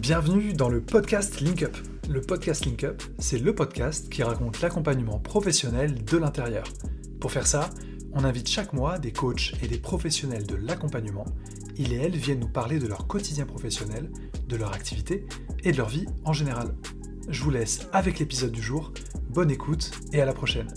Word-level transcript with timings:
Bienvenue 0.00 0.54
dans 0.54 0.70
le 0.70 0.80
podcast 0.80 1.42
Link 1.42 1.62
Up. 1.62 1.76
Le 2.08 2.22
podcast 2.22 2.64
Link 2.64 2.84
Up, 2.84 3.02
c'est 3.18 3.38
le 3.38 3.54
podcast 3.54 4.08
qui 4.08 4.22
raconte 4.22 4.62
l'accompagnement 4.62 5.18
professionnel 5.18 6.02
de 6.02 6.16
l'intérieur. 6.16 6.64
Pour 7.20 7.30
faire 7.30 7.46
ça, 7.46 7.68
on 8.14 8.24
invite 8.24 8.48
chaque 8.48 8.72
mois 8.72 8.98
des 8.98 9.12
coachs 9.12 9.52
et 9.62 9.68
des 9.68 9.76
professionnels 9.76 10.46
de 10.46 10.54
l'accompagnement. 10.56 11.26
Ils 11.76 11.92
et 11.92 11.96
elles 11.96 12.16
viennent 12.16 12.40
nous 12.40 12.48
parler 12.48 12.78
de 12.78 12.86
leur 12.86 13.08
quotidien 13.08 13.44
professionnel, 13.44 14.10
de 14.48 14.56
leur 14.56 14.72
activité 14.72 15.26
et 15.64 15.72
de 15.72 15.76
leur 15.76 15.90
vie 15.90 16.06
en 16.24 16.32
général. 16.32 16.74
Je 17.28 17.42
vous 17.42 17.50
laisse 17.50 17.86
avec 17.92 18.20
l'épisode 18.20 18.52
du 18.52 18.62
jour. 18.62 18.94
Bonne 19.28 19.50
écoute 19.50 19.90
et 20.14 20.22
à 20.22 20.24
la 20.24 20.32
prochaine. 20.32 20.72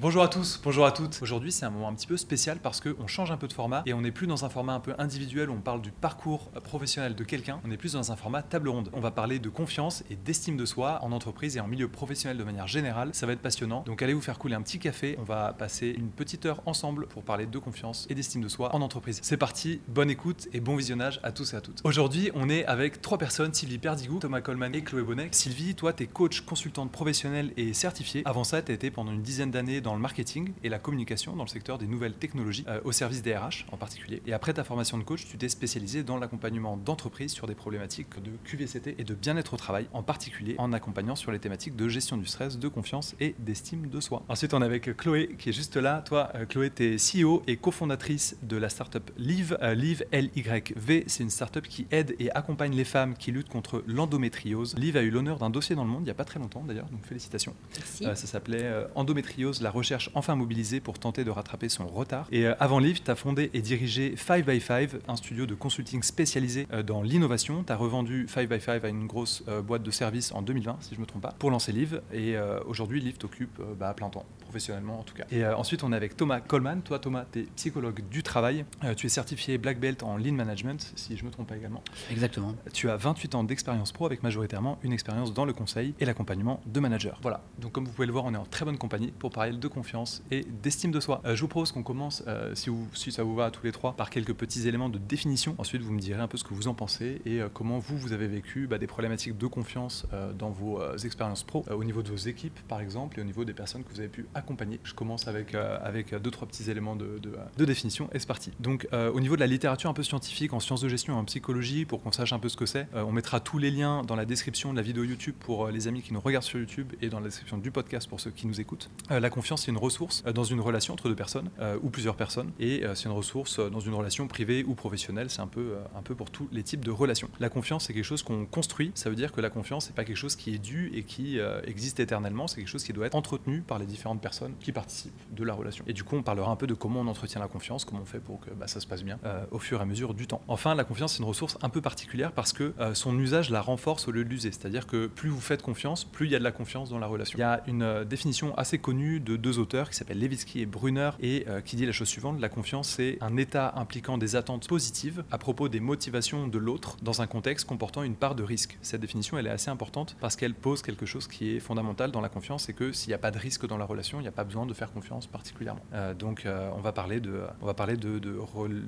Bonjour 0.00 0.22
à 0.22 0.28
tous, 0.28 0.60
bonjour 0.62 0.86
à 0.86 0.92
toutes. 0.92 1.18
Aujourd'hui, 1.22 1.50
c'est 1.50 1.66
un 1.66 1.70
moment 1.70 1.88
un 1.88 1.94
petit 1.94 2.06
peu 2.06 2.16
spécial 2.16 2.60
parce 2.62 2.80
qu'on 2.80 3.08
change 3.08 3.32
un 3.32 3.36
peu 3.36 3.48
de 3.48 3.52
format 3.52 3.82
et 3.84 3.94
on 3.94 4.02
n'est 4.02 4.12
plus 4.12 4.28
dans 4.28 4.44
un 4.44 4.48
format 4.48 4.74
un 4.74 4.78
peu 4.78 4.94
individuel 4.96 5.50
où 5.50 5.54
on 5.54 5.60
parle 5.60 5.82
du 5.82 5.90
parcours 5.90 6.52
professionnel 6.62 7.16
de 7.16 7.24
quelqu'un. 7.24 7.60
On 7.66 7.70
est 7.72 7.76
plus 7.76 7.94
dans 7.94 8.12
un 8.12 8.14
format 8.14 8.42
table 8.42 8.68
ronde. 8.68 8.90
On 8.92 9.00
va 9.00 9.10
parler 9.10 9.40
de 9.40 9.48
confiance 9.48 10.04
et 10.08 10.14
d'estime 10.14 10.56
de 10.56 10.64
soi 10.66 11.00
en 11.02 11.10
entreprise 11.10 11.56
et 11.56 11.60
en 11.60 11.66
milieu 11.66 11.88
professionnel 11.88 12.38
de 12.38 12.44
manière 12.44 12.68
générale. 12.68 13.10
Ça 13.12 13.26
va 13.26 13.32
être 13.32 13.40
passionnant. 13.40 13.82
Donc 13.86 14.00
allez 14.00 14.14
vous 14.14 14.20
faire 14.20 14.38
couler 14.38 14.54
un 14.54 14.62
petit 14.62 14.78
café. 14.78 15.16
On 15.18 15.24
va 15.24 15.52
passer 15.52 15.88
une 15.88 16.10
petite 16.10 16.46
heure 16.46 16.62
ensemble 16.66 17.08
pour 17.08 17.24
parler 17.24 17.46
de 17.46 17.58
confiance 17.58 18.06
et 18.08 18.14
d'estime 18.14 18.40
de 18.40 18.48
soi 18.48 18.72
en 18.76 18.82
entreprise. 18.82 19.18
C'est 19.24 19.36
parti, 19.36 19.80
bonne 19.88 20.10
écoute 20.10 20.46
et 20.52 20.60
bon 20.60 20.76
visionnage 20.76 21.18
à 21.24 21.32
tous 21.32 21.54
et 21.54 21.56
à 21.56 21.60
toutes. 21.60 21.80
Aujourd'hui, 21.82 22.30
on 22.36 22.48
est 22.48 22.64
avec 22.66 23.02
trois 23.02 23.18
personnes 23.18 23.52
Sylvie 23.52 23.78
Perdigou, 23.78 24.20
Thomas 24.20 24.42
Coleman 24.42 24.72
et 24.76 24.84
Chloé 24.84 25.02
Bonnet. 25.02 25.30
Sylvie, 25.32 25.74
toi, 25.74 25.92
tu 25.92 26.04
es 26.04 26.06
coach, 26.06 26.42
consultante 26.42 26.92
professionnelle 26.92 27.52
et 27.56 27.72
certifiée. 27.72 28.22
Avant 28.26 28.44
ça, 28.44 28.62
tu 28.62 28.70
été 28.70 28.92
pendant 28.92 29.10
une 29.10 29.22
dizaine 29.22 29.50
d'années 29.50 29.80
le 29.94 30.00
marketing 30.00 30.52
et 30.62 30.68
la 30.68 30.78
communication 30.78 31.36
dans 31.36 31.44
le 31.44 31.48
secteur 31.48 31.78
des 31.78 31.86
nouvelles 31.86 32.14
technologies, 32.14 32.64
euh, 32.68 32.80
au 32.84 32.92
service 32.92 33.22
des 33.22 33.36
RH 33.36 33.66
en 33.72 33.76
particulier. 33.76 34.22
Et 34.26 34.32
après 34.32 34.52
ta 34.52 34.64
formation 34.64 34.98
de 34.98 35.02
coach, 35.02 35.26
tu 35.26 35.38
t'es 35.38 35.48
spécialisé 35.48 36.02
dans 36.02 36.18
l'accompagnement 36.18 36.76
d'entreprises 36.76 37.32
sur 37.32 37.46
des 37.46 37.54
problématiques 37.54 38.22
de 38.22 38.30
QVCT 38.44 38.96
et 38.98 39.04
de 39.04 39.14
bien-être 39.14 39.54
au 39.54 39.56
travail, 39.56 39.86
en 39.92 40.02
particulier 40.02 40.54
en 40.58 40.72
accompagnant 40.72 41.16
sur 41.16 41.32
les 41.32 41.38
thématiques 41.38 41.76
de 41.76 41.88
gestion 41.88 42.16
du 42.16 42.26
stress, 42.26 42.58
de 42.58 42.68
confiance 42.68 43.14
et 43.20 43.34
d'estime 43.38 43.88
de 43.88 44.00
soi. 44.00 44.22
Ensuite, 44.28 44.54
on 44.54 44.62
est 44.62 44.64
avec 44.64 44.96
Chloé 44.96 45.34
qui 45.38 45.50
est 45.50 45.52
juste 45.52 45.76
là. 45.76 46.02
Toi, 46.06 46.30
euh, 46.34 46.46
Chloé, 46.46 46.70
tu 46.70 46.84
es 46.84 46.96
CEO 46.96 47.42
et 47.46 47.56
cofondatrice 47.56 48.36
de 48.42 48.56
la 48.56 48.68
startup 48.68 49.10
Live. 49.16 49.56
Euh, 49.62 49.74
Live, 49.74 50.04
L-Y-V, 50.12 51.04
c'est 51.06 51.22
une 51.22 51.30
startup 51.30 51.66
qui 51.66 51.86
aide 51.90 52.14
et 52.18 52.30
accompagne 52.32 52.74
les 52.74 52.84
femmes 52.84 53.16
qui 53.16 53.32
luttent 53.32 53.48
contre 53.48 53.82
l'endométriose. 53.86 54.76
Live 54.76 54.96
a 54.96 55.02
eu 55.02 55.10
l'honneur 55.10 55.38
d'un 55.38 55.50
dossier 55.50 55.76
dans 55.76 55.84
le 55.84 55.90
monde 55.90 56.02
il 56.02 56.04
n'y 56.04 56.10
a 56.10 56.14
pas 56.14 56.24
très 56.24 56.38
longtemps 56.38 56.64
d'ailleurs, 56.66 56.88
donc 56.90 57.04
félicitations. 57.04 57.54
ça 58.00 58.14
s'appelait 58.14 58.86
Endométriose, 58.94 59.60
la 59.62 59.70
recherche 59.78 60.10
enfin 60.14 60.34
mobilisé 60.34 60.80
pour 60.80 60.98
tenter 60.98 61.24
de 61.24 61.30
rattraper 61.30 61.68
son 61.68 61.86
retard. 61.86 62.26
Et 62.30 62.46
euh, 62.46 62.54
avant 62.60 62.78
Livre, 62.78 63.00
tu 63.02 63.10
as 63.10 63.14
fondé 63.14 63.50
et 63.54 63.62
dirigé 63.62 64.14
5 64.16 64.44
by 64.44 64.60
5 64.60 64.90
un 65.06 65.16
studio 65.16 65.46
de 65.46 65.54
consulting 65.54 66.02
spécialisé 66.02 66.66
euh, 66.72 66.82
dans 66.82 67.02
l'innovation. 67.02 67.64
Tu 67.64 67.72
as 67.72 67.76
revendu 67.76 68.26
5 68.28 68.48
by 68.48 68.60
5 68.60 68.84
à 68.84 68.88
une 68.88 69.06
grosse 69.06 69.42
euh, 69.48 69.62
boîte 69.62 69.82
de 69.82 69.90
services 69.90 70.32
en 70.32 70.42
2020, 70.42 70.78
si 70.80 70.90
je 70.90 70.96
ne 70.96 71.02
me 71.02 71.06
trompe 71.06 71.22
pas, 71.22 71.34
pour 71.38 71.50
lancer 71.50 71.72
Live. 71.72 72.02
Et 72.12 72.36
aujourd'hui, 72.66 73.00
Live 73.00 73.18
t'occupe 73.18 73.60
bah, 73.78 73.90
à 73.90 73.94
plein 73.94 74.08
temps, 74.08 74.24
professionnellement 74.40 75.00
en 75.00 75.02
tout 75.02 75.14
cas. 75.14 75.24
Et 75.30 75.46
ensuite, 75.46 75.82
on 75.84 75.92
est 75.92 75.96
avec 75.96 76.16
Thomas 76.16 76.40
Coleman. 76.40 76.82
Toi, 76.82 76.98
Thomas, 76.98 77.24
tu 77.30 77.40
es 77.40 77.42
psychologue 77.56 78.02
du 78.10 78.22
travail. 78.22 78.64
tu 78.96 79.06
es 79.06 79.08
certifié 79.08 79.58
Black 79.58 79.78
Belt 79.78 80.02
en 80.02 80.16
Lean 80.16 80.32
Management, 80.32 80.92
si 80.96 81.16
je 81.16 81.22
ne 81.22 81.28
me 81.28 81.32
trompe 81.32 81.48
pas 81.48 81.56
également. 81.56 81.82
Exactement. 82.10 82.54
Tu 82.72 82.90
as 82.90 82.96
28 82.96 83.34
ans 83.34 83.44
d'expérience 83.44 83.92
pro 83.92 84.06
avec 84.06 84.22
majoritairement 84.22 84.78
une 84.82 84.92
expérience 84.92 85.32
dans 85.32 85.44
le 85.44 85.52
conseil 85.52 85.94
et 86.00 86.04
l'accompagnement 86.04 86.60
de 86.66 86.80
managers. 86.80 87.14
Voilà. 87.22 87.42
Donc, 87.58 87.72
comme 87.72 87.84
vous 87.84 87.92
pouvez 87.92 88.06
le 88.06 88.12
voir, 88.12 88.24
on 88.24 88.34
est 88.34 88.38
en 88.38 88.46
très 88.46 88.64
bonne 88.64 88.78
compagnie 88.78 89.12
pour 89.18 89.30
parler 89.30 89.52
de 89.52 89.67
confiance 89.68 90.22
et 90.30 90.46
d'estime 90.62 90.90
de 90.90 91.00
soi. 91.00 91.20
Euh, 91.24 91.34
je 91.34 91.40
vous 91.40 91.48
propose 91.48 91.72
qu'on 91.72 91.82
commence, 91.82 92.22
euh, 92.26 92.54
si, 92.54 92.70
vous, 92.70 92.86
si, 92.94 93.12
ça 93.12 93.22
vous 93.22 93.34
va 93.34 93.46
à 93.46 93.50
tous 93.50 93.64
les 93.64 93.72
trois, 93.72 93.92
par 93.94 94.10
quelques 94.10 94.34
petits 94.34 94.68
éléments 94.68 94.88
de 94.88 94.98
définition. 94.98 95.54
Ensuite, 95.58 95.82
vous 95.82 95.92
me 95.92 96.00
direz 96.00 96.20
un 96.20 96.28
peu 96.28 96.38
ce 96.38 96.44
que 96.44 96.54
vous 96.54 96.68
en 96.68 96.74
pensez 96.74 97.20
et 97.24 97.40
euh, 97.40 97.48
comment 97.52 97.78
vous, 97.78 97.96
vous 97.96 98.12
avez 98.12 98.26
vécu 98.26 98.66
bah, 98.66 98.78
des 98.78 98.86
problématiques 98.86 99.36
de 99.36 99.46
confiance 99.46 100.06
dans 100.38 100.50
vos 100.50 100.80
expériences 100.96 101.42
pro, 101.42 101.64
au 101.70 101.84
niveau 101.84 102.02
de 102.02 102.08
vos 102.08 102.16
équipes, 102.16 102.58
par 102.68 102.80
exemple, 102.80 103.18
et 103.18 103.22
au 103.22 103.24
niveau 103.24 103.44
des 103.44 103.52
personnes 103.52 103.84
que 103.84 103.90
vous 103.90 104.00
avez 104.00 104.08
pu 104.08 104.26
accompagner. 104.34 104.80
Je 104.84 104.94
commence 104.94 105.28
avec, 105.28 105.54
avec 105.54 106.14
deux, 106.14 106.30
trois 106.30 106.46
petits 106.46 106.70
éléments 106.70 106.96
de, 106.96 107.20
de, 107.56 107.64
définition 107.64 108.08
et 108.12 108.18
c'est 108.18 108.26
parti. 108.26 108.52
Donc, 108.60 108.86
au 108.92 109.20
niveau 109.20 109.36
de 109.36 109.40
la 109.40 109.46
littérature 109.46 109.90
un 109.90 109.94
peu 109.94 110.02
scientifique, 110.02 110.52
en 110.52 110.60
sciences 110.60 110.80
de 110.80 110.88
gestion, 110.88 111.14
en 111.18 111.24
psychologie, 111.24 111.84
pour 111.84 112.02
qu'on 112.02 112.12
sache 112.12 112.32
un 112.32 112.38
peu 112.38 112.48
ce 112.48 112.56
que 112.56 112.66
c'est, 112.66 112.86
on 112.94 113.12
mettra 113.12 113.40
tous 113.40 113.58
les 113.58 113.70
liens 113.70 114.02
dans 114.02 114.16
la 114.16 114.24
description 114.24 114.72
de 114.72 114.76
la 114.76 114.82
vidéo 114.82 115.04
YouTube 115.04 115.34
pour 115.38 115.68
les 115.68 115.88
amis 115.88 116.02
qui 116.02 116.12
nous 116.12 116.20
regardent 116.20 116.44
sur 116.44 116.58
YouTube 116.58 116.92
et 117.00 117.08
dans 117.08 117.20
la 117.20 117.26
description 117.26 117.58
du 117.58 117.70
podcast 117.70 118.08
pour 118.08 118.20
ceux 118.20 118.30
qui 118.30 118.46
nous 118.46 118.60
écoutent. 118.60 118.90
la 119.10 119.30
confiance, 119.30 119.57
c'est 119.58 119.70
une 119.70 119.78
ressource 119.78 120.22
dans 120.24 120.44
une 120.44 120.60
relation 120.60 120.94
entre 120.94 121.08
deux 121.08 121.14
personnes 121.14 121.50
euh, 121.60 121.78
ou 121.82 121.90
plusieurs 121.90 122.16
personnes. 122.16 122.50
Et 122.58 122.84
euh, 122.84 122.94
c'est 122.94 123.06
une 123.06 123.14
ressource 123.14 123.58
euh, 123.58 123.70
dans 123.70 123.80
une 123.80 123.94
relation 123.94 124.26
privée 124.26 124.64
ou 124.64 124.74
professionnelle. 124.74 125.30
C'est 125.30 125.40
un 125.40 125.46
peu, 125.46 125.76
un 125.96 126.02
peu 126.02 126.14
pour 126.14 126.30
tous 126.30 126.48
les 126.52 126.62
types 126.62 126.84
de 126.84 126.90
relations. 126.90 127.28
La 127.40 127.48
confiance, 127.48 127.86
c'est 127.86 127.94
quelque 127.94 128.04
chose 128.04 128.22
qu'on 128.22 128.46
construit. 128.46 128.92
Ça 128.94 129.10
veut 129.10 129.16
dire 129.16 129.32
que 129.32 129.40
la 129.40 129.50
confiance, 129.50 129.86
c'est 129.86 129.94
pas 129.94 130.04
quelque 130.04 130.16
chose 130.16 130.36
qui 130.36 130.54
est 130.54 130.58
dû 130.58 130.90
et 130.94 131.02
qui 131.02 131.38
existe 131.64 132.00
éternellement. 132.00 132.48
C'est 132.48 132.56
quelque 132.56 132.68
chose 132.68 132.84
qui 132.84 132.92
doit 132.92 133.06
être 133.06 133.14
entretenu 133.14 133.60
par 133.60 133.78
les 133.78 133.86
différentes 133.86 134.20
personnes 134.20 134.54
qui 134.60 134.72
participent 134.72 135.12
de 135.34 135.44
la 135.44 135.54
relation. 135.54 135.84
Et 135.86 135.92
du 135.92 136.04
coup, 136.04 136.16
on 136.16 136.22
parlera 136.22 136.50
un 136.50 136.56
peu 136.56 136.66
de 136.66 136.74
comment 136.74 137.00
on 137.00 137.06
entretient 137.06 137.40
la 137.40 137.48
confiance, 137.48 137.84
comment 137.84 138.02
on 138.02 138.06
fait 138.06 138.20
pour 138.20 138.40
que 138.40 138.50
bah, 138.50 138.66
ça 138.66 138.80
se 138.80 138.86
passe 138.86 139.02
bien 139.02 139.18
au 139.50 139.58
fur 139.58 139.78
et 139.78 139.82
à 139.82 139.86
mesure 139.86 140.14
du 140.14 140.26
temps. 140.26 140.42
Enfin, 140.48 140.74
la 140.74 140.84
confiance, 140.84 141.14
c'est 141.14 141.18
une 141.18 141.28
ressource 141.28 141.58
un 141.62 141.68
peu 141.68 141.80
particulière 141.80 142.32
parce 142.32 142.52
que 142.52 142.74
son 142.94 143.18
usage 143.18 143.50
la 143.50 143.60
renforce 143.60 144.08
au 144.08 144.12
lieu 144.12 144.24
de 144.24 144.28
l'user. 144.28 144.52
C'est-à-dire 144.52 144.86
que 144.86 145.06
plus 145.06 145.28
vous 145.28 145.40
faites 145.40 145.62
confiance, 145.62 146.04
plus 146.04 146.26
il 146.26 146.32
y 146.32 146.36
a 146.36 146.38
de 146.38 146.44
la 146.44 146.52
confiance 146.52 146.90
dans 146.90 146.98
la 146.98 147.06
relation. 147.06 147.36
Il 147.38 147.40
y 147.40 147.44
a 147.44 147.62
une 147.66 148.04
définition 148.04 148.56
assez 148.56 148.78
connue 148.78 149.20
de 149.20 149.36
deux 149.36 149.47
auteurs 149.56 149.88
qui 149.88 149.96
s'appellent 149.96 150.20
Levitsky 150.20 150.60
et 150.60 150.66
Brunner 150.66 151.12
et 151.20 151.46
euh, 151.48 151.62
qui 151.62 151.76
dit 151.76 151.86
la 151.86 151.92
chose 151.92 152.08
suivante 152.08 152.38
la 152.40 152.48
confiance, 152.50 152.88
c'est 152.88 153.16
un 153.22 153.36
état 153.38 153.72
impliquant 153.76 154.18
des 154.18 154.36
attentes 154.36 154.68
positives 154.68 155.24
à 155.30 155.38
propos 155.38 155.68
des 155.68 155.80
motivations 155.80 156.46
de 156.46 156.58
l'autre 156.58 156.96
dans 157.02 157.22
un 157.22 157.26
contexte 157.26 157.66
comportant 157.66 158.02
une 158.02 158.14
part 158.14 158.34
de 158.34 158.42
risque. 158.42 158.78
Cette 158.82 159.00
définition, 159.00 159.38
elle 159.38 159.46
est 159.46 159.50
assez 159.50 159.70
importante 159.70 160.16
parce 160.20 160.36
qu'elle 160.36 160.54
pose 160.54 160.82
quelque 160.82 161.06
chose 161.06 161.26
qui 161.26 161.56
est 161.56 161.60
fondamental 161.60 162.10
dans 162.10 162.20
la 162.20 162.28
confiance, 162.28 162.64
c'est 162.64 162.74
que 162.74 162.92
s'il 162.92 163.08
n'y 163.08 163.14
a 163.14 163.18
pas 163.18 163.30
de 163.30 163.38
risque 163.38 163.66
dans 163.66 163.78
la 163.78 163.84
relation, 163.84 164.18
il 164.18 164.22
n'y 164.22 164.28
a 164.28 164.32
pas 164.32 164.44
besoin 164.44 164.66
de 164.66 164.74
faire 164.74 164.92
confiance 164.92 165.26
particulièrement. 165.26 165.82
Euh, 165.94 166.12
donc, 166.12 166.44
euh, 166.44 166.70
on 166.76 166.80
va 166.80 166.92
parler 166.92 167.20
de, 167.20 167.42
on 167.62 167.66
va 167.66 167.74
parler 167.74 167.96
de, 167.96 168.18
de, 168.18 168.38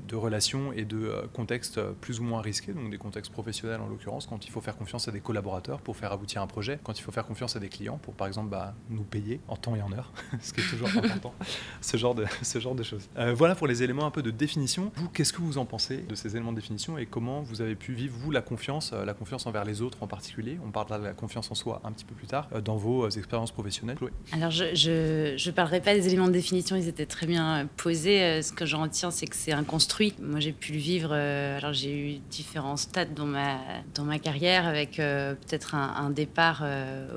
de 0.09 0.17
relations 0.17 0.73
et 0.73 0.85
de 0.85 1.13
contextes 1.33 1.81
plus 2.01 2.21
ou 2.21 2.25
moins 2.25 2.43
risqués, 2.43 2.73
donc 2.73 2.91
des 2.91 2.99
contextes 2.99 3.33
professionnels 3.33 3.81
en 3.81 3.89
l'occurrence, 3.89 4.27
quand 4.27 4.47
il 4.47 4.51
faut 4.51 4.61
faire 4.61 4.77
confiance 4.77 5.09
à 5.09 5.13
des 5.13 5.21
collaborateurs 5.21 5.81
pour 5.81 5.97
faire 5.97 6.13
aboutir 6.13 6.43
un 6.43 6.47
projet, 6.47 6.79
quand 6.83 6.99
il 6.99 7.03
faut 7.03 7.13
faire 7.13 7.27
confiance 7.27 7.57
à 7.57 7.61
des 7.61 7.69
clients 7.69 7.99
pour, 7.99 8.15
par 8.15 8.27
exemple, 8.27 8.51
bah, 8.51 8.75
nous 8.89 9.05
payer 9.05 9.41
en 9.49 9.57
temps 9.57 9.77
et 9.77 9.83
en 9.83 9.93
heure, 9.93 10.13
ce 10.51 10.55
qui 10.55 10.61
est 10.61 10.71
toujours 10.71 10.89
important. 10.89 11.35
ce 11.81 11.97
genre 11.97 12.15
de, 12.15 12.25
ce 12.43 12.59
genre 12.59 12.75
de 12.75 12.83
choses. 12.83 13.09
Euh, 13.17 13.35
voilà 13.35 13.55
pour 13.55 13.67
les 13.67 13.83
éléments 13.83 14.07
un 14.07 14.11
peu 14.11 14.23
de 14.23 14.31
définition. 14.31 14.91
Vous, 14.97 15.09
qu'est-ce 15.09 15.33
que 15.33 15.41
vous 15.41 15.59
en 15.59 15.65
pensez 15.65 15.99
de 15.99 16.15
ces 16.15 16.35
éléments 16.37 16.53
de 16.53 16.57
définition 16.57 16.99
et 16.99 17.07
comment 17.07 17.41
vous 17.41 17.63
avez 17.63 17.77
pu 17.77 17.93
vivre, 17.93 18.17
vous, 18.19 18.31
la 18.31 18.43
confiance, 18.43 18.91
euh, 18.93 19.05
la 19.05 19.15
confiance 19.15 19.47
envers 19.47 19.65
les 19.65 19.81
autres 19.81 19.99
en 20.03 20.07
particulier? 20.07 20.59
On 20.67 20.71
parlera 20.71 20.99
de 20.99 21.05
la 21.05 21.13
confiance 21.13 21.51
en 21.51 21.55
soi 21.55 21.81
un 21.85 21.93
petit 21.93 22.05
peu 22.05 22.15
plus 22.15 22.27
tard, 22.27 22.49
euh, 22.53 22.61
dans 22.61 22.77
vos 22.77 23.09
expériences 23.09 23.53
professionnelles. 23.53 23.97
Alors, 24.33 24.51
je 24.51 25.33
ne 25.33 25.51
parlerai 25.53 25.81
pas 25.81 25.95
des 25.95 26.07
éléments 26.07 26.27
de 26.27 26.33
définition, 26.33 26.77
ils 26.77 26.89
étaient 26.89 27.07
très 27.07 27.27
bien 27.27 27.69
posés. 27.77 28.43
ce 28.43 28.53
que 28.53 28.67
j'en 28.67 28.83
retiens, 28.83 29.11
c'est 29.11 29.27
que 29.27 29.37
c'est 29.37 29.53
un 29.53 29.65
construit. 29.65 30.15
Moi, 30.21 30.41
j'ai 30.41 30.53
pu 30.53 30.73
le 30.73 30.79
vivre. 30.79 31.13
alors, 31.13 31.73
j'ai 31.73 31.97
eu 31.97 32.19
différents 32.31 32.77
stades 32.77 33.15
dans 33.15 33.27
ma, 33.27 33.59
dans 33.95 34.05
ma 34.05 34.19
carrière, 34.19 34.67
avec 34.67 34.97
peut-être 34.97 35.75
un, 35.75 35.95
un, 35.97 36.11
départ 36.11 36.65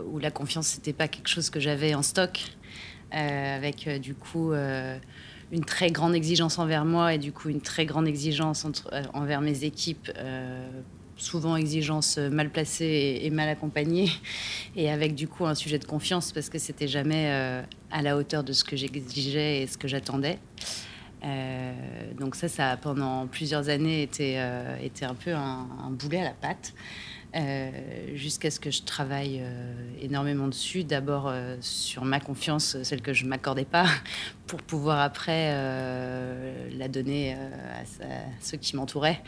où 0.08 0.20
la 0.20 0.32
confiance, 0.32 0.76
n'était 0.78 0.94
pas 0.94 1.08
quelque 1.08 1.28
chose 1.28 1.50
que 1.50 1.60
j'avais 1.60 1.96
en 1.96 2.04
stock. 2.04 2.40
Avec 3.13 3.88
du 4.01 4.16
coup 4.16 4.53
une 5.53 5.63
très 5.63 5.91
grande 5.91 6.16
exigence 6.16 6.57
envers 6.57 6.84
moi 6.84 7.13
et 7.13 7.19
du 7.19 7.31
coup 7.31 7.50
une 7.50 7.62
très 7.62 7.85
grande 7.85 8.07
exigence 8.07 8.66
euh, 8.91 9.03
envers 9.13 9.40
mes 9.40 9.63
équipes. 9.63 10.12
Euh, 10.18 10.68
souvent 11.16 11.56
exigence 11.56 12.18
mal 12.18 12.50
placée 12.50 13.19
et, 13.22 13.29
mal 13.29 13.47
accompagnée, 13.47 14.09
et 14.75 14.90
avec 14.90 15.13
du 15.13 15.28
coup 15.28 15.46
un 15.46 15.53
sujet 15.53 15.78
de 15.78 15.85
confiance 15.85 16.31
parce 16.31 16.50
que 16.50 16.57
c'était 16.57 16.88
jamais 16.88 17.28
euh, 17.29 17.62
à 17.91 18.01
la 18.01 18.18
hauteur 18.18 18.44
de 18.44 18.51
ce 18.51 18.63
que 18.63 18.75
j'exigeais 18.75 19.62
et 19.62 19.68
ce 19.68 19.78
que 19.78 19.88
j'attendais. 19.88 20.40
donc 22.19 22.35
ça, 22.35 22.50
ça 22.50 22.72
a 22.72 22.78
pendant 22.78 23.28
plusieurs 23.28 23.69
années 23.69 24.01
été, 24.01 24.44
été 24.81 25.06
un 25.06 25.13
peu 25.13 25.34
un, 25.34 25.68
un, 25.85 25.91
boulet 25.91 26.19
à 26.19 26.24
la 26.24 26.31
patte. 26.31 26.74
Euh, 27.36 27.72
jusqu'à 28.13 28.52
ce 28.52 28.60
que 28.60 28.69
je 28.69 28.84
travaille 28.84 29.40
euh, 29.42 29.74
énormément 30.00 30.48
dessus. 30.48 30.84
D'abord 30.84 31.28
euh, 31.28 31.57
sur 31.62 32.06
ma 32.06 32.19
confiance, 32.19 32.78
celle 32.84 33.02
que 33.02 33.12
je 33.12 33.24
ne 33.24 33.30
m'accordais 33.30 33.66
pas, 33.66 33.88
pour 34.48 34.62
pouvoir 34.62 35.00
après 35.00 35.52
la 36.78 36.88
donner 36.88 37.34
à, 37.34 37.86
ceux 38.40 38.57
qui 38.57 38.75
m'entouraient 38.75 39.22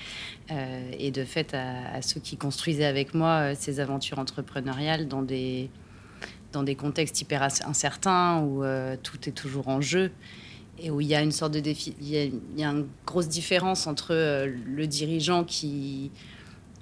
et 0.99 1.09
de 1.09 1.23
fait 1.23 1.55
à, 1.55 2.01
ceux 2.01 2.19
qui 2.19 2.37
construisaient 2.37 2.85
avec 2.85 3.13
moi 3.13 3.55
ces 3.55 3.79
aventures 3.79 4.19
entrepreneuriales 4.19 5.07
dans 5.07 5.23
des, 5.23 5.69
dans 6.51 6.63
des 6.63 6.75
contextes 6.75 7.19
hyper 7.21 7.41
incertains 7.41 8.41
où 8.41 8.63
tout 9.01 9.27
est 9.27 9.31
toujours 9.31 9.69
en 9.69 9.81
jeu 9.81 10.11
et 10.77 10.91
où 10.91 11.01
il 11.01 11.07
y 11.07 11.15
a 11.15 11.21
une 11.21 11.31
sorte 11.31 11.53
de 11.53 11.61
défi, 11.61 11.95
il 12.01 12.09
y 12.09 12.63
a, 12.63 12.69
une 12.69 12.87
grosse 13.05 13.29
différence 13.29 13.87
entre 13.87 14.13
le 14.45 14.85
dirigeant 14.85 15.43
qui, 15.43 16.11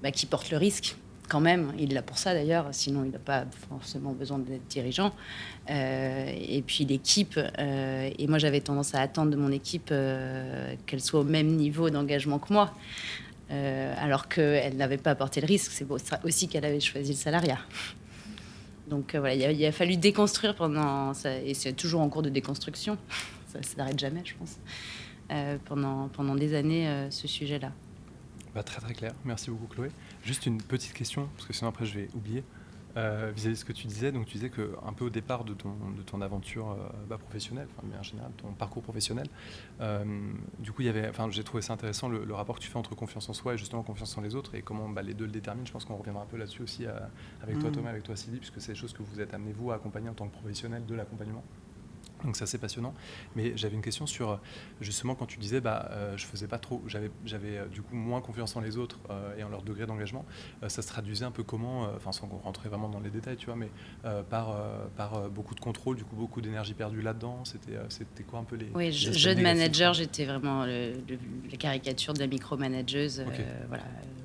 bah, 0.01 0.11
qui 0.11 0.25
porte 0.25 0.49
le 0.49 0.57
risque 0.57 0.97
quand 1.33 1.39
même. 1.39 1.73
Il 1.79 1.95
l'a 1.95 2.03
pour 2.03 2.19
ça 2.19 2.35
d'ailleurs, 2.35 2.67
sinon 2.69 3.03
il 3.03 3.09
n'a 3.09 3.17
pas 3.17 3.45
forcément 3.67 4.11
besoin 4.11 4.37
d'être 4.37 4.67
dirigeant. 4.67 5.15
Euh, 5.67 6.31
et 6.31 6.61
puis 6.61 6.85
l'équipe, 6.85 7.39
euh, 7.39 8.09
et 8.19 8.27
moi 8.27 8.37
j'avais 8.37 8.61
tendance 8.61 8.93
à 8.93 9.01
attendre 9.01 9.31
de 9.31 9.35
mon 9.35 9.51
équipe 9.51 9.89
euh, 9.91 10.75
qu'elle 10.85 11.01
soit 11.01 11.21
au 11.21 11.23
même 11.23 11.47
niveau 11.47 11.89
d'engagement 11.89 12.37
que 12.37 12.53
moi. 12.53 12.71
alors 13.49 14.27
qu'elle 14.27 14.77
n'avait 14.77 14.99
pas 14.99 15.11
apporté 15.11 15.41
le 15.41 15.47
risque. 15.47 15.71
C'est 15.71 15.87
aussi 16.23 16.47
qu'elle 16.47 16.65
avait 16.65 16.79
choisi 16.79 17.13
le 17.13 17.17
salariat. 17.17 17.59
Donc 18.87 19.15
voilà, 19.15 19.33
il 19.33 19.65
a, 19.65 19.71
fallu 19.71 19.97
déconstruire 19.97 20.53
pendant, 20.53 21.13
et 21.25 21.55
c'est 21.55 21.73
toujours 21.73 22.01
en 22.01 22.09
cours 22.09 22.21
de 22.21 22.29
déconstruction, 22.29 22.95
ça 23.47 23.57
ne 23.57 23.63
s'arrête 23.63 23.97
jamais, 23.97 24.21
je 24.23 24.35
pense, 24.35 24.59
pendant, 25.65 26.09
pendant 26.09 26.35
des 26.35 26.53
années, 26.53 27.07
ce 27.09 27.27
sujet-là. 27.27 27.71
Bah, 28.53 28.61
très 28.61 28.81
très 28.81 28.93
clair, 28.93 29.13
merci 29.25 29.49
beaucoup 29.49 29.67
Chloé. 29.67 29.89
Juste 30.23 30.45
une 30.45 30.61
petite 30.61 30.93
question, 30.93 31.27
parce 31.35 31.47
que 31.47 31.53
sinon 31.53 31.69
après 31.69 31.85
je 31.85 31.99
vais 31.99 32.07
oublier. 32.15 32.43
Euh, 32.95 33.31
vis-à-vis 33.35 33.55
de 33.55 33.59
ce 33.59 33.65
que 33.65 33.73
tu 33.73 33.87
disais, 33.87 34.11
donc 34.11 34.27
tu 34.27 34.33
disais 34.33 34.51
que 34.51 34.75
un 34.85 34.93
peu 34.93 35.05
au 35.05 35.09
départ 35.09 35.45
de 35.45 35.55
ton, 35.55 35.73
de 35.97 36.03
ton 36.03 36.21
aventure 36.21 36.71
euh, 36.71 36.75
bah, 37.09 37.17
professionnelle, 37.17 37.67
enfin, 37.71 37.87
mais 37.89 37.97
en 37.97 38.03
général 38.03 38.31
ton 38.37 38.51
parcours 38.53 38.83
professionnel, 38.83 39.27
euh, 39.81 40.05
du 40.59 40.71
coup 40.71 40.83
il 40.83 40.85
y 40.85 40.89
avait, 40.89 41.09
enfin 41.09 41.27
j'ai 41.31 41.43
trouvé 41.43 41.63
ça 41.63 41.73
intéressant 41.73 42.07
le, 42.07 42.31
rapport 42.35 42.57
que 42.57 42.61
tu 42.61 42.69
fais 42.69 42.77
entre 42.77 42.93
confiance 42.93 43.27
en 43.29 43.33
soi 43.33 43.55
et 43.55 43.57
justement 43.57 43.81
confiance 43.81 44.15
en 44.15 44.21
les 44.21 44.35
autres 44.35 44.53
et 44.53 44.61
comment 44.61 44.89
bah, 44.89 45.01
les 45.01 45.15
deux 45.15 45.25
le 45.25 45.31
déterminent. 45.31 45.65
Je 45.65 45.71
pense 45.71 45.85
qu'on 45.85 45.95
reviendra 45.95 46.21
un 46.21 46.27
peu 46.27 46.37
là-dessus 46.37 46.61
aussi 46.61 46.85
avec 47.41 47.57
toi 47.57 47.71
mmh. 47.71 47.73
Thomas, 47.73 47.89
avec 47.89 48.03
toi 48.03 48.15
Sylvie, 48.15 48.37
puisque 48.37 48.61
c'est 48.61 48.73
des 48.73 48.77
choses 48.77 48.93
que 48.93 49.01
vous 49.01 49.19
êtes 49.19 49.33
amenés 49.33 49.53
vous 49.53 49.71
à 49.71 49.75
accompagner 49.75 50.09
en 50.09 50.13
tant 50.13 50.27
que 50.27 50.33
professionnel 50.33 50.85
de 50.85 50.93
l'accompagnement. 50.93 51.43
Donc 52.23 52.35
c'est 52.37 52.43
assez 52.43 52.57
passionnant. 52.57 52.93
Mais 53.35 53.53
j'avais 53.55 53.75
une 53.75 53.81
question 53.81 54.05
sur 54.05 54.39
justement 54.81 55.15
quand 55.15 55.25
tu 55.25 55.37
disais 55.39 55.61
bah 55.61 55.89
euh, 55.91 56.17
je 56.17 56.25
faisais 56.25 56.47
pas 56.47 56.59
trop, 56.59 56.81
j'avais 56.87 57.11
j'avais 57.25 57.57
euh, 57.57 57.65
du 57.65 57.81
coup 57.81 57.95
moins 57.95 58.21
confiance 58.21 58.55
en 58.55 58.61
les 58.61 58.77
autres 58.77 58.99
euh, 59.09 59.37
et 59.37 59.43
en 59.43 59.49
leur 59.49 59.61
degré 59.61 59.85
d'engagement. 59.85 60.25
ça 60.67 60.81
se 60.81 60.87
traduisait 60.87 61.25
un 61.25 61.31
peu 61.31 61.43
comment, 61.43 61.89
enfin 61.95 62.11
sans 62.11 62.27
rentrer 62.27 62.69
vraiment 62.69 62.89
dans 62.89 62.99
les 62.99 63.09
détails, 63.09 63.37
tu 63.37 63.47
vois, 63.47 63.55
mais 63.55 63.69
par 64.29 64.55
par 64.95 65.29
beaucoup 65.29 65.55
de 65.55 65.59
contrôle, 65.59 65.97
du 65.97 66.03
coup 66.03 66.15
beaucoup 66.15 66.41
d'énergie 66.41 66.73
perdue 66.73 67.01
là-dedans? 67.01 67.43
C'était 67.45 67.77
c'était 67.89 68.23
quoi 68.23 68.39
un 68.39 68.43
peu 68.43 68.55
les 68.55 68.69
Oui, 68.73 68.91
jeune 68.91 69.41
manager, 69.41 69.93
j'étais 69.93 70.25
vraiment 70.25 70.65
le, 70.65 70.93
la 71.49 71.57
caricature 71.57 72.13
de 72.13 72.19
la 72.19 72.27
micromanageuse. 72.27 73.23
voilà 73.67 73.83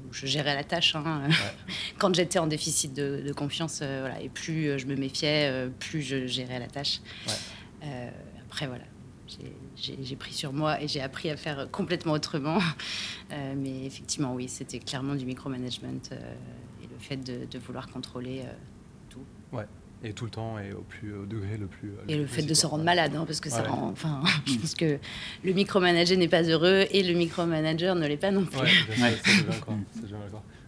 où 0.08 0.12
je 0.14 0.24
gérais 0.24 0.54
la 0.54 0.64
tâche. 0.64 0.94
Hein. 0.96 1.28
Quand 1.98 2.14
j'étais 2.14 2.38
en 2.38 2.46
déficit 2.46 2.94
de, 2.94 3.30
confiance, 3.34 3.78
voilà, 3.82 4.20
et 4.22 4.30
plus 4.30 4.78
je 4.78 4.86
me 4.86 4.96
méfiais, 4.96 5.68
plus 5.78 6.00
je 6.00 6.26
gérais 6.26 6.58
la 6.58 6.66
tâche. 6.66 7.00
Ouais. 7.26 7.34
Euh, 7.82 8.10
après, 8.46 8.66
voilà, 8.66 8.84
j'ai 9.76 10.16
pris 10.16 10.32
sur 10.32 10.52
moi 10.52 10.80
et 10.82 10.88
j'ai 10.88 11.00
appris 11.00 11.30
à 11.30 11.36
faire 11.36 11.70
complètement 11.70 12.12
autrement. 12.12 12.58
Euh, 13.30 13.54
mais 13.54 13.84
effectivement, 13.84 14.34
oui, 14.34 14.48
c'était 14.48 14.78
clairement 14.78 15.14
du 15.14 15.26
micromanagement 15.26 16.00
euh, 16.12 16.34
et 16.82 16.86
le 16.86 16.98
fait 16.98 17.16
de, 17.18 17.58
vouloir 17.58 17.88
contrôler 17.88 18.42
tout. 19.10 19.20
Ouais. 19.52 19.66
Et 20.02 20.14
tout 20.14 20.24
le 20.24 20.30
temps 20.30 20.58
et 20.58 20.72
au 20.72 20.80
plus 20.80 21.12
au 21.12 21.26
degré 21.26 21.58
le 21.58 21.66
plus. 21.66 21.92
et 22.08 22.16
le, 22.16 22.26
fait 22.26 22.42
de 22.42 22.54
se 22.54 22.66
rendre 22.66 22.84
malade, 22.84 23.14
hein, 23.16 23.24
parce 23.26 23.40
que 23.40 23.50
ça 23.50 23.64
rend. 23.64 23.88
Enfin, 23.88 24.22
je 24.46 24.56
pense 24.56 24.74
que 24.74 24.98
le 25.44 25.52
micromanager 25.52 26.16
n'est 26.16 26.28
pas 26.28 26.42
heureux 26.42 26.86
et 26.90 27.02
le 27.02 27.12
micromanager 27.12 27.96
ne 27.96 28.06
l'est 28.06 28.16
pas 28.16 28.30
non 28.30 28.46
plus. 28.46 28.60
Ouais, 28.60 29.18
c'est 29.24 29.44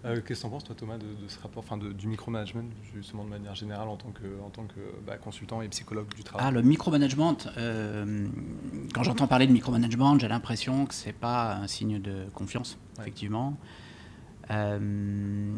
euh, 0.05 0.21
Qu'est-ce 0.27 0.41
que 0.41 0.41
tu 0.41 0.47
en 0.47 0.51
penses, 0.51 0.65
toi, 0.65 0.75
Thomas, 0.77 0.99
de, 0.99 1.07
ce 1.29 1.39
rapport, 1.41 1.63
enfin, 1.63 1.77
du 1.77 2.07
micromanagement, 2.07 2.65
justement, 2.95 3.25
de 3.25 3.29
manière 3.29 3.55
générale, 3.55 3.89
en 3.89 3.97
tant 3.97 4.11
que, 4.11 4.41
en 4.45 4.51
tant 4.51 4.65
que 4.65 4.81
bah, 5.07 5.17
consultant 5.17 5.63
et 5.63 5.69
psychologue 5.69 6.09
du 6.15 6.25
travail? 6.25 6.47
Ah, 6.47 6.51
le 6.51 6.63
micromanagement, 6.63 7.37
euh, 7.57 8.27
quand 8.95 9.03
j'entends 9.03 9.27
parler 9.27 9.47
de 9.47 9.53
micromanagement, 9.53 10.19
j'ai 10.19 10.29
l'impression 10.29 10.87
que 10.87 10.95
c'est 10.95 11.13
pas 11.13 11.57
un 11.57 11.67
signe 11.67 12.01
de 12.01 12.27
confiance, 12.35 12.79
effectivement. 12.99 13.57
Euh, 14.51 15.57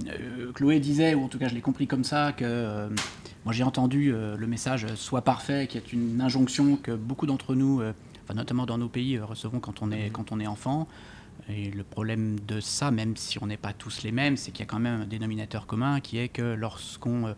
Chloé 0.55 0.81
disait, 0.81 1.15
ou 1.15 1.25
en 1.25 1.29
tout 1.29 1.39
cas 1.39 1.49
je 1.49 1.55
l'ai 1.55 1.63
compris 1.63 1.87
comme 1.87 2.05
ça, 2.05 2.33
que 2.33 2.91
moi 3.47 3.55
j'ai 3.55 3.63
entendu 3.63 4.13
le 4.13 4.47
message 4.47 4.87
Sois 4.97 5.23
parfait, 5.23 5.67
qui 5.67 5.79
est 5.79 5.95
une 5.95 6.21
injonction 6.21 6.77
que 6.77 6.93
beaucoup 6.93 7.25
d'entre 7.25 7.55
nous, 7.55 7.81
notamment 8.35 8.67
dans 8.67 8.79
nos 8.79 8.89
pays, 8.89 9.19
recevons 9.19 9.61
quand 9.61 9.83
on 9.83 9.91
est, 9.91 10.09
mmh. 10.09 10.13
quand 10.13 10.33
on 10.33 10.41
est 10.41 10.47
enfant. 10.47 10.89
Et 11.49 11.71
le 11.71 11.85
problème 11.85 12.39
de 12.41 12.61
ça, 12.61 12.91
même 12.91 13.17
si 13.17 13.43
on 13.43 13.47
n'est 13.47 13.57
pas 13.57 13.73
tous 13.73 14.03
les 14.03 14.13
mêmes, 14.13 14.37
c'est 14.37 14.53
qu'il 14.53 14.61
y 14.61 14.69
a 14.69 14.71
quand 14.71 14.79
même 14.79 15.03
un 15.03 15.07
dénominateur 15.07 15.67
commun 15.67 16.01
qui 16.01 16.19
est 16.19 16.29
que 16.29 16.55
lorsqu'on 16.55 17.27
euh, 17.27 17.35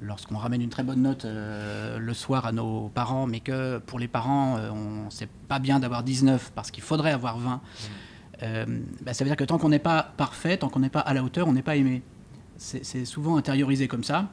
lorsqu'on 0.00 0.36
ramène 0.36 0.62
une 0.62 0.70
très 0.70 0.82
bonne 0.82 1.02
note 1.02 1.24
euh, 1.24 1.98
le 1.98 2.14
soir 2.14 2.46
à 2.46 2.52
nos 2.52 2.88
parents, 2.88 3.26
mais 3.26 3.40
que 3.40 3.78
pour 3.78 3.98
les 3.98 4.08
parents, 4.08 4.56
euh, 4.56 4.70
on 4.70 5.10
sait 5.10 5.28
pas 5.48 5.58
bien 5.58 5.78
d'avoir 5.78 6.02
19 6.02 6.52
parce 6.54 6.70
qu'il 6.70 6.82
faudrait 6.82 7.12
avoir 7.12 7.38
20, 7.38 7.60
mmh. 8.40 8.46
bah, 9.02 9.14
ça 9.14 9.24
veut 9.24 9.30
dire 9.30 9.36
que 9.36 9.44
tant 9.44 9.58
qu'on 9.58 9.68
n'est 9.68 9.78
pas 9.78 10.12
parfait, 10.16 10.56
tant 10.56 10.68
qu'on 10.68 10.80
n'est 10.80 10.88
pas 10.88 11.00
à 11.00 11.14
la 11.14 11.22
hauteur, 11.22 11.48
on 11.48 11.52
n'est 11.52 11.62
pas 11.62 11.76
aimé. 11.76 12.02
C'est 12.56 13.04
souvent 13.04 13.36
intériorisé 13.36 13.86
comme 13.86 14.02
ça. 14.02 14.26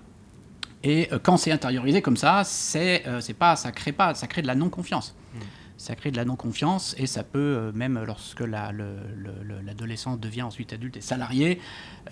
Et 0.83 1.09
quand 1.21 1.37
c'est 1.37 1.51
intériorisé 1.51 2.01
comme 2.01 2.17
ça, 2.17 2.43
c'est 2.43 3.03
pas, 3.37 3.55
ça 3.55 3.71
crée 3.71 3.91
pas, 3.91 4.15
ça 4.15 4.25
crée 4.25 4.41
de 4.41 4.47
la 4.47 4.55
non-confiance. 4.55 5.15
Mmh 5.35 5.39
ça 5.77 5.95
crée 5.95 6.11
de 6.11 6.17
la 6.17 6.25
non-confiance 6.25 6.95
et 6.97 7.07
ça 7.07 7.23
peut, 7.23 7.39
euh, 7.39 7.71
même 7.73 8.01
lorsque 8.03 8.41
l'adolescent 8.41 10.17
devient 10.17 10.43
ensuite 10.43 10.73
adulte 10.73 10.97
et 10.97 11.01
salarié, 11.01 11.59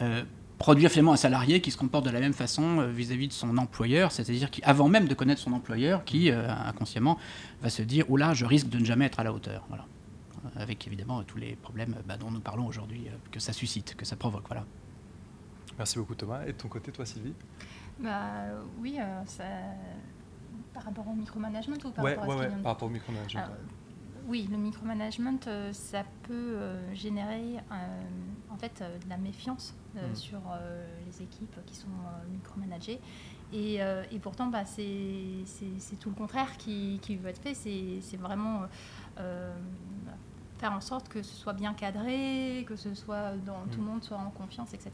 euh, 0.02 0.24
produire 0.58 0.90
finalement 0.90 1.14
un 1.14 1.18
salarié 1.18 1.62
qui 1.62 1.72
se 1.72 1.78
comporte 1.78 2.06
de 2.06 2.12
la 2.12 2.20
même 2.20 2.34
façon 2.34 2.80
euh, 2.80 2.88
vis-à-vis 2.88 3.28
de 3.28 3.34
son 3.34 3.58
employeur, 3.58 4.12
c'est-à-dire 4.12 4.52
qu'avant 4.52 4.88
même 4.90 5.08
de 5.08 5.14
connaître 5.14 5.42
son 5.42 5.54
employeur, 5.54 6.04
qui 6.04 6.32
inconsciemment 6.32 7.18
va 7.62 7.70
se 7.70 7.82
dire 7.82 8.06
oh 8.10 8.18
là, 8.18 8.34
je 8.34 8.46
risque 8.46 8.70
de 8.70 8.80
ne 8.80 8.86
jamais 8.86 9.06
être 9.06 9.20
à 9.20 9.24
la 9.24 9.34
hauteur. 9.34 9.66
Voilà. 9.70 9.86
Avec 10.58 10.86
évidemment 10.88 11.24
tous 11.24 11.38
les 11.38 11.56
problèmes 11.56 11.96
bah, 12.06 12.18
dont 12.18 12.30
nous 12.30 12.42
parlons 12.42 12.68
aujourd'hui, 12.68 13.08
que 13.32 13.40
ça 13.40 13.54
suscite, 13.54 13.96
que 13.96 14.06
ça 14.06 14.18
provoque. 14.18 14.46
Voilà. 14.48 14.66
Merci 15.78 15.98
beaucoup 15.98 16.16
Thomas. 16.16 16.44
Et 16.44 16.52
de 16.52 16.58
ton 16.58 16.68
côté, 16.68 16.92
toi 16.92 17.06
Sylvie? 17.06 17.34
Bah, 18.00 18.46
Oui, 18.80 18.98
ça 19.26 19.46
par 20.74 20.84
rapport 20.84 21.08
au 21.08 21.14
micromanagement 21.14 21.76
ou 21.86 21.92
par 21.92 22.06
rapport 22.06 22.42
à 22.42 22.46
par 22.46 22.64
rapport 22.64 22.88
au 22.88 22.92
micromanagement 22.92 23.44
Oui, 24.28 24.48
le 24.52 24.58
micromanagement, 24.58 25.40
euh, 25.48 25.72
ça 25.74 26.04
peut 26.24 26.34
euh, 26.34 26.94
générer 26.96 27.58
en 28.50 28.58
fait 28.58 28.82
euh, 28.82 28.98
de 29.00 29.10
la 29.10 29.18
méfiance 29.18 29.76
hmm. 29.96 30.16
sur 30.16 30.42
les 31.06 31.22
équipes 31.22 31.58
qui 31.66 31.76
sont 31.76 31.88
micromanagées. 32.32 33.00
Et, 33.52 33.76
et, 34.12 34.20
pourtant, 34.20 34.48
bah, 34.48 34.66
c'est 34.66 36.00
tout 36.00 36.10
le 36.10 36.16
contraire 36.16 36.58
qui, 36.58 37.00
qui 37.04 37.18
veut 37.18 37.30
être 37.30 37.42
fait. 37.42 37.54
C'est 37.54 38.18
vraiment 38.18 38.62
faire 40.58 40.72
en 40.72 40.82
sorte 40.82 41.08
que 41.08 41.22
ce 41.22 41.36
soit 41.36 41.54
bien 41.54 41.74
cadré, 41.74 42.66
que 42.68 42.76
ce 42.76 42.96
soit 42.96 43.34
dans, 43.46 43.62
tout 43.72 43.78
le 43.78 43.84
hmm. 43.84 43.88
monde 43.88 44.04
soit 44.04 44.18
en 44.18 44.32
confiance, 44.32 44.74
etc. 44.74 44.92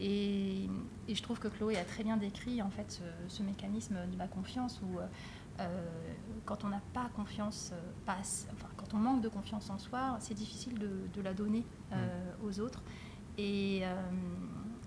Et, 0.00 0.68
je 1.08 1.22
trouve 1.22 1.38
que 1.38 1.48
Chloé 1.48 1.76
a 1.76 1.84
très 1.84 2.04
bien 2.04 2.16
décrit 2.16 2.62
en 2.62 2.70
fait 2.70 3.00
ce, 3.28 3.42
mécanisme 3.42 3.96
de 4.12 4.18
la 4.18 4.28
confiance 4.28 4.80
où 4.82 4.98
euh, 5.60 5.66
quand 6.44 6.64
on 6.64 6.68
n'a 6.68 6.80
pas 6.92 7.10
confiance, 7.16 7.70
euh, 7.72 7.80
passe, 8.06 8.46
enfin, 8.52 8.68
quand 8.76 8.94
on 8.94 8.98
manque 8.98 9.22
de 9.22 9.28
confiance 9.28 9.68
en 9.70 9.78
soi, 9.78 10.16
c'est 10.20 10.34
difficile 10.34 10.78
de, 10.78 11.22
la 11.22 11.34
donner 11.34 11.64
euh, 11.92 11.96
aux 12.44 12.60
autres. 12.60 12.82
Et, 13.38 13.82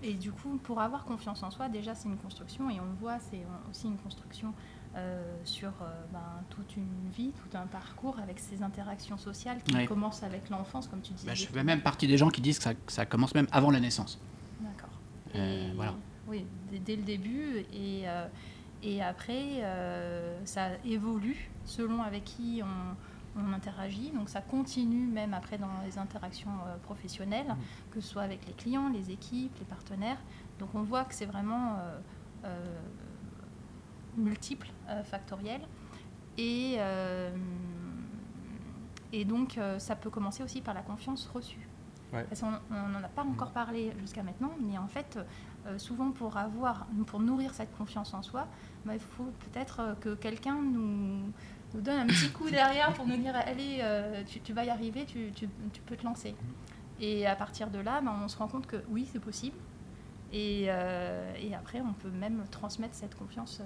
et, 0.02 0.14
du 0.14 0.30
coup, 0.30 0.58
pour 0.62 0.80
avoir 0.80 1.04
confiance 1.04 1.42
en 1.42 1.50
soi, 1.50 1.70
déjà 1.70 1.94
c'est 1.94 2.08
une 2.08 2.18
construction 2.18 2.68
et 2.68 2.78
on 2.80 2.84
le 2.84 2.94
voit, 3.00 3.18
c'est 3.18 3.42
aussi 3.70 3.86
une 3.86 3.96
construction 3.96 4.52
sur 5.44 5.72
ben, 6.12 6.20
toute 6.50 6.76
une 6.76 7.08
vie, 7.16 7.32
tout 7.32 7.56
un 7.56 7.66
parcours 7.66 8.18
avec 8.18 8.38
ces 8.38 8.62
interactions 8.62 9.16
sociales 9.16 9.62
qui 9.62 9.86
commencent 9.86 10.22
avec 10.22 10.50
l'enfance, 10.50 10.86
comme 10.86 11.00
tu 11.00 11.14
disais. 11.14 11.26
Bah, 11.26 11.34
je 11.34 11.46
fais 11.46 11.64
même 11.64 11.80
partie 11.80 12.06
des 12.06 12.18
gens 12.18 12.28
qui 12.28 12.42
disent 12.42 12.58
que 12.58 12.64
ça, 12.64 12.74
ça 12.88 13.06
commence 13.06 13.34
même 13.34 13.48
avant 13.52 13.70
la 13.70 13.80
naissance. 13.80 14.20
Euh, 15.34 15.72
voilà. 15.74 15.94
Oui, 16.26 16.46
dès, 16.70 16.96
le 16.96 17.02
début. 17.02 17.58
Et, 17.72 18.08
euh, 18.08 18.26
et 18.82 19.02
après, 19.02 19.62
euh, 19.62 20.38
ça 20.44 20.70
évolue 20.84 21.50
selon 21.64 22.02
avec 22.02 22.24
qui 22.24 22.62
on, 22.62 23.40
on, 23.40 23.52
interagit. 23.52 24.10
Donc 24.10 24.28
ça 24.28 24.40
continue 24.40 25.06
même 25.06 25.34
après 25.34 25.58
dans 25.58 25.80
les 25.84 25.98
interactions 25.98 26.50
professionnelles, 26.82 27.48
mmh. 27.48 27.92
que 27.92 28.00
ce 28.00 28.08
soit 28.08 28.22
avec 28.22 28.46
les 28.46 28.52
clients, 28.52 28.88
les 28.88 29.10
équipes, 29.10 29.56
les 29.58 29.64
partenaires. 29.64 30.18
Donc 30.58 30.74
on 30.74 30.82
voit 30.82 31.04
que 31.04 31.14
c'est 31.14 31.26
vraiment 31.26 31.78
multiple, 34.16 34.68
factoriel. 35.04 35.60
Et, 36.38 36.78
et 39.12 39.24
donc 39.24 39.58
ça 39.78 39.96
peut 39.96 40.10
commencer 40.10 40.42
aussi 40.42 40.60
par 40.60 40.74
la 40.74 40.82
confiance 40.82 41.26
reçue. 41.32 41.68
Parce 42.12 42.40
qu'on 42.40 42.50
n'en 42.50 43.02
a 43.02 43.08
pas 43.08 43.22
encore 43.22 43.50
mm. 43.50 43.54
parlé 43.54 43.92
jusqu'à 44.00 44.22
maintenant, 44.22 44.52
mais 44.60 44.76
en 44.78 44.86
fait, 44.86 45.18
euh, 45.66 45.78
souvent 45.78 46.10
pour 46.10 46.36
avoir, 46.36 46.86
pour 47.06 47.20
nourrir 47.20 47.54
cette 47.54 47.74
confiance 47.76 48.12
en 48.14 48.22
soi, 48.22 48.46
bah, 48.84 48.94
il 48.94 49.00
faut 49.00 49.32
peut-être 49.40 49.80
euh, 49.80 49.94
que 49.94 50.14
quelqu'un 50.14 50.60
nous, 50.60 51.32
nous, 51.74 51.80
donne 51.80 52.00
un 52.00 52.06
petit 52.06 52.30
coup 52.30 52.50
derrière 52.50 52.92
pour 52.92 53.06
nous 53.06 53.16
dire 53.16 53.34
allez, 53.34 53.78
euh, 53.80 54.22
tu, 54.44 54.52
vas 54.52 54.64
y 54.64 54.70
arriver, 54.70 55.06
tu, 55.06 55.32
tu, 55.32 55.48
peux 55.86 55.96
te 55.96 56.04
lancer. 56.04 56.34
Et 57.00 57.26
à 57.26 57.34
partir 57.34 57.70
de 57.70 57.78
là, 57.78 58.00
bah, 58.00 58.14
on 58.22 58.28
se 58.28 58.36
rend 58.36 58.48
compte 58.48 58.66
que 58.66 58.82
oui, 58.90 59.08
c'est 59.10 59.20
possible. 59.20 59.56
Et, 60.34 60.62
et, 60.62 61.54
après, 61.54 61.82
on 61.82 61.92
peut 61.92 62.08
même 62.08 62.44
transmettre 62.50 62.94
cette 62.94 63.14
confiance 63.14 63.60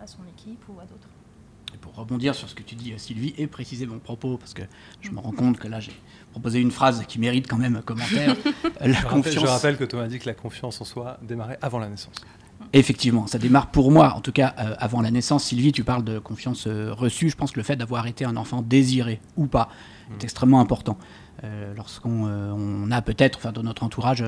à 0.00 0.06
son 0.06 0.24
équipe 0.28 0.64
ou 0.68 0.78
à 0.78 0.84
d'autres 0.84 1.08
pour 1.80 1.94
rebondir 1.94 2.34
sur 2.34 2.48
ce 2.48 2.54
que 2.54 2.62
tu 2.62 2.74
dis, 2.74 2.92
Sylvie, 2.96 3.34
et 3.38 3.46
préciser 3.46 3.86
mon 3.86 3.98
propos, 3.98 4.36
parce 4.36 4.54
que 4.54 4.62
je 5.00 5.10
me 5.10 5.20
rends 5.20 5.32
compte 5.32 5.58
que 5.58 5.68
là, 5.68 5.80
j'ai 5.80 5.92
proposé 6.30 6.60
une 6.60 6.70
phrase 6.70 7.04
qui 7.06 7.18
mérite 7.18 7.46
quand 7.48 7.58
même 7.58 7.76
un 7.76 7.82
commentaire. 7.82 8.36
la 8.80 8.92
je, 8.92 9.06
confiance... 9.06 9.12
rappelle, 9.12 9.32
je 9.32 9.46
rappelle 9.46 9.76
que 9.76 9.84
Thomas 9.84 10.08
dit 10.08 10.18
que 10.18 10.26
la 10.26 10.34
confiance 10.34 10.80
en 10.80 10.84
soi 10.84 11.18
démarrait 11.22 11.58
avant 11.62 11.78
la 11.78 11.88
naissance. 11.88 12.16
Effectivement, 12.72 13.26
ça 13.26 13.38
démarre 13.38 13.70
pour 13.70 13.90
moi, 13.90 14.14
en 14.14 14.20
tout 14.20 14.32
cas 14.32 14.54
euh, 14.58 14.74
avant 14.78 15.02
la 15.02 15.10
naissance. 15.10 15.44
Sylvie, 15.44 15.72
tu 15.72 15.84
parles 15.84 16.04
de 16.04 16.18
confiance 16.18 16.66
euh, 16.66 16.92
reçue. 16.92 17.28
Je 17.28 17.36
pense 17.36 17.50
que 17.52 17.58
le 17.58 17.64
fait 17.64 17.76
d'avoir 17.76 18.06
été 18.06 18.24
un 18.24 18.36
enfant 18.36 18.62
désiré 18.62 19.20
ou 19.36 19.46
pas 19.46 19.68
est 20.10 20.14
mm. 20.14 20.18
extrêmement 20.22 20.60
important. 20.60 20.96
lorsqu'on 21.76 22.24
on 22.24 22.90
a 22.90 23.02
peut-être, 23.02 23.38
enfin, 23.38 23.52
dans 23.52 23.64
notre 23.64 23.82
entourage, 23.82 24.24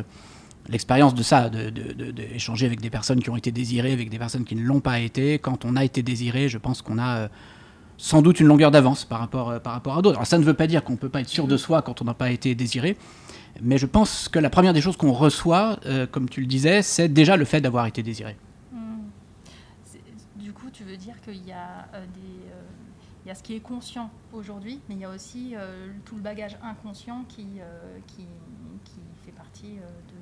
l'expérience 0.68 1.14
de 1.14 1.22
ça, 1.22 1.50
d'échanger 1.50 2.66
de, 2.66 2.70
avec 2.70 2.80
des 2.80 2.90
personnes 2.90 3.22
qui 3.22 3.30
ont 3.30 3.36
été 3.36 3.52
désirées, 3.52 3.92
avec 3.92 4.10
des 4.10 4.18
personnes 4.18 4.44
qui 4.44 4.56
ne 4.56 4.62
l'ont 4.62 4.80
pas 4.80 5.00
été. 5.00 5.38
Quand 5.38 5.64
on 5.64 5.76
a 5.76 5.84
été 5.84 6.02
désiré, 6.02 6.48
je 6.48 6.58
pense 6.58 6.82
qu'on 6.82 6.98
a 6.98 7.28
sans 7.96 8.22
doute 8.22 8.40
une 8.40 8.46
longueur 8.46 8.70
d'avance 8.70 9.04
par 9.04 9.20
rapport, 9.20 9.60
par 9.60 9.72
rapport 9.72 9.98
à 9.98 10.02
d'autres. 10.02 10.16
Alors 10.16 10.26
ça 10.26 10.38
ne 10.38 10.44
veut 10.44 10.54
pas 10.54 10.66
dire 10.66 10.82
qu'on 10.82 10.94
ne 10.94 10.98
peut 10.98 11.08
pas 11.08 11.20
être 11.20 11.28
sûr 11.28 11.46
de 11.46 11.56
soi 11.56 11.82
quand 11.82 12.02
on 12.02 12.04
n'a 12.04 12.14
pas 12.14 12.30
été 12.30 12.54
désiré, 12.54 12.96
mais 13.62 13.78
je 13.78 13.86
pense 13.86 14.28
que 14.28 14.38
la 14.38 14.50
première 14.50 14.72
des 14.72 14.80
choses 14.80 14.96
qu'on 14.96 15.12
reçoit, 15.12 15.78
euh, 15.86 16.06
comme 16.06 16.28
tu 16.28 16.40
le 16.40 16.46
disais, 16.46 16.82
c'est 16.82 17.08
déjà 17.08 17.36
le 17.36 17.44
fait 17.44 17.60
d'avoir 17.60 17.86
été 17.86 18.02
désiré. 18.02 18.36
Hmm. 18.72 19.04
Du 20.36 20.52
coup, 20.52 20.70
tu 20.72 20.84
veux 20.84 20.96
dire 20.96 21.20
qu'il 21.20 21.46
y, 21.46 21.52
a, 21.52 21.86
euh, 21.94 22.04
euh, 22.04 23.26
y 23.26 23.30
a 23.30 23.34
ce 23.34 23.42
qui 23.42 23.54
est 23.54 23.60
conscient 23.60 24.10
aujourd'hui, 24.32 24.80
mais 24.88 24.96
il 24.96 25.00
y 25.00 25.04
a 25.04 25.10
aussi 25.10 25.54
tout 26.04 26.16
le 26.16 26.22
bagage 26.22 26.56
inconscient 26.62 27.24
qui, 27.28 27.46
qui, 28.08 28.26
qui 28.84 29.00
fait 29.24 29.32
partie 29.32 29.76
de, 29.76 30.13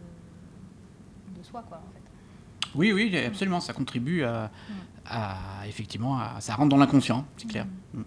de, 1.42 1.46
soi, 1.46 1.62
quoi, 1.68 1.78
en 1.78 1.92
fait. 1.92 2.00
Oui, 2.74 2.92
oui, 2.92 3.16
absolument. 3.18 3.60
Ça 3.60 3.72
contribue 3.72 4.24
à, 4.24 4.50
effectivement, 5.66 6.20
ça 6.40 6.54
rentre 6.54 6.70
dans 6.70 6.78
l'inconscient, 6.78 7.26
c'est 7.36 7.48
clair, 7.48 7.66
hmm. 7.92 8.02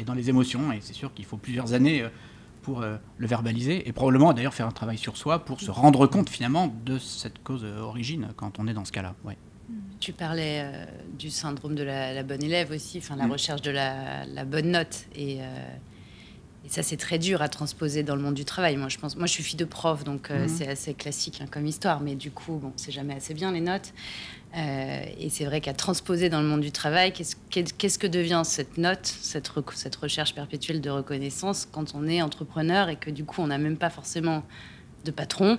et 0.00 0.04
dans 0.04 0.14
les 0.14 0.28
émotions. 0.28 0.72
Et 0.72 0.80
c'est 0.80 0.94
sûr 0.94 1.14
qu'il 1.14 1.24
faut 1.24 1.36
plusieurs 1.36 1.72
années 1.72 2.04
pour 2.68 2.82
euh, 2.82 2.98
le 3.16 3.26
verbaliser 3.26 3.88
et 3.88 3.92
probablement 3.92 4.34
d'ailleurs 4.34 4.52
faire 4.52 4.66
un 4.66 4.72
travail 4.72 4.98
sur 4.98 5.16
soi 5.16 5.38
pour 5.44 5.58
se 5.58 5.70
rendre 5.70 6.06
compte 6.06 6.28
finalement 6.28 6.70
de 6.84 6.98
cette 6.98 7.42
cause 7.42 7.64
euh, 7.64 7.80
origine 7.80 8.28
quand 8.36 8.58
on 8.58 8.68
est 8.68 8.74
dans 8.74 8.84
ce 8.84 8.92
cas-là. 8.92 9.14
Ouais. 9.24 9.38
Tu 10.00 10.12
parlais 10.12 10.60
euh, 10.62 10.84
du 11.18 11.30
syndrome 11.30 11.74
de 11.74 11.82
la, 11.82 12.22
bonne 12.22 12.42
élève 12.42 12.70
aussi, 12.70 12.98
enfin 12.98 13.16
la 13.16 13.26
mm. 13.26 13.32
recherche 13.32 13.62
de 13.62 13.70
la, 13.70 14.44
bonne 14.44 14.72
note 14.72 15.06
et, 15.16 15.40
ça 16.68 16.82
c'est 16.82 16.96
très 16.96 17.18
dur 17.18 17.42
à 17.42 17.48
transposer 17.48 18.02
dans 18.02 18.16
le 18.16 18.22
monde 18.22 18.34
du 18.34 18.44
travail. 18.44 18.76
Moi 18.76 18.88
je 18.88 18.98
pense, 18.98 19.16
moi 19.16 19.26
je 19.26 19.32
suis 19.32 19.42
fille 19.42 19.56
de 19.56 19.64
prof 19.64 20.04
donc 20.04 20.30
mm. 20.30 20.48
c'est 20.48 20.68
assez 20.68 20.94
classique 20.94 21.40
hein, 21.42 21.46
comme 21.50 21.66
histoire, 21.66 22.00
mais 22.00 22.14
du 22.14 22.30
coup 22.30 22.54
bon 22.56 22.72
c'est 22.76 22.92
jamais 22.92 23.14
assez 23.14 23.34
bien 23.34 23.52
les 23.52 23.60
notes. 23.60 23.92
Euh, 24.56 25.02
et 25.18 25.28
c'est 25.28 25.44
vrai 25.44 25.60
qu'à 25.60 25.74
transposer 25.74 26.30
dans 26.30 26.40
le 26.40 26.46
monde 26.46 26.62
du 26.62 26.72
travail, 26.72 27.12
qu'est-ce 27.12 27.98
que 27.98 28.06
devient 28.06 28.42
cette 28.44 28.78
note, 28.78 29.04
cette, 29.04 29.50
cette, 29.74 29.96
recherche 29.96 30.34
perpétuelle 30.34 30.80
de 30.80 30.88
reconnaissance 30.88 31.68
quand 31.70 31.94
on 31.94 32.08
est 32.08 32.22
entrepreneur 32.22 32.88
et 32.88 32.96
que 32.96 33.10
du 33.10 33.24
coup 33.24 33.42
on 33.42 33.48
n'a 33.48 33.58
même 33.58 33.76
pas 33.76 33.90
forcément 33.90 34.42
de 35.04 35.10
patron? 35.10 35.58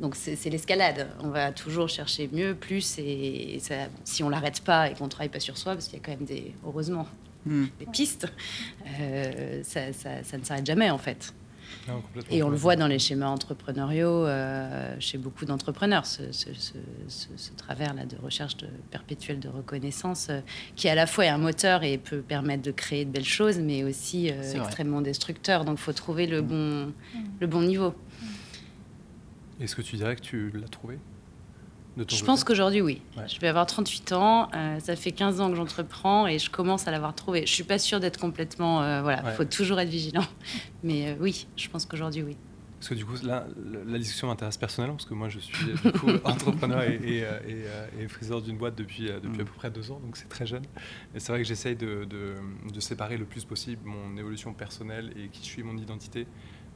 Donc 0.00 0.16
c'est 0.16 0.48
l'escalade. 0.48 1.08
On 1.22 1.28
va 1.28 1.52
toujours 1.52 1.88
chercher 1.88 2.28
mieux, 2.32 2.54
plus, 2.54 2.98
et, 2.98 3.60
si 4.04 4.22
on 4.22 4.30
l'arrête 4.30 4.62
pas 4.62 4.90
et 4.90 4.94
qu'on 4.94 5.08
travaille 5.08 5.28
pas 5.28 5.40
sur 5.40 5.58
soi, 5.58 5.74
parce 5.74 5.86
qu'il 5.88 5.98
y 5.98 6.02
a 6.02 6.04
quand 6.04 6.12
même 6.12 6.24
des, 6.24 6.54
heureusement, 6.64 7.06
hmm. 7.46 7.66
des 7.78 7.86
pistes, 7.86 8.26
euh, 9.00 9.62
ça, 9.62 9.92
ça, 9.92 10.38
ne 10.38 10.44
s'arrête 10.44 10.66
jamais 10.66 10.90
en 10.90 10.98
fait 10.98 11.32
et 12.30 12.42
on 12.42 12.50
le 12.50 12.56
voit 12.56 12.76
dans 12.76 12.86
les 12.86 12.98
schémas 12.98 13.28
entrepreneuriaux 13.28 14.26
euh, 14.26 14.94
chez 14.98 15.18
beaucoup 15.18 15.44
d'entrepreneurs, 15.44 16.06
ce, 16.06 16.22
travers-là 17.56 18.04
de 18.04 18.16
recherche 18.16 18.56
de, 18.56 18.68
perpétuelle 18.90 19.40
de 19.40 19.48
reconnaissance, 19.48 20.28
euh, 20.30 20.40
qui 20.76 20.88
à 20.88 20.94
la 20.94 21.06
fois 21.06 21.26
est 21.26 21.28
un 21.28 21.38
moteur 21.38 21.82
et 21.82 21.98
peut 21.98 22.20
permettre 22.20 22.62
de 22.62 22.70
créer 22.70 23.04
de 23.04 23.10
belles 23.10 23.24
choses, 23.24 23.58
mais 23.58 23.84
aussi 23.84 24.30
euh, 24.30 24.54
extrêmement 24.54 25.00
destructeur. 25.00 25.64
Donc 25.64 25.78
il 25.78 25.82
faut 25.82 25.92
trouver 25.92 26.26
le, 26.26 26.42
mm. 26.42 26.46
bon, 26.46 26.92
le 27.40 27.46
bon 27.46 27.62
niveau. 27.62 27.94
Est-ce 29.60 29.76
que 29.76 29.82
tu 29.82 29.96
dirais 29.96 30.16
que 30.16 30.22
tu 30.22 30.50
l'as 30.54 30.68
trouvé? 30.68 30.98
Je 31.96 32.24
pense 32.24 32.44
qu'aujourd'hui, 32.44 32.80
oui. 32.80 33.02
Je 33.28 33.38
vais 33.40 33.48
avoir 33.48 33.66
38 33.66 34.12
ans. 34.12 34.48
Euh, 34.54 34.78
ça 34.80 34.96
fait 34.96 35.12
15 35.12 35.40
ans 35.40 35.50
que 35.50 35.56
j'entreprends 35.56 36.26
et 36.26 36.38
je 36.38 36.50
commence 36.50 36.86
à 36.86 36.90
l'avoir 36.90 37.14
trouvé. 37.14 37.46
Je 37.46 37.52
suis 37.52 37.64
pas 37.64 37.78
sûre 37.78 38.00
d'être 38.00 38.18
complètement. 38.18 38.82
Euh, 38.82 39.02
voilà, 39.02 39.22
il 39.26 39.32
faut 39.32 39.44
toujours 39.44 39.80
être 39.80 39.88
vigilant. 39.88 40.24
Mais 40.82 41.10
euh, 41.10 41.14
oui, 41.20 41.46
je 41.56 41.68
pense 41.68 41.86
qu'aujourd'hui, 41.86 42.22
oui. 42.22 42.36
Parce 42.78 42.88
que 42.88 42.94
du 42.94 43.04
coup, 43.04 43.14
là, 43.22 43.46
la 43.86 43.98
discussion 43.98 44.28
m'intéresse 44.28 44.56
personnellement 44.56 44.96
parce 44.96 45.06
que 45.06 45.12
moi, 45.12 45.28
je 45.28 45.38
suis 45.38 45.54
du 45.66 45.92
coup, 45.92 46.08
entrepreneur 46.24 46.82
et, 46.82 47.26
et, 47.98 48.08
friseur 48.08 48.40
d'une 48.40 48.56
boîte 48.56 48.74
depuis, 48.74 49.02
depuis 49.02 49.28
mm. 49.36 49.42
à 49.42 49.44
peu 49.44 49.52
près 49.54 49.70
deux 49.70 49.90
ans, 49.90 50.00
donc 50.02 50.16
c'est 50.16 50.30
très 50.30 50.46
jeune. 50.46 50.62
Et 51.14 51.20
c'est 51.20 51.30
vrai 51.30 51.42
que 51.42 51.46
j'essaye 51.46 51.76
de, 51.76 52.06
de, 52.06 52.36
de, 52.72 52.80
séparer 52.80 53.18
le 53.18 53.26
plus 53.26 53.44
possible 53.44 53.82
mon 53.84 54.16
évolution 54.16 54.54
personnelle 54.54 55.12
et 55.14 55.28
qui 55.28 55.42
je 55.42 55.48
suis, 55.48 55.62
mon 55.62 55.76
identité, 55.76 56.26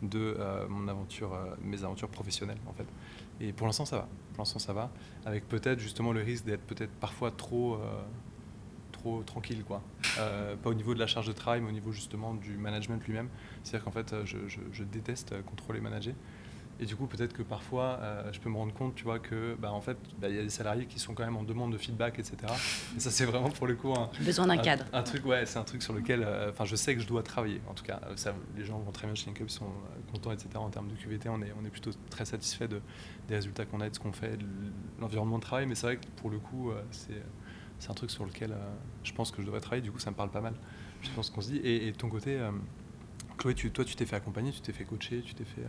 de 0.02 0.36
mon 0.68 0.88
aventure, 0.88 1.38
mes 1.62 1.82
aventures 1.84 2.10
professionnelles, 2.10 2.60
en 2.66 2.74
fait. 2.74 2.86
Et 3.40 3.52
pour 3.52 3.66
l'instant, 3.66 3.84
ça 3.84 4.72
va. 4.72 4.90
Avec 5.24 5.48
peut-être 5.48 5.78
justement 5.78 6.12
le 6.12 6.22
risque 6.22 6.44
d'être 6.44 6.62
peut-être 6.62 6.92
parfois 6.92 7.30
trop, 7.30 7.74
euh, 7.74 8.02
trop 8.92 9.22
tranquille, 9.22 9.64
quoi. 9.64 9.82
Euh, 10.18 10.56
pas 10.56 10.70
au 10.70 10.74
niveau 10.74 10.94
de 10.94 10.98
la 10.98 11.06
charge 11.06 11.26
de 11.26 11.32
travail, 11.32 11.60
mais 11.60 11.68
au 11.68 11.72
niveau 11.72 11.92
justement 11.92 12.34
du 12.34 12.56
management 12.56 13.04
lui-même. 13.06 13.28
C'est-à-dire 13.62 13.84
qu'en 13.84 13.90
fait, 13.90 14.14
je, 14.24 14.38
je, 14.48 14.82
déteste 14.84 15.42
contrôler, 15.44 15.80
manager. 15.80 16.14
Et 16.80 16.86
du 16.86 16.96
coup, 16.96 17.06
peut-être 17.06 17.32
que 17.32 17.42
parfois, 17.42 17.98
euh, 18.02 18.32
je 18.32 18.40
peux 18.40 18.50
me 18.50 18.56
rendre 18.56 18.74
compte, 18.74 18.96
tu 18.96 19.04
vois, 19.04 19.20
que, 19.20 19.54
bah, 19.60 19.72
en 19.72 19.80
fait, 19.80 19.96
bah, 20.18 20.28
il 20.28 20.34
y 20.34 20.38
a 20.38 20.42
des 20.42 20.48
salariés 20.48 20.86
qui 20.86 20.98
sont 20.98 21.14
quand 21.14 21.24
même 21.24 21.36
en 21.36 21.44
demande 21.44 21.72
de 21.72 21.78
feedback, 21.78 22.18
etc. 22.18 22.36
Et 22.96 23.00
ça, 23.00 23.10
c'est 23.10 23.24
vraiment 23.24 23.50
pour 23.50 23.66
le 23.66 23.76
coup 23.76 23.92
un 23.92 24.10
besoin 24.20 24.48
d'un 24.48 24.56
cadre. 24.56 24.84
Un, 24.92 25.02
truc, 25.02 25.24
ouais, 25.24 25.46
c'est 25.46 25.58
un 25.58 25.64
truc 25.64 25.82
sur 25.82 25.92
lequel, 25.92 26.24
euh, 26.24 26.50
enfin, 26.50 26.64
je 26.64 26.74
sais 26.74 26.94
que 26.94 27.00
je 27.00 27.06
dois 27.06 27.22
travailler. 27.22 27.60
En 27.68 27.74
tout 27.74 27.84
cas, 27.84 28.00
ça, 28.16 28.34
les 28.56 28.64
gens 28.64 28.78
vont 28.78 28.90
très 28.90 29.06
bien 29.06 29.14
chez 29.14 29.26
LinkUp, 29.26 29.48
ils 29.48 29.52
sont 29.52 29.66
euh, 29.66 30.12
contents, 30.12 30.32
etc. 30.32 30.50
En 30.56 30.70
termes 30.70 30.88
de 30.88 30.94
QVT, 30.94 31.28
on 31.28 31.42
est, 31.42 31.54
on 31.60 31.64
est 31.64 31.70
plutôt 31.70 31.92
très 32.10 32.24
satisfait 32.24 32.66
de, 32.66 32.80
des 33.28 33.36
résultats 33.36 33.66
qu'on 33.66 33.80
a, 33.80 33.88
de 33.88 33.94
ce 33.94 34.00
qu'on 34.00 34.12
fait, 34.12 34.36
de 34.36 34.46
l'environnement 35.00 35.38
de 35.38 35.44
travail. 35.44 35.66
Mais 35.66 35.76
c'est 35.76 35.86
vrai 35.86 35.96
que 35.96 36.06
pour 36.16 36.30
le 36.30 36.38
coup, 36.38 36.72
c'est 36.90 37.22
c'est 37.80 37.90
un 37.90 37.94
truc 37.94 38.10
sur 38.10 38.24
lequel 38.24 38.54
je 39.02 39.12
pense 39.12 39.30
que 39.30 39.42
je 39.42 39.46
devrais 39.46 39.60
travailler. 39.60 39.82
Du 39.82 39.90
coup, 39.90 39.98
ça 39.98 40.10
me 40.10 40.16
parle 40.16 40.30
pas 40.30 40.40
mal. 40.40 40.54
Je 41.02 41.10
pense 41.10 41.28
qu'on 41.28 41.40
se 41.40 41.50
dit. 41.50 41.60
Et, 41.64 41.90
de 41.90 41.96
ton 41.96 42.08
côté, 42.08 42.38
Chloé, 43.36 43.52
tu, 43.54 43.70
toi, 43.72 43.84
tu 43.84 43.94
t'es 43.94 44.06
fait 44.06 44.16
accompagner, 44.16 44.52
tu 44.52 44.60
t'es 44.60 44.72
fait 44.72 44.84
coacher, 44.84 45.22
tu 45.22 45.34
t'es 45.34 45.44
fait 45.44 45.64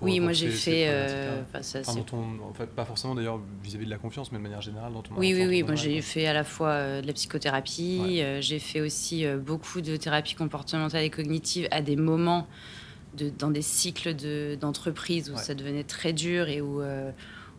oui, 0.00 0.20
moi 0.20 0.32
j'ai 0.32 0.50
fait. 0.50 0.86
Euh, 0.88 1.42
en 1.52 2.52
fait, 2.54 2.66
pas 2.66 2.84
forcément 2.84 3.14
d'ailleurs 3.14 3.40
vis-à-vis 3.62 3.84
de 3.84 3.90
la 3.90 3.98
confiance, 3.98 4.32
mais 4.32 4.38
de 4.38 4.42
manière 4.42 4.60
générale 4.60 4.92
dans 4.92 5.02
ton. 5.02 5.14
Oui, 5.16 5.34
oui, 5.34 5.46
oui. 5.46 5.62
Moi 5.62 5.74
j'ai 5.74 6.00
fait 6.02 6.26
à 6.26 6.32
la 6.32 6.44
fois 6.44 6.70
euh, 6.70 7.02
de 7.02 7.06
la 7.06 7.12
psychothérapie, 7.12 8.20
euh, 8.20 8.40
j'ai 8.40 8.58
fait 8.58 8.80
aussi 8.80 9.26
beaucoup 9.26 9.80
de 9.80 9.96
thérapie 9.96 10.34
comportementale 10.34 11.04
et 11.04 11.10
cognitive 11.10 11.68
à 11.70 11.82
des 11.82 11.96
moments 11.96 12.46
de, 13.16 13.30
dans 13.30 13.50
des 13.50 13.62
cycles 13.62 14.14
d'entreprise 14.56 15.30
où 15.30 15.36
ça 15.36 15.54
devenait 15.54 15.84
très 15.84 16.12
dur 16.12 16.48
et 16.48 16.60
où 16.60 16.82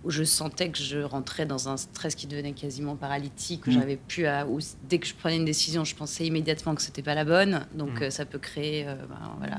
où 0.03 0.11
je 0.11 0.23
sentais 0.23 0.69
que 0.69 0.77
je 0.77 0.99
rentrais 0.99 1.45
dans 1.45 1.69
un 1.69 1.77
stress 1.77 2.15
qui 2.15 2.27
devenait 2.27 2.53
quasiment 2.53 2.95
paralytique, 2.95 3.67
où 3.67 3.69
mmh. 3.69 3.73
j'avais 3.73 3.97
plus 3.97 4.25
à, 4.25 4.45
où 4.47 4.59
dès 4.87 4.99
que 4.99 5.07
je 5.07 5.13
prenais 5.13 5.37
une 5.37 5.45
décision, 5.45 5.83
je 5.83 5.95
pensais 5.95 6.25
immédiatement 6.25 6.75
que 6.75 6.81
c'était 6.81 7.01
pas 7.01 7.15
la 7.15 7.25
bonne. 7.25 7.65
Donc 7.73 8.01
mmh. 8.01 8.09
ça 8.09 8.25
peut 8.25 8.39
créer, 8.39 8.85
ben, 8.85 9.35
voilà 9.37 9.57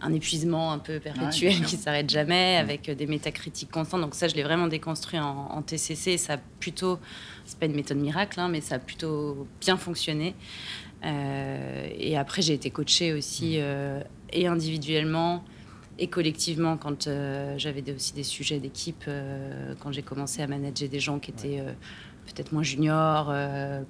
un 0.00 0.12
épuisement 0.12 0.72
un 0.72 0.78
peu 0.78 1.00
perpétuel 1.00 1.62
qui 1.64 1.76
s'arrête 1.76 2.10
jamais, 2.10 2.56
mm. 2.56 2.64
avec 2.64 2.90
des 2.90 3.06
métacritiques 3.06 3.70
constantes. 3.70 4.00
Donc 4.00 4.14
ça, 4.14 4.28
je 4.28 4.34
l'ai 4.34 4.42
vraiment 4.42 4.68
déconstruit 4.68 5.18
en, 5.18 5.62
TCC. 5.62 6.18
Ça 6.18 6.34
a 6.34 6.38
plutôt, 6.60 6.98
c'est 7.44 7.58
pas 7.58 7.66
une 7.66 7.74
méthode 7.74 7.98
miracle, 7.98 8.38
hein, 8.40 8.48
mais 8.48 8.60
ça 8.60 8.76
a 8.76 8.78
plutôt 8.78 9.46
bien 9.60 9.76
fonctionné. 9.76 10.34
Euh, 11.04 11.88
et 11.96 12.16
après, 12.16 12.42
j'ai 12.42 12.54
été 12.54 12.70
coachée 12.70 13.12
aussi, 13.12 13.56
mm. 13.56 13.60
euh, 13.60 14.00
et 14.32 14.46
individuellement 14.46 15.44
et 15.98 16.08
collectivement, 16.08 16.76
quand 16.76 17.06
euh, 17.06 17.54
j'avais 17.58 17.82
aussi 17.92 18.12
des 18.12 18.22
sujets 18.22 18.58
d'équipe, 18.60 19.04
quand 19.80 19.92
j'ai 19.92 20.02
commencé 20.02 20.42
à 20.42 20.46
manager 20.46 20.88
des 20.88 21.00
gens 21.00 21.18
qui 21.18 21.30
étaient 21.30 21.62
peut-être 22.26 22.52
moins 22.52 22.62
juniors, 22.62 23.32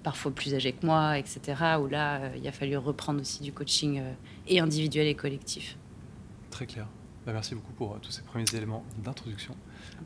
parfois 0.02 0.30
plus 0.32 0.54
âgés 0.54 0.72
que 0.72 0.84
moi, 0.86 1.18
etc. 1.18 1.40
Où 1.80 1.88
là, 1.88 2.30
il 2.36 2.46
a 2.46 2.52
fallu 2.52 2.76
reprendre 2.76 3.20
aussi 3.20 3.42
du 3.42 3.52
coaching 3.52 4.02
et 4.46 4.60
individuel 4.60 5.06
et 5.06 5.14
collectif. 5.14 5.76
Très 6.50 6.66
clair. 6.66 6.86
Bah, 7.26 7.32
merci 7.32 7.56
beaucoup 7.56 7.72
pour 7.72 7.92
euh, 7.92 7.98
tous 8.00 8.12
ces 8.12 8.22
premiers 8.22 8.46
éléments 8.54 8.84
d'introduction. 9.02 9.56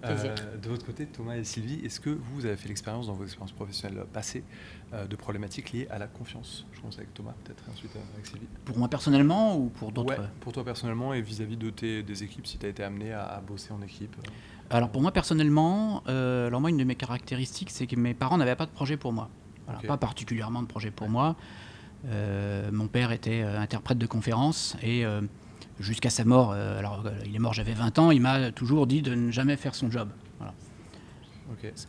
Euh, 0.04 0.56
de 0.56 0.68
votre 0.68 0.86
côté, 0.86 1.06
Thomas 1.06 1.36
et 1.36 1.44
Sylvie, 1.44 1.84
est-ce 1.84 2.00
que 2.00 2.10
vous 2.10 2.46
avez 2.46 2.56
fait 2.56 2.68
l'expérience 2.68 3.06
dans 3.06 3.12
vos 3.12 3.24
expériences 3.24 3.52
professionnelles 3.52 4.04
passées 4.12 4.44
euh, 4.92 5.06
de 5.06 5.16
problématiques 5.16 5.72
liées 5.72 5.86
à 5.90 5.98
la 5.98 6.06
confiance? 6.06 6.66
Je 6.72 6.80
commence 6.80 6.96
avec 6.98 7.12
Thomas, 7.12 7.34
peut-être 7.44 7.62
ensuite 7.70 7.90
avec 8.14 8.26
Sylvie. 8.26 8.46
Pour 8.64 8.78
moi 8.78 8.88
personnellement 8.88 9.56
ou 9.56 9.68
pour 9.68 9.92
d'autres? 9.92 10.18
Ouais, 10.18 10.26
Pour 10.40 10.52
toi 10.52 10.64
personnellement 10.64 11.12
et 11.12 11.20
vis-à-vis 11.20 11.56
de 11.56 11.70
tes 11.70 12.02
des 12.02 12.22
équipes, 12.22 12.46
si 12.46 12.58
tu 12.58 12.66
as 12.66 12.68
été 12.68 12.82
amené 12.82 13.12
à, 13.12 13.42
bosser 13.46 13.72
en 13.72 13.82
équipe 13.82 14.16
Alors 14.70 14.90
pour 14.90 15.02
moi 15.02 15.12
personnellement, 15.12 16.02
alors 16.06 16.60
moi 16.60 16.70
une 16.70 16.78
de 16.78 16.84
mes 16.84 16.96
caractéristiques, 16.96 17.70
c'est 17.70 17.86
que 17.86 17.96
mes 17.96 18.14
parents 18.14 18.38
n'avaient 18.38 18.56
pas 18.56 18.66
de 18.66 18.70
projet 18.70 18.96
pour 18.96 19.12
moi. 19.12 19.28
Pas 19.86 19.96
particulièrement 19.96 20.62
de 20.62 20.66
projet 20.66 20.90
pour 20.90 21.08
moi. 21.08 21.36
mon 22.04 22.88
père 22.88 23.12
était 23.12 23.42
interprète 23.42 23.98
de 23.98 24.06
conférences 24.06 24.76
et 24.82 25.04
jusqu'à 25.80 26.10
sa 26.10 26.24
mort, 26.24 26.52
euh, 26.54 26.78
alors 26.78 27.02
euh, 27.06 27.10
il 27.26 27.34
est 27.34 27.38
mort, 27.38 27.52
j'avais 27.52 27.72
20 27.72 27.98
ans, 27.98 28.10
il 28.10 28.20
m'a 28.20 28.52
toujours 28.52 28.86
dit 28.86 29.02
de 29.02 29.14
ne 29.14 29.30
jamais 29.30 29.56
faire 29.56 29.74
son 29.74 29.90
job. 29.90 30.08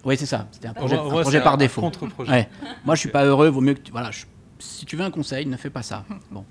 Oui, 0.04 0.18
c'est 0.18 0.26
ça. 0.26 0.48
C'était 0.52 0.68
un 0.68 0.74
projet, 0.74 1.40
par 1.40 1.58
défaut. 1.58 1.92
Ouais. 2.18 2.50
Moi, 2.84 2.96
je 2.96 3.00
suis 3.00 3.10
pas 3.10 3.26
heureux. 3.26 3.48
Vaut 3.48 3.62
mieux 3.62 3.76
que 3.76 3.80
tu, 3.80 3.92
voilà. 3.92 4.10
si 4.58 4.86
tu 4.86 4.96
veux 4.96 5.04
un 5.04 5.12
conseil, 5.12 5.46
ne 5.46 5.56
fais 5.56 5.70
pas 5.70 5.84
ça. 5.84 6.04
Bon. 6.32 6.44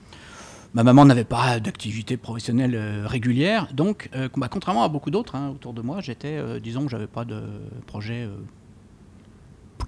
Ma 0.73 0.85
maman 0.85 1.04
n'avait 1.04 1.25
pas 1.25 1.59
d'activité 1.59 2.16
professionnelle 2.16 2.76
euh, 2.76 3.04
régulière, 3.04 3.66
donc, 3.75 4.09
bah, 4.37 4.47
contrairement 4.49 4.85
à 4.85 4.88
beaucoup 4.88 5.11
d'autres 5.11 5.35
hein, 5.35 5.49
autour 5.49 5.73
de 5.73 5.82
moi, 5.82 6.00
j'étais, 6.00 6.61
disons, 6.61 6.85
que 6.85 6.90
j'avais 6.90 7.09
pas 7.09 7.25
de 7.25 7.42
projet 7.88 8.28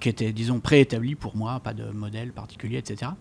qui 0.03 0.09
était, 0.09 0.33
disons, 0.33 0.59
préétabli 0.59 1.15
pour 1.15 1.37
moi, 1.37 1.61
pas 1.61 1.73
de 1.73 1.85
modèle 1.91 2.33
particulier, 2.33 2.79
etc. 2.79 3.13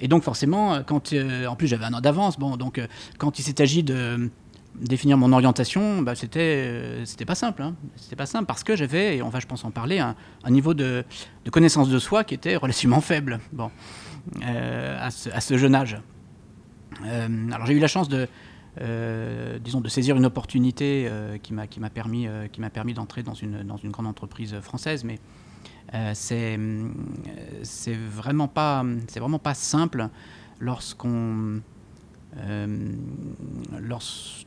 Et 0.00 0.08
donc 0.08 0.22
forcément, 0.22 0.82
quand, 0.82 1.12
euh, 1.12 1.46
en 1.46 1.56
plus 1.56 1.66
j'avais 1.66 1.84
un 1.84 1.94
an 1.94 2.00
d'avance, 2.00 2.38
bon, 2.38 2.56
donc 2.56 2.78
euh, 2.78 2.86
quand 3.18 3.38
il 3.38 3.42
s'est 3.42 3.60
agi 3.60 3.82
de, 3.82 4.30
définir 4.74 5.18
mon 5.18 5.32
orientation, 5.32 6.02
bah, 6.02 6.14
c'était 6.14 7.04
c'était 7.04 7.24
pas 7.24 7.34
simple. 7.34 7.62
Hein. 7.62 7.74
C'était 7.96 8.16
pas 8.16 8.26
simple 8.26 8.46
parce 8.46 8.64
que 8.64 8.76
j'avais, 8.76 9.16
et 9.16 9.22
on 9.22 9.28
va 9.28 9.40
je 9.40 9.46
pense 9.46 9.64
en 9.64 9.70
parler, 9.70 9.98
un, 9.98 10.14
niveau 10.48 10.74
de, 10.74 11.04
connaissance 11.50 11.88
de 11.88 11.98
soi 11.98 12.24
qui 12.24 12.34
était 12.34 12.56
relativement 12.56 13.00
faible. 13.02 13.40
Bon, 13.52 13.70
à 14.44 15.10
ce, 15.10 15.56
jeune 15.56 15.74
âge. 15.74 15.98
alors 17.04 17.66
j'ai 17.66 17.74
eu 17.74 17.80
la 17.80 17.88
chance 17.88 18.08
de 18.08 18.28
euh, 18.80 19.58
disons, 19.58 19.82
de 19.82 19.88
saisir 19.90 20.16
une 20.16 20.24
opportunité 20.24 21.06
euh, 21.06 21.36
qui 21.36 21.52
m'a 21.52 21.66
permis 21.90 22.26
euh, 22.26 22.48
qui 22.48 22.62
m'a 22.62 22.70
permis 22.70 22.94
d'entrer 22.94 23.22
dans 23.22 23.34
une 23.34 23.62
dans 23.62 23.76
une 23.76 23.90
grande 23.90 24.06
entreprise 24.06 24.58
française, 24.60 25.04
mais 25.04 25.18
c'est 26.14 26.58
c'est 27.62 27.94
vraiment 27.94 28.48
pas 28.48 28.84
c'est 29.08 29.20
vraiment 29.20 29.38
pas 29.38 29.54
simple 29.54 30.08
lorsqu'on 30.58 31.60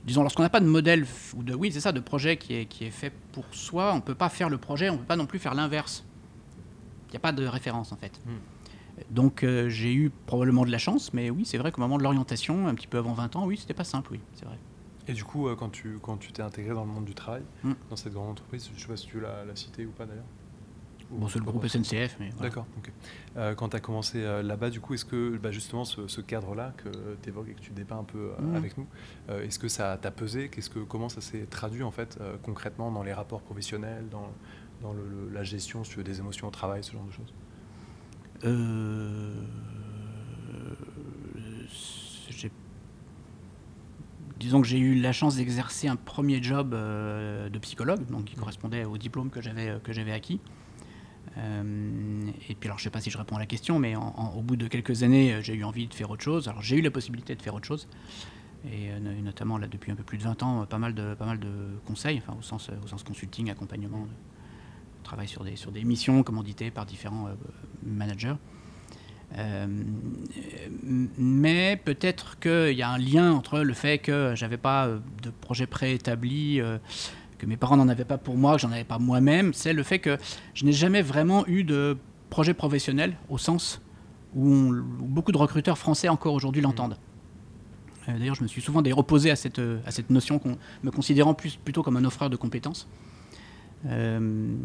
disons 0.05 0.23
lorsqu'on 0.23 0.41
n'a 0.41 0.49
pas 0.49 0.59
de 0.59 0.65
modèle 0.65 1.05
ou 1.35 1.43
de 1.43 1.53
oui 1.53 1.71
c'est 1.71 1.81
ça 1.81 1.91
de 1.91 1.99
projet 1.99 2.37
qui 2.37 2.55
est 2.55 2.65
qui 2.65 2.85
est 2.85 2.91
fait 2.91 3.13
pour 3.35 3.45
soi, 3.51 3.93
on 3.93 3.99
peut 3.99 4.15
pas 4.15 4.29
faire 4.29 4.49
le 4.49 4.57
projet, 4.57 4.89
on 4.89 4.97
peut 4.97 5.03
pas 5.03 5.17
non 5.17 5.25
plus 5.25 5.39
faire 5.39 5.53
l'inverse. 5.53 6.05
Il 7.09 7.11
n'y 7.11 7.17
a 7.17 7.19
pas 7.19 7.33
de 7.33 7.45
référence 7.45 7.91
en 7.91 7.97
fait. 7.97 8.19
Hmm. 8.25 9.03
Donc 9.11 9.43
euh, 9.43 9.67
j'ai 9.67 9.93
eu 9.93 10.09
probablement 10.25 10.65
de 10.65 10.71
la 10.71 10.77
chance, 10.77 11.13
mais 11.13 11.29
oui, 11.29 11.43
c'est 11.45 11.57
vrai 11.57 11.73
qu'au 11.73 11.81
moment 11.81 11.97
de 11.97 12.03
l'orientation, 12.03 12.67
un 12.67 12.73
petit 12.75 12.87
peu 12.87 12.97
avant 12.97 13.13
20 13.13 13.35
ans, 13.35 13.45
oui, 13.45 13.57
c'était 13.57 13.73
pas 13.73 13.83
simple, 13.83 14.13
oui, 14.13 14.21
c'est 14.33 14.45
vrai. 14.45 14.57
Et 15.07 15.13
du 15.13 15.25
coup, 15.25 15.49
euh, 15.49 15.55
quand 15.55 15.69
tu 15.69 15.99
quand 16.01 16.17
tu 16.17 16.31
t'es 16.31 16.41
intégré 16.41 16.73
dans 16.73 16.85
le 16.85 16.91
monde 16.91 17.03
du 17.03 17.13
travail, 17.13 17.43
hmm. 17.63 17.73
dans 17.89 17.97
cette 17.97 18.13
grande 18.13 18.29
entreprise, 18.29 18.69
je 18.73 18.81
sais 18.81 18.87
pas 18.87 18.97
si 18.97 19.07
tu 19.07 19.19
l'as 19.19 19.43
la 19.43 19.55
cité 19.55 19.85
ou 19.85 19.91
pas 19.91 20.05
d'ailleurs. 20.05 20.23
Bon, 21.11 21.27
c'est 21.27 21.39
le 21.39 21.45
groupe 21.45 21.67
SNCF, 21.67 22.17
mais. 22.19 22.31
D'accord, 22.41 22.65
ok. 22.77 22.91
Euh, 23.37 23.53
quand 23.55 23.69
tu 23.69 23.75
as 23.75 23.79
commencé 23.79 24.21
là-bas, 24.21 24.69
du 24.69 24.79
coup, 24.79 24.95
est-ce 24.95 25.05
que 25.05 25.37
bah, 25.37 25.51
justement 25.51 25.85
ce, 25.85 26.21
cadre-là 26.21 26.73
que 26.77 26.89
tu 27.21 27.29
évoques 27.29 27.49
et 27.49 27.53
que 27.53 27.61
tu 27.61 27.71
dépeins 27.71 27.99
un 27.99 28.03
peu 28.03 28.31
hmm. 28.39 28.55
avec 28.55 28.77
nous, 28.77 28.87
est-ce 29.29 29.59
que 29.59 29.67
ça 29.67 29.97
t'a 30.01 30.11
pesé? 30.11 30.49
Qu'est-ce 30.49 30.69
que, 30.69 30.79
Comment 30.79 31.09
ça 31.09 31.21
s'est 31.21 31.45
traduit 31.45 31.83
en 31.83 31.91
fait 31.91 32.19
concrètement 32.43 32.91
dans 32.91 33.03
les 33.03 33.13
rapports 33.13 33.41
professionnels, 33.41 34.05
dans, 34.09 34.31
dans 34.81 34.93
le, 34.93 35.29
la 35.31 35.43
gestion 35.43 35.83
des 36.03 36.19
émotions 36.19 36.47
au 36.47 36.51
travail, 36.51 36.83
ce 36.83 36.93
genre 36.93 37.05
de 37.05 37.11
choses? 37.11 37.33
Euh, 38.43 39.33
disons 44.39 44.61
que 44.61 44.67
j'ai 44.67 44.79
eu 44.79 44.95
la 44.95 45.11
chance 45.11 45.37
d'exercer 45.37 45.87
un 45.87 45.95
premier 45.95 46.41
job 46.43 46.73
euh, 46.73 47.49
de 47.49 47.59
psychologue, 47.59 48.05
donc 48.07 48.25
qui 48.25 48.35
correspondait 48.35 48.85
au 48.85 48.97
diplôme 48.97 49.29
que 49.29 49.41
j'avais 49.41 49.79
que 49.83 49.93
j'avais 49.93 50.11
acquis. 50.11 50.39
Euh, 51.37 52.31
et 52.49 52.55
puis 52.55 52.67
alors 52.67 52.79
je 52.79 52.83
sais 52.85 52.89
pas 52.89 53.01
si 53.01 53.09
je 53.09 53.17
réponds 53.17 53.35
à 53.35 53.39
la 53.39 53.45
question, 53.45 53.79
mais 53.79 53.95
au 53.95 54.41
bout 54.41 54.55
de 54.55 54.67
quelques 54.67 55.03
années, 55.03 55.39
j'ai 55.41 55.53
eu 55.53 55.63
envie 55.63 55.87
de 55.87 55.93
faire 55.93 56.09
autre 56.09 56.23
chose. 56.23 56.47
Alors 56.47 56.61
j'ai 56.61 56.77
eu 56.77 56.81
la 56.81 56.91
possibilité 56.91 57.35
de 57.35 57.41
faire 57.41 57.53
autre 57.53 57.67
chose, 57.67 57.87
et 58.71 58.89
notamment 59.21 59.57
là 59.57 59.67
depuis 59.67 59.91
un 59.91 59.95
peu 59.95 60.03
plus 60.03 60.17
de 60.17 60.23
20 60.23 60.43
ans, 60.43 60.65
pas 60.65 60.77
mal 60.77 60.93
de 60.93 61.13
pas 61.13 61.25
mal 61.25 61.39
de 61.39 61.49
conseils, 61.85 62.19
enfin 62.19 62.37
au 62.39 62.41
sens 62.41 62.69
au 62.83 62.87
sens 62.87 63.03
consulting, 63.03 63.49
accompagnement 63.49 64.07
travaille 65.05 65.27
sur 65.27 65.45
des, 65.45 65.55
sur 65.55 65.71
des 65.71 65.85
missions 65.85 66.23
commanditées 66.23 66.71
par 66.71 66.85
différents 66.85 67.27
euh, 67.27 67.35
managers. 67.83 68.35
Euh, 69.37 69.67
mais 70.83 71.81
peut-être 71.83 72.37
qu'il 72.39 72.77
y 72.77 72.81
a 72.81 72.89
un 72.89 72.97
lien 72.97 73.31
entre 73.31 73.59
le 73.59 73.73
fait 73.73 73.99
que 73.99 74.33
j'avais 74.35 74.57
pas 74.57 74.87
euh, 74.87 74.99
de 75.23 75.29
projet 75.29 75.67
préétabli, 75.67 76.61
que 77.45 77.49
mes 77.49 77.57
parents 77.57 77.77
n'en 77.77 77.87
avaient 77.87 78.05
pas 78.05 78.17
pour 78.17 78.37
moi, 78.37 78.55
que 78.55 78.61
j'en 78.61 78.71
avais 78.71 78.83
pas 78.83 78.97
moi-même. 78.97 79.53
C'est 79.53 79.73
le 79.73 79.83
fait 79.83 79.99
que 79.99 80.17
je 80.55 80.65
n'ai 80.65 80.73
jamais 80.73 81.03
vraiment 81.03 81.45
eu 81.47 81.63
de 81.63 81.97
projet 82.29 82.55
professionnel 82.55 83.17
au 83.29 83.37
sens 83.37 83.81
où, 84.35 84.73
beaucoup 84.99 85.31
de 85.31 85.37
recruteurs 85.37 85.77
français 85.77 86.09
encore 86.09 86.33
aujourd'hui 86.33 86.61
l'entendent. 86.61 86.97
D'ailleurs, 88.07 88.35
je 88.35 88.43
me 88.43 88.47
suis 88.47 88.61
souvent 88.61 88.83
opposé 88.97 89.31
à 89.31 89.35
cette, 89.35 89.59
à 89.85 89.91
cette 89.91 90.09
notion, 90.09 90.39
me 90.83 90.91
considérant 90.91 91.33
plus, 91.33 91.55
plutôt 91.55 91.81
comme 91.83 91.97
un 91.97 92.05
offreur 92.05 92.29
de 92.29 92.35
compétences. 92.35 92.87
Euh, 93.87 94.55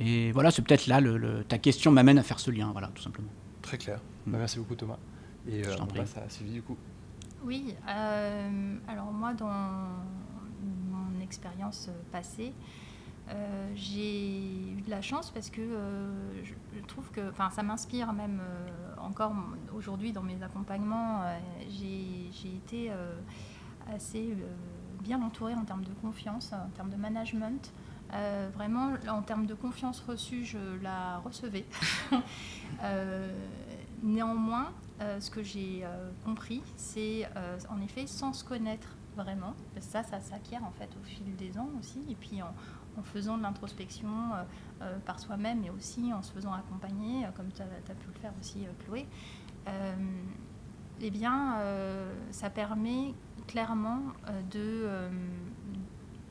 et 0.00 0.30
voilà, 0.32 0.50
c'est 0.50 0.62
peut-être 0.62 0.86
là, 0.86 1.00
le, 1.00 1.44
ta 1.44 1.58
question 1.58 1.90
m'amène 1.90 2.18
à 2.18 2.22
faire 2.22 2.38
ce 2.38 2.50
lien, 2.50 2.70
voilà, 2.72 2.88
tout 2.94 3.02
simplement. 3.02 3.28
Très 3.62 3.78
clair. 3.78 3.98
Mm. 4.26 4.32
Bah, 4.32 4.38
merci 4.38 4.58
beaucoup 4.58 4.74
Thomas. 4.74 4.98
Et 5.48 5.66
euh, 5.66 5.76
on 5.80 5.86
passe 5.86 6.16
à 6.16 6.28
Sylvie 6.28 6.54
du 6.54 6.62
coup. 6.62 6.76
Oui, 7.44 7.74
euh, 7.88 8.76
alors 8.88 9.12
moi 9.12 9.32
dans 9.34 9.50
expérience 11.26 11.90
passée, 12.12 12.52
j'ai 13.74 14.72
eu 14.72 14.80
de 14.80 14.90
la 14.90 15.02
chance 15.02 15.30
parce 15.30 15.50
que 15.50 15.60
je, 16.44 16.80
trouve 16.86 17.10
que, 17.10 17.32
ça 17.50 17.62
m'inspire 17.62 18.12
même 18.12 18.40
encore 18.98 19.34
aujourd'hui 19.74 20.12
dans 20.12 20.22
mes 20.22 20.40
accompagnements. 20.42 21.22
j'ai 21.68 22.54
été 22.54 22.92
assez 23.92 24.36
bien 25.00 25.20
entourée 25.22 25.54
en 25.54 25.64
termes 25.64 25.84
de 25.84 25.92
confiance, 26.00 26.52
en 26.52 26.70
termes 26.70 26.90
de 26.90 26.96
management. 26.96 27.72
Euh, 28.12 28.48
vraiment, 28.54 28.94
en 29.08 29.22
termes 29.22 29.46
de 29.46 29.54
confiance 29.54 30.00
reçue, 30.00 30.44
je 30.44 30.58
la 30.82 31.18
recevais. 31.18 31.64
Euh, 32.82 33.32
néanmoins, 34.02 34.70
euh, 35.00 35.18
ce 35.18 35.30
que 35.30 35.42
j'ai 35.42 35.82
compris, 36.24 36.62
c'est 36.76 37.26
en 37.70 37.80
effet 37.80 38.06
sans 38.06 38.34
se 38.34 38.44
connaître 38.44 38.88
vraiment, 39.16 39.54
ça, 39.80 40.02
ça 40.02 40.20
s'acquiert 40.20 40.64
en 40.64 40.70
fait 40.70 40.88
au 41.00 41.04
fil 41.04 41.34
des 41.36 41.58
ans 41.58 41.68
aussi, 41.78 42.00
et 42.08 42.14
puis 42.14 42.42
en, 42.42 42.52
faisant 43.02 43.36
de 43.36 43.42
l'introspection 43.42 44.08
par 45.04 45.20
soi-même, 45.20 45.62
et 45.64 45.68
aussi 45.68 46.14
en 46.14 46.22
se 46.22 46.32
faisant 46.32 46.54
accompagner, 46.54 47.26
comme 47.36 47.52
tu 47.52 47.60
as, 47.60 47.94
pu 47.94 48.06
le 48.14 48.18
faire 48.20 48.32
aussi, 48.40 48.66
Chloé. 48.86 49.06
eh 51.02 51.10
bien, 51.10 51.58
ça 52.30 52.48
permet 52.48 53.12
clairement 53.46 54.00
de, 54.50 54.88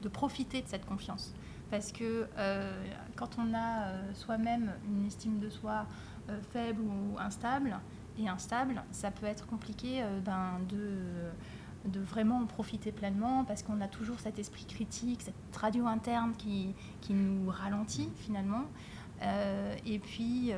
de 0.02 0.10
profiter 0.10 0.64
de 0.64 0.68
cette 0.68 0.88
confiance 0.88 1.36
parce 1.70 1.92
que 1.92 2.28
euh, 2.38 2.86
quand 3.16 3.38
on 3.38 3.54
a 3.54 3.88
euh, 3.88 4.14
soi-même 4.14 4.72
une 4.88 5.06
estime 5.08 5.40
de 5.40 5.50
soi 5.50 5.86
euh, 6.30 6.40
faible 6.52 6.82
ou 6.82 7.20
instable, 7.20 7.78
et 8.18 8.30
instable, 8.30 8.82
ça 8.92 9.12
peut 9.12 9.26
être 9.26 9.46
compliqué 9.46 10.02
ben, 10.24 10.62
de, 10.70 10.88
de 11.86 12.00
vraiment 12.00 12.40
en 12.40 12.46
profiter 12.46 12.92
pleinement 12.92 13.46
parce 13.46 13.64
qu'on 13.64 13.82
a 13.82 13.88
toujours 13.88 14.20
cet 14.20 14.40
esprit 14.40 14.66
critique, 14.66 15.22
cette 15.22 15.56
radio 15.56 15.86
interne 15.88 16.34
qui, 16.38 16.76
qui 17.02 17.14
nous 17.14 17.50
ralentit 17.50 18.10
finalement. 18.16 18.66
et 19.86 20.00
puis, 20.00 20.52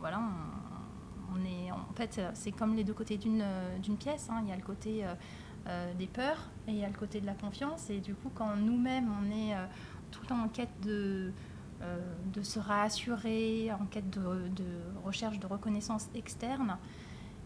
voilà, 0.00 0.20
on, 1.34 1.44
est, 1.44 1.70
en 1.70 1.94
fait, 1.94 2.20
c'est 2.34 2.52
comme 2.52 2.74
les 2.74 2.84
deux 2.84 2.94
côtés 2.94 3.18
d'une 3.18 3.96
pièce. 3.98 4.28
Hein. 4.30 4.40
Il 4.42 4.48
y 4.48 4.52
a 4.52 4.56
le 4.56 4.62
côté 4.62 5.04
des 5.96 6.06
peurs 6.06 6.50
et 6.66 6.72
il 6.72 6.78
y 6.78 6.84
a 6.84 6.88
le 6.88 6.96
côté 6.96 7.20
de 7.20 7.26
la 7.26 7.34
confiance. 7.34 7.88
Et 7.90 8.00
du 8.00 8.14
coup, 8.14 8.30
quand 8.34 8.56
nous-mêmes, 8.56 9.10
on 9.20 9.30
est 9.30 9.54
tout 10.10 10.20
le 10.22 10.26
temps 10.26 10.42
en 10.42 10.48
quête 10.48 10.80
de, 10.82 11.32
euh, 11.82 11.98
de 12.32 12.42
se 12.42 12.58
rassurer, 12.58 13.70
en 13.70 13.84
quête 13.84 14.08
de, 14.08 14.22
recherche 15.04 15.38
de 15.38 15.46
reconnaissance 15.46 16.08
externe, 16.14 16.78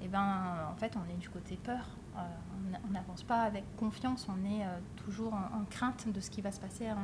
et 0.01 0.05
eh 0.05 0.09
ben, 0.09 0.69
en 0.73 0.77
fait, 0.77 0.97
on 0.97 1.12
est 1.12 1.16
du 1.16 1.29
côté 1.29 1.59
peur. 1.61 1.85
Euh, 2.21 2.77
on 2.89 2.93
n'avance 2.93 3.23
pas 3.23 3.43
avec 3.43 3.65
confiance, 3.77 4.29
on 4.29 4.45
est 4.45 4.63
euh, 4.63 4.79
toujours 5.05 5.35
en, 5.35 5.65
crainte 5.69 6.07
de 6.13 6.21
ce 6.21 6.31
qui 6.31 6.41
va 6.41 6.53
se 6.53 6.61
passer 6.61 6.87
à, 6.87 6.97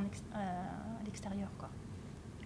l'extérieur. 1.03 1.49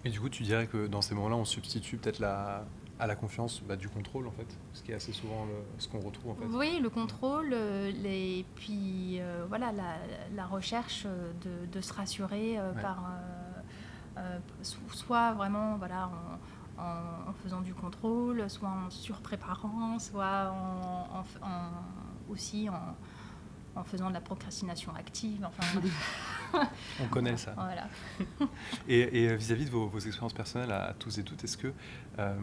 Et 0.04 0.10
du 0.10 0.20
coup, 0.20 0.28
tu 0.28 0.42
dirais 0.42 0.66
que 0.66 0.86
dans 0.86 1.02
ces 1.02 1.14
moments-là, 1.14 1.36
on 1.36 1.44
substitue 1.44 1.96
peut-être 1.96 2.18
la, 2.18 2.64
à 2.98 3.06
la 3.06 3.14
confiance 3.14 3.62
bah, 3.62 3.76
du 3.76 3.88
contrôle, 3.88 4.26
en 4.26 4.32
fait, 4.32 4.58
ce 4.72 4.82
qui 4.82 4.92
est 4.92 4.94
assez 4.94 5.12
souvent 5.12 5.46
ce 5.78 5.86
qu'on 5.88 6.00
retrouve. 6.00 6.32
En 6.32 6.34
fait. 6.34 6.46
Oui, 6.46 6.80
le 6.80 6.90
contrôle, 6.90 7.54
et 7.54 8.44
puis 8.56 9.20
voilà, 9.48 9.70
la, 9.72 9.96
la 10.34 10.46
recherche 10.46 11.04
de, 11.04 11.66
de, 11.70 11.80
se 11.80 11.92
rassurer 11.92 12.58
par 12.80 13.12
soit 14.92 15.32
vraiment 15.32 15.76
voilà, 15.76 16.10
en, 16.78 17.32
faisant 17.42 17.60
du 17.60 17.74
contrôle, 17.74 18.48
soit 18.48 18.68
en 18.68 18.90
surpréparant, 18.90 19.98
soit 19.98 20.52
en, 20.52 21.24
aussi 22.28 22.68
en, 22.68 23.84
faisant 23.84 24.08
de 24.08 24.14
la 24.14 24.20
procrastination 24.20 24.94
active. 24.94 25.44
Enfin, 25.44 25.80
On 27.02 27.06
connaît 27.08 27.36
ça. 27.38 27.54
Voilà. 27.54 27.88
et 28.88 29.28
euh, 29.28 29.36
vis-à-vis 29.36 29.64
de 29.64 29.70
vos, 29.70 29.90
expériences 29.98 30.34
personnelles 30.34 30.72
à, 30.72 30.94
tous 30.98 31.18
et 31.18 31.22
toutes, 31.22 31.42
est-ce 31.42 31.56
que, 31.56 31.72
euh, 32.18 32.34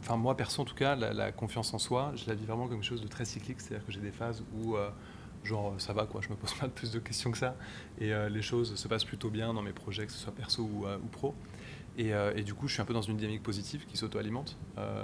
enfin 0.00 0.16
moi 0.16 0.36
perso 0.36 0.62
en 0.62 0.64
tout 0.64 0.74
cas, 0.74 0.96
la, 0.96 1.30
confiance 1.30 1.72
en 1.72 1.78
soi, 1.78 2.12
je 2.16 2.26
la 2.26 2.34
vis 2.34 2.44
vraiment 2.44 2.66
comme 2.66 2.78
quelque 2.78 2.88
chose 2.88 3.02
de 3.02 3.08
très 3.08 3.24
cyclique, 3.24 3.60
c'est-à-dire 3.60 3.86
que 3.86 3.92
j'ai 3.92 4.00
des 4.00 4.10
phases 4.10 4.42
où 4.54 4.76
euh, 4.76 4.90
genre 5.44 5.74
ça 5.78 5.92
va 5.92 6.06
quoi, 6.06 6.20
je 6.20 6.28
me 6.28 6.34
pose 6.34 6.54
pas 6.60 6.68
plus 6.68 6.90
de 6.90 6.98
questions 6.98 7.30
que 7.30 7.38
ça 7.38 7.54
et 7.98 8.12
euh, 8.12 8.28
les 8.28 8.42
choses 8.42 8.74
se 8.74 8.88
passent 8.88 9.04
plutôt 9.04 9.30
bien 9.30 9.54
dans 9.54 9.62
mes 9.62 9.72
projets, 9.72 10.06
que 10.06 10.12
ce 10.12 10.18
soit 10.18 10.34
perso 10.34 10.62
ou, 10.62 10.86
euh, 10.86 10.98
pro. 11.12 11.34
Euh, 11.98 12.32
et, 12.34 12.42
du 12.42 12.54
coup, 12.54 12.68
je 12.68 12.74
suis 12.74 12.82
un 12.82 12.84
peu 12.84 12.94
dans 12.94 13.02
une 13.02 13.16
dynamique 13.16 13.42
positive 13.42 13.84
qui 13.86 13.96
s'auto-alimente. 13.96 14.56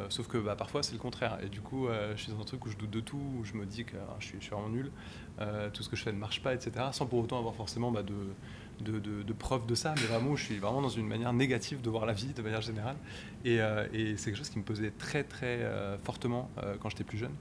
sauf 0.09 0.29
que 0.29 0.39
bah, 0.39 0.57
parfois, 0.57 0.83
c'est 0.83 0.93
le 0.93 0.99
contraire. 0.99 1.39
Et 1.43 1.49
du 1.49 1.61
coup, 1.61 1.89
je 2.15 2.21
suis 2.21 2.33
dans 2.33 2.41
un 2.41 2.45
truc 2.45 2.65
où 2.67 2.71
je 2.71 2.77
doute 2.77 2.91
de 2.91 3.01
tout, 3.01 3.21
où 3.39 3.45
je 3.45 3.55
me 3.55 3.67
dis 3.67 3.85
que 3.85 3.97
ah, 3.97 4.17
je, 4.19 4.27
suis, 4.27 4.39
vraiment 4.51 4.69
nul, 4.69 4.91
tout 5.73 5.83
ce 5.83 5.89
que 5.89 5.97
je 5.97 6.03
fais 6.03 6.13
ne 6.13 6.19
marche 6.19 6.43
pas, 6.43 6.55
etc. 6.55 6.87
Sans 6.93 7.07
pour 7.07 7.19
autant 7.19 7.39
avoir 7.39 7.55
forcément 7.55 7.91
bah, 7.91 8.03
de, 8.03 9.33
preuves 9.33 9.67
de 9.67 9.75
ça. 9.75 9.95
Mais 9.97 10.07
vraiment, 10.07 10.37
je 10.37 10.45
suis 10.45 10.59
vraiment 10.59 10.83
dans 10.83 10.89
une 10.89 11.07
manière 11.07 11.33
négative 11.33 11.83
de 11.83 11.91
voir 11.91 12.07
la 12.07 12.13
vie 12.13 12.33
de 12.33 12.43
manière 12.43 12.63
générale. 12.63 12.97
Et, 13.45 13.57
et 13.93 14.17
c'est 14.17 14.31
quelque 14.31 14.39
chose 14.39 14.51
qui 14.51 14.59
me 14.59 14.65
pesait 14.65 14.93
très, 14.97 15.25
très 15.25 15.61
fortement 16.05 16.51
quand 16.81 16.89
j'étais 16.89 17.05
plus 17.05 17.19
jeune. 17.19 17.35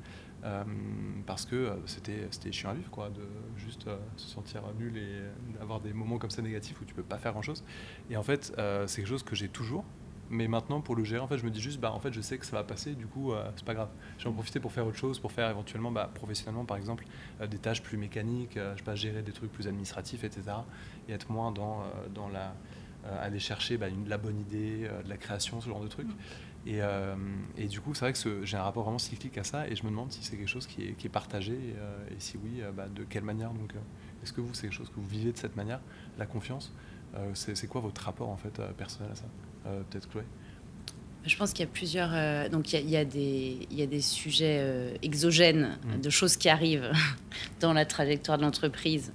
Parce 1.25 1.45
que 1.45 1.71
c'était 1.85 2.27
c'était 2.31 2.51
chiant 2.51 2.69
à 2.69 2.73
vivre, 2.73 2.89
quoi, 2.91 3.09
de 3.09 3.23
juste 3.57 3.87
se 4.15 4.27
sentir 4.27 4.61
nul 4.77 4.97
et 4.97 5.57
d'avoir 5.57 5.79
des 5.79 5.93
moments 5.93 6.17
comme 6.17 6.29
ça 6.29 6.41
négatifs 6.41 6.79
où 6.81 6.85
tu 6.85 6.93
peux 6.93 7.03
pas 7.03 7.17
faire 7.17 7.31
grand-chose. 7.31 7.63
Et 8.09 8.17
en 8.17 8.23
fait, 8.23 8.53
c'est 8.85 8.97
quelque 9.01 9.07
chose 9.07 9.23
que 9.23 9.35
j'ai 9.35 9.49
toujours. 9.49 9.85
Mais 10.29 10.47
maintenant, 10.47 10.81
pour 10.81 10.95
le 10.95 11.03
gérer, 11.03 11.21
en 11.21 11.27
fait, 11.27 11.37
je 11.37 11.45
me 11.45 11.51
dis 11.51 11.61
juste, 11.61 11.79
bah, 11.79 11.91
en 11.91 11.99
fait, 11.99 12.11
je 12.11 12.19
sais 12.19 12.39
que 12.39 12.45
ça 12.47 12.55
va 12.55 12.63
passer, 12.63 12.95
du 12.95 13.05
coup, 13.05 13.31
c'est 13.55 13.65
pas 13.65 13.75
grave. 13.75 13.89
Je 14.17 14.23
vais 14.23 14.29
en 14.29 14.33
profiter 14.33 14.59
pour 14.59 14.71
faire 14.71 14.85
autre 14.87 14.97
chose, 14.97 15.19
pour 15.19 15.31
faire 15.31 15.49
éventuellement, 15.49 15.91
bah, 15.91 16.09
professionnellement, 16.13 16.65
par 16.65 16.77
exemple, 16.77 17.05
des 17.47 17.59
tâches 17.59 17.83
plus 17.83 17.97
mécaniques, 17.97 18.55
je 18.55 18.77
sais 18.77 18.83
pas, 18.83 18.95
gérer 18.95 19.21
des 19.21 19.33
trucs 19.33 19.51
plus 19.51 19.67
administratifs, 19.67 20.23
etc. 20.23 20.43
Et 21.07 21.13
être 21.13 21.31
moins 21.31 21.51
dans, 21.51 21.83
dans 22.13 22.27
la, 22.29 22.55
aller 23.21 23.39
chercher 23.39 23.77
bah, 23.77 23.87
une, 23.87 24.09
la 24.09 24.17
bonne 24.17 24.39
idée, 24.39 24.89
de 25.03 25.09
la 25.09 25.17
création, 25.17 25.61
ce 25.61 25.69
genre 25.69 25.81
de 25.81 25.87
trucs. 25.87 26.09
Et, 26.65 26.81
euh, 26.81 27.15
et, 27.57 27.67
du 27.67 27.79
coup, 27.79 27.93
c'est 27.93 28.01
vrai 28.01 28.13
que 28.13 28.43
j'ai 28.43 28.57
un 28.57 28.63
rapport 28.63 28.83
vraiment 28.83 28.97
cyclique 28.97 29.37
à 29.37 29.43
ça 29.43 29.67
et 29.67 29.75
je 29.75 29.83
me 29.83 29.89
demande 29.89 30.11
si 30.11 30.23
c'est 30.23 30.35
quelque 30.35 30.49
chose 30.49 30.65
qui 30.65 30.83
est, 30.83 30.93
qui 30.93 31.05
est 31.05 31.11
partagé 31.11 31.53
et, 31.53 31.75
euh, 31.77 31.97
si 32.17 32.37
oui, 32.37 32.61
euh, 32.61 32.71
bah, 32.71 32.87
de 32.87 33.03
quelle 33.03 33.23
manière. 33.23 33.51
Donc, 33.51 33.73
est-ce 34.23 34.33
que 34.33 34.41
vous, 34.41 34.53
c'est 34.53 34.63
quelque 34.63 34.73
chose 34.73 34.89
que 34.89 34.95
vous 34.95 35.07
vivez 35.07 35.31
de 35.31 35.37
cette 35.37 35.55
manière, 35.55 35.79
la 36.17 36.25
confiance 36.25 36.73
C'est 37.33 37.67
quoi 37.67 37.81
votre 37.81 38.01
rapport 38.01 38.29
en 38.29 38.37
fait 38.37 38.59
personnel 38.77 39.11
à 39.11 39.15
ça 39.15 39.25
Peut-être 39.63 40.09
Chloé? 40.09 40.23
Je 41.25 41.37
pense 41.37 41.53
qu'il 41.53 41.65
y 41.65 41.67
a 41.67 41.71
plusieurs. 41.71 42.49
donc, 42.49 42.73
il 42.73 42.75
y 42.75 42.77
a, 42.77 42.81
il 42.81 42.89
y, 42.89 42.97
a 42.97 43.05
des, 43.05 43.67
il 43.69 43.77
y 43.77 43.83
a 43.83 43.87
des 43.87 44.01
sujets 44.01 44.97
exogènes, 45.01 45.77
mmh. 45.83 46.01
de 46.01 46.09
choses 46.09 46.35
qui 46.35 46.49
arrivent 46.49 46.91
dans 47.59 47.73
la 47.73 47.85
trajectoire 47.85 48.37
de 48.37 48.43
l'entreprise 48.43 49.13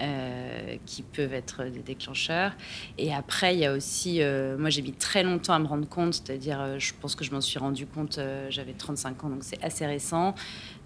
euh, 0.00 0.76
qui 0.86 1.02
peuvent 1.02 1.32
être 1.32 1.62
des 1.64 1.78
déclencheurs. 1.78 2.50
Et 2.98 3.14
après, 3.14 3.54
il 3.54 3.60
y 3.60 3.64
a 3.64 3.72
aussi, 3.72 4.22
euh, 4.22 4.58
moi 4.58 4.68
j'ai 4.68 4.82
mis 4.82 4.92
très 4.92 5.22
longtemps 5.22 5.52
à 5.52 5.60
me 5.60 5.68
rendre 5.68 5.88
compte, 5.88 6.14
c'est-à-dire, 6.14 6.60
euh, 6.60 6.78
je 6.80 6.92
pense 7.00 7.14
que 7.14 7.22
je 7.22 7.30
m'en 7.30 7.40
suis 7.40 7.60
rendu 7.60 7.86
compte, 7.86 8.18
j'avais 8.50 8.72
35 8.72 9.22
ans, 9.22 9.28
donc 9.28 9.44
c'est 9.44 9.62
assez 9.62 9.86
récent. 9.86 10.34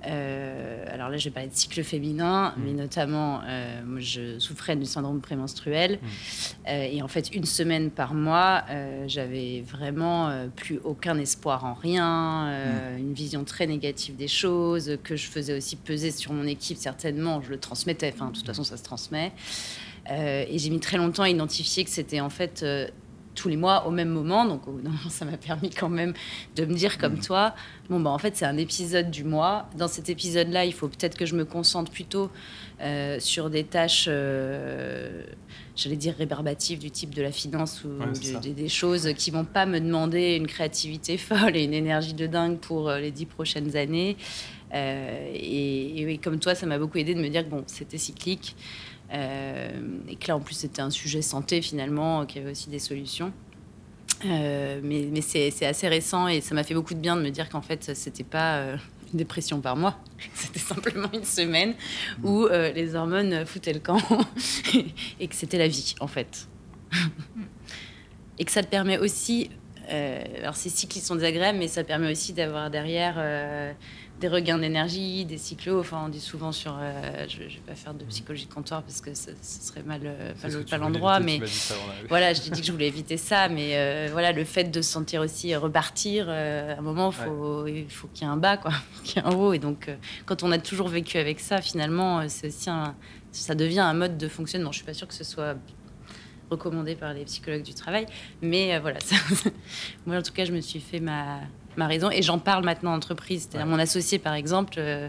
Alors 0.03 1.09
là, 1.09 1.17
je 1.17 1.25
vais 1.25 1.31
parler 1.31 1.49
de 1.49 1.55
cycle 1.55 1.83
féminin, 1.83 2.55
mmh. 2.57 2.63
mais 2.65 2.73
notamment, 2.73 3.41
moi, 3.87 4.01
je 4.01 4.39
souffrais 4.39 4.77
du 4.77 4.85
syndrome 4.85 5.21
prémenstruel. 5.21 5.99
Mmh. 6.01 6.69
et 6.71 7.03
en 7.03 7.09
fait, 7.09 7.35
une 7.35 7.45
semaine 7.45 7.91
par 7.91 8.15
mois, 8.15 8.65
j'avais 9.07 9.63
vraiment 9.67 10.49
plus 10.57 10.79
aucun 10.85 11.19
espoir 11.19 11.65
en 11.65 11.75
rien, 11.75 12.47
mmh. 12.47 12.99
une 12.99 13.13
vision 13.13 13.45
très 13.45 13.67
négative 13.67 14.17
des 14.17 14.29
choses, 14.29 14.99
que 15.03 15.17
je 15.17 15.27
faisais 15.27 15.57
aussi 15.57 15.77
peser 15.77 16.11
sur 16.11 16.33
mon 16.33 16.47
équipe, 16.47 16.79
certainement, 16.79 17.41
je 17.43 17.51
le 17.51 17.59
transmettais. 17.59 18.13
Enfin, 18.15 18.31
de 18.31 18.37
toute 18.37 18.47
façon, 18.47 18.65
ça 18.65 18.77
se 18.77 18.85
transmet 18.85 19.33
euh, 20.11 20.45
et 20.49 20.59
j'ai 20.59 20.71
mis 20.71 20.81
très 20.81 20.97
longtemps 20.97 21.25
à 21.25 21.31
identifier 21.31 21.85
que 21.85 21.91
c'était 21.91 22.21
en 22.21 22.31
fait 22.31 22.63
euh, 22.63 22.89
tous 23.39 23.49
les 23.49 23.57
mois 23.57 23.87
au 23.87 23.91
même 23.91 24.09
moment. 24.09 24.45
Donc 24.45 24.63
ça 25.09 25.25
m'a 25.25 25.37
permis 25.37 25.71
quand 25.71 25.89
même 25.89 26.15
de 26.57 26.65
me 26.65 26.75
dire 26.75 26.99
comme 26.99 27.15
mmh. 27.15 27.21
toi, 27.21 27.55
bon 27.89 28.01
bah 28.01 28.11
en 28.11 28.19
fait 28.19 28.37
c'est 28.37 28.45
un 28.45 28.57
épisode 28.57 29.11
du 29.11 29.25
mois. 29.25 29.69
Dans 29.77 29.89
cet 29.89 30.11
épisode-là, 30.11 30.65
il 30.65 30.75
faut 30.75 30.89
peut-être 30.89 31.17
que 31.17 31.27
je 31.27 31.35
me 31.35 31.45
concentre 31.45 31.91
plutôt 31.91 32.31
euh, 32.81 33.19
sur 33.21 33.51
des 33.51 33.65
tâches, 33.65 34.09
j'allais 35.77 35.97
dire 35.97 36.15
rébarbatives 36.17 36.79
du 36.79 36.91
type 36.91 37.15
de 37.15 37.23
la 37.23 37.33
finance 37.33 37.85
ou 37.85 37.91
des, 38.41 38.69
choses 38.69 39.13
qui 39.17 39.31
vont 39.31 39.45
pas 39.45 39.67
me 39.67 39.81
demander 39.81 40.35
une 40.35 40.47
créativité 40.47 41.17
folle 41.19 41.57
et 41.57 41.65
une 41.65 41.75
énergie 41.75 42.15
de 42.15 42.27
dingue 42.27 42.59
pour 42.59 42.91
les 42.91 43.11
dix 43.11 43.27
prochaines 43.27 43.77
années. 43.77 44.17
Et, 44.73 46.13
et, 46.13 46.19
comme 46.19 46.39
toi, 46.39 46.55
ça 46.55 46.67
m'a 46.67 46.79
beaucoup 46.79 46.99
aidé 46.99 47.15
de 47.15 47.21
me 47.21 47.29
dire 47.29 47.45
que 47.45 47.51
bon, 47.51 47.65
c'était 47.67 47.99
cyclique. 47.99 48.55
Euh, 49.13 49.71
et 50.09 50.17
que 50.17 50.29
là, 50.29 50.37
en 50.37 50.41
plus, 50.41 50.55
c'était 50.55 50.83
un 50.83 50.91
sujet 50.91 51.23
santé 51.23 51.63
finalement, 51.63 52.27
qui 52.27 52.39
avait 52.39 52.51
aussi 52.51 52.69
des 52.69 52.79
solutions. 52.79 53.33
Euh, 54.25 54.81
mais, 54.83 55.21
c'est 55.21 55.67
assez 55.67 55.89
récent 55.89 56.27
et 56.27 56.41
ça 56.41 56.55
m'a 56.55 56.65
fait 56.65 56.75
beaucoup 56.75 56.95
de 56.95 56.99
bien 56.99 57.17
de 57.17 57.23
me 57.23 57.31
dire 57.31 57.49
qu'en 57.49 57.63
fait, 57.63 57.95
c'était 57.95 58.25
pas 58.25 58.57
euh, 58.57 58.77
une 59.13 59.19
dépression 59.19 59.61
par 59.61 59.77
mois, 59.77 59.97
c'était 60.35 60.59
simplement 60.59 61.09
une 61.15 61.25
semaine 61.25 61.75
où 62.25 62.49
les 62.49 62.97
hormones 62.97 63.47
foutaient 63.47 63.73
le 63.73 63.79
camp 63.79 64.01
et 65.21 65.29
que 65.29 65.35
c'était 65.35 65.59
la 65.59 65.69
vie 65.69 65.95
en 66.01 66.09
fait. 66.09 66.49
et 68.41 68.45
que 68.45 68.51
ça 68.51 68.63
te 68.65 68.69
permet 68.69 68.99
aussi, 68.99 69.51
alors 69.89 70.57
ces 70.57 70.69
cycles 70.69 70.99
sont 70.99 71.15
désagréables, 71.15 71.59
mais 71.59 71.69
ça 71.69 71.85
permet 71.85 72.11
aussi 72.11 72.33
d'avoir 72.33 72.71
derrière 72.71 73.19
des 74.21 74.29
regains 74.29 74.59
d'énergie, 74.59 75.25
des 75.25 75.39
cyclos. 75.39 75.81
Enfin, 75.81 76.03
on 76.07 76.09
dit 76.09 76.21
souvent 76.21 76.51
sur. 76.53 76.77
Euh, 76.81 77.27
je 77.29 77.43
ne 77.43 77.49
vais 77.49 77.61
pas 77.67 77.75
faire 77.75 77.95
de 77.95 78.05
psychologie 78.05 78.47
de 78.47 78.53
comptoir 78.53 78.83
parce 78.83 79.01
que 79.01 79.15
ce, 79.15 79.31
serait 79.43 79.83
mal, 79.83 80.01
euh, 80.05 80.33
pas, 80.69 80.79
l'endroit. 80.79 81.21
Mais 81.21 81.41
voilà, 82.09 82.33
je 82.33 82.43
t'ai 82.43 82.51
dit 82.51 82.61
que 82.61 82.67
je 82.67 82.73
voulais 82.73 82.89
éviter 82.89 83.17
ça. 83.17 83.49
Mais 83.49 83.77
euh, 83.77 84.09
voilà, 84.11 84.33
le 84.33 84.45
fait 84.45 84.65
de 84.65 84.83
se 84.83 84.91
sentir 84.91 85.21
aussi 85.21 85.55
repartir, 85.55 86.29
à 86.29 86.33
un 86.33 86.81
moment, 86.81 87.11
faut, 87.11 87.67
il 87.67 87.89
faut 87.89 88.09
qu'il 88.09 88.27
y 88.27 88.31
ait 88.31 88.33
un 88.33 88.37
bas, 88.37 88.57
quoi, 88.57 88.73
qu'il 89.05 89.17
y 89.17 89.25
ait 89.25 89.29
un 89.29 89.35
haut. 89.35 89.53
Et 89.53 89.59
donc, 89.59 89.89
quand 90.27 90.43
on 90.43 90.51
a 90.51 90.59
toujours 90.59 90.89
vécu 90.89 91.19
avec 91.19 91.39
ça, 91.41 91.61
finalement, 91.61 92.29
c'est 92.29 92.49
aussi 92.49 92.71
un, 92.71 92.97
ça 93.33 93.55
devient 93.55 93.81
un 93.81 93.95
mode 93.95 94.19
de 94.19 94.29
fonctionnement. 94.29 94.73
Je 94.73 94.79
suis 94.79 94.87
pas 94.87 94.95
sûre 94.95 95.09
que 95.09 95.15
ce 95.15 95.25
soit 95.25 95.57
recommandé 96.51 96.97
par 96.97 97.13
les 97.13 97.25
psychologues 97.25 97.63
du 97.63 97.75
travail. 97.75 98.07
Mais 98.43 98.79
voilà, 98.81 98.99
moi, 100.07 100.17
en 100.17 100.23
tout 100.23 100.33
cas, 100.33 100.45
je 100.45 100.53
me 100.53 100.61
suis 100.61 100.81
fait 100.81 100.99
ma 100.99 101.41
ma 101.79 101.87
raison. 101.87 102.11
Et 102.11 102.23
j'en 102.23 102.39
parle 102.39 102.65
maintenant 102.65 102.93
en 102.93 102.97
entreprise. 102.97 103.49
C'est-à-dire 103.49 103.67
mon 103.67 103.79
associé, 103.79 104.19
par 104.19 104.35
exemple, 104.35 104.75
euh, 104.77 105.09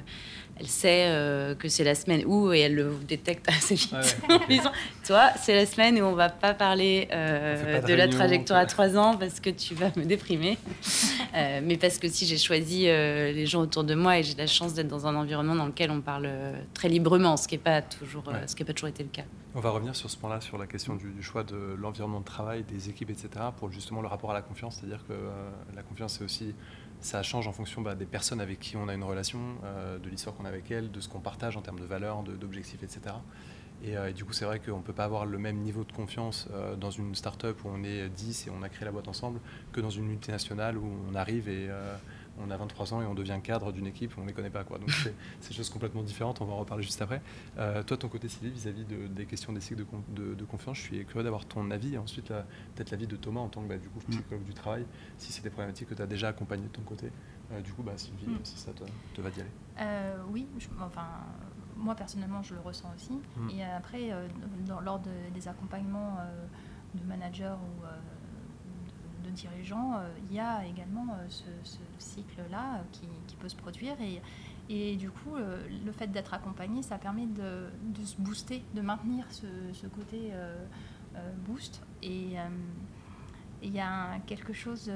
elle 0.60 0.68
sait 0.68 1.06
euh, 1.08 1.56
que 1.56 1.70
c'est 1.70 1.84
la 1.84 1.96
semaine 1.96 2.24
où, 2.26 2.52
et 2.52 2.60
elle 2.60 2.76
le 2.76 2.94
détecte 3.08 3.48
assez 3.50 3.76
vite 3.76 3.94
Toi, 5.08 5.30
c'est 5.42 5.56
la 5.56 5.66
semaine 5.66 6.00
où 6.02 6.06
on 6.06 6.14
va 6.14 6.30
pas 6.30 6.54
parler 6.54 7.08
euh, 7.12 7.82
de, 7.82 7.94
la 7.94 8.08
trajectoire 8.08 8.60
à 8.60 8.66
trois 8.66 8.98
ans 8.98 9.16
parce 9.18 9.40
que 9.40 9.50
tu 9.50 9.74
vas 9.74 9.90
me 9.96 10.04
déprimer. 10.04 10.58
mais 11.64 11.78
parce 11.78 11.98
que 11.98 12.08
si 12.08 12.26
j'ai 12.26 12.38
choisi 12.38 12.84
les 12.84 13.46
gens 13.46 13.62
autour 13.62 13.84
de 13.84 13.96
moi 13.96 14.20
et 14.20 14.24
j'ai 14.24 14.36
la 14.36 14.48
chance 14.48 14.74
d'être 14.74 14.88
dans 14.88 15.08
un 15.08 15.16
environnement 15.16 15.56
dans 15.56 15.66
lequel 15.66 15.90
on 15.92 16.02
parle 16.02 16.30
très 16.74 16.90
librement, 16.90 17.38
ce 17.38 17.48
qui 17.48 17.56
n'est 17.56 17.62
pas, 17.62 17.82
toujours, 17.82 18.24
ce 18.46 18.56
qui 18.56 18.64
pas 18.64 18.74
toujours 18.74 18.90
été 18.90 19.04
le 19.04 19.10
cas. 19.10 19.24
On 19.56 19.62
va 19.62 19.72
revenir 19.72 19.96
sur 19.96 20.10
ce 20.10 20.18
point-là, 20.18 20.42
sur 20.42 20.58
la 20.58 20.68
question 20.68 20.96
du, 20.96 21.24
choix 21.24 21.44
de 21.44 21.76
l'environnement 21.80 22.20
de 22.20 22.26
travail, 22.26 22.64
des 22.64 22.90
équipes, 22.90 23.10
etc., 23.10 23.30
pour 23.58 23.72
justement 23.72 24.02
le 24.02 24.08
rapport 24.08 24.30
à 24.32 24.36
la 24.36 24.42
confiance. 24.42 24.78
C'est-à-dire 24.80 25.04
que 25.08 25.14
la 25.76 25.82
confiance, 25.82 26.18
c'est 26.18 26.24
aussi 26.24 26.54
ça 27.02 27.24
change 27.24 27.48
en 27.48 27.54
fonction 27.54 27.82
bah, 27.82 27.96
des 27.96 28.06
personnes 28.06 28.42
avec 28.42 28.60
qui 28.60 28.78
on 28.78 28.88
a 28.88 28.94
une 28.94 29.04
relation, 29.04 29.40
euh, 29.64 29.98
de 30.00 30.10
l'histoire 30.10 30.36
qu'on 30.36 30.46
a 30.46 30.50
avec 30.50 30.70
elles, 30.72 30.92
de 30.92 31.00
ce 31.00 31.08
qu'on 31.08 31.20
partage 31.20 31.58
en 31.58 31.62
termes 31.62 31.80
de 31.80 31.86
valeurs, 31.86 32.24
d'objectifs, 32.24 32.84
etc. 32.84 33.16
Euh, 33.86 34.10
et, 34.10 34.14
du 34.14 34.26
coup, 34.26 34.34
c'est 34.34 34.46
vrai 34.46 34.60
qu'on 34.60 34.78
ne 34.78 34.84
peut 34.84 34.94
pas 34.94 35.06
avoir 35.06 35.26
le 35.26 35.38
même 35.38 35.58
niveau 35.58 35.84
de 35.84 35.92
confiance 35.92 36.48
euh, 36.52 36.76
dans 36.76 36.92
une 36.92 37.16
start-up 37.16 37.64
où 37.64 37.70
on 37.70 37.84
est 37.84 38.10
10 38.10 38.48
et 38.48 38.50
on 38.50 38.62
a 38.64 38.70
créé 38.70 38.86
la 38.86 38.92
boîte 38.92 39.08
ensemble 39.08 39.40
que 39.72 39.80
dans 39.80 39.90
une 39.90 40.06
multinationale 40.06 40.78
où 40.78 40.90
on 41.10 41.16
arrive 41.16 41.48
et 41.48 41.70
on 42.40 42.50
a 42.52 42.58
23 42.58 42.94
ans 42.94 43.02
et 43.02 43.06
on 43.06 43.14
devient 43.14 43.40
cadre 43.44 43.72
d'une 43.72 43.88
équipe, 43.88 44.14
on 44.18 44.22
ne 44.22 44.28
les 44.28 44.34
connaît 44.34 44.50
pas. 44.50 44.64
Quoi. 44.64 44.78
Donc 44.80 44.92
c'est 45.40 45.50
des 45.50 45.56
choses 45.56 45.70
complètement 45.70 46.04
différentes, 46.04 46.42
on 46.42 46.46
va 46.46 46.54
en 46.54 46.58
reparler 46.58 46.84
juste 46.84 47.02
après. 47.02 47.22
Euh, 47.58 47.84
toi, 47.84 47.98
ton 47.98 48.08
côté, 48.08 48.28
Sylvie, 48.28 48.52
vis-à-vis 48.52 48.86
des 48.86 49.26
questions 49.26 49.54
des 49.54 49.62
cycles 49.62 49.84
de, 50.10 50.46
confiance, 50.46 50.78
je 50.78 50.82
suis 50.82 51.06
curieux 51.06 51.24
d'avoir 51.24 51.46
ton 51.46 51.70
avis 51.72 51.96
et 51.96 51.98
ensuite 51.98 52.28
peut-être 52.28 52.92
l'avis 52.92 53.08
de 53.08 53.16
Thomas 53.16 53.42
en 53.42 53.50
tant 53.50 53.62
que 53.62 53.68
bah, 53.68 53.78
du 53.78 53.90
coup, 53.90 54.00
mm. 54.08 54.12
psychologue 54.12 54.44
du 54.44 54.54
travail, 54.54 54.86
si 55.18 55.32
c'est 55.32 55.44
des 55.44 55.50
problématiques 55.50 55.90
que 55.90 55.94
tu 55.94 56.02
as 56.02 56.08
déjà 56.08 56.30
accompagnées 56.30 56.68
de 56.68 56.72
ton 56.72 56.82
côté. 56.82 57.12
Euh, 57.52 57.62
du 57.62 57.72
coup, 57.74 57.84
bah, 57.84 57.94
Sylvie, 57.96 58.28
mm. 58.28 58.40
si 58.44 58.58
ça 58.58 58.72
te, 58.74 59.22
va 59.22 59.30
d'y 59.30 59.42
aller. 59.42 59.50
Euh, 59.80 60.18
oui, 60.30 60.48
enfin, 60.82 61.08
moi 61.78 61.96
personnellement, 61.96 62.42
je 62.42 62.56
le 62.56 62.62
ressens 62.62 62.92
aussi. 62.96 63.14
Mm. 63.38 63.50
Et 63.52 63.64
après, 63.64 64.12
dans, 64.66 64.80
lors 64.82 65.00
des 65.00 65.48
accompagnements 65.48 66.18
de 66.96 67.04
managers 67.06 67.54
ou 67.54 67.86
de 69.30 69.36
dirigeants, 69.36 69.94
euh, 69.96 70.08
il 70.30 70.36
y 70.36 70.40
a 70.40 70.66
également 70.66 71.08
euh, 71.14 71.28
ce, 71.30 71.78
cycle-là 71.98 72.76
euh, 72.76 73.08
qui, 73.28 73.36
peut 73.36 73.50
se 73.50 73.56
produire. 73.56 73.96
Et, 74.70 74.96
du 74.98 75.10
coup, 75.10 75.36
le 75.36 75.92
fait 75.92 76.08
d'être 76.08 76.34
accompagné, 76.34 76.84
ça 76.84 76.98
permet 76.98 77.26
de, 77.26 78.06
se 78.06 78.18
booster, 78.20 78.64
de 78.76 78.82
maintenir 78.82 79.26
ce, 79.32 79.88
côté 79.88 80.32
boost. 81.48 81.82
Et 82.04 82.36
il 83.64 83.74
y 83.74 83.80
a 83.80 84.20
quelque 84.28 84.54
chose 84.54 84.92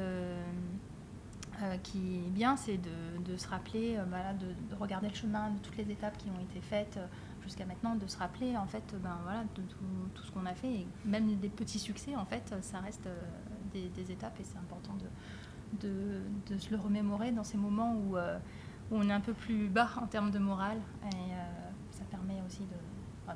qui 1.81 2.17
est 2.17 2.29
bien, 2.29 2.55
c'est 2.55 2.77
de, 2.77 3.37
se 3.37 3.47
rappeler, 3.47 3.97
voilà, 4.09 4.33
de, 4.33 4.53
regarder 4.79 5.07
le 5.07 5.15
chemin 5.15 5.49
de 5.49 5.57
toutes 5.59 5.77
les 5.77 5.89
étapes 5.89 6.17
qui 6.17 6.29
ont 6.29 6.41
été 6.41 6.61
faites 6.61 6.99
jusqu'à 7.41 7.65
maintenant, 7.65 7.95
de 7.95 8.05
se 8.05 8.17
rappeler 8.17 8.55
en 8.55 8.67
fait, 8.67 8.93
ben, 9.01 9.17
voilà, 9.23 9.43
de 9.55 9.61
tout, 9.61 9.85
tout 10.13 10.23
ce 10.23 10.31
qu'on 10.31 10.45
a 10.45 10.53
fait, 10.53 10.71
et 10.71 10.87
même 11.03 11.35
des 11.37 11.49
petits 11.49 11.79
succès, 11.79 12.15
en 12.15 12.25
fait, 12.25 12.53
ça 12.61 12.79
reste 12.79 13.07
des, 13.73 14.11
étapes 14.11 14.39
et 14.39 14.43
c'est 14.43 14.57
important 14.57 14.93
de, 15.81 15.89
de, 16.47 16.57
se 16.57 16.71
le 16.71 16.77
remémorer 16.77 17.31
dans 17.31 17.43
ces 17.43 17.57
moments 17.57 17.95
où, 17.95 18.17
euh, 18.17 18.37
où, 18.91 18.95
on 18.95 19.09
est 19.09 19.13
un 19.13 19.19
peu 19.19 19.33
plus 19.33 19.67
bas 19.67 19.89
en 20.01 20.07
termes 20.07 20.31
de 20.31 20.39
morale 20.39 20.79
et 21.11 21.15
euh, 21.15 21.37
ça 21.91 22.03
permet 22.09 22.41
aussi 22.45 22.61
de, 22.61 23.33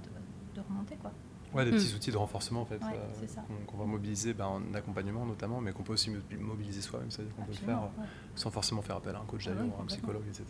de, 0.55 0.61
remonter. 0.61 0.95
Quoi. 0.95 1.11
Ouais, 1.53 1.65
des 1.65 1.71
petits 1.71 1.93
mm. 1.93 1.95
outils 1.95 2.11
de 2.11 2.17
renforcement 2.17 2.61
en 2.61 2.65
fait, 2.65 2.81
euh, 2.81 3.35
qu'on 3.65 3.77
va 3.77 3.85
mobiliser 3.85 4.33
ben, 4.33 4.45
en 4.45 4.73
accompagnement 4.73 5.25
notamment, 5.25 5.61
mais 5.61 5.71
qu'on 5.71 5.83
peut 5.83 5.93
aussi 5.93 6.11
mobiliser 6.39 6.81
soi-même, 6.81 7.09
c'est-à-dire 7.09 7.35
qu'on 7.35 7.43
peut 7.43 7.51
le 7.51 7.57
faire 7.65 7.89
sans 8.35 8.51
forcément 8.51 8.81
faire 8.81 8.97
appel 8.97 9.15
à 9.15 9.19
un 9.19 9.25
coach 9.25 9.47
ah 9.47 9.53
d'ailleurs, 9.53 9.81
un 9.81 9.85
psychologue, 9.85 10.25
etc. 10.27 10.45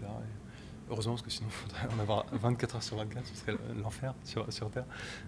heureusement, 0.89 1.13
parce 1.13 1.23
que 1.23 1.30
sinon, 1.30 1.50
il 1.50 1.54
faudrait 1.54 1.95
en 1.95 2.00
avoir 2.00 2.26
24 2.32 2.76
heures 2.76 2.84
sur 2.84 2.97
24, 2.97 3.26
ce 3.26 3.36
serait 3.36 3.58
l'enfer 3.82 4.13
sur, 4.23 4.52
sur, 4.52 4.69
Terre. 4.69 4.86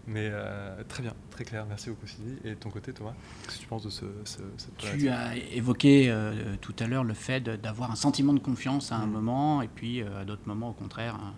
Mais 0.07 0.29
euh, 0.31 0.83
très 0.87 1.03
bien, 1.03 1.13
très 1.31 1.43
clair. 1.43 1.65
Merci 1.67 1.89
beaucoup, 1.89 2.07
Sylvie. 2.07 2.37
Et 2.43 2.51
de 2.51 2.55
ton 2.55 2.69
côté, 2.69 2.93
Thomas, 2.93 3.13
qu'est-ce 3.43 3.57
que 3.57 3.61
tu 3.61 3.67
penses 3.67 3.83
de 3.83 3.89
ce, 3.89 4.05
cette 4.25 4.77
Tu 4.77 5.09
as 5.09 5.37
évoqué 5.37 6.09
euh, 6.09 6.55
tout 6.61 6.75
à 6.79 6.87
l'heure 6.87 7.03
le 7.03 7.13
fait 7.13 7.41
d'avoir 7.41 7.91
un 7.91 7.95
sentiment 7.95 8.33
de 8.33 8.39
confiance 8.39 8.91
à 8.91 8.97
un 8.97 9.05
mm. 9.05 9.11
moment, 9.11 9.61
et 9.61 9.67
puis 9.67 10.01
à 10.01 10.25
d'autres 10.25 10.47
moments, 10.47 10.69
au 10.69 10.73
contraire, 10.73 11.15
un 11.15 11.33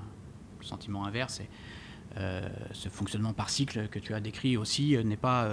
sentiment 0.61 1.05
inverse. 1.05 1.39
Et, 1.39 1.49
ce 2.73 2.89
fonctionnement 2.89 3.31
par 3.31 3.49
cycle 3.49 3.87
que 3.87 3.97
tu 3.97 4.13
as 4.13 4.19
décrit 4.19 4.57
aussi 4.57 4.97
n'est 5.05 5.15
pas, 5.15 5.49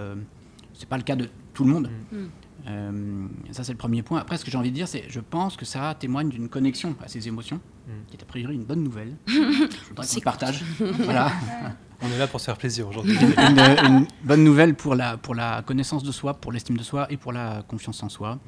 c'est 0.74 0.88
pas 0.88 0.96
le 0.96 1.04
cas 1.04 1.14
de 1.14 1.28
tout 1.54 1.64
le 1.64 1.70
monde. 1.70 1.88
Mm. 2.10 2.26
Euh, 2.66 3.26
ça, 3.52 3.64
c'est 3.64 3.72
le 3.72 3.78
premier 3.78 4.02
point. 4.02 4.20
Après, 4.20 4.36
ce 4.36 4.44
que 4.44 4.50
j'ai 4.50 4.58
envie 4.58 4.70
de 4.70 4.74
dire, 4.74 4.88
c'est 4.88 5.04
je 5.08 5.20
pense 5.20 5.56
que 5.56 5.64
ça 5.64 5.94
témoigne 5.98 6.28
d'une 6.28 6.48
connexion 6.48 6.96
à 7.02 7.08
ces 7.08 7.28
émotions, 7.28 7.60
hmm. 7.86 8.06
qui 8.08 8.16
est 8.16 8.22
a 8.22 8.26
priori 8.26 8.54
une 8.54 8.64
bonne 8.64 8.82
nouvelle. 8.82 9.16
je 9.26 9.88
voudrais 9.88 10.06
qu'on 10.06 10.20
partage. 10.20 10.64
voilà. 10.80 11.30
On 12.00 12.06
est 12.06 12.18
là 12.18 12.28
pour 12.28 12.38
se 12.38 12.44
faire 12.44 12.56
plaisir 12.56 12.86
aujourd'hui. 12.86 13.16
une, 13.16 14.06
bonne 14.22 14.44
nouvelle 14.44 14.76
pour 14.76 14.94
la, 14.94 15.16
pour 15.16 15.34
la 15.34 15.62
connaissance 15.62 16.04
de 16.04 16.12
soi, 16.12 16.34
pour 16.34 16.52
l'estime 16.52 16.76
de 16.76 16.84
soi 16.84 17.10
et 17.10 17.16
pour 17.16 17.32
la 17.32 17.64
confiance 17.66 18.00
en 18.04 18.08
soi. 18.08 18.38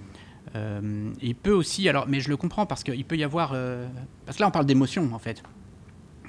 Euh, 0.54 1.10
il 1.20 1.34
peut 1.34 1.50
aussi, 1.52 1.88
alors, 1.88 2.06
mais 2.06 2.20
je 2.20 2.28
le 2.28 2.36
comprends 2.36 2.64
parce 2.64 2.84
qu'il 2.84 3.04
peut 3.04 3.16
y 3.16 3.24
avoir, 3.24 3.50
euh, 3.52 3.88
parce 4.24 4.36
que 4.36 4.42
là 4.42 4.48
on 4.48 4.52
parle 4.52 4.66
d'émotion 4.66 5.12
en 5.12 5.18
fait, 5.18 5.42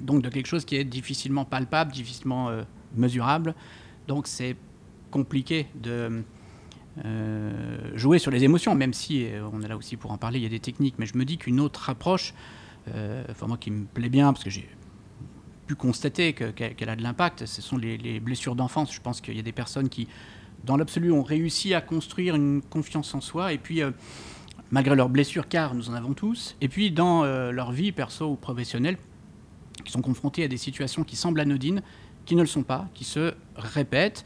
donc 0.02 0.24
de 0.24 0.30
quelque 0.30 0.48
chose 0.48 0.66
qui 0.66 0.76
est 0.78 0.84
difficilement 0.84 1.46
palpable, 1.46 1.92
difficilement 1.92 2.50
mesurable, 2.96 3.54
donc 4.08 4.26
c'est 4.26 4.56
compliqué 5.12 5.68
de 5.76 6.24
euh, 7.06 7.78
jouer 7.96 8.20
sur 8.20 8.32
les 8.32 8.44
émotions, 8.44 8.76
même 8.76 8.94
si 8.94 9.26
euh, 9.26 9.48
on 9.54 9.62
est 9.62 9.68
là 9.68 9.78
aussi 9.78 9.96
pour 9.96 10.12
en 10.12 10.18
parler, 10.18 10.40
il 10.40 10.44
y 10.44 10.46
a 10.46 10.50
des 10.50 10.60
techniques, 10.60 10.96
mais 10.98 11.06
je 11.06 11.18
me 11.18 11.24
dis 11.24 11.38
qu'une 11.38 11.60
autre 11.60 11.90
approche, 11.90 12.34
euh, 12.94 13.24
enfin 13.30 13.48
moi 13.48 13.58
qui 13.58 13.72
me 13.72 13.86
plaît 13.86 14.10
bien, 14.10 14.34
parce 14.34 14.44
que 14.44 14.50
j'ai 14.50 14.68
pu 15.68 15.76
constater 15.76 16.34
qu'elle 16.34 16.90
a 16.90 16.96
de 16.96 17.04
l'impact, 17.04 17.46
ce 17.46 17.62
sont 17.62 17.78
les, 17.78 18.20
blessures 18.20 18.56
d'enfance. 18.56 18.94
Je 18.94 19.00
pense 19.00 19.22
qu'il 19.22 19.38
y 19.38 19.40
a 19.40 19.44
des 19.44 19.54
personnes 19.54 19.88
qui, 19.88 20.10
dans 20.66 20.76
l'absolu, 20.76 21.14
ont 21.14 21.24
réussi 21.24 21.74
à 21.74 21.80
construire 21.80 22.36
une 22.36 22.62
confiance 22.62 23.16
en 23.16 23.22
soi, 23.22 23.54
et 23.54 23.58
puis 23.58 23.82
malgré 24.70 24.96
leurs 24.96 25.08
blessures, 25.08 25.48
car 25.48 25.74
nous 25.74 25.90
en 25.90 25.94
avons 25.94 26.14
tous, 26.14 26.58
et 26.60 26.68
puis 26.68 26.92
dans 26.92 27.24
leur 27.24 27.72
vie 27.72 27.94
perso 27.94 28.32
ou 28.32 28.36
professionnelle, 28.36 28.98
qui 29.86 29.94
sont 29.94 30.02
confrontés 30.02 30.44
à 30.44 30.50
des 30.50 30.58
situations 30.58 31.06
qui 31.06 31.16
semblent 31.16 31.40
anodines, 31.40 31.82
qui 32.26 32.36
ne 32.36 32.42
le 32.42 32.48
sont 32.48 32.64
pas, 32.64 32.90
qui 32.94 33.06
se 33.06 33.34
répètent, 33.56 34.26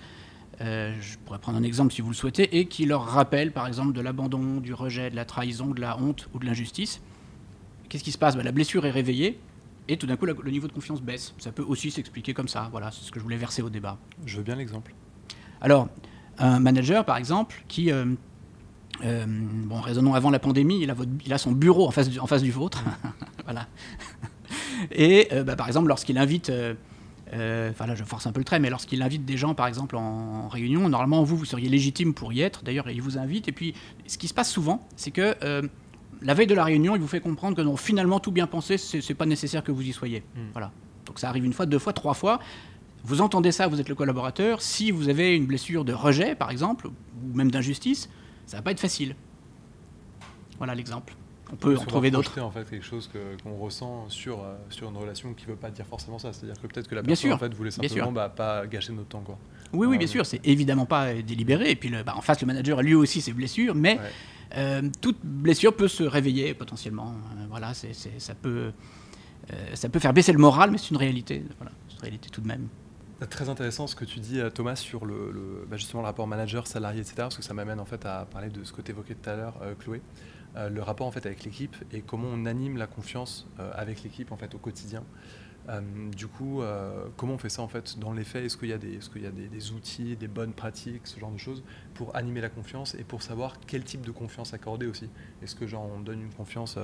euh, 0.61 0.93
je 1.01 1.17
pourrais 1.17 1.39
prendre 1.39 1.57
un 1.57 1.63
exemple 1.63 1.93
si 1.93 2.01
vous 2.01 2.09
le 2.09 2.15
souhaitez, 2.15 2.57
et 2.57 2.65
qui 2.65 2.85
leur 2.85 3.05
rappelle 3.05 3.51
par 3.51 3.67
exemple 3.67 3.93
de 3.93 4.01
l'abandon, 4.01 4.59
du 4.59 4.73
rejet, 4.73 5.09
de 5.09 5.15
la 5.15 5.25
trahison, 5.25 5.67
de 5.67 5.81
la 5.81 5.97
honte 5.97 6.29
ou 6.33 6.39
de 6.39 6.45
l'injustice. 6.45 7.01
Qu'est-ce 7.89 8.03
qui 8.03 8.11
se 8.11 8.17
passe? 8.17 8.35
Ben, 8.35 8.43
La 8.43 8.51
blessure 8.51 8.85
est 8.85 8.91
réveillée 8.91 9.39
et 9.87 9.97
tout 9.97 10.07
d'un 10.07 10.15
coup 10.15 10.25
le 10.25 10.51
niveau 10.51 10.67
de 10.67 10.73
confiance 10.73 11.01
baisse. 11.01 11.33
Ça 11.37 11.51
peut 11.51 11.63
aussi 11.63 11.91
s'expliquer 11.91 12.33
comme 12.33 12.47
ça. 12.47 12.69
Voilà, 12.71 12.91
c'est 12.91 13.03
ce 13.03 13.11
que 13.11 13.19
je 13.19 13.23
voulais 13.23 13.37
verser 13.37 13.61
au 13.61 13.69
débat. 13.69 13.97
Je 14.25 14.37
veux 14.37 14.43
bien 14.43 14.55
l'exemple. 14.55 14.93
Alors, 15.61 15.89
un 16.37 16.59
manager 16.59 17.05
par 17.05 17.17
exemple 17.17 17.63
qui... 17.67 17.91
Euh, 17.91 18.05
euh, 19.03 19.25
bon, 19.27 19.81
raisonnons 19.81 20.13
avant 20.13 20.29
la 20.29 20.39
pandémie, 20.39 20.79
il 20.81 20.89
a, 20.89 20.95
il 21.25 21.33
a 21.33 21.37
son 21.37 21.51
bureau 21.51 21.85
en 21.85 21.91
face 21.91 22.09
du, 22.09 22.17
en 22.17 22.27
face 22.27 22.41
du 22.41 22.51
vôtre. 22.51 22.81
voilà. 23.43 23.67
Et 24.91 25.27
ben, 25.31 25.57
par 25.57 25.67
exemple, 25.67 25.89
lorsqu'il 25.89 26.17
invite 26.17 26.49
enfin 27.35 27.87
là 27.87 27.95
je 27.95 28.03
force 28.03 28.27
un 28.27 28.31
peu 28.31 28.39
le 28.39 28.45
trait, 28.45 28.59
mais 28.59 28.69
lorsqu'il 28.69 29.01
invite 29.01 29.25
des 29.25 29.37
gens 29.37 29.55
par 29.55 29.67
exemple 29.67 29.95
en, 29.95 30.47
réunion, 30.47 30.87
normalement 30.89 31.23
vous, 31.23 31.37
vous 31.37 31.45
seriez 31.45 31.69
légitime 31.69 32.13
pour 32.13 32.33
y 32.33 32.41
être, 32.41 32.63
d'ailleurs 32.63 32.89
il 32.89 33.01
vous 33.01 33.17
invite, 33.17 33.47
et 33.47 33.51
puis 33.51 33.73
ce 34.07 34.17
qui 34.17 34.27
se 34.27 34.33
passe 34.33 34.51
souvent, 34.51 34.87
c'est 34.95 35.11
que 35.11 35.35
euh, 35.43 35.61
la 36.21 36.33
veille 36.33 36.47
de 36.47 36.55
la 36.55 36.63
réunion, 36.63 36.95
il 36.95 37.01
vous 37.01 37.07
fait 37.07 37.19
comprendre 37.19 37.55
que 37.55 37.61
non, 37.61 37.77
finalement 37.77 38.19
tout 38.19 38.31
bien 38.31 38.47
pensé, 38.47 38.77
c'est 38.77 39.13
pas 39.13 39.25
nécessaire 39.25 39.63
que 39.63 39.71
vous 39.71 39.81
y 39.81 39.93
soyez. 39.93 40.23
Hmm. 40.35 40.49
Voilà. 40.53 40.71
Donc 41.05 41.19
ça 41.19 41.29
arrive 41.29 41.45
une 41.45 41.53
fois, 41.53 41.65
deux 41.65 41.79
fois, 41.79 41.93
trois 41.93 42.13
fois. 42.13 42.39
Vous 43.03 43.21
entendez 43.21 43.51
ça, 43.51 43.67
vous 43.67 43.79
êtes 43.79 43.89
le 43.89 43.95
collaborateur. 43.95 44.61
Si 44.61 44.89
vous 44.89 45.09
avez 45.09 45.35
une 45.35 45.45
blessure 45.45 45.85
de 45.85 45.93
rejet, 45.93 46.33
par 46.33 46.49
exemple, 46.49 46.87
ou 46.87 47.35
même 47.35 47.51
d'injustice, 47.51 48.09
ça 48.47 48.57
va 48.57 48.63
pas 48.63 48.71
être 48.71 48.79
facile. 48.79 49.15
Voilà 50.57 50.73
l'exemple 50.73 51.15
on 51.51 51.55
peut 51.55 51.77
en 51.77 51.85
trouver 51.85 52.11
d'autres. 52.11 52.39
en 52.39 52.51
fait 52.51 52.69
quelque 52.69 52.85
chose 52.85 53.09
qu'on 53.43 53.55
ressent 53.55 54.09
sur, 54.09 54.39
euh, 54.39 54.55
sur 54.69 54.89
une 54.89 54.97
relation 54.97 55.33
qui 55.33 55.45
ne 55.45 55.51
veut 55.51 55.57
pas 55.57 55.69
dire 55.69 55.85
forcément 55.85 56.19
ça. 56.19 56.33
C'est-à-dire 56.33 56.59
que 56.59 56.67
peut-être 56.67 56.87
que 56.87 56.95
la 56.95 57.03
personne 57.03 57.33
en 57.33 57.37
fait, 57.37 57.53
voulait 57.53 57.71
simplement 57.71 58.11
bah, 58.11 58.29
pas 58.29 58.65
gâcher 58.67 58.93
notre 58.93 59.09
temps. 59.09 59.21
Quoi. 59.21 59.37
Oui, 59.73 59.87
oui, 59.87 59.97
bien 59.97 60.07
sûr, 60.07 60.25
c'est 60.25 60.45
évidemment 60.45 60.85
pas 60.85 61.07
euh, 61.07 61.21
délibéré. 61.21 61.71
Et 61.71 61.75
puis 61.75 61.89
le, 61.89 62.03
bah, 62.03 62.13
en 62.15 62.21
face, 62.21 62.41
le 62.41 62.47
manager 62.47 62.79
a 62.79 62.81
lui 62.81 62.95
aussi 62.95 63.21
ses 63.21 63.33
blessures, 63.33 63.75
mais 63.75 63.99
euh, 64.57 64.89
toute 65.01 65.19
blessure 65.23 65.75
peut 65.75 65.87
se 65.87 66.03
réveiller 66.03 66.53
potentiellement. 66.53 67.13
voilà, 67.49 67.73
c'est, 67.73 67.93
ça, 67.93 68.33
peut, 68.33 68.71
ça 69.73 69.89
peut 69.89 69.99
faire 69.99 70.13
baisser 70.13 70.31
le 70.31 70.39
moral, 70.39 70.71
mais 70.71 70.77
c'est 70.77 70.89
une 70.89 70.97
réalité. 70.97 71.43
Voilà, 71.57 71.71
une 71.93 72.01
réalité 72.01 72.29
tout 72.29 72.41
de 72.41 72.47
même. 72.47 72.67
Très 73.29 73.47
intéressant 73.47 73.87
ce 73.87 73.95
que 73.95 74.03
tu 74.03 74.19
dis, 74.19 74.41
Thomas, 74.53 74.75
sur 74.75 75.05
le, 75.05 75.65
bah, 75.69 75.77
justement 75.77 76.01
le 76.01 76.07
rapport 76.07 76.27
manager-salarié, 76.27 77.01
etc. 77.01 77.15
Parce 77.17 77.37
que 77.37 77.43
ça 77.43 77.53
m'amène 77.53 77.79
en 77.79 77.85
fait 77.85 78.05
à 78.05 78.25
parler 78.25 78.49
de 78.49 78.63
ce 78.63 78.73
que 78.73 78.81
tu 78.81 78.91
évoquais 78.91 79.15
tout 79.15 79.29
à 79.29 79.35
l'heure, 79.35 79.55
Chloé. 79.79 80.01
Euh, 80.57 80.69
le 80.69 80.81
rapport 80.81 81.05
en 81.05 81.11
fait 81.11 81.25
avec 81.25 81.43
l'équipe 81.43 81.75
et 81.91 82.01
comment 82.01 82.29
on 82.31 82.45
anime 82.45 82.77
la 82.77 82.87
confiance 82.87 83.47
euh, 83.59 83.71
avec 83.75 84.03
l'équipe 84.03 84.31
en 84.31 84.37
fait 84.37 84.55
au 84.55 84.57
quotidien. 84.57 85.03
Euh, 85.67 85.81
du 86.15 86.27
coup, 86.27 86.61
comment 87.17 87.33
on 87.33 87.37
fait 87.39 87.49
ça 87.49 87.63
en 87.63 87.67
fait 87.67 87.97
dans 87.97 88.13
les 88.13 88.23
faits? 88.23 88.45
Est-ce 88.45 88.55
qu'il 88.55 88.69
y 88.69 88.73
a, 88.73 88.77
des, 88.77 88.93
est 88.93 89.11
qu'il 89.11 89.23
y 89.23 89.25
a 89.25 89.31
des, 89.31 89.71
outils, 89.71 90.15
des 90.15 90.27
bonnes 90.27 90.53
pratiques, 90.53 91.07
ce 91.07 91.19
genre 91.19 91.31
de 91.31 91.39
choses 91.39 91.63
pour 91.95 92.15
animer 92.15 92.39
la 92.39 92.49
confiance 92.49 92.93
et 92.93 93.03
pour 93.03 93.23
savoir 93.23 93.55
quel 93.65 93.83
type 93.83 94.05
de 94.05 94.11
confiance 94.11 94.53
accorder 94.53 94.85
aussi? 94.85 95.09
Est-ce 95.41 95.55
que 95.55 95.65
genre 95.65 95.89
on 95.91 96.01
donne 96.01 96.21
une 96.21 96.33
confiance 96.33 96.77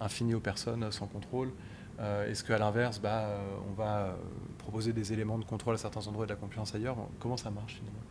infinie 0.00 0.34
aux 0.34 0.40
personnes 0.40 0.90
sans 0.90 1.06
contrôle? 1.06 1.52
Est-ce 2.00 2.42
qu'à 2.42 2.58
l'inverse, 2.58 3.00
bah, 3.00 3.38
on 3.70 3.72
va 3.74 4.16
proposer 4.58 4.92
des 4.92 5.12
éléments 5.12 5.38
de 5.38 5.44
contrôle 5.44 5.74
à 5.74 5.78
certains 5.78 6.04
endroits 6.08 6.24
et 6.24 6.26
de 6.26 6.32
la 6.32 6.38
confiance 6.38 6.74
ailleurs? 6.74 6.96
Comment 7.20 7.36
ça 7.36 7.50
marche 7.52 7.76
finalement? 7.76 8.02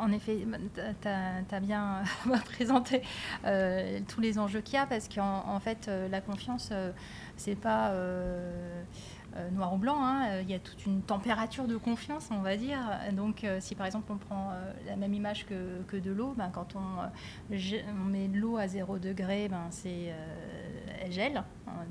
En 0.00 0.12
effet, 0.12 0.38
tu 1.02 1.08
as, 1.08 1.60
bien 1.60 2.02
présenté 2.44 3.02
euh, 3.44 4.00
tous 4.08 4.20
les 4.20 4.38
enjeux 4.38 4.60
qu'il 4.60 4.74
y 4.74 4.78
a 4.78 4.86
parce 4.86 5.08
qu'en 5.08 5.60
fait, 5.60 5.88
euh, 5.88 6.08
la 6.08 6.20
confiance, 6.20 6.70
euh, 6.72 6.90
c'est 7.36 7.54
pas 7.54 7.92
noir 9.52 9.74
ou 9.74 9.78
blanc. 9.78 9.96
Hein. 9.98 10.40
Il 10.40 10.50
y 10.50 10.54
a 10.54 10.58
toute 10.58 10.84
une 10.86 11.02
température 11.02 11.66
de 11.66 11.76
confiance, 11.76 12.28
on 12.30 12.40
va 12.40 12.56
dire. 12.56 12.80
Donc, 13.12 13.46
si 13.60 13.74
par 13.74 13.86
exemple 13.86 14.10
on 14.12 14.16
prend 14.16 14.52
la 14.86 14.96
même 14.96 15.14
image 15.14 15.46
que, 15.46 15.96
de 15.96 16.10
l'eau, 16.10 16.34
ben, 16.36 16.50
quand 16.52 16.74
on, 16.74 18.08
met 18.08 18.28
de 18.28 18.38
l'eau 18.38 18.56
à 18.56 18.66
0 18.66 18.98
degré, 18.98 19.48
ben, 19.48 19.66
c'est 19.70 20.12
elle 21.00 21.12
gèle. 21.12 21.44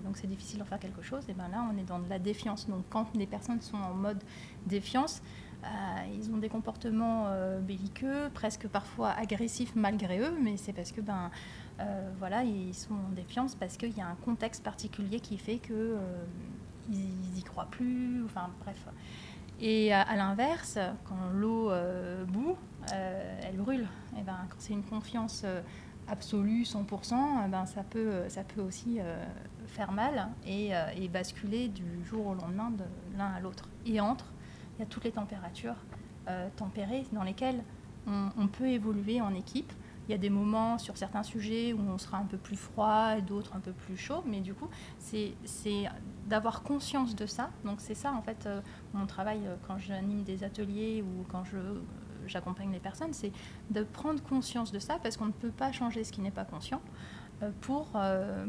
Donc, 0.04 0.18
c'est 0.18 0.28
difficile 0.28 0.60
d'en 0.60 0.66
faire 0.66 0.80
quelque 0.80 1.02
chose. 1.02 1.24
Et 1.30 1.34
ben 1.34 1.48
là, 1.48 1.66
on 1.74 1.78
est 1.78 1.86
dans 1.86 2.00
de 2.00 2.10
la 2.10 2.20
défiance. 2.20 2.68
Donc, 2.68 2.84
quand 2.90 3.08
les 3.16 3.28
personnes 3.28 3.62
sont 3.62 3.78
en 3.78 3.94
mode 3.94 4.22
défiance, 4.68 5.22
ils 6.14 6.32
ont 6.32 6.38
des 6.38 6.50
comportements 6.50 7.26
euh, 7.28 7.60
belliqueux, 7.60 8.30
presque 8.34 8.68
parfois 8.68 9.12
agressifs 9.12 9.76
malgré 9.76 10.20
eux, 10.20 10.38
mais 10.42 10.58
c'est 10.58 10.74
parce 10.74 10.92
que 10.92 11.02
ben, 11.02 11.32
euh, 11.80 12.12
voilà, 12.18 12.44
ils 12.44 12.74
sont 12.74 12.94
en 12.94 13.14
défiance 13.16 13.56
parce 13.56 13.78
qu'il 13.78 13.96
y 13.98 14.02
a 14.02 14.08
un 14.08 14.18
contexte 14.26 14.64
particulier 14.64 15.20
qui 15.20 15.38
fait 15.38 15.58
que 15.58 15.98
ils 16.92 17.38
y 17.38 17.44
croient 17.44 17.68
plus. 17.70 18.24
Enfin 18.26 18.50
bref. 18.64 18.86
Et 19.62 19.94
à, 19.94 20.16
l'inverse, 20.16 20.80
quand 21.04 21.30
l'eau 21.34 21.72
bout, 22.28 22.56
elle 22.92 23.58
brûle. 23.58 23.88
Et 24.18 24.22
ben, 24.22 24.38
quand 24.50 24.56
c'est 24.60 24.74
une 24.74 24.84
confiance 24.84 25.46
absolue, 26.08 26.64
100%, 26.64 27.50
ben, 27.50 27.66
ça, 27.66 27.84
peut, 27.84 28.24
ça 28.30 28.44
peut 28.44 28.62
aussi 28.62 29.00
faire 29.68 29.92
mal 29.92 30.30
et, 30.48 30.72
et, 30.96 31.08
basculer 31.10 31.68
du 31.68 32.06
jour 32.06 32.28
au 32.28 32.34
lendemain 32.34 32.72
de 32.72 32.86
l'un 33.18 33.34
à 33.34 33.40
l'autre. 33.42 33.68
Et 33.86 34.00
entre 34.00 34.26
il 34.80 34.84
y 34.84 34.86
a 34.86 34.88
toutes 34.88 35.04
les 35.04 35.12
températures 35.12 35.76
euh, 36.30 36.48
tempérées 36.56 37.06
dans 37.12 37.24
lesquelles 37.24 37.64
on, 38.08 38.48
peut 38.48 38.70
évoluer 38.70 39.22
en 39.22 39.36
équipe. 39.36 39.72
Il 40.08 40.12
y 40.12 40.16
a 40.16 40.18
des 40.18 40.32
moments 40.32 40.80
sur 40.80 40.98
certains 40.98 41.22
sujets 41.22 41.74
où 41.74 41.80
on 41.80 42.00
sera 42.00 42.18
un 42.18 42.24
peu 42.24 42.38
plus 42.38 42.56
froid 42.56 43.18
et 43.18 43.22
d'autres 43.22 43.56
un 43.56 43.60
peu 43.60 43.74
plus 43.74 43.98
chaud, 43.98 44.24
mais 44.26 44.40
du 44.40 44.56
coup, 44.56 44.68
c'est 44.98 45.36
d'avoir 46.26 46.64
conscience 46.64 47.14
de 47.14 47.28
ça. 47.28 47.52
Donc 47.66 47.82
c'est 47.82 47.94
ça, 47.94 48.14
en 48.14 48.24
fait, 48.24 48.46
euh, 48.48 48.62
mon 48.94 49.06
travail 49.06 49.42
euh, 49.46 49.56
quand 49.68 49.78
j'anime 49.78 50.24
des 50.24 50.44
ateliers 50.44 51.04
ou 51.04 51.26
quand 51.30 51.44
je 51.44 51.58
j'accompagne 52.26 52.72
les 52.72 52.80
personnes, 52.80 53.14
c'est 53.14 53.32
de 53.72 53.84
prendre 53.84 54.22
conscience 54.22 54.72
de 54.72 54.80
ça 54.80 55.00
parce 55.02 55.18
qu'on 55.18 55.26
ne 55.26 55.32
peut 55.32 55.52
pas 55.52 55.72
changer 55.72 56.04
ce 56.04 56.12
qui 56.12 56.22
n'est 56.22 56.32
pas 56.32 56.46
conscient 56.46 56.82
pour, 57.62 57.98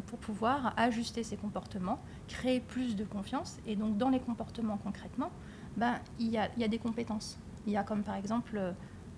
pour 0.06 0.18
pouvoir 0.18 0.74
ajuster 0.76 1.22
ses 1.22 1.36
comportements, 1.36 1.98
créer 2.28 2.60
plus 2.60 2.94
de 2.94 3.04
confiance. 3.04 3.58
Et 3.64 3.76
donc 3.76 3.96
dans 3.96 4.10
les 4.10 4.20
comportements 4.20 4.76
concrètement, 4.76 5.30
ben, 5.76 5.98
il, 6.18 6.28
y 6.28 6.38
a, 6.38 6.48
il 6.56 6.62
y 6.62 6.64
a 6.64 6.68
des 6.68 6.78
compétences. 6.78 7.38
Il 7.66 7.72
y 7.72 7.76
a 7.76 7.82
comme 7.82 8.02
par 8.02 8.16
exemple 8.16 8.56
euh, 8.56 8.72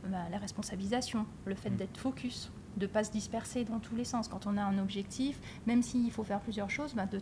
ben, 0.05 0.29
la 0.31 0.39
responsabilisation, 0.39 1.27
le 1.45 1.55
fait 1.55 1.71
mm. 1.71 1.77
d'être 1.77 1.97
focus, 1.99 2.51
de 2.77 2.87
ne 2.87 2.91
pas 2.91 3.05
se 3.05 3.11
disperser 3.11 3.65
dans 3.65 3.79
tous 3.79 3.97
les 3.97 4.05
sens. 4.05 4.29
Quand 4.29 4.47
on 4.47 4.57
a 4.57 4.63
un 4.63 4.79
objectif, 4.79 5.41
même 5.67 5.83
s'il 5.83 6.11
faut 6.11 6.25
faire 6.25 6.41
plusieurs 6.41 6.71
choses, 6.71 6.95
ben, 6.95 7.07
de, 7.07 7.21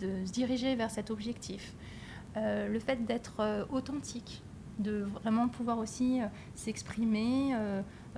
de, 0.00 0.26
se 0.26 0.32
diriger 0.32 0.74
vers 0.76 0.90
cet 0.90 1.10
objectif. 1.10 1.74
Euh, 2.36 2.68
le 2.68 2.78
fait 2.78 3.04
d'être 3.04 3.40
euh, 3.40 3.64
authentique, 3.70 4.42
de 4.78 5.02
vraiment 5.02 5.48
pouvoir 5.48 5.78
aussi 5.78 6.18
s'exprimer 6.56 7.54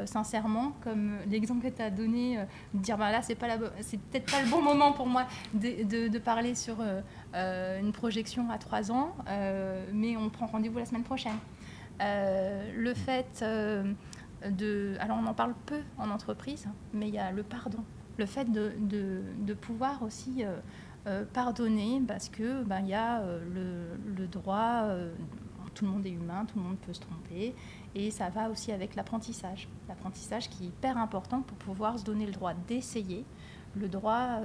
sincèrement, 0.04 0.72
comme 0.82 1.16
l'exemple 1.28 1.70
que 1.70 1.74
tu 1.74 1.82
as 1.82 1.90
donné, 1.90 2.38
de 2.74 2.78
dire 2.78 2.98
bah 2.98 3.10
là 3.10 3.22
c'est 3.22 3.34
peut-être 3.34 4.30
pas 4.30 4.42
le 4.42 4.50
bon 4.50 4.62
moment 4.62 4.92
pour 4.92 5.06
moi 5.06 5.26
de, 5.54 6.18
parler 6.18 6.54
sur 6.54 6.76
une 7.34 7.92
projection 7.92 8.50
à 8.50 8.58
trois 8.58 8.92
ans, 8.92 9.14
mais 9.92 10.16
on 10.16 10.28
prend 10.28 10.46
rendez-vous 10.46 10.78
la 10.78 10.86
semaine 10.86 11.04
prochaine. 11.04 11.38
le 12.00 12.92
fait 12.94 13.44
de, 14.50 14.96
alors 15.00 15.18
on 15.22 15.26
en 15.26 15.34
parle 15.34 15.54
peu 15.66 15.80
en 15.98 16.10
entreprise, 16.10 16.66
mais 16.92 17.08
il 17.08 17.14
y 17.14 17.18
a 17.18 17.32
le 17.32 17.42
pardon, 17.42 17.78
le 18.18 18.26
fait 18.26 18.50
de, 18.50 19.54
pouvoir 19.54 20.02
aussi 20.02 20.44
euh, 21.06 21.24
pardonner 21.32 22.02
parce 22.06 22.28
que 22.28 22.64
ben, 22.64 22.80
il 22.80 22.88
y 22.88 22.94
a 22.94 23.20
euh, 23.20 23.94
le, 24.18 24.26
droit, 24.26 24.82
euh, 24.86 25.14
tout 25.72 25.84
le 25.84 25.92
monde 25.92 26.04
est 26.04 26.10
humain, 26.10 26.44
tout 26.46 26.58
le 26.58 26.64
monde 26.64 26.78
peut 26.78 26.92
se 26.92 27.00
tromper, 27.00 27.54
et 27.96 28.10
ça 28.10 28.28
va 28.28 28.50
aussi 28.50 28.70
avec 28.70 28.94
l'apprentissage. 28.94 29.68
L'apprentissage 29.88 30.48
qui 30.50 30.64
est 30.64 30.66
hyper 30.68 30.98
important 30.98 31.40
pour 31.40 31.56
pouvoir 31.56 31.98
se 31.98 32.04
donner 32.04 32.26
le 32.26 32.32
droit 32.32 32.52
d'essayer, 32.68 33.24
le 33.74 33.88
droit 33.88 34.42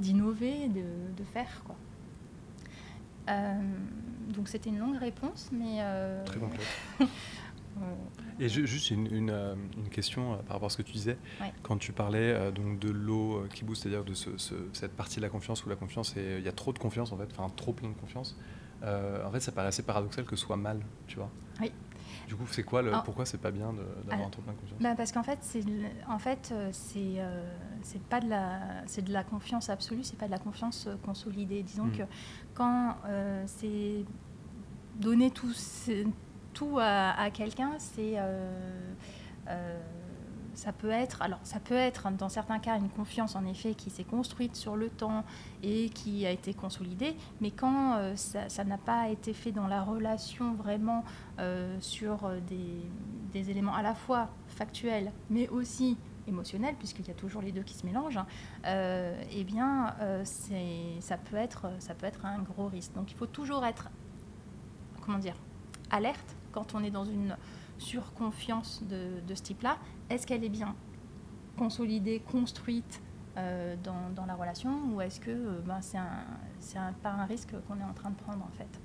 d'innover, 0.00 0.68
de, 0.68 0.82
de, 1.16 1.24
faire. 1.24 1.62
Quoi. 1.64 1.76
donc 4.34 4.48
c'était 4.48 4.70
une 4.70 4.78
longue 4.78 4.96
réponse, 4.96 5.50
mais... 5.52 5.80
Très 6.24 6.38
complète. 6.38 6.66
Et 8.38 8.48
juste 8.48 8.90
une, 8.90 9.30
euh, 9.30 9.54
une, 9.76 9.88
question 9.88 10.34
euh, 10.34 10.36
par 10.36 10.54
rapport 10.54 10.66
à 10.66 10.70
ce 10.70 10.76
que 10.76 10.82
tu 10.82 10.92
disais. 10.92 11.16
Quand 11.62 11.78
tu 11.78 11.92
parlais 11.92 12.32
euh, 12.32 12.50
donc 12.50 12.78
de 12.78 12.90
l'eau 12.90 13.44
qui 13.54 13.64
booste, 13.64 13.82
c'est-à-dire 13.82 14.04
de 14.04 14.12
ce, 14.12 14.30
cette 14.72 14.92
partie 14.92 15.16
de 15.16 15.22
la 15.22 15.30
confiance 15.30 15.64
où 15.64 15.68
la 15.68 15.76
confiance, 15.76 16.14
il 16.16 16.42
y 16.42 16.48
a 16.48 16.52
trop 16.52 16.72
de 16.72 16.78
confiance 16.78 17.12
en 17.12 17.16
fait, 17.16 17.28
enfin 17.32 17.50
trop 17.54 17.72
plein 17.72 17.88
de 17.88 17.94
confiance. 17.94 18.36
en 18.82 19.30
fait, 19.30 19.40
ça 19.40 19.52
paraît 19.52 19.68
assez 19.68 19.82
paradoxal 19.82 20.24
que 20.24 20.36
ce 20.36 20.44
soit 20.44 20.56
mal, 20.56 20.80
tu 21.06 21.16
vois. 21.16 21.30
Oui. 21.60 21.72
Du 22.26 22.34
coup, 22.34 22.46
c'est 22.50 22.62
quoi 22.62 22.82
le, 22.82 22.92
pourquoi 23.04 23.24
c'est 23.24 23.40
pas 23.40 23.50
bien 23.50 23.72
d'avoir 24.08 24.30
trop 24.30 24.42
plein 24.42 24.52
de 24.52 24.58
confiance 24.58 24.80
bah 24.80 24.94
Parce 24.96 25.12
qu'en 25.12 25.22
fait, 25.22 25.38
c'est 25.42 25.62
en 26.08 26.18
fait, 26.18 26.52
c'est 26.72 27.22
c'est 27.82 28.02
pas 28.02 28.20
de 28.20 28.28
la 28.28 28.60
c'est 28.86 29.02
de 29.02 29.12
la 29.12 29.22
confiance 29.22 29.70
absolue, 29.70 30.02
c'est 30.02 30.18
pas 30.18 30.26
de 30.26 30.32
la 30.32 30.38
confiance 30.38 30.88
consolidée. 31.04 31.62
Disons 31.62 31.84
hmm. 31.84 31.92
que 31.92 32.02
quand 32.54 32.96
c'est 33.46 34.04
donner 34.98 35.30
tout 35.30 35.52
tout 36.56 36.78
à, 36.80 37.30
quelqu'un, 37.32 37.72
c'est 37.78 38.14
euh, 38.16 38.94
euh, 39.48 39.78
ça 40.56 40.72
peut 40.72 40.90
être, 40.90 41.22
alors 41.22 41.38
ça 41.44 41.60
peut 41.60 41.74
être 41.74 42.10
dans 42.10 42.28
certains 42.28 42.58
cas 42.58 42.76
une 42.76 42.88
confiance 42.88 43.36
en 43.36 43.44
effet 43.44 43.74
qui 43.74 43.90
s'est 43.90 44.04
construite 44.04 44.56
sur 44.56 44.74
le 44.74 44.88
temps 44.88 45.24
et 45.62 45.90
qui 45.90 46.26
a 46.26 46.30
été 46.30 46.54
consolidée, 46.54 47.14
mais 47.40 47.52
quand 47.52 47.94
euh, 47.96 48.16
ça 48.16 48.64
n'a 48.64 48.78
pas 48.78 49.08
été 49.08 49.32
fait 49.32 49.52
dans 49.52 49.68
la 49.68 49.82
relation 49.82 50.54
vraiment 50.54 51.04
sur 51.80 52.30
des, 52.48 52.80
des, 53.32 53.50
éléments 53.50 53.74
à 53.74 53.82
la 53.82 53.94
fois 53.94 54.30
factuels, 54.48 55.12
mais 55.28 55.48
aussi 55.48 55.98
émotionnels, 56.26 56.74
puisqu'il 56.76 57.06
y 57.06 57.10
a 57.10 57.14
toujours 57.14 57.42
les 57.42 57.52
deux 57.52 57.62
qui 57.62 57.74
se 57.74 57.84
mélangent, 57.84 58.16
hein, 58.16 58.26
eh 59.30 59.44
bien 59.44 59.94
ça 60.24 61.18
peut 61.18 61.36
être 61.36 61.66
ça 61.78 61.94
peut 61.94 62.06
être 62.06 62.24
un 62.24 62.38
gros 62.38 62.68
risque. 62.68 62.94
Donc 62.94 63.12
il 63.12 63.16
faut 63.16 63.26
toujours 63.26 63.64
être 63.66 63.90
comment 65.02 65.18
dire 65.18 65.36
alerte 65.90 66.36
quand 66.52 66.74
on 66.74 66.82
est 66.82 66.90
dans 66.90 67.04
une 67.04 67.36
surconfiance 67.78 68.82
de, 68.88 69.20
de 69.26 69.34
ce 69.34 69.42
type-là, 69.42 69.78
est-ce 70.10 70.26
qu'elle 70.26 70.44
est 70.44 70.48
bien 70.48 70.74
consolidée, 71.56 72.20
construite 72.20 73.02
euh, 73.36 73.76
dans, 73.84 74.24
la 74.26 74.34
relation 74.34 74.94
ou 74.94 75.00
est-ce 75.02 75.20
que 75.20 75.30
euh, 75.30 75.60
ben, 75.66 75.80
c'est 75.82 75.98
un, 76.78 76.92
pas 77.02 77.10
un 77.10 77.26
risque 77.26 77.50
qu'on 77.68 77.78
est 77.78 77.84
en 77.84 77.92
train 77.92 78.10
de 78.10 78.16
prendre 78.16 78.42
en 78.42 78.56
fait? 78.56 78.80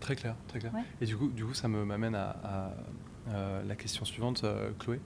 Très 0.00 0.16
clair, 0.16 0.36
très 0.46 0.58
clair. 0.58 0.72
Et 1.02 1.06
du 1.06 1.16
coup, 1.16 1.28
du 1.28 1.44
coup 1.44 1.52
ça 1.52 1.68
m'amène 1.68 2.14
à, 2.14 2.72
la 3.66 3.76
question 3.76 4.06
suivante, 4.06 4.42
euh, 4.44 4.70
Chloé. 4.78 5.00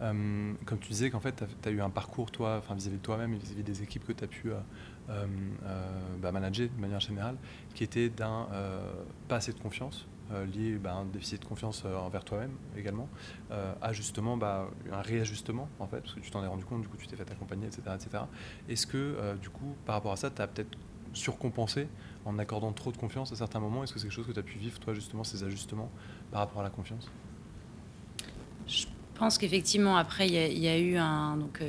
comme 0.00 0.78
tu 0.80 0.88
disais 0.88 1.10
qu'en 1.10 1.20
fait, 1.20 1.44
tu 1.62 1.68
as, 1.68 1.70
eu 1.70 1.80
un 1.80 1.90
parcours, 1.90 2.32
toi, 2.32 2.60
vis-à-vis 2.74 2.96
de 2.96 3.02
toi-même 3.02 3.34
et 3.34 3.38
vis-à-vis 3.38 3.62
des 3.62 3.82
équipes 3.84 4.04
que 4.04 4.12
tu 4.12 4.24
as 4.24 4.26
pu 4.26 4.50
bah, 6.20 6.32
manager 6.32 6.68
de 6.74 6.80
manière 6.80 6.98
générale, 6.98 7.36
qui 7.74 7.84
était 7.84 8.08
d'un 8.08 8.48
pas 9.28 9.36
assez 9.36 9.52
de 9.52 9.60
confiance, 9.60 10.08
euh, 10.30 10.44
lié 10.44 10.76
bah, 10.76 10.92
à 10.92 10.96
un 10.96 11.04
déficit 11.06 11.40
de 11.40 11.46
confiance 11.46 11.82
euh, 11.86 11.96
envers 11.96 12.22
toi-même 12.22 12.52
également, 12.76 13.08
euh, 13.50 13.72
à 13.80 13.94
justement 13.94 14.36
bah, 14.36 14.68
un 14.92 15.00
réajustement 15.00 15.68
en 15.78 15.86
fait, 15.86 16.00
parce 16.00 16.14
que 16.14 16.20
tu 16.20 16.30
t'en 16.30 16.44
es 16.44 16.46
rendu 16.46 16.64
compte, 16.66 16.82
du 16.82 16.88
coup 16.88 16.98
tu 16.98 17.06
t'es 17.06 17.16
fait 17.16 17.30
accompagner, 17.30 17.66
etc. 17.66 17.82
etc. 17.94 18.24
Est-ce 18.68 18.86
que 18.86 19.36
du 19.40 19.48
coup 19.48 19.74
par 19.86 19.94
rapport 19.94 20.12
à 20.12 20.16
ça, 20.16 20.30
tu 20.30 20.42
as 20.42 20.46
peut-être 20.46 20.76
surcompensé 21.14 21.88
en 22.26 22.38
accordant 22.38 22.72
trop 22.72 22.92
de 22.92 22.98
confiance 22.98 23.32
à 23.32 23.36
certains 23.36 23.60
moments? 23.60 23.84
Est-ce 23.84 23.94
que 23.94 23.98
c'est 23.98 24.06
quelque 24.06 24.16
chose 24.16 24.26
que 24.26 24.32
tu 24.32 24.40
as 24.40 24.42
pu 24.42 24.58
vivre 24.58 24.78
toi 24.78 24.92
justement, 24.92 25.24
ces 25.24 25.44
ajustements 25.44 25.90
par 26.30 26.40
rapport 26.40 26.60
à 26.60 26.64
la 26.64 26.70
confiance? 26.70 27.10
Je 28.66 28.84
pense 29.14 29.38
qu'effectivement 29.38 29.96
après 29.96 30.28
il 30.28 30.58
y, 30.58 30.68
a 30.68 30.78
eu 30.78 30.96
un... 30.96 31.38
Donc, 31.38 31.62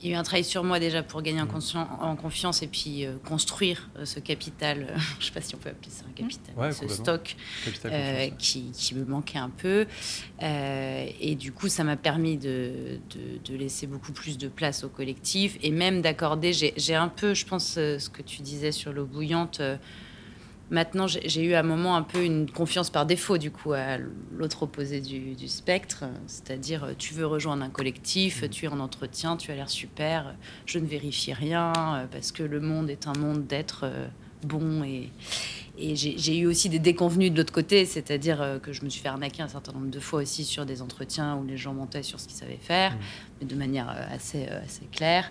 il 0.00 0.08
y 0.08 0.12
a 0.12 0.16
eu 0.16 0.18
un 0.18 0.22
travail 0.22 0.44
sur 0.44 0.62
moi 0.62 0.78
déjà 0.78 1.02
pour 1.02 1.22
gagner 1.22 1.40
en, 1.40 2.16
confiance 2.16 2.62
et 2.62 2.68
puis 2.68 3.04
euh, 3.04 3.16
construire 3.24 3.88
euh, 3.96 4.04
ce 4.04 4.20
capital, 4.20 4.82
euh, 4.82 4.96
je 5.18 5.18
ne 5.18 5.24
sais 5.24 5.32
pas 5.32 5.40
si 5.40 5.54
on 5.54 5.58
peut 5.58 5.70
appeler 5.70 5.90
ça 5.90 6.04
un 6.08 6.12
capital, 6.12 6.74
ce 6.74 6.88
stock 6.88 7.36
qui, 8.38 8.70
qui, 8.72 8.94
me 8.94 9.04
manquait 9.04 9.38
un 9.38 9.50
peu. 9.50 9.86
et 10.40 11.34
du 11.34 11.52
coup, 11.52 11.68
ça 11.68 11.84
m'a 11.84 11.96
permis 11.96 12.36
de, 12.36 12.98
de, 13.10 13.52
de, 13.52 13.56
laisser 13.56 13.86
beaucoup 13.86 14.12
plus 14.12 14.38
de 14.38 14.48
place 14.48 14.84
au 14.84 14.88
collectif 14.88 15.58
et 15.62 15.70
même 15.70 16.00
d'accorder, 16.00 16.52
j'ai 16.52 16.94
un 16.94 17.08
peu, 17.08 17.34
je 17.34 17.44
pense, 17.44 17.74
ce 17.74 18.08
que 18.08 18.22
tu 18.22 18.42
disais 18.42 18.72
sur 18.72 18.92
l'eau 18.92 19.06
bouillante 19.06 19.60
Maintenant, 20.70 21.06
j'ai 21.06 21.42
eu 21.44 21.54
à 21.54 21.60
un 21.60 21.62
moment 21.62 21.96
un 21.96 22.02
peu 22.02 22.22
une 22.22 22.50
confiance 22.50 22.90
par 22.90 23.06
défaut, 23.06 23.38
du 23.38 23.50
coup, 23.50 23.72
à 23.72 23.96
l'autre 24.36 24.64
opposé 24.64 25.00
du, 25.00 25.48
spectre. 25.48 26.04
C'est-à-dire, 26.26 26.84
euh, 26.84 26.92
tu 26.98 27.14
veux 27.14 27.26
rejoindre 27.26 27.62
un 27.62 27.70
collectif, 27.70 28.42
mmh. 28.42 28.48
tu 28.50 28.66
es 28.66 28.68
en 28.68 28.80
entretien, 28.80 29.38
tu 29.38 29.50
as 29.50 29.54
l'air 29.54 29.70
super, 29.70 30.34
je 30.66 30.78
ne 30.78 30.86
vérifie 30.86 31.32
rien, 31.32 31.72
euh, 31.74 32.06
parce 32.10 32.32
que 32.32 32.42
le 32.42 32.60
monde 32.60 32.90
est 32.90 33.06
un 33.06 33.14
monde 33.14 33.46
d'être 33.46 33.84
euh, 33.84 34.06
bon. 34.42 34.84
Et, 34.84 35.10
et 35.78 35.96
j'ai 35.96 36.36
eu 36.36 36.46
aussi 36.46 36.68
des 36.68 36.80
déconvenus 36.80 37.32
de 37.32 37.38
l'autre 37.38 37.52
côté, 37.52 37.86
c'est-à-dire 37.86 38.58
que 38.62 38.72
je 38.72 38.84
me 38.84 38.90
suis 38.90 39.00
fait 39.00 39.08
arnaquer 39.08 39.42
un 39.42 39.48
certain 39.48 39.72
nombre 39.72 39.90
de 39.90 40.00
fois 40.00 40.22
aussi 40.22 40.44
sur 40.44 40.66
des 40.66 40.82
entretiens 40.82 41.36
où 41.36 41.46
les 41.46 41.56
gens 41.56 41.72
mentaient 41.72 42.02
sur 42.02 42.18
ce 42.18 42.26
qu'ils 42.26 42.36
savaient 42.36 42.58
faire, 42.60 42.94
mmh. 42.94 42.98
mais 43.40 43.46
de 43.46 43.54
manière 43.54 43.88
assez, 44.10 44.46
assez 44.48 44.86
claire. 44.90 45.30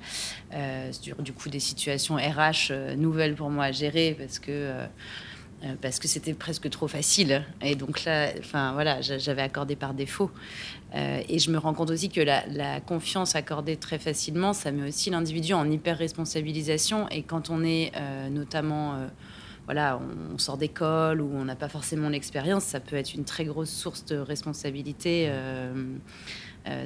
du 1.20 1.34
coup, 1.34 1.50
des 1.50 1.60
situations 1.60 2.16
RH 2.16 2.96
nouvelles 2.96 3.36
pour 3.36 3.50
moi 3.50 3.66
à 3.66 3.72
gérer, 3.74 4.16
parce 4.18 4.40
que 4.40 4.52
euh, 4.52 4.88
parce 5.82 6.00
que 6.00 6.08
c'était 6.08 6.34
presque 6.34 6.70
trop 6.70 6.88
facile. 6.88 7.44
Et 7.62 7.76
donc 7.76 8.04
là, 8.06 8.30
enfin 8.40 8.74
voilà, 8.74 9.02
j'avais 9.02 9.42
accordé 9.42 9.76
par 9.76 9.94
défaut. 9.94 10.30
Euh, 10.96 11.22
et 11.28 11.40
je 11.40 11.52
me 11.52 11.58
rends 11.58 11.74
compte 11.74 11.90
aussi 11.90 12.10
que 12.10 12.22
la, 12.22 12.80
confiance 12.82 13.36
accordée 13.36 13.76
très 13.76 14.00
facilement, 14.00 14.54
ça 14.54 14.72
met 14.72 14.88
aussi 14.88 15.10
l'individu 15.10 15.54
en 15.54 15.70
hyper 15.70 15.98
responsabilisation. 15.98 17.10
Et 17.10 17.24
quand 17.24 17.50
on 17.50 17.64
est 17.64 17.92
euh, 17.96 18.30
notamment, 18.30 18.96
voilà, 19.66 20.00
on, 20.34 20.38
sort 20.38 20.58
d'école 20.58 21.22
ou 21.22 21.30
on 21.34 21.46
n'a 21.46 21.56
pas 21.56 21.70
forcément 21.70 22.10
l'expérience, 22.10 22.64
ça 22.64 22.80
peut 22.80 22.96
être 22.96 23.16
une 23.16 23.26
très 23.26 23.46
grosse 23.46 23.72
source 23.72 24.06
de 24.06 24.18
responsabilité. 24.18 25.32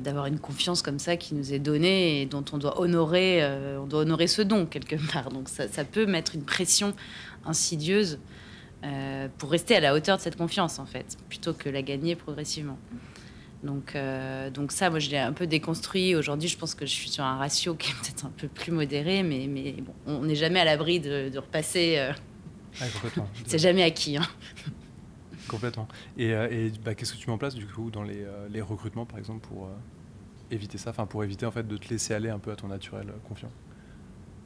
d'avoir 0.04 0.28
une 0.28 0.40
confiance 0.40 0.84
comme 0.84 1.00
ça 1.00 1.18
qui 1.18 1.34
nous 1.34 1.54
est 1.54 1.60
donnée 1.60 2.22
et 2.22 2.26
dont 2.28 2.46
on 2.54 2.60
doit 2.60 2.80
honorer, 2.80 3.44
on 3.80 3.88
doit 3.88 4.02
honorer 4.02 4.28
ce 4.28 4.42
don 4.42 4.66
quelque 4.66 4.96
part. 5.12 5.30
Donc 5.30 5.50
ça 5.50 5.84
peut 5.84 6.06
mettre 6.06 6.36
une 6.36 6.44
pression 6.44 6.94
insidieuse 7.46 8.20
euh, 8.84 9.28
pour 9.38 9.52
rester 9.52 9.76
à 9.76 9.80
la 9.80 9.94
hauteur 9.94 10.18
de 10.18 10.22
cette 10.22 10.38
confiance, 10.38 10.80
en 10.80 10.86
fait, 10.86 11.18
plutôt 11.30 11.54
que 11.54 11.70
la 11.70 11.82
gagner 11.82 12.16
progressivement. 12.16 12.80
Donc, 13.64 13.96
euh, 13.96 14.50
donc 14.50 14.72
ça, 14.72 14.90
moi, 14.90 14.98
je 14.98 15.12
l'ai 15.12 15.20
un 15.20 15.34
peu 15.34 15.46
déconstruit. 15.46 16.16
Aujourd'hui, 16.16 16.50
je 16.50 16.58
pense 16.58 16.74
que 16.74 16.86
je 16.86 16.92
suis 16.92 17.10
sur 17.10 17.24
un 17.24 17.38
ratio 17.38 17.76
qui 17.76 17.92
est 17.92 17.94
peut-être 18.02 18.26
un 18.26 18.34
peu 18.36 18.48
plus 18.48 18.72
modéré, 18.72 19.22
mais, 19.22 19.46
mais 19.48 19.74
bon, 19.74 19.94
on 20.08 20.24
n'est 20.24 20.36
jamais 20.36 20.60
à 20.60 20.66
l'abri 20.66 21.00
de, 21.00 21.38
repasser. 21.38 21.96
Euh... 21.98 22.14
C'est 23.46 23.60
jamais 23.60 23.84
acquis. 23.84 24.18
Hein. 24.18 24.28
Complètement. 25.48 25.88
Et, 26.18 26.30
et 26.30 26.72
bah, 26.84 26.96
qu'est-ce 26.96 27.14
que 27.14 27.18
tu 27.18 27.28
mets 27.28 27.34
en 27.34 27.38
place, 27.38 27.54
du 27.54 27.68
coup, 27.68 27.92
dans 27.92 28.04
les, 28.04 28.26
les 28.50 28.62
recrutements, 28.62 29.06
par 29.06 29.20
exemple, 29.20 29.46
pour 29.48 29.70
éviter 30.50 30.78
ça, 30.78 30.92
enfin, 30.92 31.06
pour 31.06 31.24
éviter, 31.24 31.46
en 31.46 31.52
fait, 31.52 31.68
de 31.68 31.78
te 31.78 31.90
laisser 31.90 32.14
aller 32.14 32.30
un 32.30 32.40
peu 32.40 32.52
à 32.52 32.56
ton 32.56 32.70
naturel 32.70 33.08
confiant? 33.28 33.52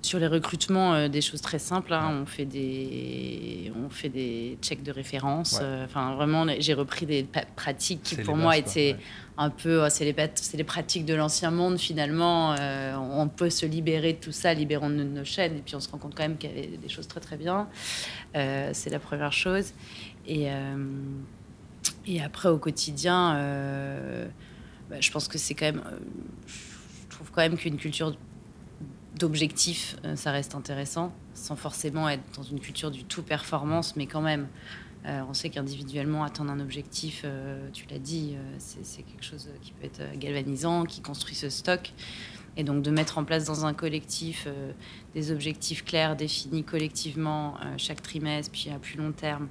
Sur 0.06 0.20
les 0.20 0.28
recrutements, 0.28 0.94
euh, 0.94 1.08
des 1.10 1.22
choses 1.22 1.42
très 1.42 1.60
simples. 1.60 1.94
Hein. 1.94 2.22
On, 2.22 2.26
fait 2.26 2.46
des, 2.46 3.72
on 3.84 3.90
fait 3.90 4.10
des 4.10 4.58
checks 4.62 4.84
de 4.84 4.92
référence. 4.92 5.60
Euh, 5.62 5.86
enfin, 5.86 6.16
vraiment, 6.16 6.46
j'ai 6.60 6.74
repris 6.74 7.06
des 7.06 7.28
pratiques 7.56 8.04
qui, 8.04 8.16
pour 8.18 8.38
moi, 8.38 8.56
étaient 8.56 8.96
un 9.38 9.50
peu. 9.50 9.84
Oh, 9.84 9.90
c'est 9.90 10.06
les, 10.06 10.16
les, 10.54 10.64
pratiques 10.64 11.06
de 11.06 11.16
l'ancien 11.16 11.52
monde, 11.52 11.78
finalement. 11.80 12.56
Euh, 12.60 12.96
on 12.96 13.28
peut 13.28 13.50
se 13.50 13.66
libérer 13.66 14.14
de 14.14 14.20
tout 14.20 14.32
ça, 14.32 14.54
libérons 14.54 14.90
nos, 14.90 15.04
nos 15.04 15.26
chaînes. 15.26 15.58
Et 15.58 15.62
puis, 15.62 15.76
on 15.76 15.80
se 15.80 15.90
rend 15.90 15.98
compte 15.98 16.16
quand 16.16 16.24
même 16.24 16.38
qu'il 16.38 16.52
y 16.52 16.54
avait 16.54 16.78
des 16.78 16.90
choses 16.90 17.08
très, 17.08 17.20
très 17.20 17.38
bien. 17.38 17.68
c'est 18.34 18.90
la 18.90 19.00
première 19.00 19.34
chose. 19.34 19.74
Et, 20.28 20.48
et 22.06 22.22
après, 22.22 22.50
au 22.50 22.58
quotidien, 22.58 23.34
bah, 24.90 24.98
je 25.00 25.12
pense 25.12 25.28
que 25.28 25.40
c'est 25.40 25.56
quand 25.56 25.66
même. 25.66 25.82
je 26.48 27.16
trouve 27.16 27.32
quand 27.32 27.42
même 27.42 27.58
qu'une 27.58 27.78
culture 27.78 28.16
d'objectifs, 29.18 29.96
euh, 30.06 30.16
ça 30.16 30.32
reste 30.32 30.56
intéressant, 30.56 31.14
sans 31.34 31.56
forcément 31.56 32.10
être 32.10 32.24
dans 32.36 32.44
une 32.44 32.60
culture 32.60 32.92
du 32.92 33.04
tout 33.04 33.24
performance, 33.24 33.96
mais 33.96 34.08
quand 34.08 34.22
même 34.22 34.48
on 35.30 35.36
sait 35.36 35.52
qu'individuellement, 35.52 36.24
atteindre 36.24 36.50
un 36.50 36.60
objectif, 36.60 37.28
tu 37.74 37.86
l'as 37.92 38.00
dit, 38.00 38.36
c'est 38.58 39.04
quelque 39.04 39.24
chose 39.24 39.50
qui 39.62 39.72
peut 39.72 39.86
être 39.86 40.02
galvanisant, 40.18 40.84
qui 40.84 41.02
construit 41.02 41.36
ce 41.36 41.52
stock. 41.52 41.94
Et 42.58 42.64
donc 42.64 42.82
de 42.82 42.90
mettre 42.90 43.20
en 43.20 43.24
place 43.24 43.46
dans 43.46 43.68
un 43.68 43.76
collectif 43.76 44.48
des 45.14 45.32
objectifs 45.32 45.86
clairs, 45.86 46.16
définis 46.16 46.64
collectivement 46.64 47.56
chaque 47.78 48.02
trimestre, 48.02 48.52
puis 48.52 48.72
à 48.72 48.80
plus 48.80 48.98
long 48.98 49.12
terme, 49.12 49.48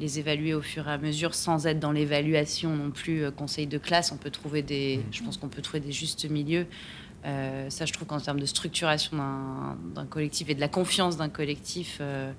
les 0.00 0.18
évaluer 0.18 0.54
au 0.54 0.60
fur 0.60 0.88
et 0.88 0.92
à 0.92 0.98
mesure 0.98 1.36
sans 1.36 1.68
être 1.68 1.78
dans 1.78 1.92
l'évaluation 1.92 2.74
non 2.74 2.90
plus 2.90 3.30
conseil 3.30 3.68
de 3.68 3.78
classe. 3.78 4.10
On 4.10 4.16
peut 4.16 4.30
trouver 4.30 4.62
des, 4.62 4.98
je 5.12 5.22
pense 5.22 5.36
qu'on 5.36 5.48
peut 5.48 5.62
trouver 5.62 5.78
des 5.78 5.92
justes 5.92 6.28
milieux. 6.28 6.66
Euh, 7.26 7.68
ça, 7.70 7.86
je 7.86 7.92
trouve 7.92 8.06
qu'en 8.06 8.20
termes 8.20 8.40
de 8.40 8.46
structuration 8.46 9.16
d'un 9.94 10.06
collectif 10.06 10.48
et 10.48 10.54
de 10.54 10.60
la 10.60 10.68
confiance 10.68 11.16
d'un 11.16 11.28
collectif, 11.28 11.98
euh, 12.00 12.32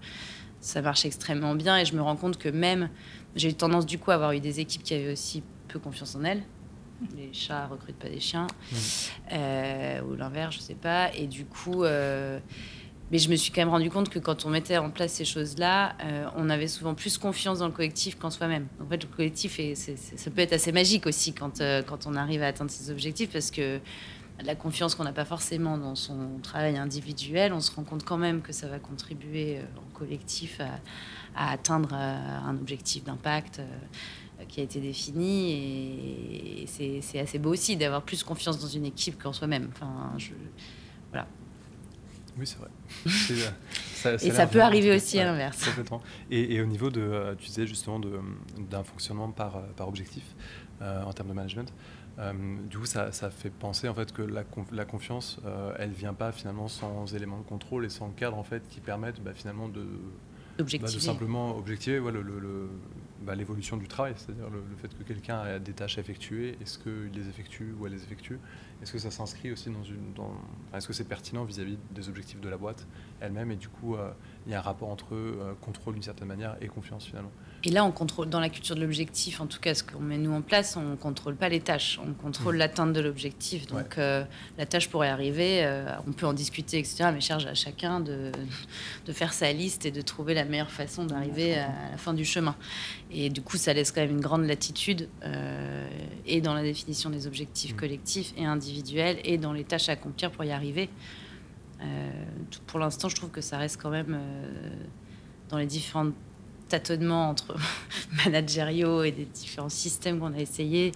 ça 0.61 0.81
marche 0.81 1.05
extrêmement 1.05 1.55
bien. 1.55 1.77
Et 1.77 1.85
je 1.85 1.95
me 1.95 2.01
rends 2.01 2.15
compte 2.15 2.37
que 2.37 2.49
même, 2.49 2.89
j'ai 3.35 3.49
eu 3.49 3.53
tendance 3.53 3.85
du 3.85 3.99
coup 3.99 4.11
à 4.11 4.15
avoir 4.15 4.31
eu 4.31 4.39
des 4.39 4.59
équipes 4.59 4.83
qui 4.83 4.93
avaient 4.93 5.11
aussi 5.11 5.43
peu 5.67 5.79
confiance 5.79 6.15
en 6.15 6.23
elles. 6.23 6.43
Les 7.15 7.31
chats 7.31 7.67
recrutent 7.67 7.99
pas 7.99 8.09
des 8.09 8.19
chiens, 8.19 8.47
euh, 9.31 10.01
ou 10.01 10.15
l'inverse, 10.15 10.55
je 10.55 10.61
sais 10.61 10.73
pas. 10.73 11.13
Et 11.13 11.27
du 11.27 11.45
coup, 11.45 11.83
mais 11.83 13.19
je 13.19 13.29
me 13.29 13.35
suis 13.35 13.51
quand 13.51 13.61
même 13.61 13.69
rendu 13.69 13.91
compte 13.91 14.09
que 14.09 14.17
quand 14.17 14.45
on 14.45 14.49
mettait 14.49 14.77
en 14.77 14.89
place 14.89 15.13
ces 15.13 15.25
choses-là, 15.25 15.95
on 16.35 16.49
avait 16.49 16.67
souvent 16.67 16.95
plus 16.95 17.19
confiance 17.19 17.59
dans 17.59 17.67
le 17.67 17.71
collectif 17.71 18.17
qu'en 18.17 18.31
soi-même. 18.31 18.65
En 18.83 18.87
fait, 18.87 19.03
le 19.03 19.09
collectif, 19.15 19.59
et 19.59 19.75
ça 19.75 20.31
peut 20.31 20.41
être 20.41 20.53
assez 20.53 20.71
magique 20.71 21.05
aussi 21.05 21.33
quand, 21.33 21.61
quand 21.87 22.07
on 22.07 22.15
arrive 22.15 22.41
à 22.41 22.47
atteindre 22.47 22.71
ces 22.71 22.89
objectifs, 22.89 23.29
parce 23.29 23.51
que 23.51 23.79
la 24.43 24.55
confiance 24.55 24.95
qu'on 24.95 25.03
n'a 25.03 25.13
pas 25.13 25.25
forcément 25.25 25.77
dans 25.77 25.95
son 25.95 26.39
travail 26.43 26.77
individuel, 26.77 27.53
on 27.53 27.59
se 27.59 27.71
rend 27.75 27.83
compte 27.83 28.03
quand 28.03 28.17
même 28.17 28.41
que 28.41 28.53
ça 28.53 28.67
va 28.67 28.79
contribuer 28.79 29.57
euh, 29.57 29.61
en 29.77 29.97
collectif 29.97 30.61
à, 31.35 31.51
atteindre 31.51 31.89
euh, 31.93 32.39
un 32.45 32.55
objectif 32.55 33.03
d'impact 33.03 33.59
euh, 33.59 34.43
qui 34.47 34.59
a 34.59 34.63
été 34.63 34.79
défini. 34.79 36.61
Et 36.61 36.67
c'est 36.67 37.19
assez 37.19 37.39
beau 37.39 37.51
aussi 37.51 37.77
d'avoir 37.77 38.03
plus 38.03 38.23
confiance 38.23 38.59
dans 38.59 38.67
une 38.67 38.85
équipe 38.85 39.21
qu'en 39.21 39.33
soi-même. 39.33 39.69
Enfin, 39.73 40.13
je, 40.17 40.31
voilà. 41.09 41.27
Oui, 42.37 42.45
c'est 42.45 42.57
vrai. 42.59 42.69
ça, 43.95 44.13
et 44.13 44.31
ça 44.31 44.45
peut 44.45 44.61
arriver 44.61 44.95
aussi 44.95 45.19
à 45.19 45.25
l'inverse. 45.25 45.67
Et, 46.29 46.55
et, 46.55 46.61
au 46.61 46.67
niveau 46.67 46.91
de, 46.91 47.35
tu 47.39 47.47
disais 47.47 47.65
justement 47.65 47.99
d'un 47.99 48.83
fonctionnement 48.83 49.31
par, 49.31 49.63
par 49.75 49.87
objectif 49.87 50.23
en 50.79 51.11
termes 51.13 51.29
de 51.29 51.33
management, 51.33 51.73
euh, 52.19 52.33
du 52.67 52.77
coup, 52.77 52.85
ça, 52.85 53.11
fait 53.11 53.49
penser 53.49 53.87
en 53.87 53.93
fait 53.93 54.11
que 54.11 54.23
la, 54.23 54.43
la 54.71 54.85
confiance, 54.85 55.39
euh, 55.45 55.73
elle 55.77 55.91
vient 55.91 56.13
pas 56.13 56.31
finalement 56.31 56.67
sans 56.67 57.13
éléments 57.13 57.39
de 57.39 57.43
contrôle 57.43 57.85
et 57.85 57.89
sans 57.89 58.09
cadre 58.09 58.37
en 58.37 58.43
fait 58.43 58.67
qui 58.69 58.79
permettent 58.79 59.21
bah, 59.21 59.33
finalement 59.35 59.69
de, 59.69 59.85
bah, 60.57 60.65
de 60.65 60.87
simplement 60.87 61.55
objectiver 61.55 61.99
le, 61.99 62.69
bah, 63.21 63.35
l'évolution 63.35 63.77
du 63.77 63.87
travail, 63.87 64.13
c'est-à-dire 64.15 64.49
le, 64.49 64.63
fait 64.81 64.97
que 64.97 65.03
quelqu'un 65.03 65.39
a 65.39 65.59
des 65.59 65.73
tâches 65.73 65.99
à 65.99 66.01
effectuer, 66.01 66.57
est-ce 66.61 66.79
qu'il 66.79 67.11
les 67.13 67.29
effectue 67.29 67.75
ou 67.79 67.85
elle 67.85 67.93
les 67.93 68.03
effectue 68.03 68.39
Est-ce 68.81 68.91
que 68.91 68.99
ça 68.99 69.11
s'inscrit 69.11 69.51
aussi 69.51 69.69
dans 69.69 69.83
une... 69.83 70.13
Dans, 70.15 70.33
est-ce 70.75 70.87
que 70.87 70.93
c'est 70.93 71.07
pertinent 71.07 71.43
vis-à-vis 71.43 71.77
des 71.91 72.09
objectifs 72.09 72.39
de 72.39 72.49
la 72.49 72.57
boîte 72.57 72.85
elle-même 73.19 73.51
et 73.51 73.55
du 73.55 73.67
coup 73.67 73.95
euh, 73.95 74.11
il 74.45 74.51
y 74.51 74.55
a 74.55 74.59
un 74.59 74.61
rapport 74.61 74.89
entre 74.89 75.15
contrôle 75.61 75.95
d'une 75.95 76.03
certaine 76.03 76.27
manière 76.27 76.55
et 76.61 76.67
confiance 76.67 77.05
finalement? 77.05 77.31
Et 77.63 77.71
là, 77.71 77.83
on 77.83 77.91
contrôle, 77.91 78.29
dans 78.29 78.39
la 78.39 78.49
culture 78.49 78.75
de 78.75 78.81
l'objectif, 78.81 79.41
en 79.41 79.47
tout 79.47 79.59
cas 79.59 79.73
ce 79.73 79.83
qu'on 79.83 79.99
met 79.99 80.17
nous 80.17 80.31
en 80.31 80.41
place, 80.41 80.77
on 80.77 80.91
ne 80.91 80.95
contrôle 80.95 81.35
pas 81.35 81.49
les 81.49 81.59
tâches, 81.59 81.99
on 82.01 82.13
contrôle 82.13 82.55
mmh. 82.55 82.59
l'atteinte 82.59 82.93
de 82.93 83.01
l'objectif. 83.01 83.65
Donc 83.65 83.97
euh, 83.97 84.23
la 84.57 84.65
tâche 84.65 84.89
pourrait 84.89 85.09
arriver, 85.09 85.65
euh, 85.65 85.91
on 86.07 86.11
peut 86.11 86.27
en 86.27 86.33
discuter, 86.33 86.77
etc. 86.77 87.09
Mais 87.11 87.19
charge 87.19 87.47
à 87.47 87.55
chacun 87.55 87.99
de, 87.99 88.31
de, 89.05 89.11
faire 89.11 89.33
sa 89.33 89.51
liste 89.51 89.85
et 89.85 89.91
de 89.91 90.01
trouver 90.01 90.35
la 90.35 90.45
meilleure 90.45 90.69
façon 90.71 91.05
d'arriver 91.05 91.55
à, 91.55 91.91
la 91.91 91.97
fin 91.97 92.13
du 92.13 92.25
chemin. 92.25 92.55
Et 93.11 93.29
du 93.29 93.41
coup, 93.41 93.57
ça 93.57 93.73
laisse 93.73 93.91
quand 93.91 94.01
même 94.01 94.11
une 94.11 94.21
grande 94.21 94.45
latitude, 94.45 95.09
euh, 95.23 95.87
et 96.27 96.41
dans 96.41 96.53
la 96.53 96.61
définition 96.61 97.09
des 97.09 97.25
objectifs 97.25 97.73
mmh. 97.73 97.77
collectifs 97.77 98.33
et 98.37 98.45
individuels, 98.45 98.66
et 99.23 99.37
dans 99.37 99.53
les 99.53 99.63
tâches 99.63 99.89
à 99.89 99.93
accomplir 99.93 100.31
pour 100.31 100.43
y 100.43 100.51
arriver. 100.51 100.89
pour 102.65 102.79
l'instant, 102.79 103.09
je 103.09 103.15
trouve 103.15 103.31
que 103.31 103.41
ça 103.41 103.57
reste 103.57 103.81
quand 103.81 103.89
même 103.89 104.19
dans 105.49 105.57
les 105.57 105.65
différentes 105.65 106.13
tâtonnements 106.67 107.29
entre 107.29 107.55
managériaux 108.25 109.03
et 109.03 109.11
des 109.11 109.25
différents 109.25 109.69
systèmes 109.69 110.19
qu'on 110.19 110.33
a 110.33 110.39
essayés. 110.39 110.91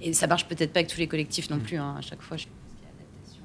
Et 0.00 0.12
ça 0.12 0.26
marche 0.26 0.46
peut-être 0.46 0.72
pas 0.72 0.80
avec 0.80 0.90
tous 0.90 0.98
les 0.98 1.08
collectifs 1.08 1.48
non 1.48 1.56
mm. 1.56 1.62
plus. 1.62 1.76
Hein. 1.76 1.94
À 1.96 2.00
chaque 2.00 2.22
fois, 2.22 2.36
je 2.36 2.46
pense 2.46 2.72
qu'il 2.74 2.82
y 2.82 2.86
a 2.86 2.90
adaptation. 2.90 3.44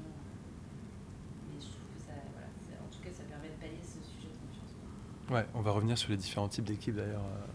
Mais 1.48 1.60
je 1.60 1.66
trouve 1.66 1.86
que 1.94 2.00
ça, 2.00 2.12
voilà, 2.32 2.48
en 2.84 2.92
tout 2.92 3.00
cas, 3.00 3.10
ça 3.16 3.22
permet 3.22 3.48
de 3.48 3.60
pallier 3.60 3.82
ce 3.82 4.02
sujet 4.02 4.28
de 4.28 4.38
confiance. 4.42 5.30
Ouais, 5.30 5.46
on 5.54 5.62
va 5.62 5.70
revenir 5.70 5.96
sur 5.96 6.10
les 6.10 6.16
différents 6.16 6.48
types 6.48 6.64
d'équipes 6.64 6.96
d'ailleurs 6.96 7.22
euh, 7.24 7.46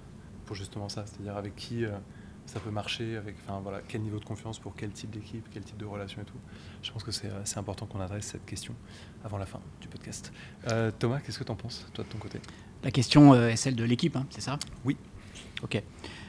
pour 0.46 0.56
justement 0.56 0.88
ça, 0.88 1.06
c'est-à-dire 1.06 1.36
avec 1.36 1.56
qui 1.56 1.84
euh, 1.84 1.92
ça 2.46 2.60
peut 2.60 2.72
marcher, 2.72 3.18
avec 3.18 3.36
enfin, 3.46 3.60
voilà, 3.62 3.82
quel 3.88 4.02
niveau 4.02 4.20
de 4.20 4.26
confiance 4.26 4.60
pour 4.60 4.76
quel 4.76 4.92
type 4.92 5.12
d'équipe, 5.12 5.46
quel 5.52 5.64
type 5.64 5.78
de 5.78 5.86
relation 5.86 6.22
et 6.22 6.26
tout. 6.26 6.38
Je 6.82 6.92
pense 6.92 7.04
que 7.04 7.12
c'est 7.12 7.30
euh, 7.30 7.44
important 7.60 7.86
qu'on 7.86 8.02
adresse 8.02 8.26
cette 8.26 8.46
question 8.46 8.76
avant 9.24 9.38
la 9.38 9.46
fin 9.46 9.60
du 9.82 9.88
podcast. 9.88 10.32
Thomas, 11.00 11.20
qu'est-ce 11.20 11.40
que 11.40 11.44
tu 11.44 11.52
en 11.52 11.56
penses, 11.56 11.86
toi 11.94 12.04
de 12.04 12.10
ton 12.10 12.18
côté? 12.18 12.40
La 12.84 12.92
question 12.92 13.34
euh, 13.34 13.48
est 13.48 13.56
celle 13.56 13.76
de 13.76 13.84
l'équipe, 13.86 14.16
hein, 14.16 14.26
c'est 14.30 14.42
ça? 14.42 14.60
Oui. 14.84 14.98
Ok. 15.64 15.82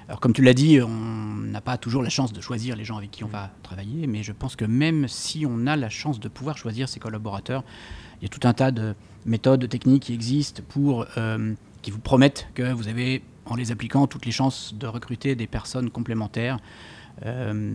Alors 0.07 0.21
comme 0.21 0.33
tu 0.33 0.43
l'as 0.43 0.55
dit, 0.55 0.81
on 0.81 0.89
n'a 0.89 1.61
pas 1.61 1.79
toujours 1.79 2.03
la 2.03 2.11
chance 2.11 2.33
de 2.33 2.41
choisir 2.41 2.77
les 2.77 2.85
gens 2.85 2.99
avec 2.99 3.11
qui 3.11 3.25
on 3.25 3.29
va 3.29 3.51
travailler, 3.63 4.07
mais 4.07 4.23
je 4.23 4.33
pense 4.33 4.55
que 4.55 4.65
même 4.65 5.09
si 5.09 5.47
on 5.47 5.67
a 5.67 5.77
la 5.77 5.89
chance 5.89 6.21
de 6.21 6.29
pouvoir 6.29 6.57
choisir 6.57 6.89
ses 6.89 7.01
collaborateurs, 7.01 7.65
il 8.21 8.25
y 8.25 8.27
a 8.27 8.29
tout 8.29 8.47
un 8.47 8.53
tas 8.53 8.71
de 8.71 8.95
méthodes, 9.25 9.61
de 9.61 9.67
techniques 9.67 10.05
qui 10.05 10.15
existent 10.15 10.63
pour 10.69 11.07
euh, 11.17 11.55
qui 11.83 11.91
vous 11.91 12.01
promettent 12.01 12.49
que 12.55 12.71
vous 12.73 12.89
avez, 12.89 13.23
en 13.47 13.57
les 13.57 13.73
appliquant, 13.73 14.07
toutes 14.07 14.27
les 14.27 14.33
chances 14.33 14.75
de 14.75 14.87
recruter 14.87 15.35
des 15.35 15.47
personnes 15.47 15.91
complémentaires. 15.91 16.59
Euh, 17.25 17.75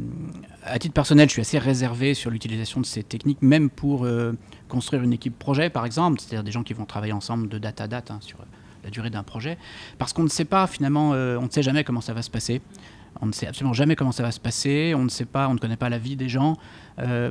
à 0.63 0.77
titre 0.79 0.93
personnel, 0.93 1.29
je 1.29 1.33
suis 1.33 1.41
assez 1.41 1.59
réservé 1.59 2.13
sur 2.13 2.29
l'utilisation 2.29 2.81
de 2.81 2.85
ces 2.85 3.03
techniques, 3.03 3.41
même 3.41 3.69
pour 3.69 4.05
construire 4.67 5.03
une 5.03 5.13
équipe 5.13 5.37
projet, 5.37 5.69
par 5.69 5.85
exemple, 5.85 6.19
c'est-à-dire 6.19 6.43
des 6.43 6.51
gens 6.51 6.63
qui 6.63 6.73
vont 6.73 6.85
travailler 6.85 7.13
ensemble 7.13 7.47
de 7.47 7.57
date 7.57 7.81
à 7.81 7.87
date 7.87 8.11
hein, 8.11 8.19
sur 8.21 8.39
la 8.83 8.89
durée 8.89 9.09
d'un 9.09 9.23
projet, 9.23 9.57
parce 9.97 10.13
qu'on 10.13 10.23
ne 10.23 10.29
sait 10.29 10.45
pas 10.45 10.67
finalement, 10.67 11.13
euh, 11.13 11.37
on 11.37 11.45
ne 11.45 11.49
sait 11.49 11.63
jamais 11.63 11.83
comment 11.83 12.01
ça 12.01 12.13
va 12.13 12.21
se 12.21 12.29
passer. 12.29 12.61
On 13.21 13.25
ne 13.25 13.31
sait 13.31 13.47
absolument 13.47 13.73
jamais 13.73 13.95
comment 13.95 14.11
ça 14.11 14.23
va 14.23 14.31
se 14.31 14.39
passer. 14.39 14.93
On 14.95 15.03
ne 15.03 15.09
sait 15.09 15.25
pas, 15.25 15.49
on 15.49 15.55
ne 15.55 15.59
connaît 15.59 15.75
pas 15.75 15.89
la 15.89 15.97
vie 15.97 16.15
des 16.15 16.29
gens. 16.29 16.57
Euh, 16.99 17.29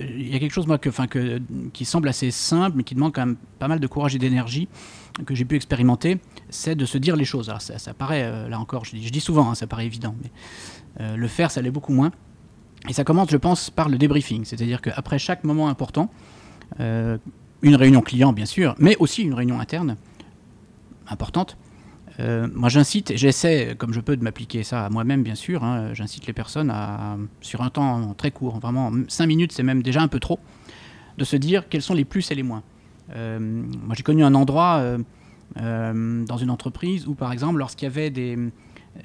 il 0.00 0.32
y 0.32 0.36
a 0.36 0.38
quelque 0.38 0.52
chose 0.52 0.68
moi 0.68 0.78
que, 0.78 0.88
que, 0.88 1.42
qui 1.72 1.84
semble 1.84 2.08
assez 2.08 2.30
simple, 2.30 2.76
mais 2.76 2.84
qui 2.84 2.94
demande 2.94 3.12
quand 3.12 3.26
même 3.26 3.36
pas 3.58 3.68
mal 3.68 3.80
de 3.80 3.86
courage 3.86 4.14
et 4.14 4.18
d'énergie 4.18 4.68
que 5.24 5.34
j'ai 5.34 5.44
pu 5.44 5.56
expérimenter, 5.56 6.18
c'est 6.50 6.74
de 6.74 6.84
se 6.84 6.98
dire 6.98 7.16
les 7.16 7.24
choses. 7.24 7.48
Alors 7.48 7.62
ça, 7.62 7.94
paraît, 7.94 8.24
euh, 8.24 8.48
là 8.48 8.60
encore, 8.60 8.84
je 8.84 8.96
dis, 8.96 9.20
souvent, 9.20 9.50
hein, 9.50 9.54
ça 9.54 9.66
paraît 9.66 9.86
évident, 9.86 10.14
mais 10.22 10.30
le 11.16 11.28
faire, 11.28 11.50
ça 11.50 11.60
l'est 11.60 11.70
beaucoup 11.70 11.92
moins. 11.92 12.10
Et 12.88 12.92
ça 12.92 13.04
commence, 13.04 13.30
je 13.30 13.36
pense, 13.36 13.68
par 13.70 13.88
le 13.88 13.98
débriefing, 13.98 14.44
c'est-à-dire 14.44 14.80
qu'après 14.80 15.18
chaque 15.18 15.44
moment 15.44 15.68
important, 15.68 16.10
une 16.78 17.74
réunion 17.74 18.00
client 18.00 18.32
bien 18.32 18.46
sûr, 18.46 18.74
mais 18.78 18.96
aussi 18.98 19.22
une 19.22 19.34
réunion 19.34 19.60
interne, 19.60 19.96
importante. 21.08 21.56
Euh, 22.18 22.48
moi, 22.54 22.68
j'incite, 22.68 23.12
j'essaie, 23.16 23.74
comme 23.76 23.92
je 23.92 24.00
peux, 24.00 24.16
de 24.16 24.22
m'appliquer 24.22 24.62
ça 24.62 24.86
à 24.86 24.90
moi-même, 24.90 25.22
bien 25.22 25.34
sûr. 25.34 25.64
Hein, 25.64 25.92
j'incite 25.92 26.26
les 26.26 26.32
personnes 26.32 26.70
à, 26.70 27.16
sur 27.40 27.62
un 27.62 27.70
temps 27.70 28.14
très 28.14 28.30
court, 28.30 28.58
vraiment 28.58 28.90
5 29.08 29.26
minutes, 29.26 29.52
c'est 29.52 29.62
même 29.62 29.82
déjà 29.82 30.00
un 30.00 30.08
peu 30.08 30.20
trop, 30.20 30.40
de 31.18 31.24
se 31.24 31.36
dire 31.36 31.68
quels 31.68 31.82
sont 31.82 31.94
les 31.94 32.04
plus 32.04 32.30
et 32.30 32.34
les 32.34 32.42
moins. 32.42 32.62
Euh, 33.14 33.38
moi, 33.38 33.94
j'ai 33.96 34.02
connu 34.02 34.24
un 34.24 34.34
endroit 34.34 34.78
euh, 35.56 36.24
dans 36.24 36.36
une 36.36 36.50
entreprise 36.50 37.06
où, 37.06 37.14
par 37.14 37.32
exemple, 37.32 37.58
lorsqu'il 37.58 37.86
y 37.86 37.90
avait 37.90 38.10
des. 38.10 38.36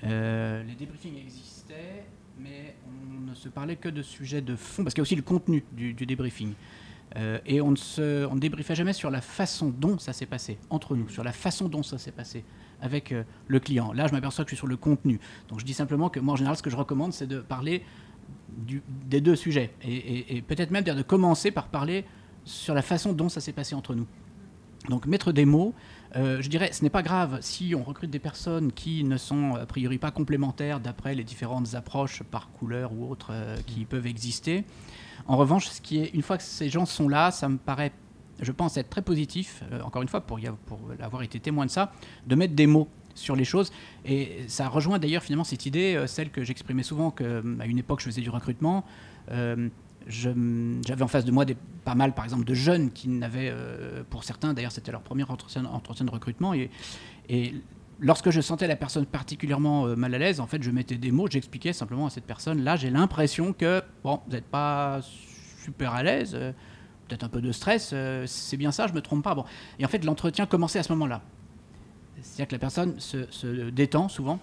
les 0.03 0.75
débriefings 0.77 1.17
existaient, 1.17 2.05
mais 2.39 2.75
on 2.87 3.29
ne 3.29 3.35
se 3.35 3.49
parlait 3.49 3.75
que 3.75 3.89
de 3.89 4.01
sujets 4.01 4.41
de 4.41 4.55
fond, 4.55 4.83
parce 4.83 4.93
qu'il 4.93 5.01
y 5.01 5.03
a 5.03 5.07
aussi 5.07 5.15
le 5.15 5.21
contenu 5.21 5.63
du 5.73 6.05
débriefing. 6.05 6.53
Euh, 7.17 7.39
et 7.45 7.59
on 7.61 7.71
ne, 7.71 7.75
se, 7.75 8.25
on 8.27 8.35
débriefait 8.35 8.75
jamais 8.75 8.93
sur 8.93 9.09
la 9.09 9.21
façon 9.21 9.73
dont 9.77 9.97
ça 9.97 10.13
s'est 10.13 10.25
passé, 10.25 10.57
entre 10.69 10.95
nous, 10.95 11.09
sur 11.09 11.23
la 11.23 11.33
façon 11.33 11.67
dont 11.67 11.83
ça 11.83 11.97
s'est 11.97 12.11
passé 12.11 12.43
avec 12.81 13.11
euh, 13.11 13.23
le 13.47 13.59
client. 13.59 13.91
Là, 13.91 14.07
je 14.07 14.13
m'aperçois 14.13 14.45
que 14.45 14.49
je 14.49 14.55
suis 14.55 14.59
sur 14.59 14.67
le 14.67 14.77
contenu. 14.77 15.19
Donc 15.49 15.59
je 15.59 15.65
dis 15.65 15.73
simplement 15.73 16.09
que 16.09 16.19
moi, 16.19 16.33
en 16.33 16.37
général, 16.37 16.55
ce 16.55 16.63
que 16.63 16.69
je 16.69 16.77
recommande, 16.77 17.11
c'est 17.13 17.27
de 17.27 17.39
parler 17.39 17.83
du, 18.49 18.81
des 18.87 19.19
deux 19.19 19.35
sujets. 19.35 19.71
Et, 19.83 20.41
peut-être 20.41 20.71
même 20.71 20.83
de 20.83 21.01
commencer 21.01 21.51
par 21.51 21.67
parler 21.67 22.05
sur 22.45 22.73
la 22.73 22.81
façon 22.81 23.13
dont 23.13 23.29
ça 23.29 23.41
s'est 23.41 23.53
passé 23.53 23.75
entre 23.75 23.95
nous. 23.95 24.07
Donc 24.89 25.05
mettre 25.05 25.31
des 25.31 25.45
mots, 25.45 25.73
euh, 26.15 26.41
je 26.41 26.49
dirais, 26.49 26.71
ce 26.73 26.83
n'est 26.83 26.89
pas 26.89 27.03
grave 27.03 27.37
si 27.41 27.75
on 27.75 27.83
recrute 27.83 28.09
des 28.09 28.19
personnes 28.19 28.71
qui 28.71 29.03
ne 29.03 29.17
sont 29.17 29.55
a 29.55 29.65
priori 29.65 29.99
pas 29.99 30.11
complémentaires 30.11 30.79
d'après 30.79 31.13
les 31.13 31.23
différentes 31.23 31.75
approches 31.75 32.23
par 32.23 32.49
couleur 32.51 32.91
ou 32.93 33.09
autres 33.09 33.31
qui 33.67 33.85
peuvent 33.85 34.07
exister. 34.07 34.65
En 35.27 35.37
revanche, 35.37 35.67
ce 35.67 35.81
qui 35.81 35.99
est, 35.99 36.13
une 36.13 36.21
fois 36.21 36.37
que 36.37 36.43
ces 36.43 36.69
gens 36.69 36.85
sont 36.85 37.07
là, 37.07 37.31
ça 37.31 37.47
me 37.47 37.57
paraît, 37.57 37.91
je 38.41 38.51
pense, 38.51 38.77
être 38.77 38.89
très 38.89 39.01
positif, 39.01 39.63
euh, 39.71 39.81
encore 39.81 40.01
une 40.01 40.07
fois, 40.07 40.21
pour, 40.21 40.39
pour 40.65 40.79
avoir 40.99 41.23
été 41.23 41.39
témoin 41.39 41.65
de 41.65 41.71
ça, 41.71 41.91
de 42.27 42.35
mettre 42.35 42.55
des 42.55 42.67
mots 42.67 42.87
sur 43.13 43.35
les 43.35 43.45
choses. 43.45 43.71
Et 44.05 44.45
ça 44.47 44.67
rejoint 44.67 44.99
d'ailleurs 44.99 45.23
finalement 45.23 45.43
cette 45.43 45.65
idée, 45.65 45.95
euh, 45.95 46.07
celle 46.07 46.31
que 46.31 46.43
j'exprimais 46.43 46.83
souvent, 46.83 47.11
qu'à 47.11 47.65
une 47.65 47.77
époque 47.77 47.99
je 47.99 48.05
faisais 48.05 48.21
du 48.21 48.29
recrutement. 48.29 48.85
Euh, 50.25 50.81
j'avais 50.85 51.03
en 51.03 51.07
face 51.07 51.25
de 51.25 51.31
moi 51.31 51.45
pas 51.83 51.95
mal, 51.95 52.13
par 52.13 52.25
exemple, 52.25 52.45
de 52.45 52.53
jeunes 52.53 52.91
qui 52.91 53.07
n'avaient, 53.09 53.53
pour 54.09 54.23
certains, 54.23 54.53
d'ailleurs, 54.53 54.71
c'était 54.71 54.91
leur 54.91 55.01
premier 55.01 55.23
entretien, 55.23 55.63
de 55.63 56.11
recrutement. 56.11 56.53
Et, 56.53 56.69
lorsque 58.01 58.31
je 58.31 58.41
sentais 58.41 58.67
la 58.67 58.75
personne 58.75 59.05
particulièrement 59.05 59.85
euh, 59.85 59.95
mal 59.95 60.13
à 60.13 60.17
l'aise, 60.17 60.39
en 60.39 60.47
fait, 60.47 60.61
je 60.61 60.71
mettais 60.71 60.95
des 60.95 61.11
mots, 61.11 61.27
j'expliquais 61.29 61.71
simplement 61.71 62.07
à 62.07 62.09
cette 62.09 62.25
personne, 62.25 62.63
là, 62.63 62.75
j'ai 62.75 62.89
l'impression 62.89 63.53
que, 63.53 63.81
bon, 64.03 64.19
vous 64.25 64.33
n'êtes 64.33 64.45
pas 64.45 64.99
super 65.63 65.93
à 65.93 66.03
l'aise, 66.03 66.31
euh, 66.33 66.51
peut-être 67.07 67.23
un 67.23 67.29
peu 67.29 67.41
de 67.41 67.51
stress, 67.51 67.91
euh, 67.93 68.25
c'est 68.27 68.57
bien 68.57 68.71
ça, 68.71 68.87
je 68.87 68.93
me 68.93 69.01
trompe 69.01 69.23
pas. 69.23 69.35
Bon. 69.35 69.45
Et 69.79 69.85
en 69.85 69.87
fait, 69.87 70.03
l'entretien 70.03 70.45
commençait 70.45 70.79
à 70.79 70.83
ce 70.83 70.91
moment-là. 70.93 71.21
C'est-à-dire 72.21 72.47
que 72.47 72.55
la 72.55 72.59
personne 72.59 72.99
se 72.99 73.69
détend 73.69 74.07
souvent. 74.07 74.39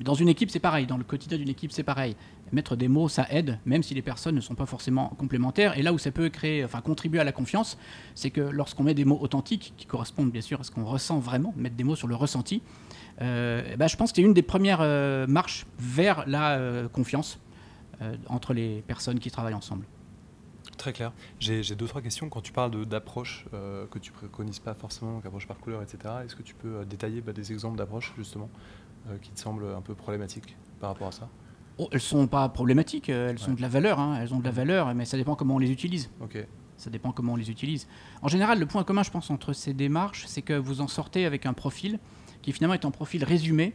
Dans 0.00 0.14
une 0.14 0.28
équipe, 0.28 0.50
c'est 0.50 0.60
pareil. 0.60 0.86
Dans 0.86 0.96
le 0.96 1.04
quotidien 1.04 1.36
d'une 1.36 1.48
équipe, 1.48 1.72
c'est 1.72 1.82
pareil. 1.82 2.16
Mettre 2.52 2.76
des 2.76 2.88
mots, 2.88 3.08
ça 3.08 3.26
aide, 3.30 3.58
même 3.64 3.82
si 3.82 3.94
les 3.94 4.02
personnes 4.02 4.34
ne 4.34 4.40
sont 4.40 4.54
pas 4.54 4.66
forcément 4.66 5.08
complémentaires. 5.18 5.78
Et 5.78 5.82
là 5.82 5.92
où 5.92 5.98
ça 5.98 6.10
peut 6.10 6.28
créer, 6.28 6.64
enfin, 6.64 6.80
contribuer 6.80 7.18
à 7.18 7.24
la 7.24 7.32
confiance, 7.32 7.78
c'est 8.14 8.30
que 8.30 8.42
lorsqu'on 8.42 8.84
met 8.84 8.94
des 8.94 9.04
mots 9.04 9.18
authentiques, 9.20 9.72
qui 9.76 9.86
correspondent 9.86 10.30
bien 10.30 10.42
sûr 10.42 10.60
à 10.60 10.64
ce 10.64 10.70
qu'on 10.70 10.84
ressent 10.84 11.18
vraiment, 11.18 11.54
mettre 11.56 11.76
des 11.76 11.84
mots 11.84 11.96
sur 11.96 12.08
le 12.08 12.14
ressenti, 12.14 12.62
ben, 13.20 13.86
je 13.86 13.96
pense 13.96 14.10
que 14.10 14.16
c'est 14.16 14.22
une 14.22 14.34
des 14.34 14.42
premières 14.42 14.80
euh, 14.80 15.26
marches 15.26 15.66
vers 15.78 16.24
la 16.26 16.52
euh, 16.52 16.88
confiance 16.88 17.38
entre 18.26 18.52
les 18.52 18.82
personnes 18.88 19.20
qui 19.20 19.30
travaillent 19.30 19.54
ensemble. 19.54 19.86
Très 20.76 20.92
clair. 20.92 21.12
J'ai 21.38 21.62
deux, 21.76 21.86
trois 21.86 22.02
questions. 22.02 22.28
Quand 22.28 22.40
tu 22.40 22.50
parles 22.50 22.72
euh, 22.74 23.86
que 23.86 23.98
tu 24.00 24.10
préconises 24.10 24.58
pas 24.58 24.74
forcément, 24.74 25.20
approche 25.24 25.46
par 25.46 25.58
couleur, 25.58 25.82
etc., 25.82 26.14
est-ce 26.24 26.34
que 26.34 26.42
tu 26.42 26.54
peux 26.56 26.84
détailler 26.84 27.20
bah, 27.20 27.32
des 27.32 27.52
exemples 27.52 27.78
d'approches, 27.78 28.12
justement, 28.18 28.50
qui 29.20 29.30
te 29.30 29.38
semblent 29.38 29.66
un 29.76 29.82
peu 29.82 29.94
problématiques 29.94 30.56
par 30.80 30.90
rapport 30.90 31.08
à 31.08 31.12
ça? 31.12 31.28
Elles 31.92 32.00
sont 32.00 32.26
pas 32.26 32.48
problématiques, 32.48 33.08
euh, 33.10 33.30
elles 33.30 33.38
sont 33.38 33.50
Ouais. 33.50 33.56
de 33.56 33.62
la 33.62 33.68
valeur, 33.68 33.98
hein, 34.00 34.18
elles 34.20 34.32
ont 34.34 34.38
de 34.38 34.44
la 34.44 34.50
valeur, 34.50 34.94
mais 34.94 35.04
ça 35.04 35.16
dépend 35.16 35.34
comment 35.34 35.56
on 35.56 35.58
les 35.58 35.70
utilise. 35.70 36.10
Ça 36.76 36.90
dépend 36.90 37.12
comment 37.12 37.34
on 37.34 37.36
les 37.36 37.50
utilise. 37.50 37.86
En 38.22 38.28
général, 38.28 38.58
le 38.58 38.66
point 38.66 38.82
commun, 38.82 39.02
je 39.04 39.10
pense, 39.10 39.30
entre 39.30 39.52
ces 39.52 39.72
démarches, 39.72 40.24
c'est 40.26 40.42
que 40.42 40.54
vous 40.54 40.80
en 40.80 40.88
sortez 40.88 41.26
avec 41.26 41.46
un 41.46 41.52
profil 41.52 41.98
qui 42.42 42.50
finalement 42.52 42.74
est 42.74 42.84
un 42.84 42.90
profil 42.90 43.22
résumé. 43.24 43.72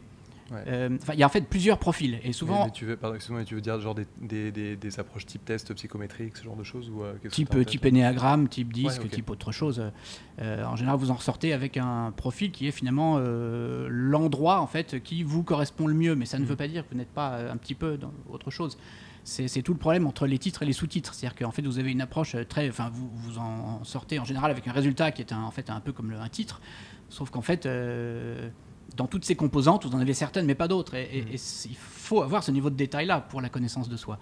Ouais. 0.50 0.64
Euh, 0.66 0.96
il 1.12 1.18
y 1.18 1.22
a 1.22 1.26
en 1.26 1.28
fait 1.28 1.42
plusieurs 1.42 1.78
profils. 1.78 2.18
Et 2.24 2.32
souvent, 2.32 2.60
Mais, 2.60 2.64
mais 2.66 2.70
tu 2.72 2.86
veux, 2.86 2.96
pardon, 2.96 3.16
excuse-moi, 3.16 3.40
mais 3.40 3.44
tu 3.46 3.54
veux 3.54 3.60
dire 3.60 3.78
genre 3.80 3.94
des, 3.94 4.06
des, 4.20 4.50
des- 4.50 4.76
des 4.76 4.98
approches 5.00 5.26
type 5.26 5.44
test 5.44 5.74
psychométrique, 5.74 6.36
ce 6.38 6.44
genre 6.44 6.56
de 6.56 6.62
choses 6.64 6.88
ou 6.88 7.02
euh, 7.02 7.14
que 7.22 7.28
type, 7.28 7.50
tête 7.50 7.66
type 7.66 7.84
énéagramme, 7.84 8.48
type 8.48 8.72
disque, 8.72 9.02
Ouais, 9.02 9.08
type 9.08 9.28
autre 9.28 9.52
chose. 9.52 9.82
Euh, 10.40 10.64
en 10.64 10.74
général, 10.76 10.98
vous 10.98 11.10
en 11.10 11.14
ressortez 11.16 11.52
avec 11.52 11.76
un 11.76 12.12
profil 12.16 12.50
qui 12.50 12.66
est 12.66 12.70
finalement 12.70 13.16
euh, 13.18 13.88
l'endroit 13.90 14.60
en 14.60 14.66
fait 14.66 15.02
qui 15.02 15.22
vous 15.22 15.42
correspond 15.42 15.86
le 15.86 15.94
mieux. 15.94 16.14
Mais 16.14 16.24
ça 16.24 16.38
ne 16.38 16.44
Mhm. 16.44 16.48
veut 16.48 16.56
pas 16.56 16.68
dire 16.68 16.84
que 16.84 16.92
vous 16.92 16.98
n'êtes 16.98 17.12
pas 17.12 17.32
euh, 17.34 17.52
un 17.52 17.56
petit 17.58 17.74
peu 17.74 17.98
dans 17.98 18.12
autre 18.30 18.50
chose. 18.50 18.78
C'est 19.24 19.60
tout 19.60 19.74
le 19.74 19.78
problème 19.78 20.06
entre 20.06 20.26
les 20.26 20.38
titres 20.38 20.62
et 20.62 20.66
les 20.66 20.72
sous-titres. 20.72 21.12
C'est-à-dire 21.12 21.36
qu'en 21.38 21.50
fait, 21.50 21.60
vous 21.60 21.78
avez 21.78 21.90
une 21.92 22.00
approche 22.00 22.34
euh, 22.34 22.44
très. 22.44 22.70
Enfin, 22.70 22.88
vous, 22.90 23.10
vous 23.12 23.36
en 23.38 23.84
sortez 23.84 24.18
en 24.18 24.24
général 24.24 24.50
avec 24.50 24.66
un 24.66 24.72
résultat 24.72 25.10
qui 25.12 25.20
est 25.20 25.34
un, 25.34 25.42
en 25.42 25.50
fait 25.50 25.68
un 25.68 25.80
peu 25.80 25.92
comme 25.92 26.10
le- 26.10 26.18
un 26.18 26.30
titre. 26.30 26.62
Sauf 27.10 27.28
qu'en 27.28 27.42
fait, 27.42 27.66
euh, 27.66 28.48
dans 28.96 29.06
toutes 29.06 29.24
ces 29.24 29.36
composantes, 29.36 29.86
vous 29.86 29.94
en 29.94 30.00
avez 30.00 30.14
certaines, 30.14 30.46
mais 30.46 30.54
pas 30.54 30.68
d'autres. 30.68 30.94
Et, 30.94 31.04
et- 31.18 31.34
et 31.34 31.36
c- 31.36 31.68
il 31.70 31.76
faut 31.76 32.22
avoir 32.22 32.42
ce 32.42 32.50
niveau 32.50 32.70
de 32.70 32.74
détail-là 32.76 33.20
pour 33.20 33.40
la 33.40 33.48
connaissance 33.48 33.88
de 33.88 33.96
soi. 33.96 34.18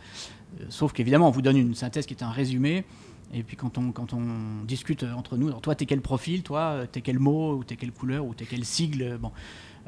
Euh, 0.61 0.64
sauf 0.69 0.93
qu'évidemment, 0.93 1.29
on 1.29 1.31
vous 1.31 1.43
donne 1.43 1.57
une 1.57 1.75
synthèse 1.75 2.07
qui 2.07 2.14
est 2.14 2.23
un 2.23 2.31
résumé. 2.31 2.85
Et 3.33 3.43
puis 3.43 3.57
quand 3.57 3.77
on, 3.79 3.91
quand 3.91 4.12
on 4.12 4.64
discute 4.64 5.03
entre 5.03 5.37
nous, 5.37 5.49
alors 5.49 5.61
toi 5.61 5.75
t'es 5.75 5.85
quel 5.87 6.01
profil, 6.01 6.43
toi 6.45 6.61
euh, 6.61 6.87
t'es 6.91 7.01
quel 7.01 7.19
mot, 7.19 7.57
ou 7.57 7.64
t'es 7.64 7.75
quelle 7.77 7.91
couleur, 7.93 8.25
ou 8.25 8.35
t'es 8.35 8.45
quel 8.45 8.64
sigle, 8.64 9.03
euh, 9.03 9.19
bon. 9.19 9.33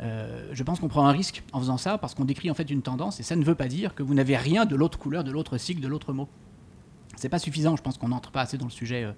Euh, 0.01 0.49
je 0.53 0.63
pense 0.63 0.79
qu'on 0.81 0.89
prend 0.89 1.07
un 1.07 1.13
risque 1.13 1.43
en 1.53 1.59
faisant 1.61 1.77
ça 1.77 1.99
parce 1.99 2.15
qu'on 2.15 2.25
décrit 2.25 2.51
en 2.51 2.55
fait 2.55 2.69
une 2.71 2.83
tendance 2.83 3.19
et 3.19 3.25
ça 3.25 3.35
ne 3.37 3.45
veut 3.45 3.57
pas 3.57 3.67
dire 3.69 3.95
que 3.97 4.03
vous 4.05 4.15
n'avez 4.15 4.37
rien 4.37 4.65
de 4.65 4.75
l'autre 4.77 4.99
couleur, 4.99 5.25
de 5.25 5.31
l'autre 5.33 5.57
sigle, 5.59 5.81
de 5.81 5.89
l'autre 5.89 6.13
mot. 6.13 6.29
C'est 7.17 7.29
pas 7.29 7.41
suffisant, 7.41 7.75
je 7.77 7.83
pense 7.83 7.99
qu'on 7.99 8.09
n'entre 8.09 8.31
pas 8.31 8.43
assez 8.43 8.59
dans 8.59 8.67
le 8.67 8.71
sujet 8.71 9.05
euh, 9.05 9.13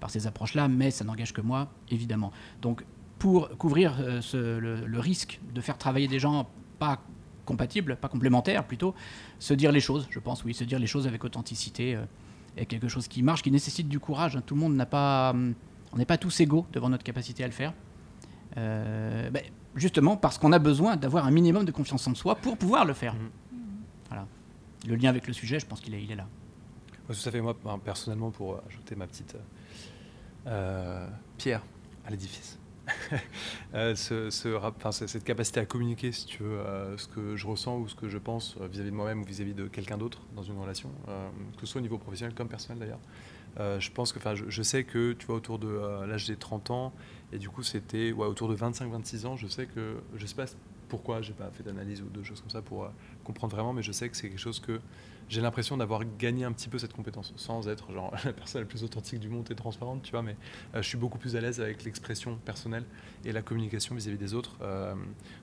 par 0.00 0.10
ces 0.10 0.26
approches-là, 0.26 0.68
mais 0.68 0.90
ça 0.90 1.04
n'engage 1.04 1.32
que 1.34 1.42
moi, 1.42 1.68
évidemment. 1.90 2.30
Donc 2.62 2.84
pour 3.22 3.50
couvrir 3.56 3.94
euh, 4.00 4.20
ce- 4.20 4.58
le, 4.58 4.84
le 4.84 4.98
risque 4.98 5.38
de 5.54 5.60
faire 5.60 5.78
travailler 5.78 6.08
des 6.08 6.18
gens 6.18 6.48
pas 6.80 7.00
compatibles, 7.44 7.94
pas 7.94 8.08
complémentaires 8.08 8.64
plutôt, 8.66 8.96
se 9.38 9.54
dire 9.54 9.70
les 9.70 9.78
choses, 9.80 10.08
je 10.10 10.18
pense, 10.18 10.42
oui, 10.44 10.54
se 10.54 10.64
dire 10.64 10.80
les 10.80 10.88
choses 10.88 11.06
avec 11.06 11.22
authenticité 11.22 11.94
euh, 11.94 12.02
est 12.56 12.66
quelque 12.66 12.88
chose 12.88 13.06
qui 13.06 13.22
marche, 13.22 13.42
qui 13.42 13.52
nécessite 13.52 13.88
du 13.88 14.00
courage. 14.00 14.40
Tout 14.44 14.56
le 14.56 14.60
monde 14.60 14.74
n'a 14.74 14.86
pas, 14.86 15.30
hum, 15.30 15.54
on 15.92 15.98
n'est 15.98 16.04
pas 16.04 16.18
tous 16.18 16.40
égaux 16.40 16.66
devant 16.72 16.88
notre 16.88 17.04
capacité 17.04 17.44
à 17.44 17.46
le 17.46 17.52
faire. 17.52 17.72
Euh, 18.56 19.30
ben, 19.30 19.42
justement 19.76 20.16
parce 20.16 20.36
qu'on 20.36 20.50
a 20.52 20.58
besoin 20.58 20.96
d'avoir 20.96 21.24
un 21.24 21.30
minimum 21.30 21.64
de 21.64 21.70
confiance 21.70 22.04
en 22.08 22.16
soi 22.16 22.34
pour 22.34 22.56
pouvoir 22.58 22.84
le 22.84 22.92
faire. 22.92 23.14
Mhm. 23.14 23.30
Voilà. 24.08 24.26
Le 24.88 24.96
lien 24.96 25.10
avec 25.10 25.28
le 25.28 25.32
sujet, 25.32 25.60
je 25.60 25.66
pense 25.66 25.80
qu'il 25.80 25.94
est, 25.94 26.02
il 26.02 26.10
est 26.10 26.16
là. 26.16 26.26
Ouais, 27.08 27.14
tout 27.14 27.28
à 27.28 27.30
fait. 27.30 27.40
Moi, 27.40 27.54
personnellement, 27.84 28.32
pour 28.32 28.60
ajouter 28.68 28.96
ma 28.96 29.06
petite 29.06 29.36
euh, 30.48 31.08
pierre 31.38 31.62
à 32.04 32.10
l'édifice, 32.10 32.58
c'est- 33.94 34.30
cette 34.30 35.24
capacité 35.24 35.60
à 35.60 35.66
communiquer, 35.66 36.12
si 36.12 36.26
tu 36.26 36.42
veux, 36.42 36.58
euh, 36.60 36.96
ce 36.98 37.08
que 37.08 37.36
je 37.36 37.46
ressens 37.46 37.78
ou 37.78 37.88
ce 37.88 37.94
que 37.94 38.08
je 38.08 38.18
pense 38.18 38.56
euh, 38.60 38.66
vis-à-vis 38.66 38.90
de 38.90 38.96
moi-même 38.96 39.22
ou 39.22 39.24
vis-à-vis 39.24 39.54
de 39.54 39.66
quelqu'un 39.68 39.98
d'autre 39.98 40.20
dans 40.34 40.42
une 40.42 40.58
relation, 40.58 40.90
euh, 41.08 41.28
que 41.56 41.60
ce 41.60 41.66
soit 41.72 41.80
au 41.80 41.82
niveau 41.82 41.98
professionnel 41.98 42.34
comme 42.34 42.48
personnel 42.48 42.78
d'ailleurs. 42.80 43.00
Euh, 43.60 43.80
je 43.80 43.90
pense 43.92 44.12
que, 44.12 44.18
enfin, 44.18 44.34
je, 44.34 44.62
sais 44.62 44.84
que, 44.84 45.12
tu 45.12 45.26
vois, 45.26 45.36
autour 45.36 45.58
de 45.58 45.68
euh, 45.68 46.06
l'âge 46.06 46.26
des 46.26 46.36
30 46.36 46.70
ans, 46.70 46.92
et 47.32 47.38
du 47.38 47.50
coup, 47.50 47.62
c'était 47.62 48.12
ouais, 48.12 48.26
autour 48.26 48.48
de 48.48 48.56
25-26 48.56 49.26
ans, 49.26 49.36
je 49.36 49.46
sais 49.46 49.66
que, 49.66 50.02
je 50.16 50.26
sais 50.26 50.34
pas 50.34 50.46
pourquoi 50.88 51.22
j'ai 51.22 51.32
pas 51.34 51.50
fait 51.52 51.62
d'analyse 51.62 52.02
ou 52.02 52.08
de 52.10 52.22
choses 52.22 52.40
comme 52.40 52.50
ça 52.50 52.62
pour 52.62 52.84
euh, 52.84 52.88
comprendre 53.24 53.54
vraiment, 53.54 53.72
mais 53.72 53.82
je 53.82 53.92
sais 53.92 54.08
que 54.08 54.16
c'est 54.16 54.28
quelque 54.28 54.38
chose 54.40 54.60
que 54.60 54.80
j'ai 55.32 55.40
l'impression 55.40 55.78
d'avoir 55.78 56.02
gagné 56.18 56.44
un 56.44 56.52
petit 56.52 56.68
peu 56.68 56.78
cette 56.78 56.92
compétence, 56.92 57.32
sans 57.36 57.66
être 57.66 57.90
genre 57.90 58.14
la 58.24 58.34
personne 58.34 58.60
la 58.60 58.68
plus 58.68 58.84
authentique 58.84 59.18
du 59.18 59.30
monde 59.30 59.50
et 59.50 59.54
transparente, 59.54 60.02
tu 60.02 60.10
vois, 60.10 60.20
mais 60.20 60.36
euh, 60.74 60.82
je 60.82 60.88
suis 60.88 60.98
beaucoup 60.98 61.16
plus 61.16 61.36
à 61.36 61.40
l'aise 61.40 61.58
avec 61.58 61.84
l'expression 61.84 62.36
personnelle 62.44 62.84
et 63.24 63.32
la 63.32 63.40
communication 63.40 63.94
vis-à-vis 63.94 64.18
des 64.18 64.34
autres 64.34 64.58
euh, 64.60 64.94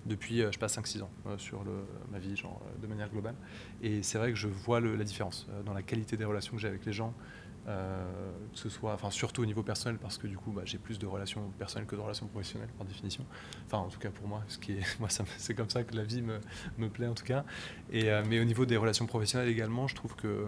depuis, 0.05 0.43
euh, 0.43 0.49
je 0.49 0.53
sais 0.53 0.59
pas, 0.59 0.67
5-6 0.67 1.01
ans 1.01 1.09
sur 1.37 1.63
ma 2.11 2.19
vie, 2.19 2.35
genre 2.35 2.61
de 2.79 2.85
manière 2.85 3.09
globale. 3.09 3.33
Et 3.81 4.03
c'est 4.03 4.19
vrai 4.19 4.29
que 4.29 4.37
je 4.37 4.47
vois 4.47 4.79
la 4.79 5.03
différence 5.03 5.47
dans 5.65 5.73
la 5.73 5.81
qualité 5.81 6.17
des 6.17 6.25
relations 6.25 6.53
que 6.53 6.61
j'ai 6.61 6.67
avec 6.67 6.85
les 6.85 6.93
gens, 6.93 7.15
euh, 7.67 8.31
que 8.53 8.57
ce 8.57 8.69
soit, 8.69 8.93
enfin 8.93 9.11
surtout 9.11 9.41
au 9.41 9.45
niveau 9.45 9.63
personnel, 9.63 9.99
parce 9.99 10.17
que 10.17 10.27
du 10.27 10.37
coup, 10.37 10.51
bah, 10.51 10.61
j'ai 10.65 10.77
plus 10.77 10.99
de 10.99 11.05
relations 11.05 11.49
personnelles 11.57 11.87
que 11.87 11.95
de 11.95 12.01
relations 12.01 12.27
professionnelles 12.27 12.69
par 12.77 12.85
définition. 12.85 13.25
Enfin, 13.65 13.79
en 13.79 13.89
tout 13.89 13.99
cas 13.99 14.09
pour 14.09 14.27
moi, 14.27 14.43
ce 14.47 14.57
qui 14.57 14.73
est, 14.73 14.83
moi, 14.99 15.09
c'est 15.37 15.53
comme 15.53 15.69
ça 15.69 15.83
que 15.83 15.95
la 15.95 16.03
vie 16.03 16.21
me, 16.21 16.39
me 16.77 16.89
plaît 16.89 17.07
en 17.07 17.15
tout 17.15 17.25
cas. 17.25 17.43
Et, 17.91 18.09
euh, 18.09 18.23
mais 18.27 18.39
au 18.39 18.45
niveau 18.45 18.65
des 18.65 18.77
relations 18.77 19.05
professionnelles 19.05 19.49
également, 19.49 19.87
je 19.87 19.95
trouve 19.95 20.15
que 20.15 20.47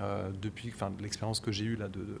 euh, 0.00 0.30
depuis, 0.40 0.70
enfin, 0.74 0.92
l'expérience 1.00 1.40
que 1.40 1.52
j'ai 1.52 1.64
eue 1.64 1.76
là 1.76 1.88
de 1.88 2.18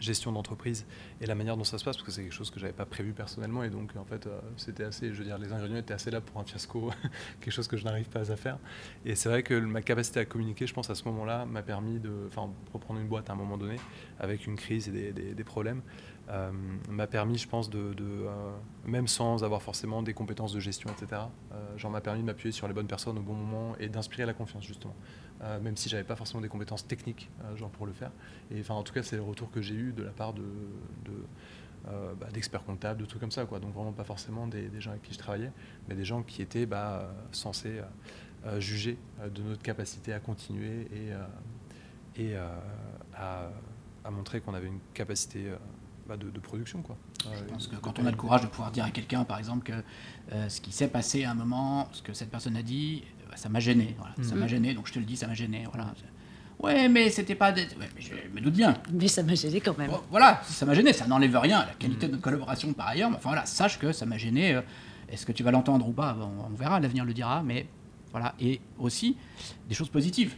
gestion 0.00 0.32
d'entreprise 0.32 0.86
et 1.20 1.26
la 1.26 1.34
manière 1.34 1.56
dont 1.56 1.64
ça 1.64 1.78
se 1.78 1.84
passe, 1.84 1.96
parce 1.96 2.06
que 2.06 2.12
c'est 2.12 2.22
quelque 2.22 2.34
chose 2.34 2.50
que 2.50 2.60
j'avais 2.60 2.72
pas 2.72 2.86
prévu 2.86 3.12
personnellement 3.12 3.62
et 3.62 3.70
donc 3.70 3.94
en 3.96 4.04
fait 4.04 4.26
euh, 4.26 4.40
c'était 4.56 4.84
assez, 4.84 5.12
je 5.12 5.18
veux 5.18 5.24
dire, 5.24 5.38
les 5.38 5.52
ingrédients 5.52 5.76
étaient 5.78 5.94
assez 5.94 6.10
là 6.10 6.20
pour 6.20 6.40
un 6.40 6.44
fiasco, 6.44 6.90
quelque 7.40 7.52
chose 7.52 7.68
que 7.68 7.76
je 7.76 7.84
n'arrive 7.84 8.08
pas 8.08 8.30
à 8.30 8.36
faire. 8.36 8.58
Et 9.04 9.14
c'est 9.14 9.28
vrai 9.28 9.42
que 9.42 9.54
ma 9.58 9.82
capacité 9.82 10.20
à 10.20 10.24
communiquer, 10.24 10.66
je 10.66 10.74
pense 10.74 10.90
à 10.90 10.94
ce 10.94 11.04
moment-là, 11.04 11.46
m'a 11.46 11.62
permis 11.62 11.98
de, 12.00 12.28
reprendre 12.72 13.00
une 13.00 13.08
boîte 13.08 13.30
à 13.30 13.32
un 13.32 13.36
moment 13.36 13.58
donné 13.58 13.76
avec 14.18 14.46
une 14.46 14.56
crise 14.56 14.88
et 14.88 14.92
des, 14.92 15.12
des- 15.12 15.34
des 15.34 15.44
problèmes, 15.44 15.82
euh, 16.30 16.50
m'a 16.90 17.06
permis, 17.06 17.38
je 17.38 17.48
pense, 17.48 17.70
de, 17.70 17.94
de, 17.94 18.04
euh, 18.04 18.50
même 18.84 19.08
sans 19.08 19.44
avoir 19.44 19.62
forcément 19.62 20.02
des 20.02 20.12
compétences 20.12 20.52
de 20.52 20.60
gestion, 20.60 20.90
etc. 20.90 21.22
euh, 21.52 21.78
genre 21.78 21.90
m'a 21.90 22.00
permis 22.02 22.20
de 22.20 22.26
m'appuyer 22.26 22.52
sur 22.52 22.68
les 22.68 22.74
bonnes 22.74 22.86
personnes 22.86 23.16
au 23.18 23.22
bon 23.22 23.34
moment 23.34 23.74
et 23.78 23.88
d'inspirer 23.88 24.26
la 24.26 24.34
confiance 24.34 24.64
justement. 24.64 24.94
Euh, 25.40 25.60
même 25.60 25.76
si 25.76 25.88
j'avais 25.88 26.02
pas 26.02 26.16
forcément 26.16 26.40
des 26.40 26.48
compétences 26.48 26.84
techniques 26.84 27.30
euh, 27.44 27.56
genre 27.56 27.70
pour 27.70 27.86
le 27.86 27.92
faire. 27.92 28.10
Et 28.50 28.58
enfin, 28.60 28.74
en 28.74 28.82
tout 28.82 28.92
cas, 28.92 29.04
c'est 29.04 29.14
le 29.14 29.22
retour 29.22 29.50
que 29.52 29.62
j'ai 29.62 29.74
eu 29.74 29.92
de 29.92 30.02
la 30.02 30.10
part 30.10 30.32
de, 30.32 30.42
de, 31.04 31.12
euh, 31.88 32.12
bah, 32.14 32.26
d'experts 32.32 32.64
comptables, 32.64 33.00
de 33.00 33.06
trucs 33.06 33.20
comme 33.20 33.30
ça. 33.30 33.46
Quoi. 33.46 33.60
Donc 33.60 33.72
vraiment 33.72 33.92
pas 33.92 34.02
forcément 34.02 34.48
des, 34.48 34.68
des 34.68 34.80
gens 34.80 34.90
avec 34.90 35.02
qui 35.02 35.12
je 35.12 35.18
travaillais, 35.18 35.52
mais 35.88 35.94
des 35.94 36.04
gens 36.04 36.24
qui 36.24 36.42
étaient 36.42 36.66
bah, 36.66 37.08
censés 37.30 37.80
juger 38.58 38.98
de 39.32 39.42
notre 39.42 39.62
capacité 39.62 40.12
à 40.12 40.20
continuer 40.20 40.88
et, 42.16 42.22
et 42.22 42.36
à, 43.14 43.50
à 44.04 44.10
montrer 44.10 44.40
qu'on 44.40 44.54
avait 44.54 44.68
une 44.68 44.80
capacité 44.94 45.52
bah, 46.08 46.16
de, 46.16 46.30
de 46.30 46.40
production. 46.40 46.82
Quoi. 46.82 46.96
Je 47.36 47.44
pense 47.44 47.68
que 47.68 47.76
quand 47.76 47.98
on 47.98 48.06
a 48.06 48.10
le 48.10 48.16
courage 48.16 48.42
de 48.42 48.46
pouvoir 48.46 48.70
dire 48.72 48.84
à 48.84 48.90
quelqu'un, 48.90 49.24
par 49.24 49.38
exemple, 49.38 49.64
que 49.64 50.48
ce 50.48 50.60
qui 50.60 50.72
s'est 50.72 50.88
passé 50.88 51.24
à 51.24 51.30
un 51.30 51.34
moment, 51.34 51.88
ce 51.92 52.02
que 52.02 52.12
cette 52.12 52.30
personne 52.30 52.56
a 52.56 52.62
dit, 52.62 53.04
ça 53.36 53.48
m'a 53.48 53.60
gêné. 53.60 53.94
Voilà. 53.98 54.14
Ça 54.22 54.34
Mhm. 54.34 54.40
m'a 54.40 54.46
gêné, 54.46 54.74
donc 54.74 54.86
je 54.88 54.92
te 54.92 54.98
le 54.98 55.04
dis, 55.04 55.16
ça 55.16 55.26
m'a 55.26 55.34
gêné. 55.34 55.64
Voilà. 55.72 55.92
Ouais, 56.60 56.88
mais 56.88 57.08
c'était 57.10 57.34
pas. 57.36 57.52
des- 57.52 57.62
Ouais, 57.62 57.88
mais 57.94 58.00
je 58.00 58.10
me 58.34 58.40
doute 58.40 58.54
bien. 58.54 58.76
Mais 58.92 59.06
ça 59.08 59.22
m'a 59.22 59.34
gêné 59.34 59.60
quand 59.60 59.78
même. 59.78 59.90
Bon, 59.90 60.00
voilà, 60.10 60.40
ça 60.44 60.66
m'a 60.66 60.74
gêné, 60.74 60.92
ça 60.92 61.06
n'enlève 61.06 61.36
rien 61.38 61.58
à 61.60 61.66
la 61.66 61.72
qualité 61.74 62.06
de 62.06 62.12
notre 62.12 62.22
collaboration 62.24 62.72
par 62.72 62.88
ailleurs. 62.88 63.10
Mais 63.10 63.16
enfin 63.16 63.28
voilà, 63.28 63.46
sache 63.46 63.78
que 63.78 63.92
ça 63.92 64.06
m'a 64.06 64.18
gêné. 64.18 64.54
euh, 64.54 64.62
Est-ce 65.10 65.24
que 65.24 65.32
tu 65.32 65.42
vas 65.42 65.50
l'entendre 65.50 65.88
ou 65.88 65.92
pas 65.92 66.14
On 66.50 66.54
verra, 66.54 66.80
l'avenir 66.80 67.04
le 67.04 67.14
dira. 67.14 67.42
Mais 67.42 67.66
voilà, 68.10 68.34
et 68.40 68.60
aussi 68.78 69.16
des 69.68 69.74
choses 69.74 69.88
positives. 69.88 70.34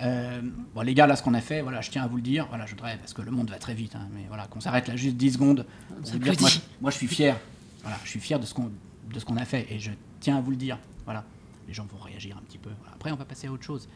Euh, 0.00 0.40
bon, 0.74 0.80
les 0.80 0.94
gars, 0.94 1.06
là, 1.06 1.14
ce 1.14 1.22
qu'on 1.22 1.34
a 1.34 1.40
fait, 1.40 1.60
voilà, 1.60 1.80
je 1.80 1.90
tiens 1.90 2.02
à 2.04 2.06
vous 2.06 2.16
le 2.16 2.22
dire. 2.22 2.46
Voilà, 2.48 2.64
je 2.66 2.70
voudrais, 2.70 2.96
parce 2.96 3.12
que 3.12 3.20
le 3.22 3.30
monde 3.30 3.50
va 3.50 3.58
très 3.58 3.74
vite, 3.74 3.94
hein, 3.96 4.08
mais 4.14 4.24
voilà, 4.28 4.46
qu'on 4.46 4.60
s'arrête 4.60 4.88
là 4.88 4.96
juste 4.96 5.16
10 5.16 5.32
secondes. 5.34 5.66
On 5.90 5.94
pour 6.00 6.10
vous 6.12 6.18
dire 6.20 6.34
que 6.36 6.40
moi, 6.40 6.48
je- 6.50 6.58
moi, 6.80 6.90
je 6.90 6.96
suis 6.96 7.06
fier. 7.06 7.36
Voilà, 7.82 7.98
je 8.04 8.08
suis 8.10 8.20
fier 8.20 8.38
de 8.40 8.46
ce 8.46 8.54
qu'on 8.54 8.70
de 9.12 9.18
ce 9.20 9.24
qu'on 9.26 9.36
a 9.36 9.44
fait 9.44 9.66
et 9.70 9.78
je 9.78 9.90
tiens 10.20 10.38
à 10.38 10.40
vous 10.40 10.50
le 10.52 10.56
dire. 10.56 10.78
Voilà, 11.04 11.24
les 11.66 11.74
gens 11.74 11.86
vont 11.86 11.98
réagir 11.98 12.36
un 12.36 12.42
petit 12.42 12.58
peu. 12.58 12.70
Voilà. 12.80 12.94
Après, 12.94 13.10
on 13.10 13.16
va 13.16 13.24
passer 13.24 13.46
à 13.46 13.52
autre 13.52 13.64
chose. 13.64 13.88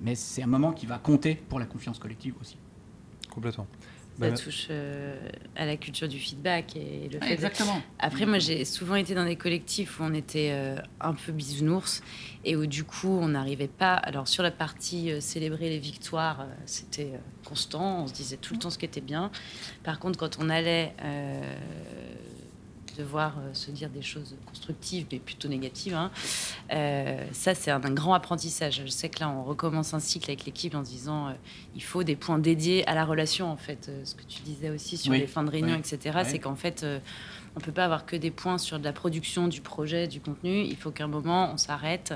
Mais 0.00 0.14
c'est 0.14 0.42
un 0.42 0.46
moment 0.46 0.72
qui 0.72 0.86
va 0.86 0.98
compter 0.98 1.34
pour 1.34 1.58
la 1.58 1.66
confiance 1.66 1.98
collective 1.98 2.34
aussi. 2.40 2.56
Complètement. 3.30 3.66
ça 4.20 4.30
touche 4.30 4.68
euh, 4.70 5.18
à 5.56 5.66
la 5.66 5.76
culture 5.76 6.06
du 6.06 6.18
feedback 6.18 6.76
et 6.76 7.08
le 7.12 7.18
fait 7.20 7.32
exactement. 7.32 7.82
Après, 7.98 8.26
moi, 8.26 8.38
j'ai 8.38 8.64
souvent 8.64 8.94
été 8.94 9.14
dans 9.14 9.24
des 9.24 9.36
collectifs 9.36 9.98
où 9.98 10.04
on 10.04 10.14
était 10.14 10.50
euh, 10.52 10.76
un 11.00 11.14
peu 11.14 11.32
bisounours 11.32 12.02
et 12.44 12.56
où 12.56 12.66
du 12.66 12.84
coup, 12.84 13.08
on 13.08 13.28
n'arrivait 13.28 13.68
pas. 13.68 13.94
Alors, 13.94 14.28
sur 14.28 14.42
la 14.42 14.52
partie 14.52 15.10
euh, 15.10 15.20
célébrer 15.20 15.68
les 15.68 15.80
victoires, 15.80 16.46
c'était 16.64 17.12
constant. 17.44 18.04
On 18.04 18.06
se 18.06 18.14
disait 18.14 18.36
tout 18.36 18.54
le 18.54 18.60
temps 18.60 18.70
ce 18.70 18.78
qui 18.78 18.86
était 18.86 19.00
bien. 19.00 19.30
Par 19.82 19.98
contre, 19.98 20.18
quand 20.18 20.38
on 20.38 20.48
allait 20.48 20.94
devoir 22.96 23.34
euh, 23.38 23.52
se 23.52 23.70
dire 23.70 23.90
des 23.90 24.02
choses 24.02 24.34
constructives, 24.46 25.06
mais 25.12 25.18
plutôt 25.18 25.48
négatives. 25.48 25.94
Hein. 25.94 26.10
Euh, 26.72 27.24
ça, 27.32 27.54
c'est 27.54 27.70
un, 27.70 27.80
grand 27.80 28.14
apprentissage. 28.14 28.82
Je 28.84 28.90
sais 28.90 29.08
que 29.08 29.20
là, 29.20 29.28
on 29.28 29.44
recommence 29.44 29.94
un 29.94 30.00
cycle 30.00 30.30
avec 30.30 30.44
l'équipe 30.46 30.74
en 30.74 30.82
disant 30.82 31.28
euh, 31.28 31.32
il 31.74 31.82
faut 31.82 32.02
des 32.02 32.16
points 32.16 32.38
dédiés 32.38 32.86
à 32.88 32.94
la 32.94 33.04
relation, 33.04 33.50
en 33.50 33.56
fait. 33.56 33.90
ce 34.04 34.14
que 34.14 34.22
tu 34.22 34.42
disais 34.42 34.70
aussi 34.70 34.96
sur 34.96 35.12
les 35.12 35.26
fins 35.26 35.44
de 35.44 35.50
réunion, 35.50 35.76
etc., 35.76 36.20
c'est 36.24 36.38
qu'en 36.38 36.56
fait, 36.56 36.84
on 37.56 37.60
ne 37.60 37.64
peut 37.64 37.72
pas 37.72 37.84
avoir 37.84 38.06
que 38.06 38.16
des 38.16 38.30
points 38.30 38.58
sur 38.58 38.78
de 38.78 38.84
la 38.84 38.92
production, 38.92 39.48
du 39.48 39.60
projet, 39.60 40.08
du 40.08 40.20
contenu. 40.20 40.62
Il 40.62 40.76
faut 40.76 40.90
qu'à 40.90 41.04
un 41.04 41.08
moment, 41.08 41.50
on 41.52 41.56
s'arrête 41.56 42.14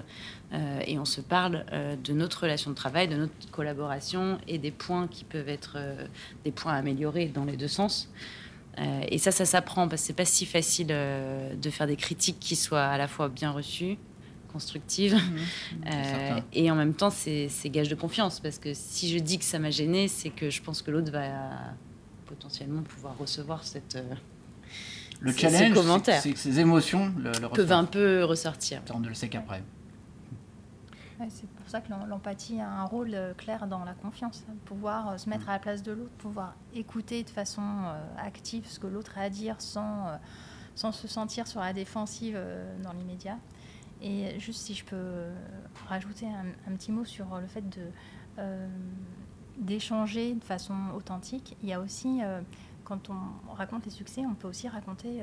et 0.53 0.99
on 0.99 1.05
se 1.05 1.20
parle 1.20 1.64
de 2.03 2.12
notre 2.12 2.43
relation 2.43 2.70
de 2.70 2.76
travail, 2.76 3.09
de 3.09 3.16
notre 3.16 3.51
collaboration 3.51 4.39
et 4.49 4.59
des 4.59 4.70
points 4.70 5.07
qui 5.09 5.24
peuvent 5.24 5.49
être 5.49 5.79
des 6.45 6.51
points 6.51 6.72
à 6.72 6.76
améliorer 6.76 7.26
dans 7.26 7.45
les 7.45 7.57
deux 7.57 7.68
sens. 7.68 8.09
Euh, 8.79 9.01
et 9.09 9.18
ça, 9.18 9.31
ça 9.31 9.45
s'apprend 9.45 9.89
parce 9.89 10.03
que 10.03 10.07
c'est 10.09 10.12
pas 10.12 10.24
si 10.24 10.47
facile 10.47 10.89
euh, 10.91 11.55
de 11.55 11.70
faire 11.70 11.87
des 11.87 11.97
critiques 11.97 12.39
qui 12.39 12.57
soient 12.57 12.85
à 12.85 12.99
la 12.99 13.09
fois 13.09 13.29
bien 13.29 13.51
reçues, 13.51 13.99
constructives, 14.53 15.14
mhm. 15.14 15.39
euh, 15.87 16.41
et 16.53 16.70
en 16.70 16.74
même 16.74 16.95
temps, 16.95 17.11
c'est 17.11 17.49
gage 17.66 17.89
de 17.89 17.95
confiance 17.95 18.41
parce 18.41 18.59
que 18.59 18.72
si 18.74 19.11
je 19.11 19.18
dis 19.18 19.39
que 19.39 19.45
ça 19.45 19.59
m'a 19.59 19.70
gêné, 19.70 20.09
c'est 20.09 20.31
que 20.31 20.51
je 20.51 20.62
pense 20.62 20.83
que 20.83 20.91
l'autre 20.91 21.11
va 21.11 21.29
potentiellement 22.26 22.83
pouvoir 22.83 23.16
recevoir 23.18 23.64
cette 23.64 23.99
le 25.20 25.33
challenge, 25.33 25.76
c'est 26.20 26.33
que 26.33 26.39
ces 26.39 26.61
émotions 26.61 27.12
le, 27.18 27.33
peuvent 27.49 27.72
un 27.72 27.85
peu 27.85 28.22
ressortir. 28.22 28.83
On 28.95 29.01
ne 29.01 29.09
le 29.09 29.14
sait 29.14 29.29
qu'après. 29.29 29.64
c'est 31.29 31.49
pour 31.69 31.73
ça 31.73 31.81
que 31.83 32.09
l'empathie 32.09 32.61
a 32.61 32.71
un 32.71 32.85
rôle 32.85 33.11
euh, 33.12 33.35
clair 33.35 33.66
dans 33.66 33.85
la 33.85 33.93
confiance. 33.93 34.47
Pouvoir 34.64 35.11
euh, 35.11 35.19
se 35.19 35.29
mettre 35.29 35.47
mm. 35.47 35.51
à 35.51 35.53
la 35.53 35.59
place 35.59 35.83
de 35.83 35.93
l'autre, 35.93 36.12
pouvoir 36.16 36.55
écouter 36.75 37.23
de 37.25 37.29
façon 37.29 37.62
euh, 37.62 38.01
active 38.16 38.66
ce 38.66 38.79
que 38.79 38.87
l'autre 38.87 39.19
a 39.19 39.23
à 39.23 39.29
dire 39.29 39.57
sans, 39.59 40.19
sans 40.75 40.93
se 40.93 41.07
sentir 41.07 41.47
sur 41.47 41.61
la 41.61 41.75
défensive 41.75 42.41
dans 42.83 42.93
l'immédiat. 42.93 43.39
Et 44.01 44.39
juste 44.41 44.62
si 44.62 44.75
je 44.75 44.85
peux 44.85 45.27
rajouter 45.89 46.27
un, 46.27 46.75
petit 46.77 46.93
mot 46.93 47.05
sur 47.05 47.39
le 47.39 47.47
fait 47.47 47.69
de 47.69 47.91
d'échanger 49.59 50.35
de 50.35 50.45
façon 50.45 50.75
authentique. 50.95 51.57
Il 51.62 51.69
y 51.69 51.73
a 51.73 51.81
aussi, 51.81 52.21
quand 52.85 53.11
on 53.11 53.53
raconte 53.55 53.85
les 53.85 53.91
succès, 53.91 54.23
on 54.25 54.35
peut 54.35 54.47
aussi 54.47 54.69
raconter 54.69 55.21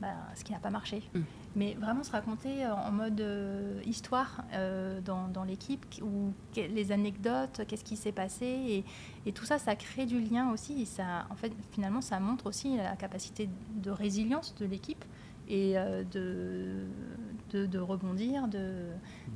bah, 0.00 0.14
ce 0.36 0.44
qui 0.44 0.52
n'a 0.52 0.60
pas 0.60 0.70
marché. 0.70 1.02
Mm. 1.12 1.20
Mais 1.56 1.74
vraiment 1.74 2.02
se 2.02 2.10
raconter 2.10 2.64
euh, 2.64 2.74
en 2.74 2.90
mode 2.90 3.20
euh, 3.20 3.80
histoire 3.86 4.42
euh, 4.54 5.00
dans, 5.00 5.44
l'équipe, 5.44 5.84
ou 6.02 6.32
les 6.56 6.90
anecdotes, 6.90 7.62
qu'est-ce 7.68 7.84
qui 7.84 7.96
s'est 7.96 8.12
passé, 8.12 8.84
et, 9.24 9.32
tout 9.32 9.44
ça, 9.44 9.58
ça 9.58 9.76
crée 9.76 10.06
du 10.06 10.20
lien 10.20 10.50
aussi. 10.50 10.82
Et 10.82 10.84
ça, 10.84 11.26
en 11.30 11.36
fait, 11.36 11.52
finalement, 11.70 12.00
ça 12.00 12.18
montre 12.18 12.46
aussi 12.46 12.76
la 12.76 12.96
capacité 12.96 13.48
de 13.74 13.90
résilience 13.90 14.54
de 14.56 14.66
l'équipe 14.66 15.04
et 15.48 15.74
de, 15.74 16.86
de, 17.52 17.78
rebondir. 17.78 18.48
De... 18.48 18.86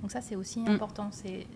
Donc 0.02 0.10
ça, 0.10 0.20
c'est 0.20 0.36
aussi 0.36 0.60
mm. 0.60 0.68
important. 0.68 1.08
C'est 1.12 1.46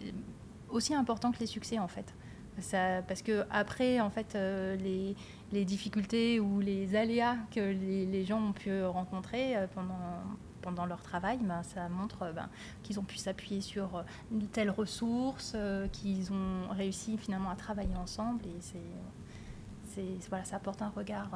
aussi 0.71 0.95
important 0.95 1.33
que 1.33 1.41
les 1.41 1.47
succès, 1.47 1.79
en 1.79 1.89
fait. 1.89 2.15
Ça, 2.59 3.03
parce 3.09 3.23
que 3.23 3.45
après, 3.51 4.01
en 4.01 4.11
fait, 4.11 4.35
les, 4.35 5.17
les 5.53 5.65
difficultés 5.65 6.39
ou 6.39 6.61
les 6.61 6.95
aléas 6.95 7.37
que 7.51 7.61
les, 7.61 8.25
gens 8.25 8.41
ont 8.41 8.53
pu 8.53 8.83
rencontrer 8.85 9.57
pendant, 9.75 10.21
pendant 10.63 10.87
leur 10.87 11.03
travail, 11.03 11.39
ben, 11.43 11.63
ça 11.63 11.89
montre 11.89 12.23
euh, 12.23 12.33
ben, 12.33 12.49
qu'ils 12.83 12.99
ont 12.99 13.05
pu 13.05 13.17
s'appuyer 13.17 13.61
sur 13.61 13.97
euh, 13.97 14.03
une 14.31 14.47
telle 14.47 14.71
ressource, 14.71 15.57
qu'ils 15.93 16.33
ont 16.33 16.69
réussi 16.71 17.19
finalement 17.19 17.51
à 17.51 17.57
travailler 17.57 17.97
ensemble 17.97 18.45
et 18.47 18.61
c'est, 18.61 20.03
voilà, 20.29 20.45
ça 20.45 20.57
apporte 20.57 20.81
un 20.81 20.89
regard 20.89 21.31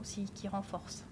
aussi 0.00 0.24
qui 0.34 0.48
renforce. 0.48 1.04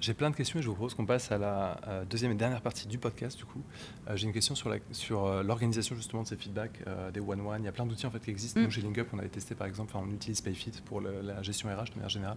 J'ai 0.00 0.12
plein 0.12 0.28
de 0.28 0.36
questions 0.36 0.58
et 0.58 0.62
je 0.62 0.68
vous 0.68 0.74
propose 0.74 0.92
qu'on 0.92 1.06
passe 1.06 1.32
à 1.32 1.38
la 1.38 1.80
euh, 1.88 2.04
deuxième 2.04 2.32
et 2.32 2.34
dernière 2.34 2.60
partie 2.60 2.86
du 2.86 2.98
podcast. 2.98 3.38
Du 3.38 3.46
coup, 3.46 3.62
euh, 4.06 4.16
j'ai 4.16 4.26
une 4.26 4.34
question 4.34 4.54
sur, 4.54 4.68
la, 4.68 4.76
sur 4.92 5.24
euh, 5.24 5.42
l'organisation 5.42 5.96
justement 5.96 6.22
de 6.24 6.28
ces 6.28 6.36
feedbacks 6.36 6.84
des 7.14 7.20
one-one. 7.20 7.62
Il 7.62 7.64
y 7.64 7.68
a 7.68 7.72
plein 7.72 7.86
d'outils 7.86 8.04
en 8.06 8.10
fait 8.10 8.20
qui 8.20 8.30
existent. 8.30 8.60
Mm. 8.60 8.64
Nous, 8.64 8.70
chez 8.70 8.82
LinkUp, 8.82 9.08
on 9.14 9.18
avait 9.18 9.28
testé 9.28 9.54
par 9.54 9.66
exemple, 9.66 9.96
on 9.96 10.10
utilise 10.10 10.42
PayFit 10.42 10.72
pour 10.84 11.00
la 11.00 11.42
gestion 11.42 11.70
RH 11.70 11.90
de 11.90 11.94
manière 11.94 12.08
générale. 12.10 12.36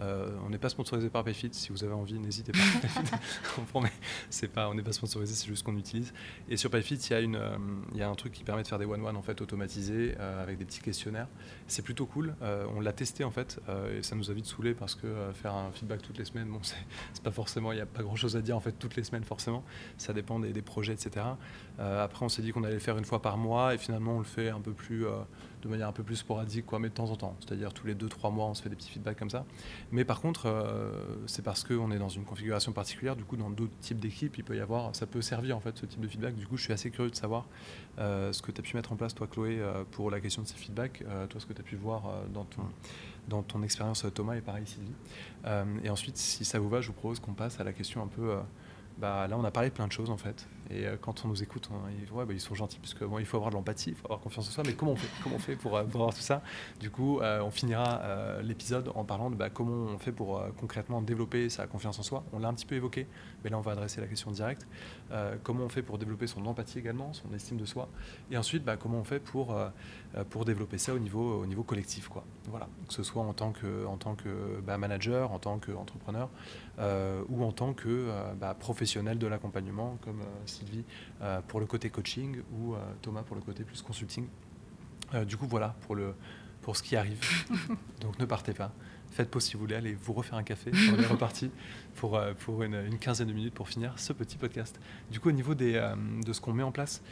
Euh, 0.00 0.30
on 0.46 0.50
n'est 0.50 0.58
pas 0.58 0.68
sponsorisé 0.68 1.08
par 1.10 1.24
Payfit. 1.24 1.50
Si 1.52 1.70
vous 1.70 1.84
avez 1.84 1.92
envie, 1.92 2.18
n'hésitez 2.18 2.52
pas. 2.52 2.58
c'est 4.30 4.48
pas, 4.48 4.68
on 4.68 4.74
n'est 4.74 4.82
pas 4.82 4.92
sponsorisé, 4.92 5.34
c'est 5.34 5.46
juste 5.46 5.64
qu'on 5.64 5.76
utilise. 5.76 6.12
Et 6.48 6.56
sur 6.56 6.70
Payfit, 6.70 6.94
il 6.94 7.10
y 7.10 7.14
a 7.14 7.20
une, 7.20 7.36
euh, 7.36 7.56
il 7.92 7.98
y 7.98 8.02
a 8.02 8.08
un 8.08 8.14
truc 8.14 8.32
qui 8.32 8.44
permet 8.44 8.62
de 8.62 8.68
faire 8.68 8.78
des 8.78 8.84
one-one 8.84 9.16
en 9.16 9.22
fait 9.22 9.40
automatisés 9.40 10.14
euh, 10.18 10.42
avec 10.42 10.58
des 10.58 10.64
petits 10.64 10.80
questionnaires. 10.80 11.28
C'est 11.66 11.82
plutôt 11.82 12.06
cool. 12.06 12.34
on 12.74 12.80
l'a 12.80 12.92
testé 12.92 13.24
en 13.24 13.30
fait 13.30 13.60
et 13.96 14.02
ça 14.02 14.16
nous 14.16 14.30
a 14.30 14.34
vite 14.34 14.46
saoulé 14.46 14.74
parce 14.74 14.94
que 14.94 15.06
faire 15.34 15.54
un 15.54 15.70
feedback 15.72 16.02
toutes 16.02 16.18
les 16.18 16.24
semaines, 16.24 16.48
bon, 16.48 16.60
c'est 17.12 17.22
pas 17.22 17.30
forcément, 17.30 17.72
il 17.72 17.76
n'y 17.76 17.80
a 17.80 17.86
pas 17.86 18.02
grand 18.02 18.16
chose 18.16 18.36
à 18.36 18.42
dire 18.42 18.56
en 18.56 18.60
fait 18.60 18.72
toutes 18.72 18.96
les 18.96 19.04
semaines 19.04 19.24
forcément. 19.24 19.64
Ça 19.96 20.12
dépend 20.12 20.38
des, 20.38 20.52
des 20.52 20.62
projets, 20.62 20.94
etc. 20.94 21.26
après, 21.78 22.24
on 22.24 22.28
s'est 22.28 22.42
dit 22.42 22.52
qu'on 22.52 22.64
allait 22.64 22.74
le 22.74 22.80
faire 22.80 22.98
une 22.98 23.04
fois 23.04 23.20
par 23.20 23.36
mois 23.36 23.74
et 23.74 23.78
finalement 23.78 24.16
on 24.16 24.18
le 24.18 24.24
fait 24.24 24.48
un 24.48 24.60
peu 24.60 24.72
plus 24.72 25.06
de 25.62 25.68
manière 25.68 25.88
un 25.88 25.92
peu 25.92 26.02
plus 26.02 26.16
sporadique, 26.16 26.66
quoi, 26.66 26.78
mais 26.78 26.88
de 26.88 26.94
temps 26.94 27.10
en 27.10 27.16
temps. 27.16 27.36
C'est-à-dire 27.40 27.72
tous 27.72 27.86
les 27.86 27.94
2-3 27.94 28.32
mois, 28.32 28.46
on 28.46 28.54
se 28.54 28.62
fait 28.62 28.68
des 28.68 28.76
petits 28.76 28.90
feedbacks 28.90 29.18
comme 29.18 29.30
ça. 29.30 29.44
Mais 29.92 30.04
par 30.04 30.20
contre, 30.20 30.46
euh, 30.46 30.92
c'est 31.26 31.42
parce 31.42 31.64
qu'on 31.64 31.90
est 31.90 31.98
dans 31.98 32.08
une 32.08 32.24
configuration 32.24 32.72
particulière. 32.72 33.16
Du 33.16 33.24
coup, 33.24 33.36
dans 33.36 33.50
d'autres 33.50 33.76
types 33.80 33.98
d'équipes, 33.98 34.36
il 34.38 34.44
peut 34.44 34.56
y 34.56 34.60
avoir, 34.60 34.94
ça 34.94 35.06
peut 35.06 35.22
servir 35.22 35.56
en 35.56 35.60
fait 35.60 35.76
ce 35.76 35.86
type 35.86 36.00
de 36.00 36.08
feedback. 36.08 36.34
Du 36.36 36.46
coup, 36.46 36.56
je 36.56 36.62
suis 36.64 36.72
assez 36.72 36.90
curieux 36.90 37.10
de 37.10 37.16
savoir 37.16 37.46
euh, 37.98 38.32
ce 38.32 38.42
que 38.42 38.52
tu 38.52 38.60
as 38.60 38.62
pu 38.62 38.76
mettre 38.76 38.92
en 38.92 38.96
place, 38.96 39.14
toi, 39.14 39.26
Chloé, 39.26 39.58
euh, 39.60 39.84
pour 39.90 40.10
la 40.10 40.20
question 40.20 40.42
de 40.42 40.46
ces 40.46 40.56
feedbacks. 40.56 41.04
toi, 41.28 41.40
ce 41.40 41.46
que 41.46 41.52
tu 41.52 41.60
as 41.60 41.64
pu 41.64 41.76
voir 41.76 42.22
dans 42.32 42.44
ton, 42.44 42.62
dans 43.28 43.42
ton 43.42 43.62
expérience, 43.62 44.04
Thomas, 44.14 44.36
et 44.36 44.40
pareil, 44.40 44.66
Sylvie. 44.66 44.92
et 45.84 45.90
ensuite, 45.90 46.16
si 46.16 46.44
ça 46.44 46.58
vous 46.58 46.68
va, 46.68 46.80
je 46.80 46.88
vous 46.88 46.94
propose 46.94 47.20
qu'on 47.20 47.34
passe 47.34 47.60
à 47.60 47.64
la 47.64 47.72
question 47.72 48.02
un 48.02 48.06
peu. 48.06 48.36
Bah, 48.98 49.28
là, 49.28 49.38
on 49.38 49.44
a 49.44 49.50
parlé 49.50 49.68
de 49.68 49.74
plein 49.74 49.86
de 49.86 49.92
choses 49.92 50.10
en 50.10 50.16
fait. 50.16 50.48
Et 50.70 50.86
euh, 50.86 50.96
quand 51.00 51.24
on 51.24 51.28
nous 51.28 51.42
écoute, 51.42 51.68
bah, 52.12 52.24
ils 52.30 52.40
sont 52.40 52.54
gentils 52.54 52.78
parce 52.78 52.94
que 52.94 53.04
bon, 53.04 53.18
il 53.18 53.24
faut 53.24 53.36
avoir 53.36 53.50
de 53.50 53.56
l'empathie, 53.56 53.90
il 53.90 53.96
faut 53.96 54.06
avoir 54.06 54.20
confiance 54.20 54.48
en 54.48 54.50
soi. 54.50 54.64
Mais 54.66 54.74
comment 54.74 54.92
on 54.92 54.96
fait 54.96 55.08
Comment 55.22 55.36
on 55.36 55.38
fait 55.38 55.56
pour, 55.56 55.76
euh, 55.76 55.80
avoir 55.80 56.12
tout 56.12 56.20
ça? 56.20 56.42
Du 56.78 56.90
coup, 56.90 57.20
euh, 57.20 57.40
on 57.40 57.50
finira 57.50 58.02
l'épisode 58.42 58.90
en 58.94 59.04
parlant 59.04 59.30
de 59.30 59.36
bah, 59.36 59.50
comment 59.50 59.92
on 59.92 59.98
fait 59.98 60.12
pour 60.12 60.42
concrètement 60.58 61.00
développer 61.00 61.48
sa 61.48 61.66
confiance 61.66 61.98
en 61.98 62.02
soi. 62.02 62.24
On 62.32 62.38
l'a 62.38 62.48
un 62.48 62.54
petit 62.54 62.66
peu 62.66 62.74
évoqué, 62.74 63.06
mais 63.42 63.50
là, 63.50 63.58
on 63.58 63.62
va 63.62 63.72
adresser 63.72 64.00
la 64.00 64.06
question 64.06 64.30
directe. 64.30 64.66
comment 65.42 65.64
on 65.64 65.68
fait 65.68 65.82
pour 65.82 65.98
développer 65.98 66.26
son 66.26 66.44
empathie 66.46 66.78
également, 66.78 67.12
son 67.12 67.32
estime 67.34 67.56
de 67.56 67.64
soi? 67.64 67.88
Et 68.30 68.36
ensuite, 68.36 68.64
bah, 68.64 68.76
comment 68.76 68.98
on 68.98 69.04
fait 69.04 69.20
pour, 69.20 69.54
développer 70.44 70.78
ça 70.78 70.94
au 70.94 70.98
niveau, 70.98 71.40
au 71.40 71.46
niveau 71.46 71.62
collectif. 71.62 72.10
Voilà, 72.46 72.68
que 72.86 72.94
ce 72.94 73.02
soit 73.02 73.22
en 73.22 73.32
tant 73.32 73.52
que, 73.52 73.86
en 73.86 73.96
tant 73.96 74.14
que 74.14 74.60
manager, 74.76 75.32
en 75.32 75.38
tant 75.38 75.58
qu'entrepreneur 75.58 76.28
ou 77.28 77.44
en 77.44 77.52
tant 77.52 77.72
que 77.72 78.10
professionnel 78.60 79.18
de 79.18 79.26
l'accompagnement, 79.26 79.98
comme 80.04 80.22
Sylvie 80.58 80.84
euh, 81.22 81.40
pour 81.46 81.60
le 81.60 81.66
côté 81.66 81.90
coaching 81.90 82.38
ou 82.52 82.74
euh, 82.74 82.78
Thomas 83.02 83.22
pour 83.22 83.36
le 83.36 83.42
côté 83.42 83.64
plus 83.64 83.82
consulting. 83.82 84.26
Euh, 85.14 85.24
du 85.24 85.36
coup, 85.36 85.46
voilà 85.46 85.74
pour, 85.82 85.94
le, 85.94 86.14
pour 86.62 86.76
ce 86.76 86.82
qui 86.82 86.96
arrive. 86.96 87.20
Donc 88.00 88.18
ne 88.18 88.24
partez 88.24 88.52
pas. 88.52 88.72
Faites 89.10 89.30
pause 89.30 89.44
si 89.44 89.54
vous 89.54 89.60
voulez, 89.60 89.74
allez 89.74 89.94
vous 89.94 90.12
refaire 90.12 90.36
un 90.36 90.42
café. 90.42 90.70
On 90.92 91.00
est 91.00 91.06
reparti 91.06 91.50
pour, 91.94 92.20
pour 92.40 92.62
une, 92.62 92.98
quinzaine 92.98 93.28
de 93.28 93.32
minutes 93.32 93.54
pour 93.54 93.68
finir 93.68 93.98
ce 93.98 94.12
petit 94.12 94.36
podcast. 94.36 94.78
Du 95.10 95.18
coup, 95.18 95.30
au 95.30 95.32
niveau 95.32 95.54
des, 95.54 95.72
de 96.26 96.32
ce 96.34 96.42
qu'on 96.42 96.52
met 96.52 96.62
en 96.62 96.72
place 96.72 97.02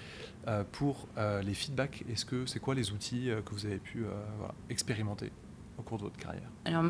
pour 0.73 1.09
les 1.17 1.55
feedbacks, 1.55 2.05
est-ce 2.11 2.27
que 2.27 2.45
c'est 2.45 2.61
quoi 2.61 2.75
les 2.75 2.93
outils 2.93 3.31
que 3.47 3.55
vous 3.55 3.65
avez 3.65 3.79
pu 3.79 4.05
expérimenter 4.69 5.33
au 5.79 5.83
cours 5.83 5.97
de 5.97 6.03
votre 6.03 6.19
carrière? 6.19 6.51
Alors, 6.67 6.85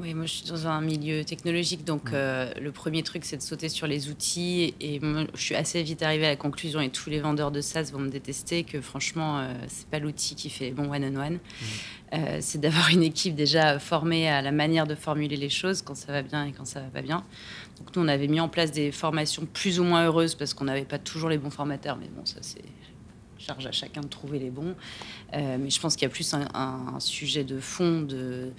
oui, 0.00 0.14
moi 0.14 0.26
je 0.26 0.32
suis 0.32 0.46
dans 0.46 0.66
un 0.66 0.80
milieu 0.80 1.24
technologique, 1.24 1.84
donc 1.84 2.12
euh, 2.12 2.52
le 2.60 2.72
premier 2.72 3.02
truc 3.02 3.24
c'est 3.24 3.36
de 3.36 3.42
sauter 3.42 3.68
sur 3.68 3.86
les 3.86 4.08
outils. 4.08 4.74
Et 4.80 4.98
moi, 5.00 5.24
je 5.34 5.40
suis 5.40 5.54
assez 5.54 5.82
vite 5.82 6.02
arrivée 6.02 6.26
à 6.26 6.30
la 6.30 6.36
conclusion, 6.36 6.80
et 6.80 6.90
tous 6.90 7.10
les 7.10 7.20
vendeurs 7.20 7.50
de 7.50 7.60
SaaS 7.60 7.90
vont 7.92 7.98
me 7.98 8.08
détester, 8.08 8.64
que 8.64 8.80
franchement, 8.80 9.38
euh, 9.38 9.54
c'est 9.68 9.86
pas 9.88 9.98
l'outil 9.98 10.34
qui 10.34 10.50
fait 10.50 10.70
bon 10.70 10.90
one-on-one. 10.92 11.38
Euh, 12.12 12.38
c'est 12.40 12.60
d'avoir 12.60 12.90
une 12.90 13.02
équipe 13.02 13.34
déjà 13.34 13.78
formée 13.78 14.28
à 14.28 14.42
la 14.42 14.50
manière 14.50 14.86
de 14.86 14.94
formuler 14.94 15.36
les 15.36 15.50
choses 15.50 15.82
quand 15.82 15.94
ça 15.94 16.10
va 16.12 16.22
bien 16.22 16.44
et 16.44 16.52
quand 16.52 16.64
ça 16.64 16.80
va 16.80 16.86
pas 16.86 17.02
bien. 17.02 17.24
Donc 17.78 17.94
nous, 17.94 18.02
on 18.02 18.08
avait 18.08 18.26
mis 18.26 18.40
en 18.40 18.48
place 18.48 18.72
des 18.72 18.90
formations 18.90 19.46
plus 19.46 19.78
ou 19.78 19.84
moins 19.84 20.04
heureuses 20.06 20.34
parce 20.34 20.54
qu'on 20.54 20.64
n'avait 20.64 20.84
pas 20.84 20.98
toujours 20.98 21.28
les 21.28 21.38
bons 21.38 21.50
formateurs, 21.50 21.96
mais 21.96 22.08
bon, 22.08 22.24
ça 22.24 22.38
c'est 22.40 22.64
charge 23.40 23.66
à 23.66 23.72
chacun 23.72 24.00
de 24.02 24.06
trouver 24.06 24.38
les 24.38 24.50
bons. 24.50 24.74
mais 25.32 25.70
je 25.70 25.80
pense 25.80 25.94
qu'il 25.94 26.02
y 26.02 26.10
a 26.10 26.14
plus 26.14 26.34
un, 26.34 27.00
sujet 27.00 27.44
de 27.44 27.58
fond, 27.58 28.02
de, 28.02 28.52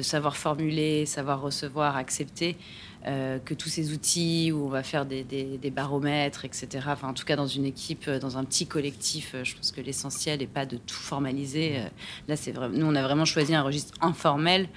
savoir 0.00 0.36
formuler, 0.36 1.06
savoir 1.06 1.40
recevoir, 1.40 1.96
accepter, 1.96 2.56
que 3.04 3.54
tous 3.54 3.68
ces 3.68 3.92
outils 3.92 4.52
où 4.52 4.66
on 4.66 4.68
va 4.68 4.82
faire 4.82 5.06
des, 5.06 5.72
baromètres, 5.74 6.44
etc. 6.44 6.68
Enfin, 6.88 7.08
en 7.08 7.14
tout 7.14 7.24
cas, 7.24 7.36
dans 7.36 7.46
une 7.46 7.64
équipe, 7.64 8.08
dans 8.08 8.38
un 8.38 8.44
petit 8.44 8.66
collectif, 8.66 9.34
je 9.42 9.54
pense 9.56 9.72
que 9.72 9.80
l'essentiel 9.80 10.38
n'est 10.38 10.46
pas 10.46 10.66
de 10.66 10.76
tout 10.76 10.94
formaliser. 10.94 11.80
Là, 12.28 12.36
c'est 12.36 12.52
vrai. 12.52 12.68
Nous, 12.68 12.86
on 12.86 12.94
a 12.94 13.02
vraiment 13.02 13.24
choisi 13.24 13.54
un 13.54 13.62
registre 13.62 13.94
informel. 14.00 14.68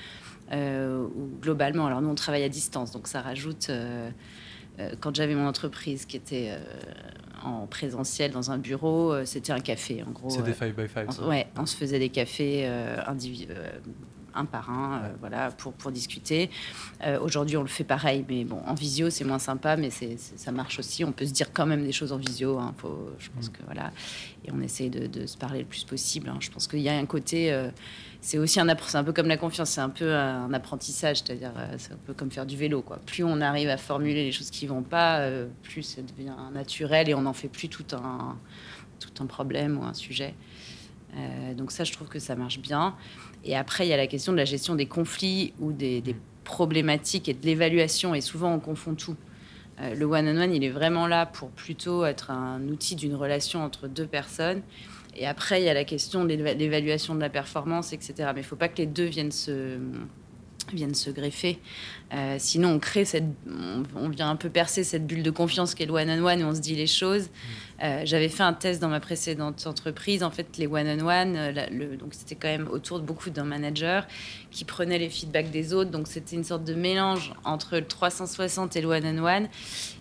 globalement, 1.41 1.85
alors 1.85 2.01
nous 2.01 2.09
on 2.09 2.15
travaille 2.15 2.43
à 2.43 2.49
distance, 2.49 2.91
donc 2.91 3.07
ça 3.07 3.21
rajoute 3.21 3.71
euh, 4.79 4.91
quand 4.99 5.15
j'avais 5.15 5.35
mon 5.35 5.47
entreprise 5.47 6.05
qui 6.05 6.17
était 6.17 6.51
euh, 6.51 6.59
en 7.45 7.67
présentiel 7.67 8.31
dans 8.31 8.51
un 8.51 8.57
bureau, 8.57 9.13
euh, 9.13 9.25
c'était 9.25 9.51
un 9.51 9.59
café 9.59 10.03
en 10.07 10.11
gros. 10.11 10.29
C'était 10.29 10.53
5 10.53 10.75
by 10.75 10.87
5 10.87 11.27
Ouais, 11.27 11.47
on 11.57 11.65
se 11.65 11.75
faisait 11.75 11.99
des 11.99 12.09
cafés 12.09 12.65
individuels 12.65 13.81
un 14.33 14.45
par 14.45 14.69
un, 14.69 15.11
voilà, 15.19 15.51
pour, 15.51 15.73
pour 15.73 15.91
discuter. 15.91 16.49
Aujourd'hui, 17.21 17.57
on 17.57 17.61
le 17.61 17.67
fait 17.67 17.83
pareil, 17.83 18.25
mais 18.27 18.43
bon, 18.43 18.61
en 18.65 18.73
visio, 18.73 19.09
c'est 19.09 19.23
moins 19.23 19.39
sympa, 19.39 19.75
mais 19.77 19.89
c'est, 19.89 20.17
ça 20.19 20.51
marche 20.51 20.79
aussi. 20.79 21.03
On 21.03 21.11
peut 21.11 21.25
se 21.25 21.33
dire 21.33 21.51
quand 21.53 21.65
même 21.65 21.83
des 21.83 21.91
choses 21.91 22.11
en 22.11 22.17
visio. 22.17 22.59
Hein, 22.59 22.73
faut, 22.77 23.11
je 23.19 23.29
pense 23.29 23.49
mm. 23.49 23.53
que 23.53 23.63
voilà, 23.65 23.91
et 24.45 24.51
on 24.51 24.61
essaye 24.61 24.89
de, 24.89 25.07
de, 25.07 25.25
se 25.25 25.37
parler 25.37 25.59
le 25.59 25.65
plus 25.65 25.83
possible. 25.83 26.29
Hein. 26.29 26.37
Je 26.39 26.49
pense 26.49 26.67
qu'il 26.67 26.79
y 26.79 26.89
a 26.89 26.93
un 26.93 27.05
côté 27.05 27.51
c'est 28.21 28.37
aussi 28.37 28.59
un, 28.59 28.67
c'est 28.77 28.97
un 28.97 29.03
peu 29.03 29.13
comme 29.13 29.27
la 29.27 29.37
confiance, 29.37 29.71
c'est 29.71 29.81
un 29.81 29.89
peu 29.89 30.15
un 30.15 30.53
apprentissage, 30.53 31.17
c'est-à-dire 31.17 31.53
euh, 31.57 31.73
c'est 31.77 31.93
un 31.93 31.99
peu 32.05 32.13
comme 32.13 32.29
faire 32.29 32.45
du 32.45 32.55
vélo. 32.55 32.83
Quoi. 32.83 32.99
Plus 33.05 33.23
on 33.23 33.41
arrive 33.41 33.69
à 33.69 33.77
formuler 33.77 34.23
les 34.23 34.31
choses 34.31 34.51
qui 34.51 34.67
vont 34.67 34.83
pas, 34.83 35.21
euh, 35.21 35.47
plus 35.63 35.81
ça 35.81 36.01
devient 36.03 36.35
naturel 36.53 37.09
et 37.09 37.15
on 37.15 37.21
n'en 37.21 37.33
fait 37.33 37.47
plus 37.47 37.67
tout 37.67 37.85
un, 37.93 38.37
tout 38.99 39.23
un 39.23 39.25
problème 39.25 39.79
ou 39.79 39.83
un 39.83 39.95
sujet. 39.95 40.35
Euh, 41.15 41.55
donc 41.55 41.71
ça, 41.71 41.83
je 41.83 41.91
trouve 41.91 42.07
que 42.07 42.19
ça 42.19 42.35
marche 42.35 42.59
bien. 42.59 42.95
Et 43.43 43.55
après, 43.55 43.87
il 43.87 43.89
y 43.89 43.93
a 43.93 43.97
la 43.97 44.07
question 44.07 44.31
de 44.31 44.37
la 44.37 44.45
gestion 44.45 44.75
des 44.75 44.85
conflits 44.85 45.53
ou 45.59 45.71
des, 45.71 46.03
problématiques 46.43 47.29
et 47.29 47.33
de 47.33 47.45
l'évaluation. 47.45 48.13
Et 48.13 48.21
souvent, 48.21 48.53
on 48.53 48.59
confond 48.59 48.95
tout. 48.95 49.15
le 49.79 50.03
one-on-one, 50.05 50.53
il 50.53 50.63
est 50.63 50.69
vraiment 50.69 51.07
là 51.07 51.25
pour 51.25 51.49
plutôt 51.49 52.03
être 52.03 52.31
un 52.31 52.67
outil 52.67 52.95
d'une 52.95 53.15
relation 53.15 53.63
entre 53.63 53.87
deux 53.87 54.07
personnes. 54.07 54.61
Et 55.15 55.27
après, 55.27 55.61
il 55.61 55.65
y 55.65 55.69
a 55.69 55.73
la 55.73 55.83
question 55.83 56.23
de 56.23 56.33
l'évaluation 56.33 57.15
de 57.15 57.19
la 57.19 57.29
performance, 57.29 57.93
etc. 57.93 58.13
Mais 58.19 58.25
il 58.27 58.37
ne 58.37 58.41
faut 58.43 58.55
pas 58.55 58.69
que 58.69 58.77
les 58.77 58.85
deux 58.85 59.05
viennent 59.05 59.31
se, 59.31 59.77
viennent 60.73 60.95
se 60.95 61.09
greffer. 61.09 61.59
Euh, 62.13 62.37
sinon, 62.39 62.69
on 62.69 62.79
crée 62.79 63.05
cette, 63.05 63.25
on, 63.95 64.09
vient 64.09 64.29
un 64.29 64.35
peu 64.35 64.49
percer 64.49 64.83
cette 64.83 65.05
bulle 65.05 65.23
de 65.23 65.31
confiance 65.31 65.75
qu'est 65.75 65.85
le 65.85 65.93
one-on-one 65.93 66.43
où 66.43 66.47
on 66.47 66.55
se 66.55 66.61
dit 66.61 66.75
les 66.75 66.87
choses. 66.87 67.29
Euh, 67.83 68.01
j'avais 68.05 68.29
fait 68.29 68.43
un 68.43 68.53
test 68.53 68.79
dans 68.79 68.89
ma 68.89 68.99
précédente 68.99 69.65
entreprise. 69.65 70.21
En 70.21 70.29
fait, 70.29 70.57
les 70.57 70.67
one-on-one, 70.67 71.35
euh, 71.35 71.97
donc 71.97 72.13
c'était 72.13 72.35
quand 72.35 72.47
même 72.47 72.67
autour 72.67 72.99
de 72.99 73.05
beaucoup 73.05 73.31
d'un 73.31 73.43
manager 73.43 74.07
qui 74.51 74.65
prenait 74.65 74.99
les 74.99 75.09
feedbacks 75.09 75.49
des 75.49 75.73
autres. 75.73 75.89
Donc 75.89 76.07
c'était 76.07 76.35
une 76.35 76.43
sorte 76.43 76.63
de 76.63 76.75
mélange 76.75 77.33
entre 77.43 77.77
le 77.77 77.85
360 77.85 78.75
et 78.75 78.81
le 78.81 78.87
one-on-one. 78.87 79.49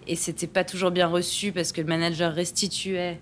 Et 0.07 0.17
c'était 0.17 0.47
pas 0.47 0.65
toujours 0.65 0.91
bien 0.91 1.07
reçu 1.07 1.53
parce 1.53 1.73
que 1.73 1.81
le 1.81 1.87
manager 1.87 2.35
restituait 2.35 3.19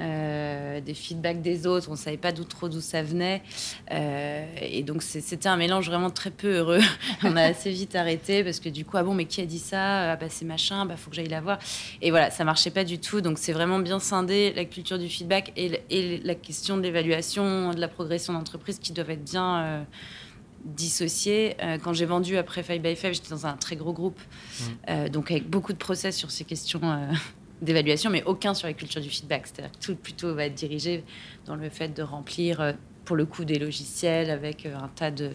euh, 0.00 0.80
des 0.80 0.94
feedbacks 0.94 1.42
des 1.42 1.66
autres, 1.66 1.88
on 1.88 1.92
ne 1.92 1.96
savait 1.96 2.16
pas 2.16 2.30
d'où 2.30 2.44
trop 2.44 2.68
d'où 2.68 2.80
ça 2.80 3.02
venait. 3.02 3.42
Euh, 3.90 4.46
et 4.60 4.82
donc 4.82 5.02
c'était 5.02 5.48
un 5.48 5.56
mélange 5.56 5.88
vraiment 5.88 6.10
très 6.10 6.30
peu 6.30 6.58
heureux. 6.58 6.80
on 7.24 7.36
a 7.36 7.42
assez 7.42 7.70
vite 7.70 7.96
arrêté 7.96 8.44
parce 8.44 8.60
que 8.60 8.68
du 8.68 8.84
coup, 8.84 8.96
ah 8.96 9.02
bon, 9.02 9.14
mais 9.14 9.24
qui 9.24 9.40
a 9.40 9.46
dit 9.46 9.58
ça? 9.58 10.12
Ah 10.12 10.16
bah 10.16 10.26
c'est 10.28 10.44
machin, 10.44 10.86
bah 10.86 10.96
faut 10.96 11.10
que 11.10 11.16
j'aille 11.16 11.28
la 11.28 11.40
voir. 11.40 11.58
Et 12.00 12.10
voilà, 12.10 12.30
ça 12.30 12.44
marchait 12.44 12.70
pas 12.70 12.84
du 12.84 12.98
tout. 12.98 13.20
Donc 13.20 13.38
c'est 13.38 13.52
vraiment 13.52 13.80
bien 13.80 13.98
scindé 13.98 14.52
la 14.54 14.64
culture 14.64 14.98
du 14.98 15.08
feedback 15.08 15.52
et, 15.56 15.82
et 15.90 16.18
la 16.18 16.34
question 16.34 16.76
de 16.76 16.82
l'évaluation, 16.82 17.74
de 17.74 17.80
la 17.80 17.88
progression 17.88 18.32
d'entreprise 18.32 18.78
qui 18.78 18.92
doivent 18.92 19.10
être 19.10 19.24
bien. 19.24 19.58
Euh, 19.58 19.82
dissociées. 20.64 21.56
quand 21.84 21.92
j'ai 21.92 22.04
vendu 22.04 22.36
après 22.36 22.64
5 22.64 22.82
by 22.82 22.96
5, 22.96 23.14
j'étais 23.14 23.30
dans 23.30 23.46
un 23.46 23.56
très 23.56 23.76
gros 23.76 23.92
groupe, 23.92 24.20
mmh. 24.60 25.08
donc 25.08 25.30
avec 25.30 25.48
beaucoup 25.48 25.72
de 25.72 25.78
process 25.78 26.16
sur 26.16 26.32
ces 26.32 26.44
questions 26.44 26.80
d'évaluation, 27.62 28.10
mais 28.10 28.22
aucun 28.24 28.54
sur 28.54 28.66
la 28.66 28.74
culture 28.74 29.00
du 29.00 29.10
feedback. 29.10 29.46
C'est-à-dire 29.46 29.72
que 29.72 29.84
tout 29.84 29.96
plutôt 29.96 30.34
va 30.34 30.44
être 30.44 30.54
dirigé 30.54 31.04
dans 31.46 31.56
le 31.56 31.68
fait 31.68 31.88
de 31.88 32.02
remplir, 32.02 32.60
euh, 32.60 32.72
pour 33.04 33.16
le 33.16 33.26
coup, 33.26 33.44
des 33.44 33.58
logiciels 33.58 34.30
avec 34.30 34.66
euh, 34.66 34.76
un 34.76 34.88
tas 34.88 35.10
de 35.10 35.30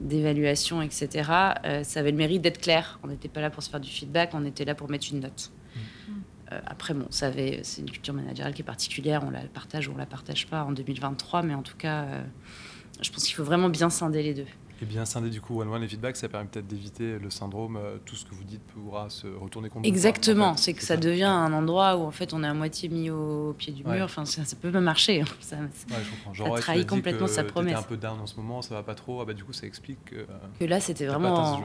d'évaluation, 0.00 0.82
etc. 0.82 1.30
Euh, 1.64 1.84
ça 1.84 2.00
avait 2.00 2.10
le 2.10 2.16
mérite 2.16 2.42
d'être 2.42 2.60
clair. 2.60 2.98
On 3.04 3.06
n'était 3.06 3.28
pas 3.28 3.40
là 3.40 3.48
pour 3.48 3.62
se 3.62 3.70
faire 3.70 3.78
du 3.78 3.88
feedback, 3.88 4.30
on 4.32 4.44
était 4.44 4.64
là 4.64 4.74
pour 4.74 4.90
mettre 4.90 5.06
une 5.12 5.20
note. 5.20 5.52
Mm. 5.76 6.12
après, 6.66 6.94
bon, 6.94 7.06
c'est 7.10 7.78
une 7.78 7.90
culture 7.90 8.12
managériale 8.12 8.54
qui 8.54 8.62
est 8.62 8.64
particulière, 8.64 9.22
on 9.24 9.30
la 9.30 9.42
partage 9.42 9.86
ou 9.86 9.92
on 9.92 9.96
la 9.96 10.06
partage 10.06 10.48
pas 10.48 10.64
en 10.64 10.72
2023, 10.72 11.44
mais 11.44 11.54
en 11.54 11.62
tout 11.62 11.76
cas, 11.76 12.06
je 13.00 13.08
pense 13.10 13.24
qu'il 13.24 13.36
faut 13.36 13.44
vraiment 13.44 13.68
bien 13.68 13.88
scinder 13.88 14.24
les 14.24 14.34
deux. 14.34 14.46
Et 14.84 14.86
bien 14.86 15.06
scinder 15.06 15.30
du 15.30 15.40
coup 15.40 15.62
one-one 15.62 15.80
les 15.80 15.88
feedbacks, 15.88 16.18
ça 16.18 16.28
permet 16.28 16.46
peut-être 16.46 16.66
d'éviter 16.66 17.18
le 17.18 17.30
syndrome, 17.30 17.78
euh, 17.78 17.96
tout 18.04 18.16
ce 18.16 18.26
que 18.26 18.34
vous 18.34 18.44
dites 18.44 18.60
pourra 18.60 19.08
se 19.08 19.26
retourner 19.26 19.70
contre 19.70 19.88
Exactement, 19.88 20.58
c'est 20.58 20.74
que 20.74 20.82
ça, 20.82 20.98
devient 20.98 21.24
un 21.24 21.54
endroit 21.54 21.96
où 21.96 22.02
en 22.02 22.10
fait 22.10 22.34
on 22.34 22.44
est 22.44 22.46
à 22.46 22.52
moitié 22.52 22.90
mis 22.90 23.08
au 23.08 23.54
pied 23.56 23.72
du 23.72 23.82
mur, 23.82 24.04
enfin 24.04 24.26
ça, 24.26 24.42
peut 24.60 24.70
même 24.70 24.84
marcher. 24.84 25.22
Hein. 25.22 25.26
Ça, 25.40 25.56
ouais, 25.56 25.62
je 26.04 26.10
comprends. 26.10 26.34
Genre, 26.34 26.60
trahit 26.60 26.86
complètement 26.86 27.28
sa 27.28 27.44
promesse. 27.44 27.78
un 27.78 27.82
peu 27.82 27.96
down 27.96 28.20
en 28.20 28.26
ce 28.26 28.36
moment, 28.36 28.60
ça 28.60 28.74
va 28.74 28.82
pas 28.82 28.94
trop, 28.94 29.22
ah 29.22 29.24
bah 29.24 29.32
du 29.32 29.42
coup 29.42 29.54
ça 29.54 29.66
explique 29.66 30.04
que... 30.04 30.26
que 30.60 30.64
là 30.66 30.80
c'était 30.80 31.06
vraiment... 31.06 31.62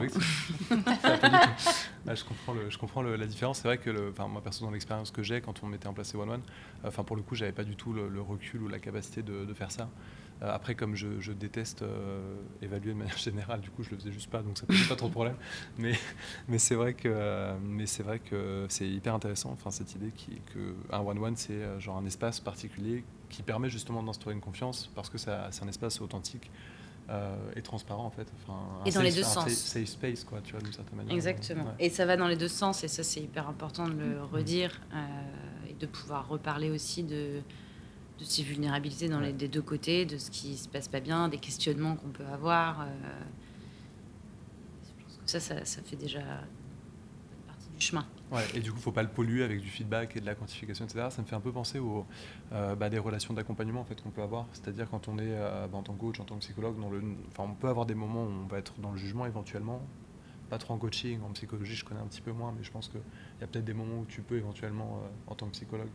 je 0.70 2.24
comprends, 2.24 2.54
le, 2.54 2.70
je 2.70 2.78
comprends 2.78 3.02
la 3.02 3.26
différence, 3.26 3.58
c'est 3.58 3.68
vrai 3.68 3.76
que 3.76 3.90
le, 3.90 4.14
moi 4.30 4.40
perso 4.40 4.64
dans 4.64 4.70
l'expérience 4.70 5.10
que 5.10 5.22
j'ai 5.22 5.42
quand 5.42 5.62
on 5.62 5.66
mettait 5.66 5.88
en 5.88 5.92
place 5.92 6.08
ces 6.08 6.16
one-one, 6.16 6.40
enfin 6.86 7.04
pour 7.04 7.16
le 7.16 7.22
coup 7.22 7.34
j'avais 7.34 7.52
pas 7.52 7.64
du 7.64 7.76
tout 7.76 7.92
le, 7.92 8.08
recul 8.22 8.62
ou 8.62 8.68
la 8.68 8.78
capacité 8.78 9.22
de, 9.22 9.44
de 9.44 9.52
faire 9.52 9.70
ça. 9.70 9.90
Euh, 10.42 10.54
après, 10.54 10.74
comme 10.74 10.94
je, 10.96 11.32
déteste 11.32 11.82
euh, 11.82 12.34
évaluer 12.62 12.92
de 12.92 12.98
manière 12.98 13.18
générale, 13.18 13.60
du 13.60 13.70
coup, 13.70 13.82
je 13.82 13.90
le 13.90 13.96
faisais 13.96 14.12
juste 14.12 14.30
pas, 14.30 14.42
donc 14.42 14.56
ça 14.56 14.66
posait 14.66 14.88
pas 14.88 14.96
trop 14.96 15.08
de 15.08 15.12
problème. 15.12 15.36
Mais, 15.78 15.98
mais 16.48 16.58
c'est 16.58 16.74
vrai 16.74 16.94
que, 16.94 17.54
mais 17.62 17.86
c'est 17.86 18.02
vrai 18.02 18.18
que 18.18 18.66
c'est 18.68 18.88
hyper 18.88 19.14
intéressant. 19.14 19.50
Enfin, 19.52 19.70
cette 19.70 19.94
idée 19.94 20.10
qui, 20.10 20.40
que 20.52 20.74
un 20.92 21.00
one-one, 21.00 21.36
c'est 21.36 21.52
euh, 21.52 21.80
genre 21.80 21.96
un 21.96 22.04
espace 22.04 22.40
particulier 22.40 23.04
qui 23.28 23.42
permet 23.42 23.70
justement 23.70 24.02
d'instaurer 24.02 24.34
une 24.34 24.40
confiance 24.40 24.90
parce 24.94 25.08
que 25.08 25.18
c'est 25.18 25.30
un 25.30 25.68
espace 25.68 26.00
authentique. 26.00 26.50
et 27.56 27.62
transparent 27.62 28.04
en 28.04 28.10
fait. 28.10 28.28
Enfin, 28.36 28.60
et 28.86 28.92
dans 28.92 29.02
les 29.02 29.12
deux 29.12 29.24
sens. 29.24 29.48
Safe 29.48 29.88
space, 29.88 30.24
quoi, 30.24 30.40
tu 30.42 30.52
vois, 30.52 30.60
d'une 30.60 30.72
certaine 30.72 30.96
manière. 30.96 31.14
Exactement. 31.14 31.74
Et 31.78 31.90
ça 31.90 32.06
va 32.06 32.16
dans 32.16 32.28
les 32.28 32.36
deux 32.36 32.48
sens, 32.48 32.84
et 32.84 32.88
ça, 32.88 33.02
c'est 33.02 33.20
hyper 33.20 33.48
important 33.48 33.88
de 33.88 33.94
le 33.94 34.22
redire 34.22 34.80
et 35.68 35.74
de 35.74 35.86
pouvoir 35.86 36.28
reparler 36.28 36.70
aussi 36.70 37.02
de, 37.02 37.40
de 38.20 38.24
ces 38.24 38.42
vulnérabilités 38.42 39.08
dans 39.08 39.20
les, 39.20 39.32
des 39.32 39.48
deux 39.48 39.62
côtés, 39.62 40.04
de 40.04 40.18
ce 40.18 40.30
qui 40.30 40.56
se 40.56 40.68
passe 40.68 40.88
pas 40.88 41.00
bien, 41.00 41.28
des 41.28 41.38
questionnements 41.38 41.96
qu'on 41.96 42.10
peut 42.10 42.26
avoir. 42.26 42.82
Euh, 42.82 42.86
ça, 45.26 45.40
ça, 45.40 45.82
fait 45.82 45.96
déjà 45.96 46.20
partie 47.46 47.70
du 47.70 47.80
chemin. 47.80 48.04
Ouais, 48.32 48.44
et 48.54 48.60
du 48.60 48.70
coup, 48.70 48.76
il 48.76 48.80
ne 48.80 48.82
faut 48.82 48.92
pas 48.92 49.02
le 49.02 49.08
polluer 49.08 49.44
avec 49.44 49.60
du 49.60 49.68
feedback 49.68 50.16
et 50.16 50.20
de 50.20 50.26
la 50.26 50.34
quantification, 50.34 50.84
etc. 50.84 51.06
Ça 51.10 51.22
me 51.22 51.26
fait 51.26 51.36
un 51.36 51.40
peu 51.40 51.52
penser 51.52 51.78
aux 51.78 52.04
euh, 52.52 52.74
bah, 52.74 52.90
des 52.90 52.98
relations 52.98 53.32
d'accompagnement 53.32 53.80
en 53.80 53.84
fait, 53.84 54.00
qu'on 54.02 54.10
peut 54.10 54.22
avoir. 54.22 54.46
C'est-à-dire 54.52 54.88
quand 54.90 55.08
on 55.08 55.18
est 55.18 55.32
euh, 55.32 55.66
bah, 55.68 55.78
en 55.78 55.82
tant 55.82 55.94
que 55.94 56.00
coach, 56.00 56.20
en 56.20 56.24
tant 56.24 56.34
que 56.34 56.40
psychologue, 56.40 56.78
dans 56.80 56.90
le, 56.90 57.02
on 57.38 57.54
peut 57.54 57.68
avoir 57.68 57.86
des 57.86 57.94
moments 57.94 58.24
où 58.24 58.30
on 58.44 58.46
va 58.46 58.58
être 58.58 58.74
dans 58.80 58.90
le 58.90 58.98
jugement 58.98 59.24
éventuellement. 59.24 59.80
Pas 60.48 60.58
trop 60.58 60.74
en 60.74 60.78
coaching, 60.78 61.20
en 61.22 61.30
psychologie, 61.30 61.76
je 61.76 61.84
connais 61.84 62.00
un 62.00 62.06
petit 62.06 62.20
peu 62.20 62.32
moins, 62.32 62.52
mais 62.56 62.64
je 62.64 62.72
pense 62.72 62.88
qu'il 62.88 63.00
y 63.40 63.44
a 63.44 63.46
peut-être 63.46 63.64
des 63.64 63.74
moments 63.74 64.00
où 64.00 64.04
tu 64.06 64.20
peux 64.20 64.36
éventuellement, 64.36 65.00
en 65.28 65.36
tant 65.36 65.46
que 65.46 65.52
psychologue, 65.52 65.90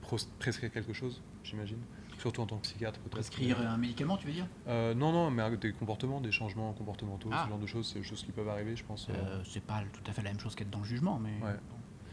prescrire 0.00 0.72
quelque 0.72 0.92
chose, 0.92 1.22
j'imagine. 1.44 1.78
Surtout 2.18 2.42
en 2.42 2.46
tant 2.46 2.56
que 2.58 2.62
psychiatre, 2.62 3.00
Prescrire 3.10 3.58
un 3.60 3.78
médicament, 3.78 4.18
tu 4.18 4.26
veux 4.26 4.32
dire? 4.32 4.46
Euh, 4.68 4.92
Non, 4.94 5.10
non, 5.10 5.30
mais 5.30 5.56
des 5.56 5.72
comportements, 5.72 6.20
des 6.20 6.32
changements 6.32 6.72
comportementaux, 6.74 7.30
ah. 7.32 7.44
ce 7.44 7.48
genre 7.48 7.58
de 7.58 7.66
choses, 7.66 7.90
c'est 7.90 8.00
des 8.00 8.04
choses 8.04 8.22
qui 8.22 8.30
peuvent 8.30 8.48
arriver, 8.48 8.76
je 8.76 8.84
pense. 8.84 9.08
Euh. 9.08 9.12
Euh, 9.14 9.40
c'est 9.44 9.64
pas 9.64 9.82
tout 9.90 10.02
à 10.06 10.12
fait 10.12 10.22
la 10.22 10.30
même 10.30 10.40
chose 10.40 10.54
qu'être 10.54 10.68
dans 10.68 10.80
le 10.80 10.84
jugement, 10.84 11.18
mais. 11.18 11.32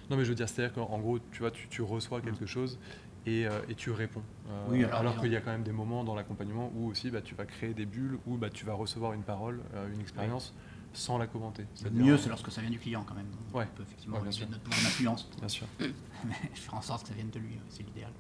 Non, 0.09 0.15
mais 0.15 0.23
je 0.23 0.29
veux 0.29 0.35
dire, 0.35 0.47
c'est-à-dire 0.47 0.73
qu'en 0.73 0.99
gros, 0.99 1.19
tu 1.33 1.39
vois, 1.39 1.51
tu, 1.51 1.81
reçois 1.81 2.21
quelque 2.21 2.45
mm. 2.45 2.47
chose 2.47 2.79
et, 3.25 3.41
et, 3.41 3.75
tu 3.75 3.91
réponds. 3.91 4.23
oui, 4.69 4.85
alors, 4.85 5.19
qu'il 5.19 5.33
y 5.33 5.35
a 5.35 5.41
quand 5.41 5.51
même 5.51 5.63
des 5.63 5.73
moments 5.73 6.05
dans 6.05 6.15
l'accompagnement 6.15 6.71
où 6.73 6.87
aussi 6.87 7.11
bah, 7.11 7.21
tu 7.21 7.35
vas 7.35 7.45
créer 7.45 7.73
des 7.73 7.85
bulles, 7.85 8.17
où 8.25 8.37
bah, 8.37 8.49
tu 8.49 8.63
vas 8.63 8.73
recevoir 8.73 9.11
une 9.11 9.23
parole, 9.23 9.59
une 9.93 9.99
expérience 9.99 10.53
sans 10.93 11.17
la 11.17 11.27
commenter. 11.27 11.65
Le 11.83 11.91
mieux, 11.91 12.17
c'est 12.17 12.29
lorsque 12.29 12.51
ça 12.51 12.61
vient 12.61 12.69
du 12.69 12.79
client 12.79 13.03
quand 13.07 13.15
même. 13.15 13.27
Ouais. 13.53 13.67
On 13.71 13.77
peut 13.77 13.83
effectivement 13.83 14.17
ouais, 14.17 14.25
notre 14.25 14.59
pouvoir 14.59 14.81
d'influence. 14.81 15.29
Bien 15.39 15.47
sûr. 15.47 15.67
Mais 15.79 16.33
faire 16.53 16.75
en 16.75 16.81
sorte 16.81 17.03
que 17.03 17.09
ça 17.09 17.15
vienne 17.15 17.29
de 17.29 17.39
lui, 17.39 17.59
c'est 17.69 17.83
l'idéal. 17.83 18.11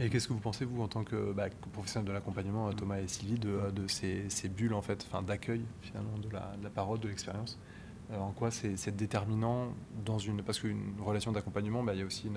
Et 0.00 0.10
qu'est-ce 0.10 0.28
que 0.28 0.32
vous 0.32 0.38
pensez, 0.38 0.64
vous, 0.64 0.80
en 0.80 0.88
tant 0.88 1.02
que 1.02 1.32
bah, 1.32 1.48
professionnel 1.72 2.06
de 2.06 2.12
l'accompagnement, 2.12 2.72
Thomas 2.72 3.00
et 3.00 3.08
Sylvie, 3.08 3.38
de, 3.38 3.70
de 3.72 3.88
ces, 3.88 4.28
ces, 4.28 4.48
bulles 4.48 4.74
en 4.74 4.82
fait, 4.82 5.06
d'accueil 5.26 5.64
finalement 5.82 6.16
de 6.18 6.30
la, 6.30 6.54
de 6.56 6.62
la, 6.62 6.70
parole, 6.70 7.00
de 7.00 7.08
l'expérience 7.08 7.58
euh, 8.12 8.18
En 8.18 8.30
quoi 8.30 8.50
c'est 8.52 8.94
déterminant 8.96 9.74
dans 10.04 10.18
une... 10.18 10.42
Parce 10.42 10.60
qu'une 10.60 10.94
relation 11.00 11.32
d'accompagnement, 11.32 11.82
bah, 11.82 11.94
il 11.94 12.00
y 12.00 12.02
a 12.02 12.06
aussi 12.06 12.30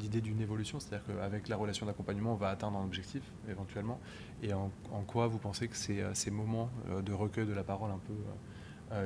l'idée 0.00 0.22
d'une 0.22 0.40
évolution, 0.40 0.80
c'est-à-dire 0.80 1.06
qu'avec 1.06 1.48
la 1.48 1.56
relation 1.56 1.84
d'accompagnement, 1.84 2.32
on 2.32 2.36
va 2.36 2.48
atteindre 2.48 2.78
un 2.78 2.84
objectif 2.84 3.22
éventuellement. 3.48 4.00
Et 4.42 4.54
en, 4.54 4.70
quoi 5.06 5.26
vous 5.26 5.38
pensez 5.38 5.68
que 5.68 5.76
ces, 5.76 6.02
ces, 6.14 6.30
moments 6.30 6.70
euh, 6.88 7.02
de 7.02 7.12
recueil 7.12 7.46
de 7.46 7.52
la 7.52 7.64
parole 7.64 7.90
un 7.90 7.98
peu 7.98 8.14
euh, 8.14 8.32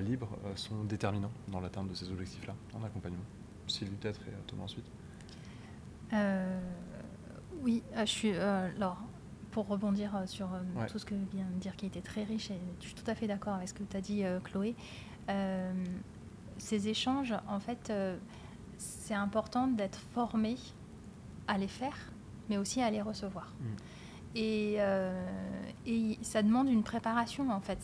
libre 0.03 0.29
sont 0.57 0.85
déterminants 0.85 1.31
dans 1.49 1.61
l'atteinte 1.61 1.89
de 1.89 1.95
ces 1.95 2.11
objectifs-là 2.11 2.55
en 2.75 2.85
accompagnement 2.85 3.25
Sylvie 3.67 3.97
peut-être 3.97 4.21
et 4.23 4.33
Thomas 4.47 4.65
ensuite 4.65 4.85
Oui, 7.63 7.83
je 7.97 8.05
suis. 8.05 8.33
alors, 8.33 8.99
pour 9.53 9.67
rebondir 9.69 10.23
sur 10.27 10.49
tout 10.91 10.99
ce 10.99 11.05
que 11.05 11.15
vient 11.33 11.47
de 11.55 11.61
dire 11.61 11.77
qui 11.77 11.87
était 11.87 12.01
très 12.01 12.25
riche, 12.25 12.51
et 12.51 12.59
je 12.81 12.87
suis 12.87 12.95
tout 12.95 13.09
à 13.11 13.15
fait 13.15 13.27
d'accord 13.27 13.55
avec 13.55 13.69
ce 13.69 13.75
que 13.75 13.83
tu 13.85 13.97
as 13.97 14.01
dit, 14.01 14.23
Chloé. 14.45 14.75
ces 16.59 16.89
échanges, 16.89 17.35
en 17.49 17.61
fait, 17.61 17.93
c'est 18.81 19.15
important 19.15 19.67
d'être 19.67 19.99
formé 20.13 20.57
à 21.47 21.59
les 21.59 21.69
faire, 21.69 21.97
mais 22.49 22.57
aussi 22.57 22.81
à 22.81 22.91
les 22.91 23.03
recevoir. 23.03 23.53
Mm. 23.61 23.67
Et, 24.35 24.79
et, 25.87 26.19
ça 26.23 26.43
demande 26.43 26.69
une 26.69 26.83
préparation 26.83 27.51
en 27.51 27.61
fait. 27.61 27.79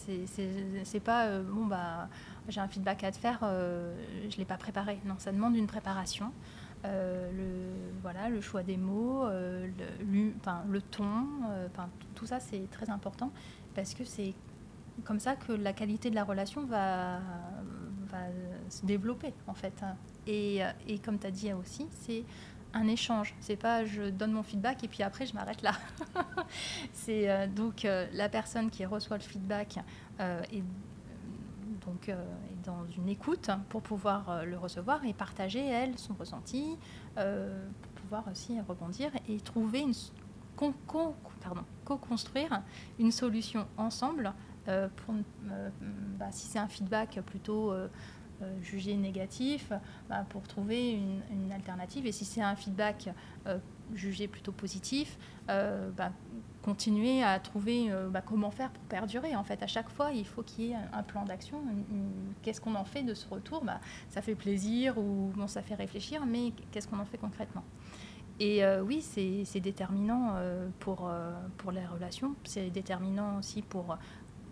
C'est 0.84 1.00
pas 1.00 1.40
bon 1.40 1.66
bah 1.66 2.08
j'ai 2.48 2.60
un 2.60 2.68
feedback 2.68 3.02
à 3.04 3.10
te 3.10 3.16
faire, 3.16 3.40
je 3.42 4.36
l'ai 4.36 4.44
pas 4.44 4.56
préparé. 4.56 5.00
Non, 5.04 5.14
ça 5.18 5.32
demande 5.32 5.56
une 5.56 5.66
préparation. 5.66 6.32
Euh, 6.86 7.30
le, 7.32 8.00
voilà, 8.02 8.28
le 8.28 8.40
choix 8.40 8.62
des 8.62 8.76
mots, 8.76 9.24
euh, 9.24 9.66
le, 10.00 10.80
ton, 10.82 11.26
euh, 11.48 11.68
tout 12.14 12.26
ça 12.26 12.38
c'est 12.38 12.70
très 12.70 12.90
important 12.90 13.32
parce 13.74 13.94
que 13.94 14.04
c'est 14.04 14.34
comme 15.04 15.18
ça 15.18 15.36
que 15.36 15.52
la 15.52 15.72
qualité 15.72 16.10
de 16.10 16.14
la 16.14 16.24
relation 16.24 16.64
va, 16.64 17.18
va 18.08 18.18
se 18.68 18.84
développer 18.86 19.34
en 19.46 19.54
fait. 19.54 19.82
Et, 20.26 20.60
et 20.86 20.98
comme 20.98 21.18
tu 21.18 21.26
as 21.26 21.30
dit 21.30 21.52
aussi, 21.52 21.86
c'est 21.90 22.24
un 22.76 22.88
échange. 22.88 23.34
C'est 23.40 23.56
pas 23.56 23.84
je 23.84 24.10
donne 24.10 24.32
mon 24.32 24.42
feedback 24.42 24.84
et 24.84 24.88
puis 24.88 25.02
après 25.02 25.26
je 25.26 25.34
m'arrête 25.34 25.62
là. 25.62 25.72
c'est 26.92 27.48
donc 27.48 27.86
la 28.12 28.28
personne 28.28 28.70
qui 28.70 28.84
reçoit 28.84 29.16
le 29.16 29.22
feedback 29.22 29.78
est 30.18 30.62
donc 31.84 32.10
dans 32.66 32.84
une 32.96 33.08
écoute 33.08 33.50
pour 33.68 33.80
pouvoir 33.80 34.28
euh, 34.28 34.44
le 34.44 34.58
recevoir 34.58 35.04
et 35.04 35.14
partager, 35.14 35.64
elle, 35.64 35.96
son 35.98 36.14
ressenti, 36.14 36.76
euh, 37.16 37.66
pour 37.82 38.02
pouvoir 38.02 38.24
aussi 38.30 38.60
rebondir 38.60 39.10
et 39.28 39.40
trouver 39.40 39.80
une 39.80 39.94
co-construire 41.84 42.62
une 42.98 43.12
solution 43.12 43.66
ensemble 43.76 44.32
euh, 44.68 44.88
pour, 44.96 45.14
bah, 46.18 46.26
si 46.30 46.46
c'est 46.46 46.58
un 46.58 46.66
feedback 46.66 47.20
plutôt 47.26 47.74
jugé 48.60 48.96
négatif, 48.96 49.72
bah, 50.08 50.24
pour 50.28 50.42
trouver 50.42 50.92
une, 50.92 51.52
alternative. 51.52 52.06
Et 52.06 52.12
si 52.12 52.24
c'est 52.24 52.42
un 52.42 52.56
feedback 52.56 53.10
jugé 53.94 54.28
plutôt 54.28 54.52
positif, 54.52 55.18
bah, 55.48 56.12
continuer 56.66 57.22
à 57.22 57.38
trouver 57.38 57.92
euh, 57.92 58.08
bah, 58.08 58.22
comment 58.26 58.50
faire 58.50 58.70
pour 58.70 58.82
perdurer. 58.84 59.36
En 59.36 59.44
fait, 59.44 59.62
à 59.62 59.68
chaque 59.68 59.88
fois, 59.88 60.10
il 60.10 60.26
faut 60.26 60.42
qu'il 60.42 60.64
y 60.64 60.72
ait 60.72 60.76
un, 60.92 61.04
plan 61.04 61.24
d'action. 61.24 61.62
Qu'est-ce 62.42 62.60
qu'on 62.60 62.74
en 62.74 62.84
fait 62.84 63.04
de 63.04 63.14
ce 63.14 63.28
retour 63.28 63.62
Ça 64.10 64.20
fait 64.20 64.34
plaisir 64.34 64.98
ou 64.98 65.30
bon, 65.36 65.46
ça 65.46 65.62
fait 65.62 65.76
réfléchir, 65.76 66.26
mais 66.26 66.52
qu'est-ce 66.72 66.88
qu'on 66.88 66.98
en 66.98 67.04
fait 67.04 67.18
concrètement? 67.18 67.62
Et 68.40 68.64
euh, 68.64 68.82
oui, 68.82 69.00
c'est 69.00 69.60
déterminant 69.60 70.32
euh, 70.34 70.68
pour, 70.80 71.08
pour 71.56 71.70
les 71.70 71.86
relations. 71.86 72.34
C'est 72.42 72.68
déterminant 72.70 73.38
aussi 73.38 73.62
pour 73.62 73.96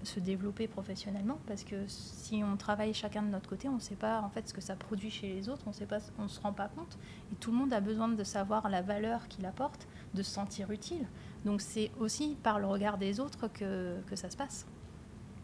se 0.04 0.20
développer 0.20 0.68
professionnellement 0.68 1.38
parce 1.46 1.64
que 1.64 1.76
si 1.88 2.42
on 2.44 2.56
travaille 2.56 2.94
chacun 2.94 3.22
de 3.22 3.28
notre 3.28 3.48
côté, 3.48 3.68
on 3.68 3.76
ne 3.76 3.80
sait 3.80 3.96
pas 3.96 4.20
en 4.20 4.28
fait 4.28 4.48
ce 4.48 4.54
que 4.54 4.60
ça 4.60 4.76
produit 4.76 5.10
chez 5.10 5.28
les 5.28 5.48
autres, 5.48 5.64
on 5.66 5.70
ne 5.70 5.86
pas, 5.86 5.98
on 6.18 6.28
se 6.28 6.40
rend 6.40 6.52
pas 6.52 6.68
compte. 6.68 6.98
Et 7.32 7.36
tout 7.36 7.50
le 7.50 7.56
monde 7.56 7.72
a 7.72 7.80
besoin 7.80 8.08
de 8.08 8.24
savoir 8.24 8.68
la 8.68 8.82
valeur 8.82 9.28
qu'il 9.28 9.46
apporte, 9.46 9.86
de 10.14 10.22
se 10.22 10.30
sentir 10.30 10.70
utile. 10.70 11.06
Donc 11.44 11.60
c'est 11.60 11.90
aussi 11.98 12.36
par 12.42 12.58
le 12.58 12.66
regard 12.66 12.98
des 12.98 13.20
autres 13.20 13.48
que, 13.48 14.00
que, 14.06 14.16
ça 14.16 14.30
se 14.30 14.36
passe. 14.36 14.66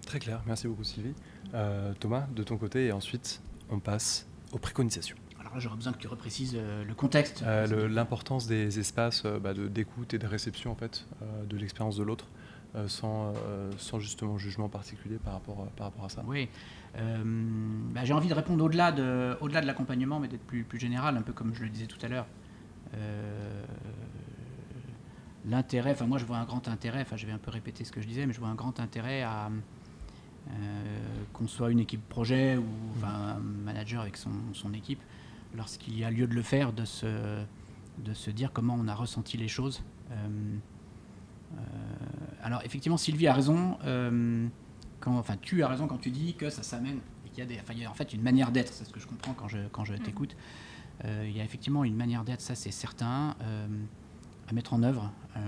Très 0.06 0.18
clair, 0.18 0.42
merci 0.46 0.66
beaucoup 0.66 0.84
Sylvie. 0.84 1.14
Euh, 1.54 1.92
Thomas, 1.98 2.26
de 2.34 2.42
ton 2.42 2.56
côté, 2.56 2.86
et 2.86 2.92
ensuite 2.92 3.42
on 3.70 3.78
passe 3.78 4.26
aux 4.52 4.58
préconisations. 4.58 5.16
Alors 5.38 5.54
là, 5.54 5.60
j'aurais 5.60 5.76
besoin 5.76 5.92
que 5.92 5.98
tu 5.98 6.08
reprécises 6.08 6.54
euh, 6.56 6.84
le 6.84 6.94
contexte. 6.94 7.42
Euh, 7.42 7.88
l'importance 7.88 8.46
des 8.46 8.78
espaces 8.78 9.24
bah, 9.24 9.54
d'écoute 9.54 10.14
et 10.14 10.18
de 10.18 10.26
réception 10.26 10.70
en 10.70 10.76
fait, 10.76 11.06
de 11.48 11.56
l'expérience 11.56 11.96
de 11.96 12.02
l'autre. 12.02 12.26
Sans, 12.86 13.32
sans 13.78 13.98
justement 13.98 14.38
jugement 14.38 14.68
particulier 14.68 15.16
par 15.16 15.32
rapport, 15.34 15.66
par 15.76 15.88
rapport 15.88 16.04
à 16.04 16.08
ça. 16.08 16.22
Oui, 16.26 16.48
bah, 16.94 18.04
j'ai 18.04 18.12
envie 18.12 18.28
de 18.28 18.34
répondre 18.34 18.64
au-delà 18.64 18.92
de, 18.92 19.36
au 19.40 19.48
-delà 19.48 19.60
de 19.60 19.66
l'accompagnement, 19.66 20.20
mais 20.20 20.28
d'être 20.28 20.46
plus, 20.46 20.62
plus 20.64 20.78
général, 20.78 21.16
un 21.16 21.22
peu 21.22 21.32
comme 21.32 21.54
je 21.54 21.64
le 21.64 21.68
disais 21.68 21.86
tout 21.86 21.98
à 22.02 22.08
l'heure 22.08 22.26
l'intérêt, 25.46 25.92
enfin 25.92 26.06
moi 26.06 26.18
je 26.18 26.24
vois 26.24 26.36
un 26.36 26.44
grand 26.44 26.68
intérêt, 26.68 27.02
enfin 27.02 27.16
je 27.16 27.26
vais 27.26 27.32
un 27.32 27.38
peu 27.38 27.50
répéter 27.50 27.84
ce 27.84 27.92
que 27.92 28.00
je 28.00 28.06
disais, 28.06 28.26
mais 28.26 28.32
je 28.32 28.40
vois 28.40 28.48
un 28.48 28.54
grand 28.54 28.78
intérêt 28.80 29.22
à 29.22 29.50
euh, 30.48 31.24
qu'on 31.32 31.46
soit 31.46 31.70
une 31.70 31.80
équipe 31.80 32.06
projet 32.08 32.56
ou 32.56 32.64
enfin, 32.96 33.36
un 33.36 33.38
manager 33.38 34.00
avec 34.00 34.16
son, 34.16 34.30
son 34.52 34.72
équipe, 34.74 35.00
lorsqu'il 35.54 35.98
y 35.98 36.04
a 36.04 36.10
lieu 36.10 36.26
de 36.26 36.34
le 36.34 36.42
faire, 36.42 36.72
de 36.72 36.84
se, 36.84 37.42
de 37.98 38.14
se 38.14 38.30
dire 38.30 38.52
comment 38.52 38.76
on 38.78 38.88
a 38.88 38.94
ressenti 38.94 39.36
les 39.36 39.48
choses. 39.48 39.82
Euh, 40.10 40.14
euh, 41.52 41.60
alors 42.42 42.62
effectivement 42.64 42.96
Sylvie 42.96 43.26
a 43.26 43.34
raison, 43.34 43.78
quand, 45.00 45.18
enfin 45.18 45.36
tu 45.40 45.62
as 45.62 45.68
raison 45.68 45.86
quand 45.86 45.98
tu 45.98 46.10
dis 46.10 46.34
que 46.34 46.50
ça 46.50 46.62
s'amène 46.62 46.98
et 47.26 47.28
qu'il 47.30 47.38
y 47.38 47.42
a 47.42 47.46
des, 47.46 47.58
enfin, 47.60 47.72
il 47.74 47.80
y 47.80 47.84
a 47.84 47.90
en 47.90 47.94
fait 47.94 48.12
une 48.12 48.22
manière 48.22 48.52
d'être, 48.52 48.72
c'est 48.72 48.84
ce 48.84 48.92
que 48.92 49.00
je 49.00 49.06
comprends 49.06 49.32
quand 49.32 49.48
je, 49.48 49.58
quand 49.72 49.84
je 49.84 49.94
mmh. 49.94 49.98
t'écoute. 50.00 50.36
il 51.04 51.36
y 51.36 51.40
a 51.40 51.44
effectivement 51.44 51.84
une 51.84 51.96
manière 51.96 52.24
d'être, 52.24 52.40
ça 52.40 52.54
c'est 52.54 52.70
certain 52.70 53.36
à 54.50 54.52
mettre 54.52 54.74
en 54.74 54.82
œuvre 54.82 55.12
euh, 55.36 55.40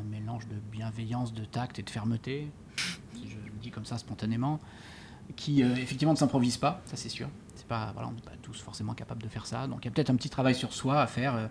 un 0.00 0.02
mélange 0.04 0.48
de 0.48 0.56
bienveillance, 0.72 1.34
de 1.34 1.44
tact 1.44 1.78
et 1.78 1.82
de 1.82 1.90
fermeté, 1.90 2.50
si 3.14 3.28
je 3.28 3.36
le 3.36 3.58
dis 3.60 3.70
comme 3.70 3.84
ça 3.84 3.98
spontanément, 3.98 4.58
qui 5.36 5.62
euh, 5.62 5.76
effectivement 5.76 6.14
ne 6.14 6.18
s'improvise 6.18 6.56
pas, 6.56 6.80
ça 6.86 6.96
c'est 6.96 7.10
sûr. 7.10 7.28
C'est 7.54 7.66
pas, 7.66 7.90
voilà, 7.92 8.08
on 8.08 8.12
n'est 8.12 8.22
pas 8.22 8.32
tous 8.42 8.58
forcément 8.60 8.94
capables 8.94 9.22
de 9.22 9.28
faire 9.28 9.44
ça. 9.44 9.66
Donc 9.66 9.84
il 9.84 9.84
y 9.84 9.88
a 9.88 9.90
peut-être 9.90 10.10
un 10.10 10.16
petit 10.16 10.30
travail 10.30 10.54
sur 10.54 10.72
soi 10.72 11.02
à 11.02 11.06
faire. 11.06 11.50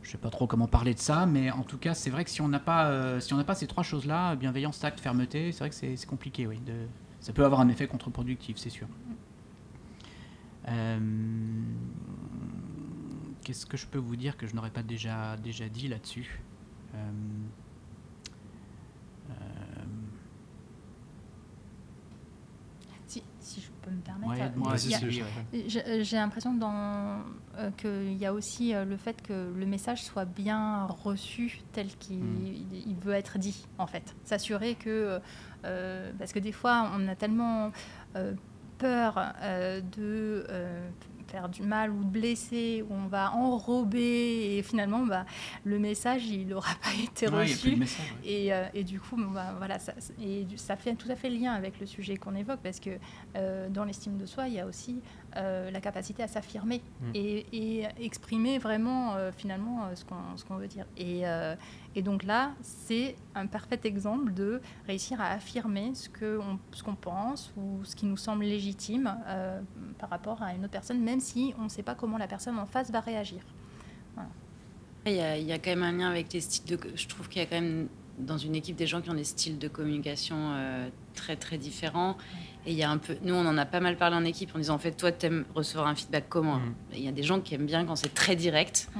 Euh, 0.00 0.02
je 0.02 0.08
ne 0.08 0.12
sais 0.12 0.18
pas 0.18 0.30
trop 0.30 0.46
comment 0.46 0.66
parler 0.66 0.94
de 0.94 0.98
ça, 0.98 1.26
mais 1.26 1.50
en 1.50 1.62
tout 1.62 1.78
cas, 1.78 1.94
c'est 1.94 2.10
vrai 2.10 2.24
que 2.24 2.30
si 2.30 2.40
on 2.40 2.48
n'a 2.48 2.60
pas, 2.60 3.20
si 3.20 3.32
on 3.34 3.36
n'a 3.36 3.44
pas 3.44 3.54
ces 3.54 3.66
trois 3.66 3.84
choses-là, 3.84 4.34
bienveillance, 4.36 4.78
tact, 4.80 5.00
fermeté, 5.00 5.52
c'est 5.52 5.60
vrai 5.60 5.70
que 5.70 5.76
c'est 5.76 6.06
compliqué. 6.06 6.46
Oui, 6.46 6.58
de, 6.60 6.86
ça 7.20 7.32
peut 7.32 7.44
avoir 7.44 7.60
un 7.60 7.68
effet 7.68 7.86
contre-productif, 7.86 8.56
c'est 8.56 8.70
sûr. 8.70 8.88
Euh, 10.68 10.98
qu'est-ce 13.44 13.66
que 13.66 13.76
je 13.76 13.86
peux 13.86 13.98
vous 13.98 14.16
dire 14.16 14.36
que 14.36 14.46
je 14.46 14.54
n'aurais 14.54 14.70
pas 14.70 14.82
déjà, 14.82 15.36
déjà 15.36 15.68
dit 15.68 15.88
là-dessus? 15.88 16.40
Euh, 16.94 17.10
euh, 19.30 19.34
si, 23.06 23.22
si, 23.38 23.60
je 23.60 23.68
peux 23.82 23.90
me 23.90 24.00
permettre, 24.00 24.32
j'ai 25.52 26.16
l'impression 26.16 26.54
euh, 27.58 27.70
qu'il 27.72 28.16
y 28.16 28.26
a 28.26 28.32
aussi 28.32 28.72
le 28.72 28.96
fait 28.96 29.22
que 29.22 29.52
le 29.54 29.66
message 29.66 30.02
soit 30.02 30.24
bien 30.24 30.86
reçu 30.86 31.60
tel 31.72 31.88
qu'il 31.96 32.18
hmm. 32.18 32.98
veut 33.02 33.14
être 33.14 33.38
dit, 33.38 33.66
en 33.78 33.86
fait. 33.86 34.14
S'assurer 34.24 34.74
que, 34.74 35.20
parce 35.62 36.32
que 36.32 36.38
des 36.38 36.52
fois, 36.52 36.90
on 36.96 37.08
a 37.08 37.14
tellement 37.14 37.72
peur 38.78 39.34
de 39.96 40.46
faire 41.30 41.48
du 41.48 41.62
mal 41.62 41.90
ou 41.90 42.04
de 42.04 42.08
blesser, 42.10 42.84
où 42.88 42.94
on 42.94 43.06
va 43.06 43.32
enrober 43.32 44.56
et 44.56 44.62
finalement 44.62 45.06
bah, 45.06 45.24
le 45.64 45.78
message 45.78 46.26
il 46.26 46.48
n'aura 46.48 46.74
pas 46.82 46.90
été 47.02 47.26
reçu. 47.26 47.78
et, 48.24 48.52
euh, 48.52 48.64
et, 48.74 48.84
du 48.84 49.00
coup, 49.00 49.16
bah, 49.16 49.54
voilà, 49.58 49.78
ça, 49.78 49.92
et 50.20 50.46
ça 50.56 50.76
fait 50.76 50.94
tout 50.94 51.10
à 51.10 51.16
fait 51.16 51.30
lien 51.30 51.52
avec 51.52 51.80
le 51.80 51.86
sujet 51.86 52.16
qu'on 52.16 52.34
évoque 52.34 52.60
parce 52.62 52.80
que 52.80 52.90
euh, 53.36 53.68
dans 53.68 53.84
l'estime 53.84 54.16
de 54.16 54.26
soi, 54.26 54.48
il 54.48 54.54
y 54.54 54.60
a 54.60 54.66
aussi 54.66 55.00
euh, 55.36 55.70
la 55.70 55.80
capacité 55.80 56.22
à 56.22 56.28
s'affirmer 56.28 56.82
mm. 57.00 57.10
et, 57.14 57.86
exprimer 58.00 58.58
vraiment 58.58 59.14
finalement 59.36 59.90
ce 59.94 60.44
qu'on 60.44 60.56
veut 60.56 60.68
dire. 60.68 60.86
Et, 60.96 61.24
et 61.96 62.02
donc 62.02 62.22
là, 62.22 62.52
c'est 62.62 63.16
un 63.34 63.46
parfait 63.46 63.80
exemple 63.84 64.32
de 64.32 64.60
réussir 64.86 65.20
à 65.20 65.30
affirmer 65.30 65.92
ce 65.94 66.08
qu'on 66.08 66.58
ce 66.72 66.82
qu'on 66.82 66.94
pense 66.94 67.52
ou 67.56 67.84
ce 67.84 67.96
qui 67.96 68.06
nous 68.06 68.16
semble 68.16 68.44
légitime 68.44 69.12
euh, 69.26 69.60
par 69.98 70.08
rapport 70.08 70.40
à 70.42 70.54
une 70.54 70.60
autre 70.60 70.70
personne, 70.70 71.00
même 71.00 71.20
si 71.20 71.52
on 71.58 71.64
ne 71.64 71.68
sait 71.68 71.82
pas 71.82 71.96
comment 71.96 72.18
la 72.18 72.28
personne 72.28 72.58
en 72.58 72.66
face 72.66 72.90
va 72.90 73.00
réagir. 73.00 73.40
Il, 75.06 75.14
y 75.14 75.20
a, 75.20 75.38
il, 75.38 75.46
y 75.46 75.52
a, 75.52 75.58
quand 75.58 75.70
même 75.70 75.82
un 75.82 75.92
lien 75.92 76.10
avec 76.10 76.30
les 76.32 76.42
styles 76.42 76.76
de... 76.76 76.78
Je 76.94 77.08
trouve 77.08 77.26
qu'il 77.30 77.40
y 77.40 77.44
a 77.44 77.48
quand 77.48 77.58
même 77.58 77.88
dans 78.18 78.36
une 78.36 78.54
équipe 78.54 78.76
des 78.76 78.86
gens 78.86 79.00
qui 79.00 79.08
ont 79.08 79.14
des 79.14 79.24
styles 79.24 79.58
de 79.58 79.66
communication 79.66 80.36
euh, 80.38 80.88
très 81.14 81.36
très 81.36 81.56
différents. 81.58 82.16
Et 82.66 82.72
il 82.72 82.76
y 82.76 82.82
a 82.82 82.90
un 82.90 82.98
peu, 82.98 83.16
nous 83.22 83.34
on 83.34 83.46
en 83.46 83.56
a 83.56 83.64
pas 83.64 83.80
mal 83.80 83.96
parlé 83.96 84.14
en 84.14 84.24
équipe 84.24 84.54
en 84.54 84.58
disant 84.58 84.74
en 84.74 84.78
fait 84.78 84.92
toi 84.92 85.10
tu 85.10 85.26
aimes 85.26 85.46
recevoir 85.54 85.88
un 85.88 85.94
feedback 85.94 86.26
comment 86.28 86.56
mmh. 86.56 86.74
Il 86.94 87.04
y 87.04 87.08
a 87.08 87.12
des 87.12 87.22
gens 87.22 87.40
qui 87.40 87.54
aiment 87.54 87.66
bien 87.66 87.84
quand 87.86 87.96
c'est 87.96 88.14
très 88.14 88.36
direct. 88.36 88.90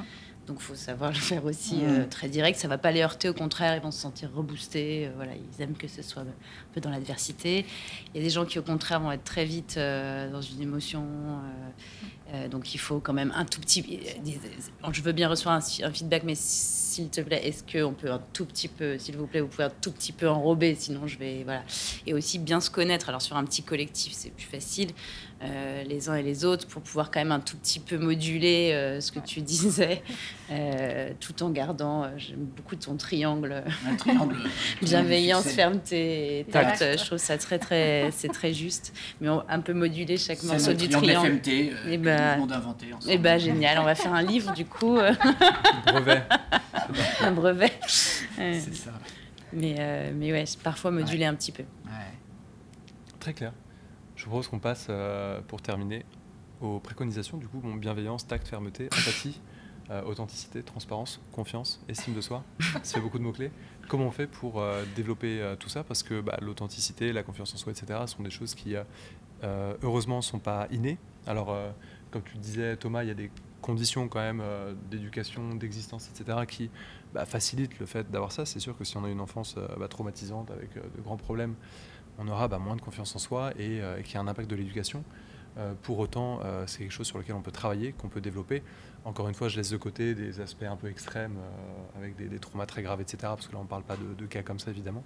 Donc 0.50 0.58
il 0.58 0.64
faut 0.64 0.74
savoir 0.74 1.12
le 1.12 1.16
faire 1.16 1.44
aussi 1.44 1.78
euh, 1.84 2.04
très 2.10 2.28
direct. 2.28 2.58
Ça 2.58 2.66
va 2.66 2.76
pas 2.76 2.90
les 2.90 3.02
heurter, 3.02 3.28
au 3.28 3.34
contraire, 3.34 3.76
ils 3.76 3.80
vont 3.80 3.92
se 3.92 4.00
sentir 4.00 4.30
reboostés. 4.34 5.06
Euh, 5.06 5.10
voilà, 5.14 5.30
ils 5.36 5.62
aiment 5.62 5.76
que 5.76 5.86
ce 5.86 6.02
soit 6.02 6.22
un 6.22 6.26
peu 6.74 6.80
dans 6.80 6.90
l'adversité. 6.90 7.64
Il 8.12 8.18
y 8.18 8.20
a 8.20 8.26
des 8.26 8.30
gens 8.30 8.44
qui, 8.44 8.58
au 8.58 8.62
contraire, 8.62 8.98
vont 8.98 9.12
être 9.12 9.22
très 9.22 9.44
vite 9.44 9.76
euh, 9.76 10.28
dans 10.28 10.40
une 10.40 10.60
émotion. 10.60 11.06
donc 12.50 12.74
il 12.74 12.78
faut 12.78 12.98
quand 12.98 13.12
même 13.12 13.32
un 13.36 13.44
tout 13.44 13.60
petit. 13.60 14.00
je 14.92 15.02
veux 15.02 15.12
bien 15.12 15.28
recevoir 15.28 15.54
un, 15.54 15.92
feedback, 15.92 16.24
mais 16.24 16.34
s'il 16.34 17.10
te 17.10 17.20
plaît, 17.20 17.46
est-ce 17.46 17.62
qu'on 17.62 17.92
peut 17.92 18.10
un 18.10 18.22
tout 18.32 18.44
petit 18.44 18.68
peu, 18.68 18.98
s'il 18.98 19.16
vous 19.16 19.28
plaît, 19.28 19.40
vous 19.40 19.48
pouvez 19.48 19.64
un 19.64 19.76
tout 19.80 19.92
petit 19.92 20.12
peu 20.12 20.28
enrober, 20.28 20.74
sinon 20.74 21.06
je 21.06 21.16
vais, 21.16 21.44
voilà. 21.44 21.62
Et 22.08 22.14
aussi 22.14 22.40
bien 22.40 22.60
se 22.60 22.70
connaître. 22.70 23.08
Alors 23.08 23.22
sur 23.22 23.36
un 23.36 23.44
petit 23.44 23.62
collectif, 23.62 24.14
c'est 24.14 24.30
plus 24.30 24.46
facile. 24.46 24.90
Euh, 25.42 25.84
les 25.84 26.10
uns 26.10 26.16
et 26.16 26.22
les 26.22 26.44
autres 26.44 26.66
pour 26.66 26.82
pouvoir 26.82 27.10
quand 27.10 27.18
même 27.18 27.32
un 27.32 27.40
tout 27.40 27.56
petit 27.56 27.80
peu 27.80 27.96
moduler 27.96 28.72
euh, 28.74 29.00
ce 29.00 29.10
que 29.10 29.20
tu 29.20 29.40
disais, 29.40 30.02
euh, 30.50 31.12
tout 31.18 31.42
en 31.42 31.48
gardant, 31.48 32.10
j'aime 32.18 32.44
beaucoup 32.44 32.76
ton 32.76 32.94
triangle, 32.98 33.64
Un 33.88 33.96
triangle. 33.96 34.36
bienveillance, 34.82 35.48
fermeté, 35.48 36.40
et 36.40 36.44
tact. 36.44 36.84
Je 36.98 37.02
trouve 37.06 37.16
ça 37.16 37.38
très 37.38 37.58
très, 37.58 38.10
c'est 38.12 38.28
très 38.28 38.52
juste, 38.52 38.92
mais 39.22 39.30
on- 39.30 39.42
un 39.48 39.60
peu 39.60 39.72
moduler 39.72 40.18
chaque 40.18 40.42
morceau 40.42 40.74
du 40.74 40.90
triangle 40.90 41.06
triangle. 41.06 41.28
FMT, 41.42 41.72
euh, 41.72 41.76
Eh 41.88 41.96
que 41.96 42.02
ben- 42.04 42.16
tout 42.18 42.34
le 42.34 42.40
monde 42.40 42.52
a 42.52 42.56
inventé 42.56 42.92
ensemble. 42.92 43.10
Et 43.10 43.16
bah 43.16 43.38
génial, 43.38 43.78
on 43.78 43.84
va 43.84 43.94
faire 43.94 44.12
un 44.12 44.22
livre 44.22 44.52
du 44.52 44.66
coup, 44.66 44.98
Brevet. 45.86 46.22
un 47.22 47.32
brevet. 47.32 47.72
C'est 48.36 48.74
ça. 48.74 48.90
mais 49.54 49.76
euh, 49.78 50.10
mais 50.14 50.32
ouais, 50.32 50.44
parfois 50.62 50.90
moduler 50.90 51.24
un 51.24 51.34
petit 51.34 51.52
peu. 51.52 51.62
Ouais. 51.86 52.12
Très 53.20 53.32
clair. 53.32 53.52
Je 54.20 54.26
propose 54.26 54.48
qu'on 54.48 54.58
passe, 54.58 54.88
euh, 54.90 55.40
pour 55.40 55.62
terminer, 55.62 56.04
aux 56.60 56.78
préconisations. 56.78 57.38
Du 57.38 57.48
coup, 57.48 57.58
bon, 57.58 57.74
bienveillance, 57.76 58.26
tact, 58.26 58.46
fermeté, 58.46 58.84
empathie, 58.88 59.40
euh, 59.88 60.02
authenticité, 60.02 60.62
transparence, 60.62 61.22
confiance, 61.32 61.82
estime 61.88 62.12
de 62.12 62.20
soi. 62.20 62.44
Fait 62.84 63.00
beaucoup 63.00 63.18
de 63.18 63.22
mots-clés. 63.22 63.50
Comment 63.88 64.04
on 64.04 64.10
fait 64.10 64.26
pour 64.26 64.60
euh, 64.60 64.84
développer 64.94 65.54
tout 65.58 65.70
ça? 65.70 65.84
Parce 65.84 66.02
que 66.02 66.20
bah, 66.20 66.36
l'authenticité, 66.42 67.14
la 67.14 67.22
confiance 67.22 67.54
en 67.54 67.56
soi, 67.56 67.72
etc., 67.72 67.98
sont 68.04 68.22
des 68.22 68.28
choses 68.28 68.54
qui, 68.54 68.74
heureusement, 69.82 70.16
ne 70.18 70.22
sont 70.22 70.38
pas 70.38 70.68
innées. 70.70 70.98
Alors, 71.26 71.56
comme 72.10 72.22
tu 72.22 72.36
disais, 72.36 72.76
Thomas, 72.76 73.04
il 73.04 73.08
y 73.08 73.12
a 73.12 73.14
des 73.14 73.30
conditions 73.62 74.06
quand 74.08 74.20
même 74.20 74.42
d'éducation, 74.90 75.54
d'existence, 75.54 76.10
etc., 76.10 76.40
qui 76.46 76.70
bah, 77.14 77.24
facilitent 77.24 77.78
le 77.78 77.86
fait 77.86 78.10
d'avoir 78.10 78.32
ça. 78.32 78.44
C'est 78.44 78.60
sûr 78.60 78.76
que 78.76 78.84
si 78.84 78.98
on 78.98 79.04
a 79.04 79.08
une 79.08 79.22
enfance 79.22 79.56
bah, 79.78 79.88
traumatisante 79.88 80.50
avec 80.50 80.74
de 80.74 81.00
grands 81.00 81.16
problèmes, 81.16 81.54
on 82.20 82.28
aura 82.28 82.48
bah, 82.48 82.58
moins 82.58 82.76
de 82.76 82.80
confiance 82.80 83.14
en 83.16 83.18
soi 83.18 83.52
et, 83.58 83.80
euh, 83.80 83.98
et 83.98 84.02
qu'il 84.02 84.14
y 84.14 84.18
a 84.18 84.20
un 84.20 84.28
impact 84.28 84.48
de 84.48 84.56
l'éducation. 84.56 85.04
Euh, 85.58 85.74
pour 85.82 85.98
autant, 85.98 86.40
euh, 86.44 86.64
c'est 86.66 86.78
quelque 86.78 86.92
chose 86.92 87.06
sur 87.06 87.18
lequel 87.18 87.34
on 87.34 87.42
peut 87.42 87.50
travailler, 87.50 87.92
qu'on 87.92 88.08
peut 88.08 88.20
développer. 88.20 88.62
Encore 89.04 89.28
une 89.28 89.34
fois, 89.34 89.48
je 89.48 89.56
laisse 89.56 89.70
de 89.70 89.76
côté 89.76 90.14
des 90.14 90.40
aspects 90.40 90.62
un 90.62 90.76
peu 90.76 90.88
extrêmes, 90.88 91.36
euh, 91.38 91.98
avec 91.98 92.16
des, 92.16 92.38
traumas 92.38 92.66
très 92.66 92.82
graves, 92.82 93.00
etc., 93.00 93.18
parce 93.20 93.48
que 93.48 93.52
là, 93.52 93.58
on 93.58 93.64
ne 93.64 93.68
parle 93.68 93.82
pas 93.82 93.96
de, 93.96 94.26
cas 94.26 94.42
comme 94.42 94.58
ça, 94.58 94.70
évidemment. 94.70 95.04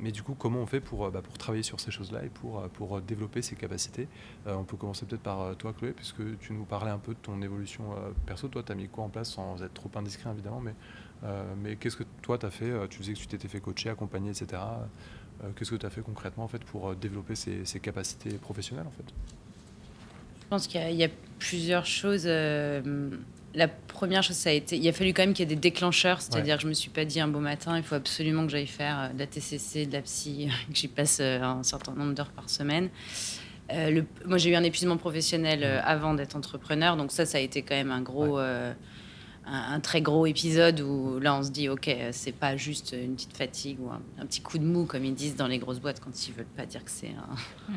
Mais 0.00 0.10
du 0.10 0.24
coup, 0.24 0.34
comment 0.34 0.58
on 0.58 0.66
fait 0.66 0.80
pour, 0.80 1.08
bah, 1.12 1.22
travailler 1.38 1.62
sur 1.62 1.78
ces 1.78 1.92
choses-là 1.92 2.24
et 2.24 2.28
pour, 2.28 3.00
développer 3.00 3.40
ces 3.40 3.54
capacités? 3.54 4.08
On 4.46 4.64
peut 4.64 4.76
commencer 4.76 5.06
peut-être 5.06 5.22
par 5.22 5.56
toi, 5.56 5.72
Chloé, 5.72 5.92
puisque 5.92 6.38
tu 6.40 6.52
nous 6.52 6.64
parlais 6.64 6.90
un 6.90 6.98
peu 6.98 7.14
de 7.14 7.18
ton 7.18 7.40
évolution 7.40 7.94
perso. 8.26 8.48
Toi, 8.48 8.64
tu 8.64 8.72
as 8.72 8.74
mis 8.74 8.88
quoi 8.88 9.04
en 9.04 9.10
place 9.10 9.30
sans 9.30 9.62
être 9.62 9.74
trop 9.74 9.90
indiscret, 9.94 10.30
évidemment, 10.30 10.60
mais, 10.60 10.74
mais 11.62 11.76
qu'est-ce 11.76 11.96
que 11.96 12.04
toi, 12.20 12.36
tu 12.36 12.46
as 12.46 12.50
fait 12.50 12.88
Tu 12.88 12.98
disais 13.00 13.12
que 13.12 13.18
tu 13.18 13.28
t'étais 13.28 13.46
fait 13.46 13.60
coacher, 13.60 13.90
accompagner, 13.90 14.30
etc. 14.30 14.60
Euh, 15.42 15.48
Qu'est-ce 15.56 15.70
que 15.70 15.76
tu 15.76 15.86
as 15.86 15.90
fait 15.90 16.00
concrètement 16.02 16.44
en 16.44 16.48
fait, 16.48 16.62
pour 16.64 16.88
euh, 16.90 16.94
développer 16.94 17.34
ces, 17.34 17.64
ces 17.64 17.80
capacités 17.80 18.30
professionnelles 18.34 18.86
en 18.86 18.90
fait? 18.90 19.04
Je 20.42 20.46
pense 20.48 20.66
qu'il 20.66 20.80
y, 20.80 20.84
a- 20.84 20.90
il 20.90 20.96
y 20.96 21.04
a 21.04 21.08
plusieurs 21.38 21.86
choses. 21.86 22.24
euh, 22.26 23.10
la 23.56 23.68
première 23.68 24.22
chose, 24.24 24.36
ça 24.36 24.50
a 24.50 24.52
été. 24.52 24.76
Il 24.76 24.88
a 24.88 24.92
fallu 24.92 25.12
quand 25.14 25.22
même 25.22 25.32
qu'il 25.32 25.48
y 25.48 25.52
ait 25.52 25.54
des 25.54 25.60
déclencheurs, 25.60 26.20
c'est-à-dire 26.20 26.56
que 26.56 26.62
je 26.64 26.68
me 26.68 26.72
suis 26.74 26.90
pas 26.90 27.04
dit 27.04 27.20
un 27.20 27.28
beau 27.28 27.38
matin, 27.38 27.76
il 27.76 27.84
faut 27.84 27.94
absolument 27.94 28.44
que 28.46 28.50
j'aille 28.50 28.66
faire 28.66 29.12
de 29.14 29.18
la 29.18 29.26
TCC, 29.28 29.86
de 29.86 29.92
la 29.92 30.02
psy, 30.02 30.48
que 30.68 30.74
j'y 30.76 30.88
passe 30.88 31.20
un 31.20 31.62
certain 31.62 31.92
nombre 31.92 32.14
d'heures 32.14 32.32
par 32.32 32.50
semaine. 32.50 32.88
Euh, 33.72 33.90
le- 33.90 34.04
moi, 34.26 34.38
j'ai 34.38 34.50
eu 34.50 34.54
un 34.56 34.62
épuisement 34.64 34.96
professionnel 34.96 35.62
avant 35.84 36.14
d'être 36.14 36.34
entrepreneur, 36.36 36.96
donc 36.96 37.12
ça, 37.12 37.26
ça 37.26 37.38
a 37.38 37.40
été 37.40 37.62
quand 37.62 37.74
même 37.76 37.90
un 37.92 38.02
gros. 38.02 38.38
euh, 38.38 38.72
un, 39.46 39.74
un 39.74 39.80
très 39.80 40.00
gros 40.00 40.26
épisode 40.26 40.80
où 40.80 41.18
là 41.20 41.34
on 41.36 41.42
se 41.42 41.50
dit 41.50 41.68
ok 41.68 41.94
c'est 42.12 42.32
pas 42.32 42.56
juste 42.56 42.94
une 42.98 43.14
petite 43.14 43.36
fatigue 43.36 43.78
ou 43.80 43.90
un, 43.90 44.00
un 44.20 44.26
petit 44.26 44.40
coup 44.40 44.58
de 44.58 44.64
mou 44.64 44.84
comme 44.84 45.04
ils 45.04 45.14
disent 45.14 45.36
dans 45.36 45.46
les 45.46 45.58
grosses 45.58 45.80
boîtes 45.80 46.00
quand 46.00 46.28
ils 46.28 46.32
veulent 46.32 46.46
pas 46.46 46.66
dire 46.66 46.84
que 46.84 46.90
c'est 46.90 47.14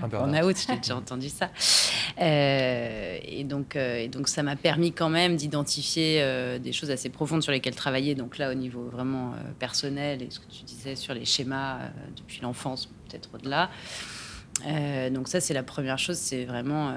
un, 0.01 0.07
burn-out. 0.07 0.45
out, 0.45 0.65
j'ai 0.67 0.77
déjà 0.77 0.95
entendu 0.95 1.29
ça. 1.29 1.49
Euh, 2.19 3.17
et, 3.23 3.43
donc, 3.43 3.75
euh, 3.75 3.97
et 3.97 4.07
donc, 4.07 4.27
ça 4.27 4.43
m'a 4.43 4.55
permis 4.55 4.91
quand 4.91 5.09
même 5.09 5.35
d'identifier 5.35 6.21
euh, 6.21 6.59
des 6.59 6.71
choses 6.71 6.91
assez 6.91 7.09
profondes 7.09 7.43
sur 7.43 7.51
lesquelles 7.51 7.75
travailler. 7.75 8.15
Donc 8.15 8.37
là, 8.37 8.51
au 8.51 8.55
niveau 8.55 8.83
vraiment 8.83 9.33
personnel, 9.59 10.21
et 10.21 10.29
ce 10.29 10.39
que 10.39 10.49
tu 10.49 10.63
disais 10.63 10.95
sur 10.95 11.13
les 11.13 11.25
schémas 11.25 11.79
depuis 12.15 12.41
l'enfance, 12.41 12.87
peut-être 13.07 13.29
au-delà. 13.33 13.69
Donc 15.11 15.27
ça, 15.27 15.39
c'est 15.39 15.53
la 15.53 15.63
première 15.63 15.99
chose, 15.99 16.17
c'est 16.17 16.45
vraiment 16.45 16.95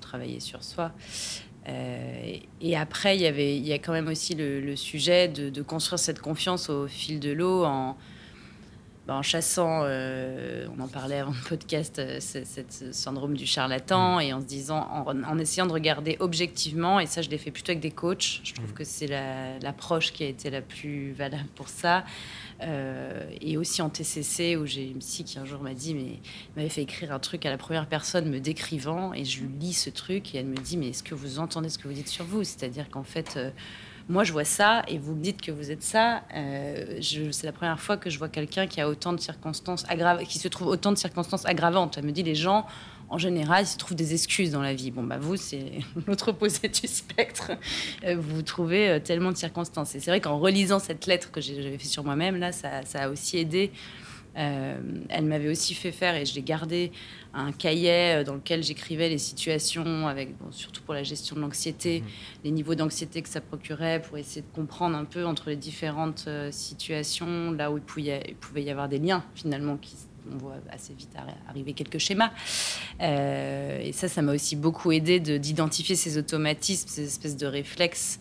travailler 0.00 0.40
sur 0.40 0.62
soi. 0.62 0.92
Euh, 1.68 2.36
et 2.60 2.76
après, 2.76 3.16
il 3.16 3.22
y 3.22 3.26
avait, 3.26 3.56
il 3.56 3.66
y 3.66 3.72
a 3.72 3.78
quand 3.78 3.92
même 3.92 4.08
aussi 4.08 4.34
le, 4.34 4.60
le 4.60 4.76
sujet 4.76 5.28
de, 5.28 5.50
de 5.50 5.62
construire 5.62 5.98
cette 5.98 6.20
confiance 6.20 6.70
au 6.70 6.86
fil 6.86 7.18
de 7.18 7.32
l'eau 7.32 7.64
en, 7.64 7.96
ben, 9.08 9.14
en 9.16 9.22
chassant, 9.22 9.80
euh, 9.84 10.66
on 10.76 10.82
en 10.82 10.88
parlait 10.88 11.18
avant 11.18 11.30
le 11.32 11.48
podcast, 11.48 11.98
euh, 11.98 12.18
ce 12.20 12.92
syndrome 12.92 13.36
du 13.36 13.46
charlatan, 13.46 14.18
et 14.20 14.32
en 14.32 14.40
se 14.40 14.46
disant, 14.46 14.86
en, 15.06 15.22
en 15.24 15.38
essayant 15.38 15.66
de 15.66 15.72
regarder 15.72 16.16
objectivement, 16.20 16.98
et 17.00 17.06
ça 17.06 17.20
je 17.22 17.30
l'ai 17.30 17.38
fait 17.38 17.50
plutôt 17.52 17.70
avec 17.70 17.80
des 17.80 17.90
coachs, 17.92 18.40
je 18.44 18.54
trouve 18.54 18.68
Mhm. 18.68 18.74
que 18.74 18.84
c'est 18.84 19.06
la- 19.06 19.58
l'approche 19.60 20.12
qui 20.12 20.22
a 20.24 20.28
été 20.28 20.50
la 20.50 20.60
plus 20.60 21.12
valable 21.12 21.48
pour 21.54 21.68
ça, 21.68 22.04
Euh, 22.62 23.28
et 23.40 23.56
aussi 23.56 23.82
en 23.82 23.90
TCC, 23.90 24.56
où 24.56 24.66
j'ai 24.66 24.88
une 24.88 24.98
psy 24.98 25.24
qui 25.24 25.38
un 25.38 25.44
jour 25.44 25.60
m'a 25.60 25.74
dit, 25.74 25.94
mais 25.94 26.20
m'avait 26.56 26.68
fait 26.68 26.82
écrire 26.82 27.12
un 27.12 27.18
truc 27.18 27.44
à 27.46 27.50
la 27.50 27.58
première 27.58 27.86
personne 27.86 28.30
me 28.30 28.40
décrivant, 28.40 29.12
et 29.12 29.24
je 29.24 29.42
lis 29.60 29.74
ce 29.74 29.90
truc, 29.90 30.34
et 30.34 30.38
elle 30.38 30.46
me 30.46 30.56
dit, 30.56 30.76
mais 30.76 30.88
est-ce 30.88 31.02
que 31.02 31.14
vous 31.14 31.38
entendez 31.38 31.68
ce 31.68 31.78
que 31.78 31.88
vous 31.88 31.94
dites 31.94 32.08
sur 32.08 32.24
vous? 32.24 32.44
C'est-à-dire 32.44 32.88
qu'en 32.90 33.04
fait... 33.04 33.34
euh, 33.36 33.50
moi, 34.08 34.22
je 34.22 34.30
vois 34.30 34.44
ça 34.44 34.84
et 34.86 34.98
vous 34.98 35.16
me 35.16 35.20
dites 35.20 35.42
que 35.42 35.50
vous 35.50 35.72
êtes 35.72 35.82
ça. 35.82 36.22
Euh, 36.32 37.00
c'est 37.00 37.42
la 37.42 37.50
première 37.50 37.80
fois 37.80 37.96
que 37.96 38.08
je 38.08 38.18
vois 38.18 38.28
quelqu'un 38.28 38.68
qui 38.68 38.80
a 38.80 38.88
autant 38.88 39.12
de 39.12 39.18
circonstances 39.18 39.84
aggravantes, 39.88 40.28
qui 40.28 40.38
se 40.38 40.46
trouve 40.46 40.68
autant 40.68 40.92
de 40.92 40.96
circonstances 40.96 41.44
aggravantes. 41.44 41.98
Elle 41.98 42.04
me 42.04 42.12
dit 42.12 42.22
les 42.22 42.36
gens, 42.36 42.66
en 43.08 43.18
général, 43.18 43.64
ils 43.64 43.68
se 43.68 43.76
trouvent 43.76 43.96
des 43.96 44.14
excuses 44.14 44.50
dans 44.50 44.62
la 44.62 44.74
vie. 44.74 44.90
Bon, 44.90 45.02
bah 45.02 45.18
vous, 45.18 45.36
c'est 45.36 45.64
l'autre 46.06 46.28
opposé 46.28 46.68
du 46.68 46.86
spectre. 46.86 47.52
Euh, 48.04 48.16
vous 48.18 48.42
trouvez 48.42 48.88
euh, 48.88 48.98
tellement 48.98 49.30
de 49.30 49.36
circonstances. 49.36 49.94
Et 49.94 50.00
c'est 50.00 50.10
vrai 50.10 50.20
qu'en 50.20 50.38
relisant 50.38 50.78
cette 50.78 51.06
lettre 51.06 51.30
que 51.30 51.40
j'avais 51.40 51.78
fait 51.78 51.86
sur 51.86 52.04
moi-même, 52.04 52.36
là, 52.36 52.52
ça, 52.52 52.82
ça 52.84 53.04
a 53.04 53.08
aussi 53.08 53.38
aidé. 53.38 53.70
Euh, 54.36 54.78
elle 55.08 55.24
m'avait 55.24 55.48
aussi 55.48 55.72
fait 55.72 55.92
faire, 55.92 56.14
et 56.14 56.26
je 56.26 56.34
l'ai 56.34 56.42
gardé, 56.42 56.92
un 57.32 57.52
cahier 57.52 58.22
dans 58.22 58.34
lequel 58.34 58.62
j'écrivais 58.62 59.08
les 59.08 59.16
situations, 59.16 60.08
avec, 60.08 60.36
bon, 60.36 60.52
surtout 60.52 60.82
pour 60.82 60.92
la 60.92 61.02
gestion 61.02 61.36
de 61.36 61.40
l'anxiété, 61.40 62.02
les 62.44 62.50
niveaux 62.50 62.74
d'anxiété 62.74 63.22
que 63.22 63.30
ça 63.30 63.40
procurait, 63.40 64.02
pour 64.02 64.18
essayer 64.18 64.42
de 64.42 64.54
comprendre 64.54 64.94
un 64.94 65.06
peu 65.06 65.24
entre 65.24 65.48
les 65.48 65.56
différentes 65.56 66.28
situations, 66.50 67.50
là 67.52 67.70
où 67.70 67.80
pouvait, 67.80 68.24
il 68.28 68.34
pouvait 68.34 68.62
y 68.62 68.70
avoir 68.70 68.90
des 68.90 68.98
liens 68.98 69.24
finalement 69.34 69.78
qui 69.78 69.96
on 70.32 70.38
voit 70.38 70.56
assez 70.70 70.92
vite 70.94 71.10
arri- 71.16 71.34
arriver 71.48 71.72
quelques 71.72 71.98
schémas. 71.98 72.30
Euh, 73.00 73.80
et 73.80 73.92
ça, 73.92 74.08
ça 74.08 74.22
m'a 74.22 74.32
aussi 74.34 74.56
beaucoup 74.56 74.92
aidé 74.92 75.20
de- 75.20 75.36
d'identifier 75.36 75.96
ces 75.96 76.18
automatismes, 76.18 76.88
ces 76.88 77.04
espèces 77.04 77.36
de 77.36 77.46
réflexes. 77.46 78.18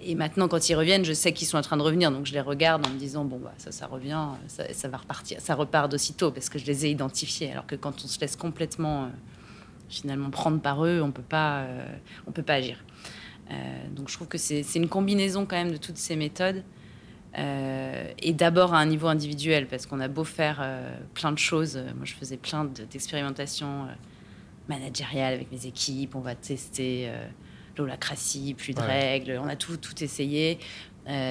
Et 0.00 0.14
maintenant, 0.14 0.46
quand 0.46 0.68
ils 0.68 0.74
reviennent, 0.74 1.04
je 1.04 1.12
sais 1.12 1.32
qu'ils 1.32 1.48
sont 1.48 1.58
en 1.58 1.62
train 1.62 1.76
de 1.76 1.82
revenir, 1.82 2.12
donc 2.12 2.24
je 2.24 2.32
les 2.32 2.40
regarde 2.40 2.86
en 2.86 2.90
me 2.90 2.98
disant 2.98 3.24
bon 3.24 3.38
bah 3.38 3.52
ça, 3.58 3.72
ça 3.72 3.86
revient, 3.86 4.28
ça, 4.46 4.88
va 4.88 4.96
repartir, 4.98 5.40
ça 5.40 5.56
repart 5.56 5.90
d'aussitôt 5.90 6.30
parce 6.30 6.48
que 6.48 6.58
je 6.58 6.66
les 6.66 6.86
ai 6.86 6.90
identifiés. 6.90 7.50
Alors 7.50 7.66
que 7.66 7.74
quand 7.74 8.04
on 8.04 8.08
se 8.08 8.20
laisse 8.20 8.36
complètement 8.36 9.04
euh, 9.04 9.08
finalement 9.88 10.30
prendre 10.30 10.60
par 10.60 10.84
eux, 10.84 11.00
on 11.02 11.10
peut 11.10 11.22
euh, 11.32 11.86
on 12.28 12.32
peut 12.32 12.44
pas 12.44 12.54
agir. 12.54 12.84
Donc 13.96 14.08
je 14.10 14.14
trouve 14.14 14.28
que 14.28 14.36
c'est 14.38 14.62
une 14.76 14.88
combinaison 14.88 15.46
quand 15.46 15.56
même 15.56 15.72
de 15.72 15.78
toutes 15.78 15.96
ces 15.96 16.16
méthodes. 16.16 16.62
Euh, 17.36 18.10
et 18.20 18.32
d'abord 18.32 18.74
à 18.74 18.78
un 18.78 18.86
niveau 18.86 19.06
individuel, 19.06 19.66
parce 19.68 19.86
qu'on 19.86 20.00
a 20.00 20.08
beau 20.08 20.24
faire 20.24 20.58
euh, 20.62 20.96
plein 21.14 21.30
de 21.32 21.38
choses. 21.38 21.76
Moi, 21.96 22.04
je 22.04 22.14
faisais 22.14 22.36
plein 22.38 22.64
de- 22.64 22.84
d'expérimentations 22.84 23.84
euh, 23.84 23.92
managériales 24.68 25.34
avec 25.34 25.52
mes 25.52 25.66
équipes. 25.66 26.14
On 26.14 26.20
va 26.20 26.34
tester 26.34 27.10
l'holacratie, 27.76 28.54
plus 28.54 28.72
de 28.74 28.80
Ouais. 28.80 28.86
règles. 28.86 29.40
On 29.42 29.48
a 29.48 29.56
tout, 29.56 29.76
tout 29.76 30.02
essayé. 30.02 30.58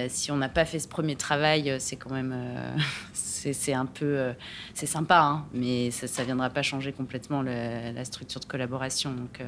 Si 0.07 0.31
on 0.31 0.37
n'a 0.37 0.49
pas 0.49 0.65
fait 0.65 0.79
ce 0.79 0.87
premier 0.87 1.15
travail, 1.15 1.75
c'est 1.79 1.97
quand 1.97 2.09
même, 2.09 2.35
c'est 3.13 3.73
un 3.73 3.85
peu, 3.85 4.33
c'est 4.73 4.87
sympa, 4.87 5.19
hein, 5.19 5.45
mais 5.53 5.91
ça, 5.91 6.07
ça 6.07 6.23
viendra 6.23 6.49
pas 6.49 6.63
changer 6.63 6.91
complètement 6.93 7.43
le- 7.43 7.91
la 7.93 8.05
structure 8.05 8.39
de 8.39 8.45
collaboration. 8.45 9.11
Donc, 9.11 9.39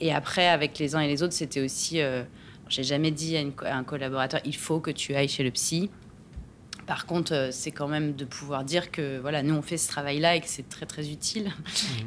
et 0.00 0.12
après, 0.12 0.48
avec 0.48 0.76
les 0.80 0.96
uns 0.96 1.00
et 1.00 1.06
les 1.08 1.22
autres, 1.22 1.34
c'était 1.34 1.60
aussi, 1.60 2.00
j'ai 2.68 2.84
jamais 2.84 3.10
dit 3.10 3.36
à, 3.36 3.40
une 3.40 3.52
co- 3.52 3.64
à 3.66 3.74
un 3.74 3.84
collaborateur, 3.84 4.40
il 4.44 4.56
faut 4.56 4.80
que 4.80 4.90
tu 4.90 5.14
ailles 5.14 5.28
chez 5.28 5.42
le 5.44 5.50
psy. 5.50 5.90
Par 6.86 7.04
contre, 7.04 7.34
euh, 7.34 7.48
c'est 7.52 7.70
quand 7.70 7.86
même 7.88 8.14
de 8.16 8.24
pouvoir 8.24 8.64
dire 8.64 8.90
que 8.90 9.18
voilà, 9.18 9.42
nous 9.42 9.54
on 9.54 9.60
fait 9.60 9.76
ce 9.76 9.88
travail-là 9.88 10.36
et 10.36 10.40
que 10.40 10.46
c'est 10.48 10.68
très 10.70 10.86
très 10.86 11.10
utile. 11.10 11.50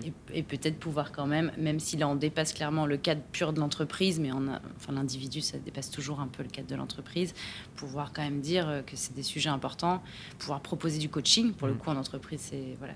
Et, 0.04 0.40
et 0.40 0.42
peut-être 0.44 0.80
pouvoir 0.80 1.12
quand 1.12 1.28
même, 1.28 1.52
même 1.58 1.80
si 1.80 1.98
là 1.98 2.08
on 2.08 2.16
dépasse 2.16 2.52
clairement 2.54 2.88
le 2.88 2.98
cadre 2.98 3.22
pur 3.32 3.54
de 3.54 3.60
l'entreprise, 3.60 4.20
mais 4.20 4.32
on 4.32 4.48
a, 4.48 4.60
enfin 4.78 4.94
l'individu 4.94 5.42
ça 5.42 5.60
dépasse 5.60 5.92
toujours 5.92 6.20
un 6.20 6.28
peu 6.28 6.42
le 6.42 6.50
cadre 6.50 6.68
de 6.68 6.76
l'entreprise, 6.76 7.36
pouvoir 7.76 8.12
quand 8.12 8.24
même 8.24 8.42
dire 8.42 8.68
euh, 8.68 8.82
que 8.82 8.96
c'est 8.96 9.14
des 9.14 9.22
sujets 9.24 9.50
importants, 9.50 10.02
pouvoir 10.40 10.62
proposer 10.62 10.98
du 10.98 11.10
coaching. 11.10 11.54
Pour 11.54 11.68
le 11.68 11.74
Mhm. 11.76 11.80
coup 11.80 11.90
en 11.92 11.98
entreprise 11.98 12.40
c'est 12.50 12.76
voilà, 12.80 12.94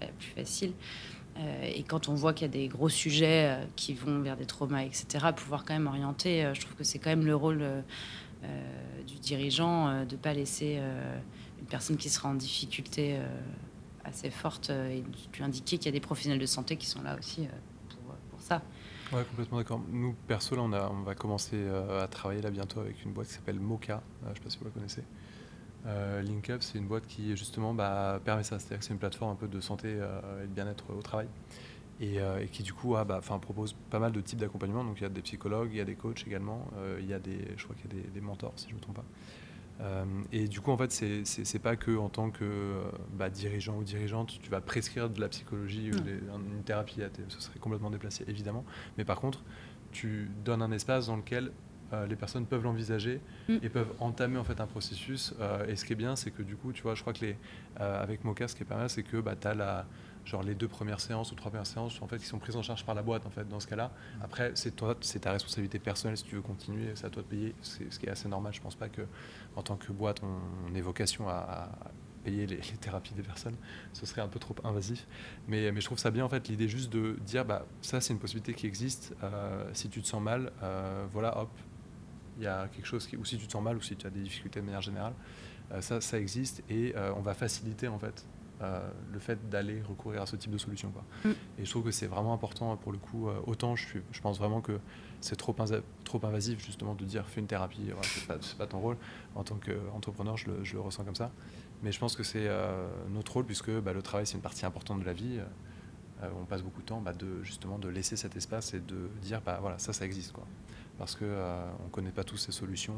plus, 0.00 0.08
plus 0.18 0.30
facile. 0.42 0.72
Euh, 1.38 1.70
et 1.74 1.82
quand 1.82 2.08
on 2.08 2.14
voit 2.14 2.32
qu'il 2.32 2.46
y 2.46 2.50
a 2.50 2.52
des 2.52 2.68
gros 2.68 2.88
sujets 2.88 3.48
euh, 3.48 3.64
qui 3.76 3.94
vont 3.94 4.20
vers 4.20 4.36
des 4.36 4.46
traumas, 4.46 4.82
etc., 4.82 5.26
pouvoir 5.34 5.64
quand 5.64 5.74
même 5.74 5.86
orienter, 5.86 6.44
euh, 6.44 6.54
je 6.54 6.60
trouve 6.62 6.74
que 6.74 6.84
c'est 6.84 6.98
quand 6.98 7.10
même 7.10 7.26
le 7.26 7.36
rôle 7.36 7.64
du 9.08 9.18
dirigeant 9.18 10.04
de 10.04 10.12
ne 10.12 10.20
pas 10.20 10.32
laisser 10.32 10.80
une 11.58 11.66
personne 11.66 11.96
qui 11.96 12.08
sera 12.08 12.28
en 12.28 12.34
difficulté 12.34 13.18
assez 14.04 14.30
forte 14.30 14.70
et 14.70 15.02
lui 15.36 15.42
indiquer 15.42 15.78
qu'il 15.78 15.86
y 15.86 15.88
a 15.88 15.92
des 15.92 16.00
professionnels 16.00 16.38
de 16.38 16.46
santé 16.46 16.76
qui 16.76 16.86
sont 16.86 17.02
là 17.02 17.16
aussi 17.18 17.48
pour, 18.30 18.40
ça. 18.40 18.62
Ouais, 19.12 19.24
complètement 19.24 19.58
d'accord. 19.58 19.80
Nous, 19.90 20.14
perso, 20.28 20.54
là, 20.54 20.62
on, 20.62 20.72
on 20.72 21.02
va 21.02 21.16
commencer 21.16 21.60
à 22.00 22.06
travailler 22.06 22.40
là 22.42 22.52
bientôt 22.52 22.78
avec 22.78 23.04
une 23.04 23.12
boîte 23.12 23.26
qui 23.26 23.34
s'appelle 23.34 23.58
Mocha. 23.58 24.00
Je 24.22 24.28
ne 24.28 24.34
sais 24.34 24.40
pas 24.42 24.50
si 24.50 24.58
vous 24.58 24.66
la 24.66 24.70
connaissez. 24.70 25.02
Euh, 25.86 26.22
LinkUp, 26.22 26.62
c'est 26.62 26.78
une 26.78 26.86
boîte 26.86 27.06
qui 27.06 27.36
justement 27.36 27.74
bah, 27.74 28.20
permet 28.24 28.42
ça. 28.42 28.58
C'est-à-dire 28.58 28.78
que 28.78 28.84
c'est 28.84 28.92
une 28.92 28.98
plateforme 28.98 29.32
un 29.32 29.36
peu 29.36 29.48
de 29.48 29.60
santé 29.60 29.90
et 29.90 30.46
de 30.46 30.52
bien-être 30.52 30.92
au 30.92 31.02
travail. 31.02 31.28
Et, 32.00 32.18
qui 32.52 32.62
du 32.62 32.74
coup 32.74 32.94
bah, 33.06 33.20
propose 33.20 33.74
pas 33.90 33.98
mal 33.98 34.12
de 34.12 34.20
types 34.20 34.38
d'accompagnement. 34.38 34.84
Donc 34.84 34.98
il 34.98 35.02
y 35.02 35.06
a 35.06 35.10
des 35.10 35.22
psychologues, 35.22 35.70
il 35.72 35.78
y 35.78 35.80
a 35.80 35.84
des 35.84 35.94
coachs 35.94 36.24
également, 36.26 36.66
il 36.98 37.06
y 37.06 37.14
a 37.14 37.18
des, 37.18 37.54
je 37.56 37.64
crois 37.64 37.76
qu'il 37.76 37.94
y 37.94 38.00
a 38.00 38.02
des, 38.02 38.08
des 38.08 38.20
mentors 38.20 38.52
si 38.56 38.66
je 38.66 38.72
ne 38.72 38.76
me 38.76 38.80
trompe 38.80 38.96
pas. 38.96 39.04
Euh, 39.80 40.04
et 40.32 40.48
du 40.48 40.60
coup, 40.60 40.70
en 40.70 40.76
fait, 40.76 40.90
c'est 40.90 41.58
pas 41.58 41.76
que 41.76 41.96
en 41.96 42.08
tant 42.08 42.30
que 42.30 42.44
euh, 42.44 42.82
bah, 43.12 43.30
dirigeant 43.30 43.76
ou 43.76 43.84
dirigeante, 43.84 44.38
tu 44.40 44.50
vas 44.50 44.60
prescrire 44.60 45.10
de 45.10 45.20
la 45.20 45.28
psychologie 45.28 45.90
ou 45.90 45.96
une 45.96 46.62
thérapie. 46.64 47.00
Ce 47.28 47.40
serait 47.40 47.58
complètement 47.58 47.90
déplacé, 47.90 48.24
évidemment. 48.28 48.64
Mais 48.96 49.04
par 49.04 49.20
contre, 49.20 49.42
tu 49.92 50.30
donnes 50.44 50.62
un 50.62 50.72
espace 50.72 51.06
dans 51.06 51.16
lequel 51.16 51.52
euh, 51.92 52.06
les 52.06 52.16
personnes 52.16 52.46
peuvent 52.46 52.62
l'envisager 52.62 53.20
mm. 53.48 53.56
et 53.62 53.68
peuvent 53.68 53.92
entamer 54.00 54.38
en 54.38 54.44
fait 54.44 54.60
un 54.60 54.66
processus. 54.66 55.34
et 55.68 55.76
ce 55.76 55.84
qui 55.84 55.92
est 55.92 55.96
bien, 55.96 56.16
c'est 56.16 56.30
que 56.30 56.42
du 56.42 56.56
coup, 56.56 56.72
tu 56.72 56.82
vois, 56.82 56.94
je 56.94 57.00
crois 57.00 57.12
que 57.12 57.24
les, 57.24 57.36
avec 57.76 58.24
Mocha, 58.24 58.48
ce 58.48 58.56
qui 58.56 58.62
est 58.62 58.66
pas 58.66 58.76
mal, 58.76 58.90
c'est 58.90 59.02
que 59.02 59.18
bah, 59.18 59.34
tu 59.40 59.46
as 59.46 59.54
la, 59.54 59.86
genre 60.26 60.42
les 60.42 60.54
deux 60.54 60.68
premières 60.68 61.00
séances 61.00 61.32
ou 61.32 61.34
trois 61.34 61.50
premières 61.50 61.66
séances 61.66 62.02
en 62.02 62.08
fait 62.08 62.18
qui 62.18 62.26
sont 62.26 62.38
prises 62.38 62.56
en 62.56 62.62
charge 62.62 62.84
par 62.84 62.94
la 62.94 63.02
boîte 63.02 63.24
en 63.26 63.30
fait 63.30 63.48
dans 63.48 63.60
ce 63.60 63.66
cas-là. 63.68 63.92
Après 64.20 64.52
c'est 64.54 64.74
toi 64.74 64.96
c'est 65.00 65.20
ta 65.20 65.32
responsabilité 65.32 65.78
personnelle 65.78 66.16
si 66.16 66.24
tu 66.24 66.34
veux 66.34 66.42
continuer, 66.42 66.90
c'est 66.94 67.06
à 67.06 67.10
toi 67.10 67.22
de 67.22 67.28
payer, 67.28 67.54
c'est 67.62 67.90
ce 67.92 67.98
qui 67.98 68.06
est 68.06 68.10
assez 68.10 68.28
normal. 68.28 68.52
Je 68.52 68.60
pense 68.60 68.74
pas 68.74 68.88
que 68.88 69.02
en 69.54 69.62
tant 69.62 69.76
que 69.76 69.92
boîte 69.92 70.20
on, 70.22 70.74
ait 70.74 70.80
vocation 70.80 71.28
à, 71.28 71.70
payer 72.24 72.46
les, 72.46 72.58
thérapies 72.58 73.14
des 73.14 73.22
personnes, 73.22 73.54
ce 73.92 74.04
serait 74.04 74.20
un 74.20 74.26
peu 74.26 74.40
trop 74.40 74.56
invasif. 74.64 75.06
Mais, 75.46 75.70
mais 75.70 75.80
je 75.80 75.86
trouve 75.86 75.98
ça 75.98 76.10
bien 76.10 76.24
en 76.24 76.28
fait 76.28 76.48
l'idée 76.48 76.68
juste 76.68 76.92
de 76.92 77.16
dire 77.24 77.44
bah 77.44 77.64
ça 77.80 78.00
c'est 78.00 78.12
une 78.12 78.18
possibilité 78.18 78.52
qui 78.52 78.66
existe. 78.66 79.14
Euh, 79.22 79.70
si 79.74 79.88
tu 79.88 80.02
te 80.02 80.08
sens 80.08 80.20
mal, 80.20 80.50
euh, 80.62 81.06
voilà 81.12 81.38
hop, 81.38 81.50
il 82.36 82.42
y 82.44 82.46
a 82.46 82.68
quelque 82.68 82.86
chose 82.86 83.06
qui 83.06 83.16
ou 83.16 83.24
si 83.24 83.38
tu 83.38 83.46
te 83.46 83.52
sens 83.52 83.62
mal 83.62 83.76
ou 83.76 83.80
si 83.80 83.96
tu 83.96 84.06
as 84.06 84.10
des 84.10 84.20
difficultés 84.20 84.60
de 84.60 84.64
manière 84.64 84.82
générale, 84.82 85.14
euh, 85.72 85.80
ça 85.80 86.00
ça 86.00 86.18
existe 86.18 86.62
et 86.68 86.94
on 87.16 87.20
va 87.20 87.34
faciliter 87.34 87.88
en 87.88 87.98
fait 87.98 88.26
euh, 88.62 88.88
le 89.12 89.18
fait 89.18 89.50
d'aller 89.50 89.82
recourir 89.82 90.22
à 90.22 90.26
ce 90.26 90.34
type 90.34 90.50
de 90.50 90.56
solution. 90.56 90.90
Quoi. 90.90 91.04
Mm. 91.24 91.34
Et 91.58 91.64
je 91.66 91.70
trouve 91.70 91.84
que 91.84 91.90
c'est 91.90 92.06
vraiment 92.06 92.32
important 92.32 92.74
pour 92.78 92.90
le 92.90 92.96
coup. 92.96 93.28
Euh, 93.28 93.38
autant 93.46 93.76
je, 93.76 93.98
je, 94.10 94.20
pense 94.22 94.38
vraiment 94.38 94.62
que 94.62 94.78
c'est 95.20 95.36
trop, 95.36 95.54
trop 96.04 96.26
invasif 96.26 96.64
justement 96.64 96.94
de 96.94 97.04
dire 97.04 97.26
fais 97.28 97.42
une 97.42 97.46
thérapie, 97.46 97.90
voilà, 97.90 98.02
c'est 98.02 98.26
pas, 98.26 98.38
pas, 98.56 98.66
ton 98.66 98.80
rôle. 98.80 98.96
En 99.34 99.44
tant 99.44 99.56
qu'entrepreneur, 99.56 100.38
je 100.38 100.46
le, 100.46 100.64
je 100.64 100.72
le, 100.72 100.80
ressens 100.80 101.04
comme 101.04 101.14
ça. 101.14 101.32
Mais 101.82 101.92
je 101.92 101.98
pense 101.98 102.16
que 102.16 102.22
c'est 102.22 102.46
euh, 102.48 102.88
notre 103.10 103.34
rôle 103.34 103.44
puisque 103.44 103.70
bah, 103.70 103.92
le 103.92 104.00
travail 104.00 104.26
c'est 104.26 104.36
une 104.36 104.42
partie 104.42 104.64
importante 104.64 105.00
de 105.00 105.04
la 105.04 105.12
vie. 105.12 105.38
on 106.22 106.46
passe 106.46 106.62
beaucoup 106.62 106.80
de 106.80 106.86
temps 106.86 107.02
bah, 107.02 107.12
de, 107.12 107.42
justement 107.42 107.78
de 107.78 107.88
laisser 107.88 108.16
cet 108.16 108.36
espace 108.36 108.72
et 108.72 108.80
de 108.80 109.10
dire 109.20 109.42
bah, 109.44 109.58
voilà 109.60 109.78
ça 109.78 109.92
ça 109.92 110.06
existe. 110.06 110.32
Quoi. 110.32 110.46
Parce 110.98 111.14
qu'on 111.14 111.24
ne 111.24 111.90
connaît 111.90 112.10
pas 112.10 112.24
tous 112.24 112.36
ces 112.36 112.52
solutions. 112.52 112.96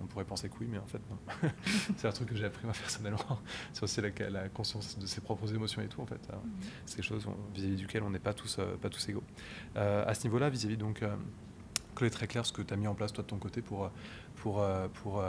On 0.00 0.06
pourrait 0.06 0.24
penser 0.24 0.48
que 0.48 0.54
oui, 0.60 0.68
mais 0.70 0.78
en 0.78 0.86
fait, 0.86 1.00
non. 1.10 1.50
c'est 1.96 2.08
un 2.08 2.12
truc 2.12 2.28
que 2.28 2.36
j'ai 2.36 2.46
appris 2.46 2.64
moi 2.64 2.72
personnellement. 2.72 3.18
C'est 3.72 3.82
aussi 3.82 4.00
la, 4.00 4.48
conscience 4.48 4.98
de 4.98 5.06
ses 5.06 5.20
propres 5.20 5.52
émotions 5.52 5.82
et 5.82 5.88
tout, 5.88 6.00
en 6.00 6.06
fait. 6.06 6.28
Mhm. 6.28 6.50
C'est 6.86 6.96
quelque 6.96 7.04
chose 7.04 7.26
vis-à-vis 7.54 7.76
duquel 7.76 8.02
on 8.02 8.10
n'est 8.10 8.18
pas 8.18 8.34
tous, 8.34 8.58
euh, 8.58 8.76
pas 8.76 8.90
tous 8.90 9.08
égaux. 9.08 9.24
Euh, 9.76 10.04
à 10.06 10.14
ce 10.14 10.24
niveau-là, 10.24 10.50
vis-à-vis 10.50 10.76
donc. 10.76 11.02
Euh, 11.02 11.14
est 12.00 12.10
très 12.10 12.28
clair 12.28 12.46
ce 12.46 12.52
que 12.52 12.62
tu 12.62 12.72
as 12.72 12.76
mis 12.76 12.86
en 12.86 12.94
place 12.94 13.12
toi 13.12 13.24
de 13.24 13.28
ton 13.28 13.38
côté 13.38 13.60
pour, 13.60 13.90
pour, 14.36 14.64
pour 15.02 15.20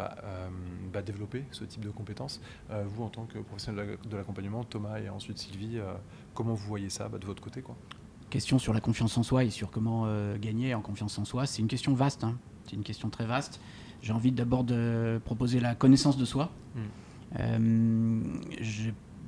bah, 0.94 1.02
développer 1.02 1.44
ce 1.50 1.64
type 1.64 1.84
de 1.84 1.90
compétences. 1.90 2.42
vous, 2.70 3.04
en 3.04 3.10
tant 3.10 3.26
que 3.26 3.40
professionnel 3.40 3.98
de 4.06 4.16
l'accompagnement, 4.16 4.64
Thomas 4.64 5.00
et 5.00 5.10
ensuite 5.10 5.40
Sylvie, 5.40 5.80
comment 6.36 6.54
vous 6.54 6.68
voyez 6.68 6.92
ça 6.92 7.10
bah, 7.10 7.18
de 7.18 7.26
votre 7.26 7.42
côté 7.42 7.64
quoi? 7.64 7.76
Question 8.30 8.60
sur 8.60 8.74
la 8.74 8.82
confiance 8.82 9.18
en 9.18 9.24
soi 9.24 9.44
et 9.44 9.50
sur 9.50 9.72
comment 9.72 10.08
gagner 10.40 10.74
en 10.76 10.82
confiance 10.82 11.18
en 11.18 11.26
soi, 11.26 11.46
c'est 11.46 11.62
une 11.62 11.68
question 11.68 11.94
vaste. 11.94 12.24
Hein. 12.24 12.38
C'est 12.66 12.76
une 12.76 12.84
question 12.84 13.10
très 13.10 13.26
vaste 13.26 13.60
j'ai 14.02 14.14
envie 14.14 14.32
d'abord 14.32 14.64
de 14.64 15.20
proposer 15.26 15.60
la 15.60 15.76
connaissance 15.76 16.18
de 16.18 16.26
soi. 16.26 16.52
Hmm. 16.76 16.80
Euh, 17.40 18.20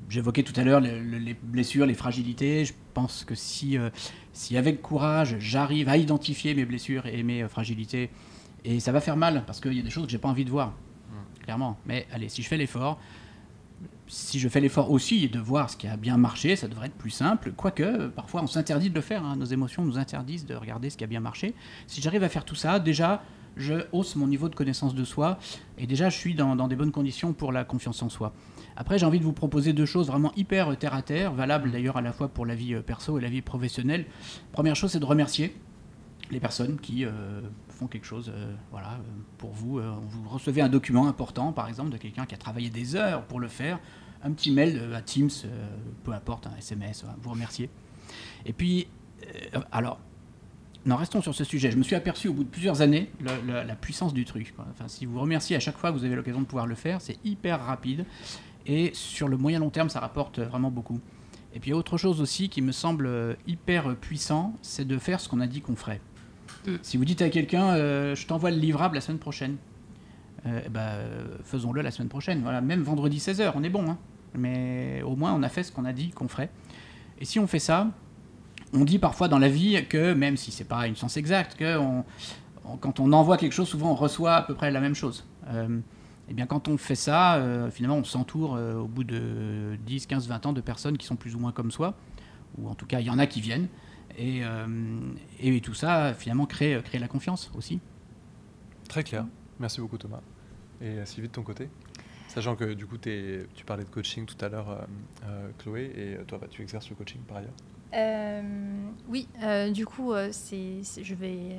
j'évoquais 0.10 0.44
tout 0.44 0.54
à 0.60 0.64
l'heure 0.64 0.80
les, 0.80 1.36
blessures, 1.42 1.86
les 1.86 1.94
fragilités. 1.94 2.66
Je 2.66 2.74
pense 2.94 3.24
que 3.24 3.36
si, 3.36 3.78
euh, 3.78 3.90
si 4.34 4.58
avec 4.58 4.82
courage, 4.82 5.38
j'arrive 5.40 5.90
à 5.90 5.98
identifier 5.98 6.54
mes 6.54 6.66
blessures 6.66 7.06
et 7.06 7.24
mes 7.24 7.44
euh, 7.44 7.48
fragilités, 7.48 8.10
et 8.64 8.80
ça 8.80 8.92
va 8.92 9.02
faire 9.02 9.18
mal, 9.18 9.44
parce 9.46 9.60
qu'il 9.60 9.74
y 9.74 9.80
a 9.80 9.84
des 9.84 9.90
choses 9.90 10.06
que 10.06 10.12
j'ai 10.12 10.18
pas 10.18 10.30
envie 10.30 10.46
de 10.46 10.52
voir, 10.52 10.70
hmm. 10.70 11.44
clairement. 11.44 11.78
Mais 11.86 12.08
allez, 12.12 12.30
si 12.30 12.42
je 12.42 12.48
fais 12.48 12.58
l'effort, 12.58 13.00
si 14.12 14.40
je 14.40 14.50
fais 14.50 14.60
l'effort 14.60 14.92
aussi 14.92 15.30
de 15.30 15.40
voir 15.40 15.70
ce 15.70 15.78
qui 15.78 15.88
a 15.88 15.96
bien 15.96 16.18
marché, 16.18 16.58
ça 16.58 16.68
devrait 16.68 16.88
être 16.88 16.98
plus 16.98 17.12
simple. 17.12 17.54
Quoique, 17.56 18.08
parfois, 18.08 18.44
on 18.44 18.48
s'interdit 18.48 18.90
de 18.90 18.96
le 18.96 19.00
faire. 19.00 19.24
Hein. 19.24 19.38
Nos 19.38 19.46
émotions 19.46 19.86
nous 19.86 19.98
interdisent 19.98 20.46
de 20.46 20.54
regarder 20.54 20.90
ce 20.90 20.98
qui 20.98 21.06
a 21.06 21.08
bien 21.08 21.22
marché. 21.22 21.56
Si 21.88 22.02
j'arrive 22.02 22.22
à 22.24 22.28
faire 22.28 22.44
tout 22.44 22.56
ça, 22.56 22.80
déjà, 22.80 23.24
je 23.56 23.86
hausse 23.94 24.18
mon 24.18 24.28
niveau 24.28 24.50
de 24.50 24.56
connaissance 24.56 24.96
de 24.96 25.06
soi 25.06 25.40
et 25.78 25.88
déjà 25.88 26.10
je 26.10 26.18
suis 26.18 26.36
dans, 26.36 26.68
des 26.68 26.76
bonnes 26.76 26.92
conditions 26.92 27.32
pour 27.32 27.54
la 27.54 27.64
confiance 27.64 28.04
en 28.04 28.10
soi. 28.10 28.34
Après, 28.76 29.00
j'ai 29.00 29.06
envie 29.06 29.20
de 29.20 29.24
vous 29.24 29.32
proposer 29.32 29.72
deux 29.72 29.86
choses 29.86 30.08
vraiment 30.08 30.34
hyper 30.36 30.78
terre 30.78 30.94
à 30.94 31.04
terre, 31.04 31.32
valables 31.32 31.72
d'ailleurs 31.72 31.96
à 31.96 32.02
la 32.02 32.12
fois 32.12 32.28
pour 32.28 32.46
la 32.46 32.56
vie 32.56 32.74
euh, 32.74 32.82
perso 32.82 33.18
et 33.18 33.22
la 33.22 33.30
vie 33.30 33.42
professionnelle. 33.42 34.06
Première 34.52 34.76
chose, 34.76 34.92
c'est 34.92 35.00
de 35.00 35.06
remercier 35.06 35.56
les 36.32 36.42
personnes 36.42 36.80
qui 36.80 37.06
euh, 37.06 37.40
font 37.70 37.88
quelque 37.88 38.06
chose 38.06 38.30
euh, 38.36 38.54
voilà, 38.72 39.00
pour 39.38 39.52
vous. 39.52 39.80
vous 39.80 40.30
recevez 40.30 40.62
un 40.62 40.70
document 40.70 41.08
important, 41.08 41.54
par 41.54 41.70
exemple, 41.70 41.92
de 41.92 41.98
quelqu'un 41.98 42.26
qui 42.26 42.36
a 42.36 42.38
travaillé 42.38 42.70
des 42.70 42.98
heures 42.98 43.24
pour 43.24 43.40
le 43.40 43.48
faire, 43.48 43.80
un 44.24 44.32
petit 44.32 44.52
mail 44.52 44.94
à 44.94 45.02
Teams, 45.02 45.30
peu 46.04 46.12
importe, 46.12 46.48
un 46.48 46.56
SMS, 46.58 47.06
vous 47.22 47.32
remercier. 47.32 47.70
Et 48.46 48.54
puis, 48.54 48.88
alors, 49.72 50.00
non, 50.86 50.96
restons 50.96 51.22
sur 51.22 51.36
ce 51.36 51.44
sujet. 51.44 51.70
Je 51.70 51.78
me 51.78 51.84
suis 51.84 51.96
aperçu 51.96 52.28
au 52.28 52.34
bout 52.34 52.44
de 52.44 52.50
plusieurs 52.50 52.82
années 52.82 53.12
la, 53.46 53.76
puissance 53.76 54.14
du 54.14 54.26
truc. 54.26 54.54
Enfin, 54.58 54.88
si 54.88 55.06
vous 55.06 55.20
remerciez 55.20 55.56
à 55.56 55.60
chaque 55.60 55.78
fois 55.78 55.92
que 55.92 55.98
vous 55.98 56.06
avez 56.06 56.16
l'occasion 56.16 56.42
de 56.42 56.46
pouvoir 56.46 56.66
le 56.66 56.76
faire, 56.76 57.02
c'est 57.02 57.18
hyper 57.24 57.64
rapide. 57.64 58.06
Et 58.66 58.92
sur 58.94 59.28
le 59.28 59.38
moyen 59.38 59.60
long 59.60 59.70
terme, 59.70 59.90
ça 59.90 60.00
rapporte 60.00 60.40
vraiment 60.40 60.72
beaucoup. 60.72 61.00
Et 61.54 61.60
puis 61.60 61.74
autre 61.74 61.98
chose 61.98 62.22
aussi 62.22 62.50
qui 62.50 62.62
me 62.62 62.72
semble 62.72 63.38
hyper 63.46 63.96
puissant, 63.96 64.56
c'est 64.62 64.88
de 64.88 64.98
faire 64.98 65.20
ce 65.20 65.30
qu'on 65.30 65.40
a 65.40 65.48
dit 65.48 65.62
qu'on 65.62 65.76
ferait. 65.76 66.02
Mm. 66.66 66.76
Si 66.82 66.98
vous 66.98 67.06
dites 67.06 67.22
à 67.22 67.30
quelqu'un, 67.30 67.76
euh, 67.76 68.16
je 68.16 68.26
t'envoie 68.26 68.52
le 68.52 68.58
livrable 68.58 68.96
la 68.96 69.02
semaine 69.02 69.20
prochaine, 69.20 69.58
euh, 70.46 70.62
bah, 70.70 70.96
faisons-le 71.44 71.82
la 71.82 71.92
semaine 71.92 72.10
prochaine. 72.10 72.42
Voilà, 72.42 72.62
même 72.62 72.82
vendredi 72.82 73.18
16h, 73.18 73.52
on 73.56 73.64
est 73.64 73.70
bon. 73.70 73.90
Hein. 73.90 73.98
Mais 74.36 75.02
au 75.04 75.16
moins, 75.16 75.34
on 75.34 75.44
a 75.44 75.50
fait 75.50 75.64
ce 75.64 75.72
qu'on 75.72 75.86
a 75.86 75.94
dit 75.94 76.12
qu'on 76.12 76.28
ferait. 76.28 76.50
Et 77.20 77.26
si 77.26 77.40
on 77.40 77.48
fait 77.48 77.60
ça, 77.60 77.88
on 78.74 78.86
dit 78.86 79.00
parfois 79.00 79.28
dans 79.28 79.40
la 79.40 79.50
vie 79.50 79.86
que, 79.88 80.14
même 80.14 80.38
si 80.38 80.52
c'est 80.52 80.66
pas 80.66 80.88
une 80.88 80.96
sens 80.96 81.18
exacte, 81.18 81.56
que 81.58 81.78
quand 82.80 83.00
on 83.00 83.12
envoie 83.12 83.38
quelque 83.38 83.54
chose, 83.54 83.68
souvent 83.68 83.92
on 83.92 83.96
reçoit 83.96 84.34
à 84.36 84.42
peu 84.42 84.54
près 84.54 84.72
la 84.72 84.80
même 84.80 84.96
chose. 84.96 85.26
et 85.44 85.56
euh, 85.56 85.80
eh 86.30 86.34
bien, 86.34 86.46
quand 86.46 86.68
on 86.68 86.78
fait 86.78 86.96
ça, 86.96 87.36
euh, 87.36 87.70
finalement, 87.72 87.98
on 87.98 88.04
s'entoure 88.04 88.56
euh, 88.56 88.76
au 88.76 88.88
bout 88.88 89.04
de 89.04 89.78
10, 89.86 90.06
15, 90.06 90.28
20 90.28 90.46
ans 90.46 90.54
de 90.54 90.62
personnes 90.62 90.98
qui 90.98 91.06
sont 91.06 91.18
plus 91.18 91.36
ou 91.36 91.40
moins 91.40 91.52
comme 91.52 91.72
soi, 91.72 91.96
ou 92.58 92.70
en 92.70 92.76
tout 92.76 92.86
cas, 92.86 93.02
il 93.02 93.08
y 93.08 93.10
en 93.10 93.20
a 93.20 93.28
qui 93.28 93.42
viennent. 93.42 93.68
Et, 94.18 94.42
tout 95.62 95.74
ça, 95.74 96.14
finalement, 96.14 96.46
crée, 96.46 96.80
crée 96.84 97.00
la 97.00 97.08
confiance 97.08 97.52
aussi. 97.56 97.80
Très 98.88 99.04
clair. 99.04 99.26
Merci 99.60 99.82
beaucoup, 99.82 99.98
Thomas. 99.98 100.22
Et 100.82 100.98
Sylvie, 101.06 101.28
de 101.28 101.34
ton 101.34 101.44
côté? 101.44 101.70
Sachant 102.34 102.56
que 102.56 102.74
du 102.74 102.86
coup, 102.88 102.98
tu 102.98 103.66
parlais 103.66 103.84
de 103.84 103.90
coaching 103.90 104.26
tout 104.26 104.44
à 104.44 104.50
l'heure, 104.50 104.88
Chloé, 105.60 105.92
et 105.96 106.26
toi, 106.26 106.38
bah, 106.40 106.48
tu 106.50 106.62
exerces 106.62 106.90
le 106.90 106.96
coaching 106.96 107.22
par 107.22 107.38
ailleurs 107.38 107.54
euh, 107.94 108.42
oui, 109.10 109.28
euh, 109.44 109.70
du 109.70 109.86
coup, 109.86 110.14
euh, 110.14 110.30
c'est, 110.32 110.82
je 111.02 111.16
vais 111.16 111.58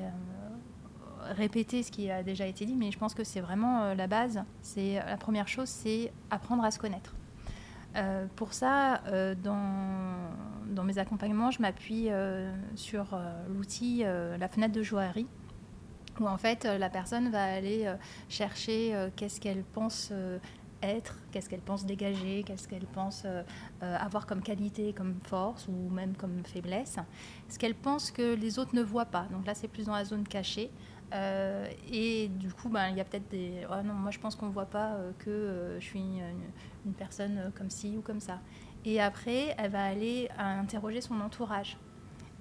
répéter 1.35 1.83
ce 1.83 1.91
qui 1.91 2.09
a 2.11 2.23
déjà 2.23 2.45
été 2.45 2.65
dit, 2.65 2.75
mais 2.75 2.91
je 2.91 2.97
pense 2.97 3.13
que 3.13 3.23
c'est 3.23 3.39
vraiment 3.39 3.93
la 3.93 4.07
base. 4.07 4.43
La 4.75 5.17
première 5.17 5.47
chose, 5.47 5.69
c'est 5.69 6.11
apprendre 6.29 6.63
à 6.63 6.71
se 6.71 6.79
connaître. 6.79 7.15
pour 8.35 8.53
ça, 8.53 9.01
dans, 9.41 10.29
dans, 10.67 10.83
mes 10.83 10.97
accompagnements, 10.97 11.49
je 11.49 11.61
m'appuie 11.61 12.09
sur 12.75 13.17
l'outil 13.47 14.03
la 14.03 14.49
fenêtre 14.49 14.73
de 14.73 14.83
joaillerie, 14.83 15.27
où 16.19 16.27
en 16.27 16.37
fait 16.37 16.65
la 16.65 16.89
personne 16.89 17.29
va 17.31 17.45
aller 17.45 17.89
chercher 18.27 18.93
qu'est-ce 19.15 19.39
qu'elle 19.39 19.63
pense 19.63 20.11
qu'est-ce 21.31 21.49
qu'elle 21.49 21.61
pense 21.61 21.85
dégager, 21.85 22.43
qu'est-ce 22.43 22.67
qu'elle 22.67 22.85
pense 22.85 23.23
euh, 23.25 23.43
euh, 23.81 23.97
avoir 23.97 24.25
comme 24.25 24.41
qualité, 24.41 24.93
comme 24.93 25.15
force 25.23 25.67
ou 25.67 25.89
même 25.89 26.15
comme 26.15 26.43
faiblesse, 26.45 26.97
ce 27.49 27.57
qu'elle 27.57 27.75
pense 27.75 28.11
que 28.11 28.35
les 28.35 28.59
autres 28.59 28.75
ne 28.75 28.81
voient 28.81 29.05
pas. 29.05 29.27
Donc 29.31 29.45
là, 29.45 29.53
c'est 29.55 29.67
plus 29.67 29.85
dans 29.85 29.95
la 29.95 30.05
zone 30.05 30.27
cachée. 30.27 30.71
Euh, 31.13 31.67
et 31.91 32.27
du 32.27 32.51
coup, 32.51 32.69
ben, 32.69 32.89
il 32.89 32.97
y 32.97 33.01
a 33.01 33.05
peut-être 33.05 33.29
des... 33.29 33.65
Oh 33.69 33.81
non, 33.83 33.93
moi 33.93 34.09
je 34.11 34.19
pense 34.19 34.35
qu'on 34.35 34.47
ne 34.47 34.51
voit 34.51 34.65
pas 34.65 34.97
que 35.19 35.77
je 35.79 35.85
suis 35.85 35.99
une, 35.99 36.93
personne 36.93 37.51
comme 37.55 37.69
ci 37.69 37.95
ou 37.97 38.01
comme 38.01 38.19
ça. 38.19 38.39
Et 38.83 38.99
après, 38.99 39.55
elle 39.57 39.71
va 39.71 39.85
aller 39.85 40.29
interroger 40.37 41.01
son 41.01 41.19
entourage. 41.21 41.77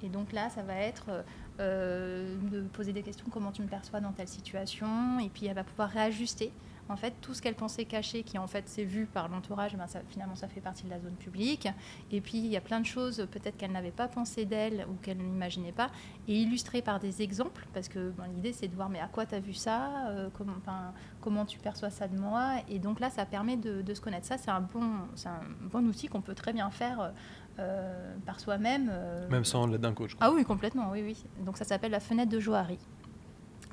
Et 0.03 0.09
donc 0.09 0.33
là, 0.33 0.49
ça 0.49 0.63
va 0.63 0.75
être 0.75 1.25
de 1.59 2.63
poser 2.73 2.93
des 2.93 3.03
questions, 3.03 3.27
comment 3.31 3.53
tu 3.53 3.63
me 3.63 3.69
perçois 3.69 4.01
dans 4.01 4.13
telle 4.13 4.27
situation, 4.27 5.21
et 5.21 5.29
puis 5.29 5.47
elle 5.47 5.55
va 5.55 5.65
pouvoir 5.65 5.91
réajuster 5.91 6.51
en 6.89 6.97
fait, 6.97 7.15
tout 7.21 7.33
ce 7.33 7.41
qu'elle 7.41 7.55
pensait 7.55 7.85
cacher, 7.85 8.23
qui 8.23 8.39
en 8.39 8.47
fait 8.47 8.69
s'est 8.69 8.85
vu 8.85 9.07
par 9.07 9.29
l'entourage, 9.29 9.77
ben, 9.77 9.87
ça, 9.87 10.01
finalement, 10.09 10.35
ça 10.35 10.49
fait 10.49 10.61
partie 10.61 10.85
de 10.85 10.91
la 10.91 11.01
zone 11.01 11.15
publique. 11.15 11.69
Et 12.11 12.21
puis, 12.21 12.39
il 12.39 12.47
y 12.47 12.57
a 12.57 12.61
plein 12.61 12.81
de 12.81 12.87
choses, 12.87 13.27
peut-être 13.31 13.57
qu'elle 13.57 13.73
n'avait 13.73 13.91
pas 13.91 14.09
pensé 14.09 14.45
d'elle 14.45 14.87
ou 14.91 14.95
qu'elle 15.03 15.19
n'imaginait 15.19 15.73
pas, 15.73 15.91
et 16.29 16.35
illustrées 16.35 16.83
par 16.83 17.01
des 17.01 17.23
exemples, 17.23 17.67
parce 17.73 17.89
que 17.89 18.13
l'idée, 18.35 18.53
c'est 18.53 18.69
de 18.69 18.75
voir, 18.75 18.89
mais 18.89 19.01
à 19.01 19.09
quoi 19.09 19.27
tu 19.27 19.35
as 19.35 19.41
vu 19.41 19.55
ça 19.55 20.09
euh, 20.09 20.29
comment, 20.37 20.55
comment 21.21 21.45
tu 21.45 21.59
perçois 21.59 21.91
ça 21.91 22.09
de 22.09 22.19
moi? 22.19 22.57
Et 22.69 22.79
donc 22.79 23.01
là, 23.01 23.11
ça 23.11 23.25
permet 23.25 23.57
de, 23.57 23.95
se 23.95 24.01
connaître. 24.01 24.27
Ça, 24.27 24.39
c'est 24.39 24.51
un, 24.51 24.61
bon, 24.61 24.83
un 24.83 25.69
bon 25.71 25.87
outil 25.87 26.09
qu'on 26.09 26.21
peut 26.21 26.35
très 26.35 26.53
bien 26.53 26.71
faire. 26.71 27.13
Euh, 27.59 28.15
par 28.25 28.41
soi-même. 28.41 28.89
Euh, 28.91 29.29
Même 29.29 29.45
sans 29.45 29.67
l'aide 29.67 29.83
d'un 29.83 29.93
coach. 29.93 30.17
Ah 30.21 30.31
oui, 30.33 30.43
complètement, 30.43 30.91
oui, 30.91 31.03
oui. 31.03 31.23
Donc 31.45 31.59
ça 31.59 31.65
s'appelle 31.65 31.91
la 31.91 32.01
fenêtre 32.01 32.33
de 32.33 32.41
Johari. 32.41 32.79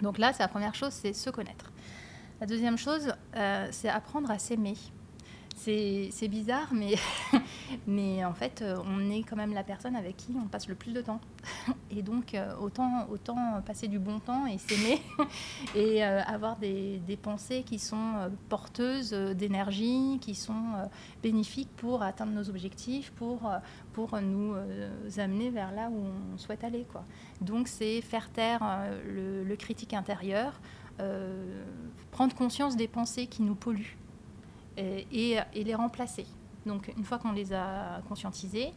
Donc 0.02 0.18
là, 0.18 0.34
c'est 0.34 0.44
la 0.44 0.50
première 0.50 0.76
chose, 0.76 0.92
c'est 0.92 1.14
se 1.14 1.30
connaître. 1.30 1.72
La 2.42 2.48
deuxième 2.48 2.78
chose, 2.78 3.14
euh, 3.36 3.68
c'est 3.72 3.90
apprendre 3.90 4.32
à 4.32 4.40
s'aimer. 4.40 4.76
C'est 5.58 6.30
bizarre, 6.30 6.72
mais, 7.88 8.24
en 8.24 8.34
fait, 8.34 8.62
euh, 8.62 8.78
on 8.86 9.12
est 9.12 9.24
quand 9.24 9.36
même 9.36 9.54
la 9.54 9.64
personne 9.64 9.94
avec 9.94 10.16
qui 10.16 10.34
on 10.42 10.48
passe 10.48 10.70
le 10.70 10.76
plus 10.76 10.94
de 10.94 11.02
temps. 11.02 11.20
Et 11.92 12.02
donc, 12.02 12.34
euh, 12.34 12.56
autant, 12.56 13.62
passer 13.66 13.90
du 13.90 14.00
bon 14.00 14.20
temps 14.20 14.48
et 14.48 14.58
s'aimer 14.58 15.02
et 15.76 16.02
avoir 16.02 16.56
des, 16.56 17.02
pensées 17.22 17.64
qui 17.64 17.78
sont 17.78 18.32
porteuses 18.48 19.12
d'énergie, 19.12 20.18
qui 20.22 20.34
sont 20.34 20.88
bénéfiques 21.22 21.76
pour 21.76 22.04
atteindre 22.04 22.32
nos 22.32 22.50
objectifs, 22.50 23.12
pour, 23.12 23.52
nous 24.22 24.56
amener 25.18 25.50
vers 25.50 25.74
là 25.74 25.90
où 25.92 26.06
on 26.34 26.38
souhaite 26.38 26.64
aller. 26.64 26.88
Donc, 27.42 27.68
c'est 27.68 28.00
faire 28.00 28.32
taire 28.32 28.62
le 29.06 29.56
critique 29.56 29.94
intérieur, 29.94 30.54
euh, 31.00 31.64
prendre 32.12 32.36
conscience 32.36 32.76
des 32.76 32.88
pensées 32.88 33.28
qui 33.28 33.42
nous 33.42 33.56
polluent 33.56 33.98
et, 34.78 35.38
les 35.54 35.76
remplacer. 35.76 36.26
Donc 36.66 36.94
une 36.98 37.04
fois 37.04 37.18
qu'on 37.18 37.34
les 37.34 37.54
a 37.54 38.02
conscientisées, 38.08 38.72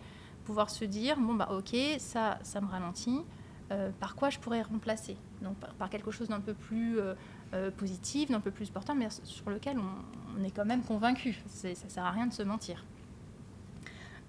pouvoir 0.44 0.69
se 0.70 0.85
dire 0.85 1.16
bon 1.19 1.35
bah 1.35 1.49
ok 1.53 1.77
ça 1.99 2.39
ça 2.43 2.61
me 2.61 2.66
ralentit. 2.66 3.20
Euh, 3.70 3.90
par 4.01 4.16
quoi 4.16 4.28
je 4.28 4.39
pourrais 4.39 4.62
remplacer? 4.62 5.16
Donc 5.40 5.57
par, 5.78 5.89
quelque 5.89 6.11
chose 6.11 6.28
d'un 6.28 6.40
peu 6.40 6.55
plus 6.55 6.99
euh, 6.99 7.70
positif, 7.70 8.31
d'un 8.31 8.40
peu 8.40 8.51
plus 8.51 8.69
portant, 8.69 8.94
mais 8.94 9.09
sur 9.23 9.49
lequel 9.49 9.78
on, 9.78 10.40
on 10.40 10.44
est 10.44 10.51
quand 10.51 10.65
même 10.65 10.82
convaincu. 10.82 11.40
Ça 11.47 11.69
sert 11.74 12.05
à 12.05 12.11
rien 12.11 12.27
de 12.27 12.32
se 12.32 12.43
mentir. 12.43 12.85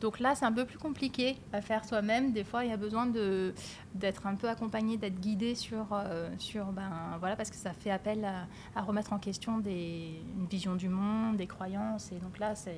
Donc 0.03 0.19
là, 0.19 0.35
c'est 0.35 0.43
un 0.43 0.51
peu 0.51 0.65
plus 0.65 0.77
compliqué 0.77 1.38
à 1.53 1.61
faire 1.61 1.85
soi-même. 1.85 2.34
Des 2.34 2.43
fois, 2.43 2.65
il 2.65 2.69
y 2.69 2.73
a 2.73 2.77
besoin 2.77 3.05
d'être 3.95 4.27
un 4.27 4.35
peu 4.35 4.49
accompagné, 4.49 4.97
d'être 4.97 5.17
guidé 5.17 5.55
sur, 5.55 5.93
euh, 5.93 6.30
sur 6.39 6.65
ben, 6.73 6.91
voilà, 7.21 7.38
parce 7.38 7.49
que 7.49 7.55
ça 7.55 7.71
fait 7.71 7.89
appel 7.89 8.27
à, 8.75 8.81
remettre 8.81 9.13
en 9.13 9.17
question 9.17 9.59
des, 9.59 10.21
une 10.38 10.45
vision 10.45 10.75
du 10.75 10.89
monde, 10.89 11.38
des 11.38 11.47
croyances. 11.47 12.11
Et 12.11 12.17
donc 12.17 12.38
là, 12.38 12.53
ça, 12.53 12.69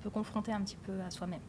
peut 0.00 0.08
confronter 0.08 0.52
un 0.52 0.60
petit 0.60 0.76
peu 0.76 1.00
à 1.04 1.10
soi-même. 1.10 1.40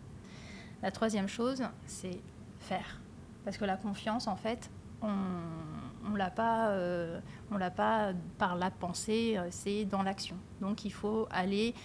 La 0.81 0.89
troisième 0.89 1.27
chose, 1.27 1.61
c'est 1.85 2.19
faire. 2.57 2.99
Parce 3.45 3.55
que 3.55 3.65
la 3.65 3.77
confiance, 3.77 4.25
en 4.25 4.35
fait, 4.35 4.71
on 5.03 6.09
ne 6.11 6.17
l'a 6.17 6.31
pas, 6.31 6.69
euh, 6.69 7.19
on 7.51 7.57
l'a 7.57 7.69
pas 7.69 8.13
par 8.39 8.55
la 8.55 8.71
pensée, 8.71 9.35
euh, 9.37 9.49
c'est 9.51 9.85
dans 9.85 10.01
l'action. 10.01 10.37
Donc 10.59 10.85
il 10.85 10.91
faut 10.91 11.27
aller 11.29 11.75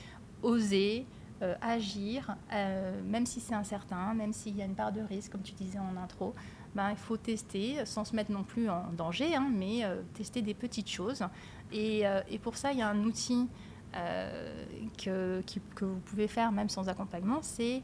oser, 0.42 1.06
euh, 1.42 1.54
agir, 1.60 2.36
euh, 2.52 3.02
même 3.04 3.26
si 3.26 3.40
c'est 3.40 3.56
incertain, 3.56 4.14
même 4.14 4.32
s'il 4.32 4.56
y 4.56 4.62
a 4.62 4.64
une 4.64 4.76
part 4.76 4.92
de 4.92 5.00
risque, 5.00 5.32
comme 5.32 5.42
tu 5.42 5.52
disais 5.52 5.80
en 5.80 5.96
intro, 5.96 6.32
ben, 6.76 6.90
il 6.90 6.96
faut 6.96 7.16
tester 7.16 7.84
sans 7.86 8.04
se 8.04 8.14
mettre 8.14 8.30
non 8.30 8.44
plus 8.44 8.70
en 8.70 8.84
danger, 8.96 9.34
hein, 9.34 9.50
mais 9.52 9.84
euh, 9.84 10.00
tester 10.14 10.42
des 10.42 10.54
petites 10.54 10.88
choses. 10.88 11.24
Et, 11.72 12.04
et, 12.30 12.38
pour 12.38 12.56
ça, 12.56 12.70
il 12.70 12.78
y 12.78 12.82
a 12.82 12.88
un 12.88 13.02
outil 13.02 13.48
que, 15.02 15.42
que, 15.74 15.84
vous 15.84 15.98
pouvez 16.04 16.28
faire 16.28 16.52
même 16.52 16.68
sans 16.68 16.88
accompagnement, 16.88 17.40
c'est 17.42 17.82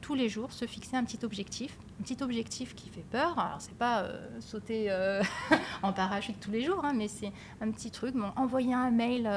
tous 0.00 0.14
les 0.14 0.28
jours 0.28 0.50
se 0.50 0.66
fixer 0.66 0.96
un 0.96 1.04
petit 1.04 1.24
objectif, 1.24 1.78
un 2.00 2.02
petit 2.02 2.20
objectif 2.20 2.74
qui 2.74 2.88
fait 2.88 3.04
peur. 3.08 3.38
Alors 3.38 3.60
c'est 3.60 3.76
pas 3.76 4.06
sauter 4.40 4.90
en 5.82 5.92
parachute 5.92 6.40
tous 6.40 6.50
les 6.50 6.62
jours, 6.62 6.84
hein, 6.84 6.94
mais 6.96 7.06
c'est 7.06 7.32
un 7.60 7.70
petit 7.70 7.92
truc. 7.92 8.16
Bon, 8.16 8.32
envoyer 8.34 8.74
un 8.74 8.90
mail 8.90 9.28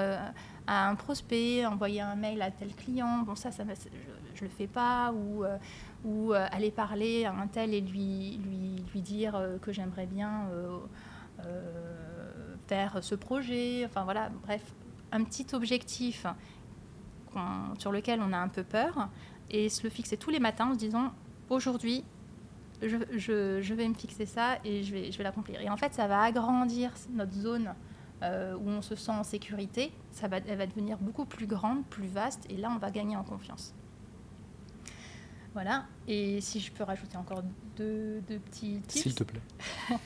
à 0.67 0.89
un 0.89 0.95
prospect, 0.95 1.65
envoyer 1.65 2.01
un 2.01 2.15
mail 2.15 2.41
à 2.41 2.51
tel 2.51 2.73
client, 2.75 3.19
bon 3.19 3.35
ça, 3.35 3.51
ça 3.51 3.63
je, 3.63 4.43
ne 4.43 4.49
le 4.49 4.55
fais 4.55 4.67
pas, 4.67 5.11
ou, 5.11 5.43
euh, 5.43 5.57
euh, 6.05 6.47
aller 6.51 6.71
parler 6.71 7.25
à 7.25 7.33
un 7.33 7.47
tel 7.47 7.73
et 7.73 7.81
lui, 7.81 8.39
lui, 8.45 8.83
lui 8.93 9.01
dire 9.01 9.35
euh, 9.35 9.57
que 9.57 9.71
j'aimerais 9.71 10.05
bien 10.05 10.47
faire 12.67 13.03
ce 13.03 13.15
projet, 13.15 13.83
enfin 13.85 14.03
voilà, 14.05 14.29
bref, 14.43 14.63
un 15.11 15.23
petit 15.23 15.45
objectif 15.53 16.25
sur 17.77 17.91
lequel 17.91 18.21
on 18.21 18.31
a 18.31 18.37
un 18.37 18.47
peu 18.47 18.63
peur, 18.63 19.09
et 19.49 19.67
se 19.67 19.83
le 19.83 19.89
fixer 19.89 20.15
tous 20.15 20.29
les 20.29 20.39
matins 20.39 20.69
en 20.69 20.73
se 20.73 20.79
disant, 20.79 21.11
aujourd'hui, 21.49 22.05
je, 22.81 22.97
je, 23.11 23.61
je, 23.61 23.73
vais 23.73 23.87
me 23.87 23.93
fixer 23.93 24.25
ça 24.25 24.57
et 24.63 24.83
je 24.83 24.93
vais, 24.93 25.11
je 25.11 25.17
vais 25.17 25.23
l'accomplir. 25.23 25.61
Et 25.61 25.69
en 25.69 25.77
fait, 25.77 25.93
ça 25.93 26.07
va 26.07 26.21
agrandir 26.21 26.91
notre 27.11 27.33
zone 27.33 27.73
euh, 28.23 28.55
où 28.55 28.69
on 28.69 28.81
se 28.81 28.95
sent 28.95 29.11
en 29.11 29.23
sécurité, 29.23 29.91
ça 30.11 30.29
va, 30.29 30.37
elle 30.37 30.57
va 30.57 30.65
devenir 30.65 30.97
beaucoup 30.97 31.25
plus 31.25 31.45
grande, 31.45 31.85
plus 31.87 32.07
vaste, 32.07 32.45
et 32.49 32.55
là, 32.55 32.71
on 32.73 32.77
va 32.77 32.89
gagner 32.89 33.17
en 33.17 33.23
confiance. 33.23 33.73
Voilà. 35.53 35.85
Et 36.07 36.39
si 36.39 36.61
je 36.61 36.71
peux 36.71 36.83
rajouter 36.83 37.17
encore 37.17 37.43
deux, 37.75 38.23
petits 38.27 38.79
tips. 38.87 39.03
S'il 39.03 39.15
te 39.15 39.23
plaît. 39.23 39.41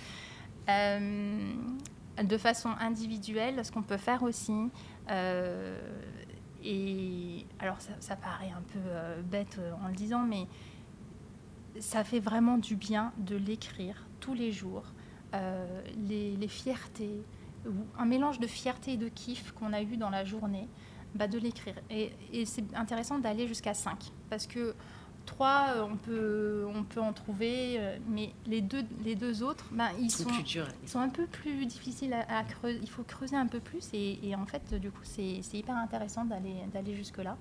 Euh, 0.70 1.54
de 2.22 2.38
façon 2.38 2.68
individuelle, 2.82 3.64
ce 3.64 3.72
qu'on 3.72 3.84
peut 3.84 3.96
faire 3.96 4.22
aussi, 4.24 4.70
euh, 5.10 5.80
et 6.62 7.46
alors 7.60 7.80
ça, 7.80 7.94
ça, 8.02 8.18
paraît 8.18 8.52
un 8.52 8.62
peu 8.74 9.22
bête 9.24 9.62
en 9.82 9.88
le 9.88 9.94
disant, 9.94 10.24
mais 10.24 10.46
ça 11.80 12.04
fait 12.04 12.20
vraiment 12.20 12.58
du 12.58 12.76
bien 12.76 13.14
de 13.18 13.38
l'écrire 13.38 14.06
tous 14.20 14.34
les 14.34 14.52
jours. 14.52 14.84
Les, 15.34 16.36
les, 16.36 16.48
fiertés, 16.50 17.24
un 17.98 18.06
mélange 18.06 18.40
de 18.40 18.48
fierté 18.48 18.94
et 18.94 18.98
de 18.98 19.10
kiff 19.10 19.52
qu'on 19.52 19.74
a 19.74 19.82
eu 19.82 19.98
dans 19.98 20.10
la 20.10 20.26
journée, 20.26 20.68
bah 21.16 21.28
de 21.28 21.38
l'écrire. 21.38 21.76
Et, 21.90 22.12
c'est 22.46 22.76
intéressant 22.76 23.20
d'aller 23.20 23.48
jusqu'à 23.48 23.74
5, 23.74 24.12
parce 24.30 24.48
que 24.48 24.76
3, 25.26 25.66
euh, 25.76 25.84
on 25.84 25.98
peut, 25.98 26.66
on 26.74 26.84
peut 26.84 27.02
en 27.02 27.14
trouver, 27.14 27.76
euh, 27.78 27.98
mais 28.08 28.34
les 28.46 28.62
deux, 28.62 28.84
les 29.04 29.16
deux 29.16 29.44
autres, 29.44 29.66
bah, 29.72 29.90
ils, 30.00 30.10
sont, 30.10 30.30
ils 30.84 30.90
sont 30.90 31.00
un 31.00 31.10
peu 31.10 31.26
plus 31.26 31.66
difficiles 31.66 32.14
à, 32.14 32.44
creuser. 32.44 32.80
Il 32.82 32.90
faut 32.90 33.04
creuser 33.04 33.36
un 33.36 33.48
peu 33.48 33.60
plus, 33.60 33.90
et, 33.94 34.34
en 34.36 34.46
fait, 34.46 34.74
du 34.76 34.92
coup, 34.92 35.04
c'est 35.04 35.42
hyper 35.54 35.76
intéressant 35.76 36.26
d'aller 36.26 36.96
jusque-là. 36.96 37.38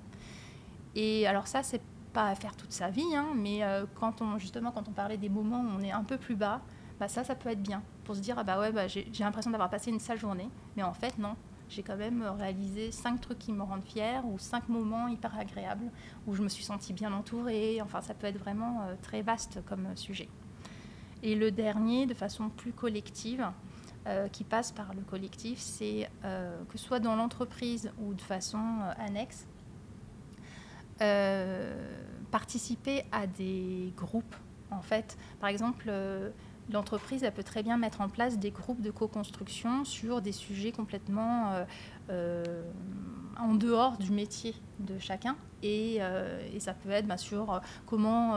Et 0.97 1.27
alors 1.27 1.47
ça, 1.47 1.62
c'est 1.62 1.82
pas 2.15 2.28
à 2.28 2.35
faire 2.35 2.57
toute 2.57 2.73
sa 2.73 2.89
vie, 2.89 3.15
hein, 3.15 3.28
mais 3.35 3.62
euh, 3.62 3.85
quand 3.94 4.23
on, 4.23 4.39
justement, 4.39 4.73
quand 4.73 4.89
on 4.89 4.93
parlait 4.93 5.19
des 5.19 5.28
moments 5.28 5.61
où 5.61 5.78
on 5.78 5.82
est 5.82 5.93
un 5.93 6.03
peu 6.03 6.16
plus 6.16 6.35
bas, 6.35 6.62
bah 6.98 7.09
ça, 7.09 7.23
ça 7.23 7.35
peut 7.35 7.51
être 7.51 7.62
bien 7.62 7.82
pour 8.07 8.16
se 8.16 8.20
dire 8.20 8.37
ah 8.39 8.45
bah 8.45 8.59
ouais, 8.59 8.73
bah, 8.73 8.87
j'ai 8.87 9.05
l'impression 9.19 9.51
d'avoir 9.51 9.69
passé 9.69 9.91
une 9.91 10.01
sale 10.01 10.19
journée, 10.19 10.49
mais 10.77 10.83
en 10.83 10.95
fait 10.95 11.19
non. 11.19 11.37
J'ai 11.69 11.83
quand 11.83 11.97
même 11.97 12.23
réalisé 12.23 12.93
cinq 12.93 13.20
trucs 13.20 13.41
qui 13.41 13.53
me 13.53 13.62
rendent 13.62 13.85
fière 13.85 14.24
ou 14.24 14.39
cinq 14.39 14.69
moments 14.69 15.09
hyper 15.09 15.37
agréables 15.37 15.91
où 16.27 16.35
je 16.35 16.43
me 16.43 16.49
suis 16.49 16.62
sentie 16.62 16.93
bien 16.93 17.12
entourée. 17.12 17.81
Enfin, 17.83 18.01
ça 18.01 18.15
peut 18.15 18.28
être 18.28 18.39
vraiment 18.39 18.83
euh, 18.83 18.95
très 19.03 19.23
vaste 19.23 19.59
comme 19.66 19.97
sujet. 19.97 20.28
Et 21.24 21.35
le 21.35 21.51
dernier, 21.51 22.07
de 22.07 22.15
façon 22.15 22.51
plus 22.51 22.73
collective, 22.73 23.45
euh, 24.07 24.28
qui 24.28 24.45
passe 24.45 24.70
par 24.70 24.95
le 24.95 25.01
collectif, 25.01 25.59
c'est 25.59 26.09
euh, 26.24 26.62
que 26.69 26.78
soit 26.78 27.01
dans 27.01 27.16
l'entreprise 27.16 27.91
ou 27.99 28.15
de 28.15 28.23
façon 28.23 28.62
annexe, 28.99 29.49
participer 32.31 33.05
à 33.11 33.27
des 33.27 33.93
groupes. 33.97 34.37
En 34.70 34.83
fait, 34.83 35.19
par 35.41 35.49
exemple, 35.49 35.91
l'entreprise 36.73 37.23
elle 37.23 37.33
peut 37.33 37.43
très 37.43 37.63
bien 37.63 37.77
mettre 37.77 38.01
en 38.01 38.09
place 38.09 38.39
des 38.39 38.51
groupes 38.51 38.81
de 38.81 38.91
co-construction 38.91 39.85
sur 39.85 40.21
des 40.21 40.33
sujets 40.33 40.73
complètement 40.73 41.53
euh, 41.53 41.65
euh, 42.11 42.63
en 43.39 43.55
dehors 43.55 43.99
du 43.99 44.13
métier 44.13 44.55
de 44.81 44.99
chacun. 44.99 45.37
Et, 45.63 45.99
euh, 46.01 46.59
ça 46.59 46.75
peut 46.75 46.91
être 46.91 47.07
bien 47.07 47.17
sûr 47.17 47.61
comment 47.87 48.37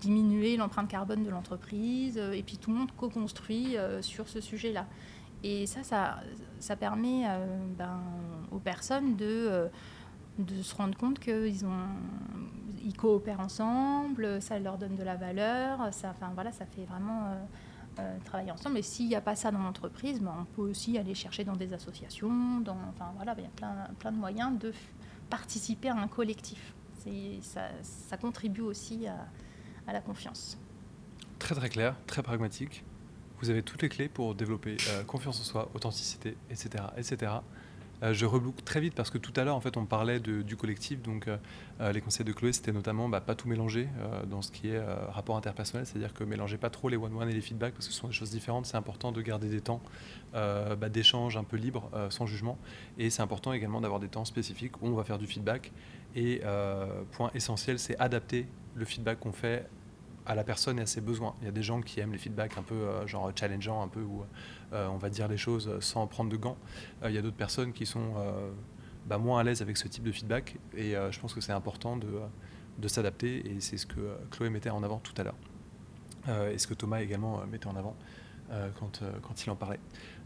diminuer 0.00 0.56
l'empreinte 0.56 0.88
carbone 0.88 1.22
de 1.22 1.30
l'entreprise. 1.30 2.16
et 2.16 2.42
puis 2.42 2.56
tout 2.56 2.70
le 2.70 2.78
monde 2.78 2.92
co-construit 2.96 3.76
sur 4.00 4.28
ce 4.28 4.40
sujet-là. 4.40 4.86
Et 5.44 5.66
ça, 5.66 5.82
ça, 5.82 6.16
ça 6.58 6.76
permet 6.76 7.24
ben, 7.76 8.00
aux 8.50 8.58
personnes 8.58 9.16
de, 9.16 9.68
de 10.38 10.62
se 10.62 10.74
rendre 10.74 10.96
compte 10.96 11.18
qu'ils 11.18 11.64
ont 11.64 11.86
ils 12.84 12.96
coopèrent 12.96 13.40
ensemble, 13.40 14.40
ça 14.40 14.58
leur 14.58 14.78
donne 14.78 14.96
de 14.96 15.02
la 15.02 15.16
valeur, 15.16 15.92
ça, 15.92 16.10
enfin, 16.10 16.30
voilà, 16.34 16.52
ça 16.52 16.64
fait 16.64 16.84
vraiment 16.84 17.34
travailler 18.24 18.50
ensemble. 18.50 18.78
Et 18.78 18.82
s'il 18.82 19.08
n'y 19.08 19.14
a 19.16 19.20
pas 19.20 19.36
ça 19.36 19.50
dans 19.50 19.58
l'entreprise, 19.58 20.20
ben, 20.20 20.34
on 20.40 20.44
peut 20.44 20.70
aussi 20.70 20.98
aller 20.98 21.14
chercher 21.14 21.44
dans 21.44 21.56
des 21.56 21.72
associations. 21.72 22.60
Dans, 22.60 22.76
enfin, 22.90 23.12
voilà, 23.16 23.34
il 23.38 23.44
y 23.44 23.46
a 23.46 23.50
plein, 23.50 23.88
plein 23.98 24.12
de 24.12 24.16
moyens 24.16 24.58
de 24.58 24.72
participer 25.30 25.88
à 25.88 25.96
un 25.96 26.08
collectif. 26.08 26.74
Ça, 27.40 27.68
ça, 27.82 28.18
contribue 28.18 28.60
aussi 28.60 29.06
à, 29.06 29.92
la 29.92 30.00
confiance. 30.02 30.58
très 31.38 31.54
très 31.54 31.70
clair, 31.70 31.96
très 32.06 32.22
pragmatique. 32.22 32.84
Vous 33.40 33.48
avez 33.48 33.62
toutes 33.62 33.80
les 33.80 33.88
clés 33.88 34.08
pour 34.08 34.34
développer 34.34 34.76
confiance 35.06 35.40
en 35.40 35.44
soi, 35.44 35.70
authenticité, 35.74 36.36
etc. 36.50 36.84
etc. 36.96 37.32
Euh, 38.02 38.12
je 38.12 38.26
reboucle 38.26 38.62
très 38.62 38.80
vite 38.80 38.94
parce 38.94 39.10
que 39.10 39.18
tout 39.18 39.32
à 39.36 39.44
l'heure, 39.44 39.56
en 39.56 39.60
fait, 39.60 39.76
on 39.76 39.84
parlait 39.84 40.20
du 40.20 40.56
collectif. 40.56 41.02
Donc, 41.02 41.28
euh, 41.28 41.36
euh, 41.80 41.92
les 41.92 42.00
conseils 42.00 42.24
de 42.24 42.32
Chloé, 42.32 42.52
c'était 42.52 42.72
notamment 42.72 43.08
bah, 43.08 43.20
pas 43.20 43.34
tout 43.34 43.48
mélanger 43.48 43.88
dans 44.28 44.42
ce 44.42 44.50
qui 44.50 44.68
est 44.68 44.80
rapport 45.10 45.36
interpersonnel, 45.36 45.86
c'est-à-dire 45.86 46.12
que 46.14 46.24
mélangez 46.24 46.58
pas 46.58 46.70
trop 46.70 46.88
les 46.88 46.96
one-one 46.96 47.28
et 47.28 47.32
les 47.32 47.40
feedbacks 47.40 47.74
parce 47.74 47.86
que 47.86 47.92
ce 47.92 47.98
sont 47.98 48.08
des 48.08 48.14
choses 48.14 48.30
différentes. 48.30 48.66
C'est 48.66 48.76
important 48.76 49.12
de 49.12 49.20
garder 49.22 49.48
des 49.48 49.60
temps 49.60 49.80
bah, 50.32 50.88
d'échange 50.88 51.36
un 51.36 51.44
peu 51.44 51.56
libre, 51.56 51.90
sans 52.10 52.26
jugement. 52.26 52.58
Et 52.98 53.10
c'est 53.10 53.22
important 53.22 53.52
également 53.52 53.80
d'avoir 53.80 54.00
des 54.00 54.08
temps 54.08 54.24
spécifiques 54.24 54.80
où 54.82 54.86
on 54.86 54.94
va 54.94 55.04
faire 55.04 55.18
du 55.18 55.26
feedback. 55.26 55.72
Et 56.14 56.42
point 57.12 57.30
essentiel, 57.34 57.78
c'est 57.78 57.98
adapter 57.98 58.46
le 58.74 58.84
feedback 58.84 59.20
qu'on 59.20 59.32
fait 59.32 59.66
à 60.28 60.34
la 60.34 60.44
personne 60.44 60.78
et 60.78 60.82
à 60.82 60.86
ses 60.86 61.00
besoins. 61.00 61.34
Il 61.40 61.46
y 61.46 61.48
a 61.48 61.52
des 61.52 61.62
gens 61.62 61.80
qui 61.80 62.00
aiment 62.00 62.12
les 62.12 62.18
feedbacks 62.18 62.58
un 62.58 62.62
peu 62.62 63.06
genre 63.06 63.32
challengeant, 63.34 63.82
un 63.82 63.88
peu 63.88 64.00
euh, 64.00 64.04
on 64.72 64.96
va 64.96 65.10
dire 65.10 65.28
les 65.28 65.36
choses 65.36 65.70
sans 65.80 66.06
prendre 66.06 66.30
de 66.30 66.36
gants. 66.36 66.56
Euh, 67.02 67.10
il 67.10 67.14
y 67.14 67.18
a 67.18 67.22
d'autres 67.22 67.36
personnes 67.36 67.72
qui 67.72 67.86
sont 67.86 68.14
bah, 69.06 69.18
moins 69.18 69.40
à 69.40 69.42
l'aise 69.44 69.62
avec 69.62 69.76
ce 69.76 69.88
type 69.88 70.04
de 70.04 70.12
feedback 70.12 70.56
et 70.76 70.92
je 71.10 71.20
pense 71.20 71.34
que 71.34 71.40
c'est 71.40 71.52
important 71.52 71.96
de, 71.96 72.88
s'adapter 72.88 73.50
et 73.50 73.60
c'est 73.60 73.76
ce 73.76 73.86
que 73.86 74.16
Chloé 74.30 74.50
mettait 74.50 74.70
en 74.70 74.82
avant 74.82 74.98
tout 74.98 75.14
à 75.18 75.24
l'heure 75.24 75.36
et 76.52 76.58
ce 76.58 76.66
que 76.66 76.74
Thomas 76.74 77.00
également 77.00 77.44
mettait 77.46 77.66
en 77.66 77.76
avant 77.76 77.96
quand 78.78 79.46
il 79.46 79.50
en 79.50 79.56
parlait. 79.56 79.80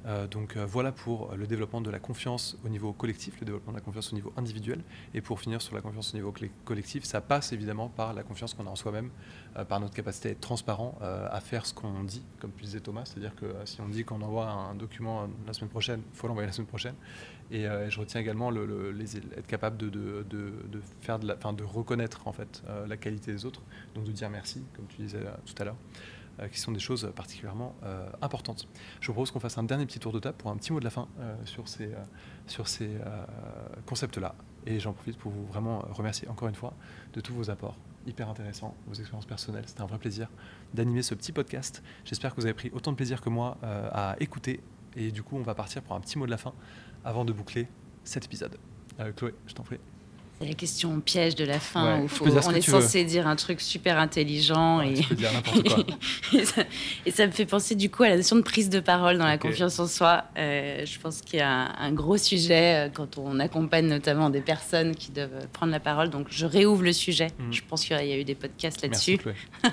Euh, 0.06 0.26
donc 0.26 0.56
euh, 0.56 0.66
voilà 0.66 0.90
pour 0.90 1.34
le 1.36 1.46
développement 1.46 1.80
de 1.80 1.90
la 1.90 1.98
confiance 1.98 2.56
au 2.64 2.68
niveau 2.68 2.92
collectif, 2.92 3.38
le 3.40 3.46
développement 3.46 3.72
de 3.72 3.78
la 3.78 3.82
confiance 3.82 4.12
au 4.12 4.16
niveau 4.16 4.32
individuel. 4.36 4.82
Et 5.14 5.20
pour 5.20 5.40
finir 5.40 5.62
sur 5.62 5.74
la 5.74 5.80
confiance 5.80 6.12
au 6.12 6.16
niveau 6.16 6.34
collectif, 6.64 7.04
ça 7.04 7.20
passe 7.20 7.52
évidemment 7.52 7.88
par 7.88 8.12
la 8.12 8.22
confiance 8.22 8.54
qu'on 8.54 8.66
a 8.66 8.70
en 8.70 8.76
soi-même, 8.76 9.10
euh, 9.56 9.64
par 9.64 9.80
notre 9.80 9.94
capacité 9.94 10.30
à 10.30 10.32
être 10.32 10.40
transparent, 10.40 10.98
à 11.00 11.40
faire 11.40 11.66
ce 11.66 11.74
qu'on 11.74 12.04
dit, 12.04 12.22
comme 12.40 12.50
disait 12.60 12.80
Thomas. 12.80 13.04
C'est-à-dire 13.04 13.34
que 13.34 13.46
si 13.64 13.80
on 13.80 13.88
dit 13.88 14.04
qu'on 14.04 14.20
envoie 14.22 14.48
un 14.48 14.74
document 14.74 15.28
la 15.46 15.52
semaine 15.52 15.70
prochaine, 15.70 16.02
il 16.12 16.16
faut 16.16 16.28
l'envoyer 16.28 16.46
la 16.46 16.52
semaine 16.52 16.68
prochaine. 16.68 16.94
Et 17.50 17.64
je 17.88 18.00
retiens 18.00 18.20
également 18.20 18.52
être 18.52 19.46
capable 19.46 19.76
de, 19.76 20.24
faire 21.00 21.18
de, 21.18 21.26
de 21.26 21.64
reconnaître 21.64 22.26
en 22.26 22.32
fait 22.32 22.62
la 22.86 22.96
qualité 22.96 23.32
des 23.32 23.44
autres, 23.44 23.62
donc 23.94 24.04
de 24.04 24.12
dire 24.12 24.30
merci, 24.30 24.62
comme 24.76 24.86
tu 24.86 25.02
disais 25.02 25.20
tout 25.44 25.54
à 25.60 25.64
l'heure. 25.64 25.76
Euh, 26.42 26.48
qui 26.48 26.58
sont 26.58 26.72
des 26.72 26.80
choses 26.80 27.10
particulièrement 27.14 27.74
euh, 27.82 28.08
importantes. 28.20 28.68
Je 29.00 29.06
vous 29.06 29.12
propose 29.12 29.30
qu'on 29.30 29.40
fasse 29.40 29.58
un 29.58 29.64
dernier 29.64 29.86
petit 29.86 29.98
tour 29.98 30.12
de 30.12 30.18
table 30.18 30.36
pour 30.36 30.50
un 30.50 30.56
petit 30.56 30.72
mot 30.72 30.80
de 30.80 30.84
la 30.84 30.90
fin 30.90 31.08
euh, 31.20 31.34
sur 31.44 31.68
ces, 31.68 31.90
sur 32.46 32.68
ces 32.68 32.90
concepts-là. 33.86 34.34
Et 34.66 34.80
j'en 34.80 34.92
profite 34.92 35.18
pour 35.18 35.32
vous 35.32 35.44
vraiment 35.46 35.80
remercier 35.90 36.28
encore 36.28 36.48
une 36.48 36.54
fois 36.54 36.74
de 37.12 37.20
tous 37.20 37.34
vos 37.34 37.50
apports 37.50 37.76
hyper 38.06 38.28
intéressants, 38.28 38.74
vos 38.86 38.94
expériences 38.94 39.26
personnelles. 39.26 39.64
C'était 39.66 39.82
un 39.82 39.86
vrai 39.86 39.98
plaisir 39.98 40.28
d'animer 40.74 41.02
ce 41.02 41.14
petit 41.14 41.32
podcast. 41.32 41.82
J'espère 42.04 42.34
que 42.34 42.40
vous 42.40 42.46
avez 42.46 42.54
pris 42.54 42.70
autant 42.72 42.92
de 42.92 42.96
plaisir 42.96 43.20
que 43.20 43.30
moi 43.30 43.58
à 43.62 44.16
écouter. 44.20 44.60
Et 44.96 45.10
du 45.10 45.22
coup, 45.22 45.36
on 45.36 45.42
va 45.42 45.54
partir 45.54 45.82
pour 45.82 45.94
un 45.94 46.00
petit 46.00 46.18
mot 46.18 46.26
de 46.26 46.30
la 46.30 46.38
fin 46.38 46.52
avant 47.04 47.24
de 47.24 47.32
boucler 47.32 47.68
cet 48.04 48.24
épisode. 48.24 48.56
Chloé, 49.16 49.34
je 49.46 49.54
t'en 49.54 49.62
prie. 49.62 49.78
C'est 50.42 50.48
la 50.48 50.54
question 50.54 50.98
piège 50.98 51.36
de 51.36 51.44
la 51.44 51.60
fin 51.60 52.00
où 52.00 52.08
on 52.24 52.50
est 52.52 52.60
censé 52.62 53.04
dire 53.04 53.28
un 53.28 53.36
truc 53.36 53.60
super 53.60 53.96
intelligent 53.96 54.80
et, 54.80 54.94
dire 54.94 55.30
quoi. 55.44 55.84
et, 57.06 57.12
ça, 57.12 57.26
me 57.28 57.30
fait 57.30 57.46
penser 57.46 57.76
du 57.76 57.90
coup 57.90 58.02
à 58.02 58.08
la 58.08 58.16
notion 58.16 58.34
de 58.34 58.40
prise 58.40 58.68
de 58.68 58.80
parole 58.80 59.18
dans 59.18 59.24
la 59.24 59.38
confiance 59.38 59.78
en 59.78 59.86
soi. 59.86 60.24
Euh, 60.36 60.84
je 60.84 60.98
pense 60.98 61.20
qu'il 61.20 61.38
y 61.38 61.42
a 61.42 61.72
un, 61.78 61.92
gros 61.92 62.16
sujet 62.16 62.88
euh, 62.88 62.90
quand 62.92 63.18
on 63.18 63.38
accompagne 63.38 63.86
notamment 63.86 64.30
des 64.30 64.40
personnes 64.40 64.96
qui 64.96 65.12
doivent 65.12 65.46
prendre 65.52 65.70
la 65.70 65.78
parole. 65.78 66.10
Donc 66.10 66.26
je 66.28 66.44
réouvre 66.44 66.82
le 66.82 66.92
sujet. 66.92 67.28
Mm. 67.38 67.52
Je 67.52 67.62
pense 67.68 67.84
qu'il 67.84 67.96
y 67.96 68.12
a 68.12 68.18
eu 68.18 68.24
des 68.24 68.34
podcasts 68.34 68.82
là-dessus. 68.82 69.20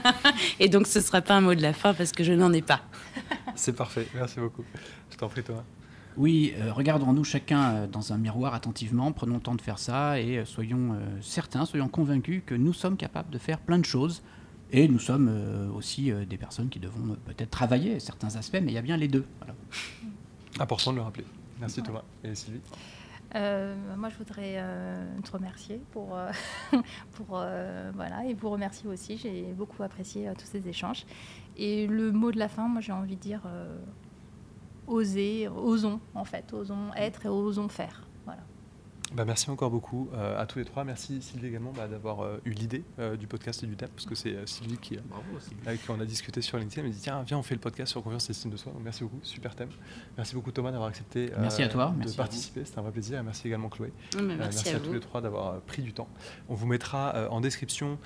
et 0.60 0.70
donc 0.70 0.86
ce 0.86 1.00
ne 1.00 1.04
sera 1.04 1.22
pas 1.22 1.34
un 1.34 1.42
mot 1.42 1.56
de 1.56 1.64
la 1.64 1.74
fin 1.74 1.96
parce 1.96 2.12
que 2.12 2.24
je 2.24 2.34
n'en 2.34 2.54
ai 2.54 2.62
pas. 2.62 2.82
C'est 3.56 3.76
parfait. 3.76 4.06
Merci 4.14 4.40
beaucoup. 4.40 4.64
Je 5.10 5.18
t'en 5.18 5.30
prie 5.30 5.42
Thomas. 5.42 5.64
Oui, 6.20 6.54
euh, 6.58 6.74
regardons-nous 6.74 7.24
chacun 7.24 7.72
euh, 7.72 7.88
dans 7.88 8.12
un 8.12 8.18
miroir 8.18 8.54
attentivement, 8.54 9.14
prenons 9.14 9.36
le 9.36 9.40
temps 9.40 9.56
de 9.56 9.62
faire 9.62 9.80
ça 9.80 10.20
et 10.20 10.40
euh, 10.40 10.46
soyons 10.46 11.00
certains, 11.22 11.66
soyons 11.66 11.88
convaincus 11.88 12.44
que 12.46 12.56
nous 12.56 12.74
sommes 12.74 12.98
capables 12.98 13.30
de 13.30 13.38
faire 13.38 13.58
plein 13.60 13.80
de 13.80 13.86
choses. 13.86 14.22
Et 14.72 14.90
nous 14.90 15.00
sommes 15.00 15.72
aussi 15.74 16.12
des 16.12 16.38
personnes 16.38 16.70
qui 16.70 16.80
devons 16.80 17.18
peut-être 17.26 17.50
travailler 17.50 18.00
certains 18.00 18.36
aspects, 18.36 18.60
mais 18.62 18.72
il 18.72 18.76
y 18.76 18.78
a 18.78 18.84
bien 18.84 18.98
les 18.98 19.08
deux. 19.08 19.26
Important 20.60 20.92
de 20.92 20.98
le 20.98 21.02
rappeler. 21.02 21.26
Merci 21.60 21.82
Thomas. 21.82 22.04
Et 22.24 22.36
Sylvie 22.36 22.60
moi, 23.34 24.10
je 24.10 24.18
voudrais 24.18 24.64
te 25.24 25.32
remercier 25.32 25.82
pour, 25.92 26.16
pour 27.14 27.28
voilà, 27.30 28.26
et 28.28 28.36
vous 28.36 28.52
remercier 28.52 28.88
aussi. 28.88 29.18
J'ai 29.18 29.54
beaucoup 29.58 29.82
apprécié 29.82 30.32
tous 30.38 30.46
ces 30.46 30.68
échanges. 30.68 31.08
Et 31.58 31.88
le 31.88 32.12
mot 32.12 32.32
de 32.32 32.38
la 32.38 32.48
fin, 32.48 32.68
moi, 32.68 32.82
j'ai 32.82 32.92
envie 32.92 33.16
de 33.16 33.22
dire 33.22 33.42
oser, 34.90 35.48
osons 35.48 36.00
en 36.14 36.26
fait, 36.26 36.52
osons 36.54 36.92
être 36.96 37.26
et 37.26 37.30
osons 37.30 37.70
faire. 37.70 38.09
Bah, 39.14 39.26
merci 39.26 39.50
encore 39.50 39.72
beaucoup 39.72 40.10
euh, 40.14 40.40
à 40.40 40.46
tous 40.46 40.60
les 40.60 40.66
trois. 40.66 40.84
Merci 40.84 41.22
Sylvie 41.22 41.48
également 41.48 41.72
bah, 41.76 41.88
d'avoir 41.88 42.22
euh, 42.22 42.38
eu 42.46 42.52
l'idée 42.52 42.84
euh, 43.00 43.18
du 43.18 43.26
podcast 43.26 43.64
et 43.64 43.68
du 43.68 43.76
thème, 43.76 43.90
parce 43.90 44.06
que 44.06 44.14
c'est 44.14 44.48
Sylvie 44.48 44.78
qui, 44.78 44.98
avec 45.66 45.84
qui 45.84 45.90
on 45.90 46.00
a 46.00 46.06
discuté 46.06 46.42
sur 46.42 46.58
LinkedIn. 46.58 46.82
Elle 46.82 46.90
m'a 46.90 46.94
dit 46.94 47.02
tiens, 47.02 47.24
viens, 47.24 47.40
on 47.40 47.44
fait 47.44 47.56
le 47.56 47.62
podcast 47.62 47.92
sur 47.92 48.04
confiance 48.04 48.30
et 48.30 48.32
estime 48.32 48.52
de 48.52 48.58
soi. 48.58 48.72
merci 48.84 49.04
beaucoup, 49.04 49.20
super 49.24 49.56
thème. 49.56 49.70
Merci 50.16 50.36
beaucoup 50.36 50.52
Thomas 50.52 50.72
d'avoir 50.72 50.90
accepté 50.90 51.32
merci 51.40 51.64
à 51.64 51.70
toi, 51.70 51.94
de 52.04 52.12
participer. 52.12 52.64
C'était 52.66 52.80
un 52.80 52.84
vrai 52.84 52.92
plaisir. 52.92 53.20
Et 53.20 53.24
merci 53.24 53.48
également 53.48 53.70
Chloé. 53.70 53.92
merci, 54.22 54.70
à, 54.70 54.80
tous 54.80 54.94
les 54.94 55.00
trois 55.00 55.22
d'avoir 55.22 55.60
pris 55.62 55.82
du 55.82 55.94
temps. 55.94 56.08
On 56.48 56.54
vous 56.54 56.68
mettra 56.68 57.30
en 57.32 57.42
description 57.42 57.98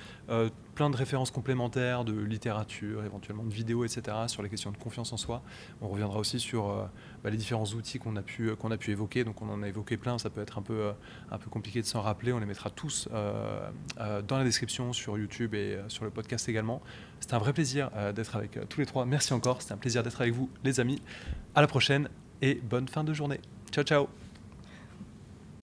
plein 0.76 0.90
de 0.90 0.96
références 0.96 1.32
complémentaires 1.32 2.06
de 2.06 2.18
littérature, 2.18 3.04
éventuellement 3.04 3.44
de 3.44 3.54
vidéos, 3.54 3.84
etc. 3.84 4.18
sur 4.28 4.42
les 4.42 4.50
questions 4.50 4.72
de 4.72 4.78
confiance 4.78 5.12
en 5.12 5.18
soi. 5.18 5.44
On 5.82 5.90
reviendra 5.90 6.20
aussi 6.20 6.40
sur 6.40 6.90
bah, 7.24 7.30
les 7.30 7.38
différents 7.38 7.66
outils 7.66 8.00
qu'on 8.00 8.16
a, 8.16 8.22
pu, 8.22 8.56
qu'on 8.56 8.72
a 8.72 8.78
pu 8.78 8.92
évoquer. 8.92 9.24
Donc 9.24 9.42
on 9.42 9.50
en 9.50 9.64
a 9.64 9.68
évoqué 9.68 9.98
plein, 9.98 10.18
ça 10.18 10.30
peut 10.30 10.42
être 10.42 10.58
un 10.58 10.62
peu, 10.62 10.92
un 11.32 11.38
peu 11.38 11.50
compliqué 11.50 11.82
de 11.82 11.86
s'en 11.86 12.02
rappeler. 12.02 12.34
On 12.34 12.40
les 12.40 12.46
mettra 12.46 12.70
tous 12.70 13.08
euh, 13.14 13.70
euh, 14.00 14.22
dans 14.22 14.38
la 14.38 14.44
description 14.44 14.94
sur 14.94 15.18
YouTube 15.18 15.54
et 15.54 15.76
euh, 15.76 15.90
sur 15.90 16.04
le 16.04 16.12
podcast 16.12 16.50
également. 16.50 16.82
C'était 17.20 17.36
un 17.36 17.40
vrai 17.40 17.54
plaisir 17.54 17.90
d'être 18.14 18.36
avec 18.36 18.60
tous 18.68 18.82
les 18.82 18.86
trois. 18.86 19.06
Merci 19.06 19.34
encore, 19.34 19.62
c'était 19.62 19.74
un 19.74 19.78
plaisir 19.78 20.04
d'être 20.04 20.20
avec 20.20 20.34
vous 20.34 20.50
les 20.66 20.82
amis. 20.82 21.02
À 21.56 21.62
la 21.62 21.68
prochaine 21.68 22.10
et 22.42 22.56
bonne 22.56 22.90
fin 22.90 23.06
de 23.06 23.14
journée. 23.14 23.40
Ciao 23.72 23.86
ciao 23.86 24.23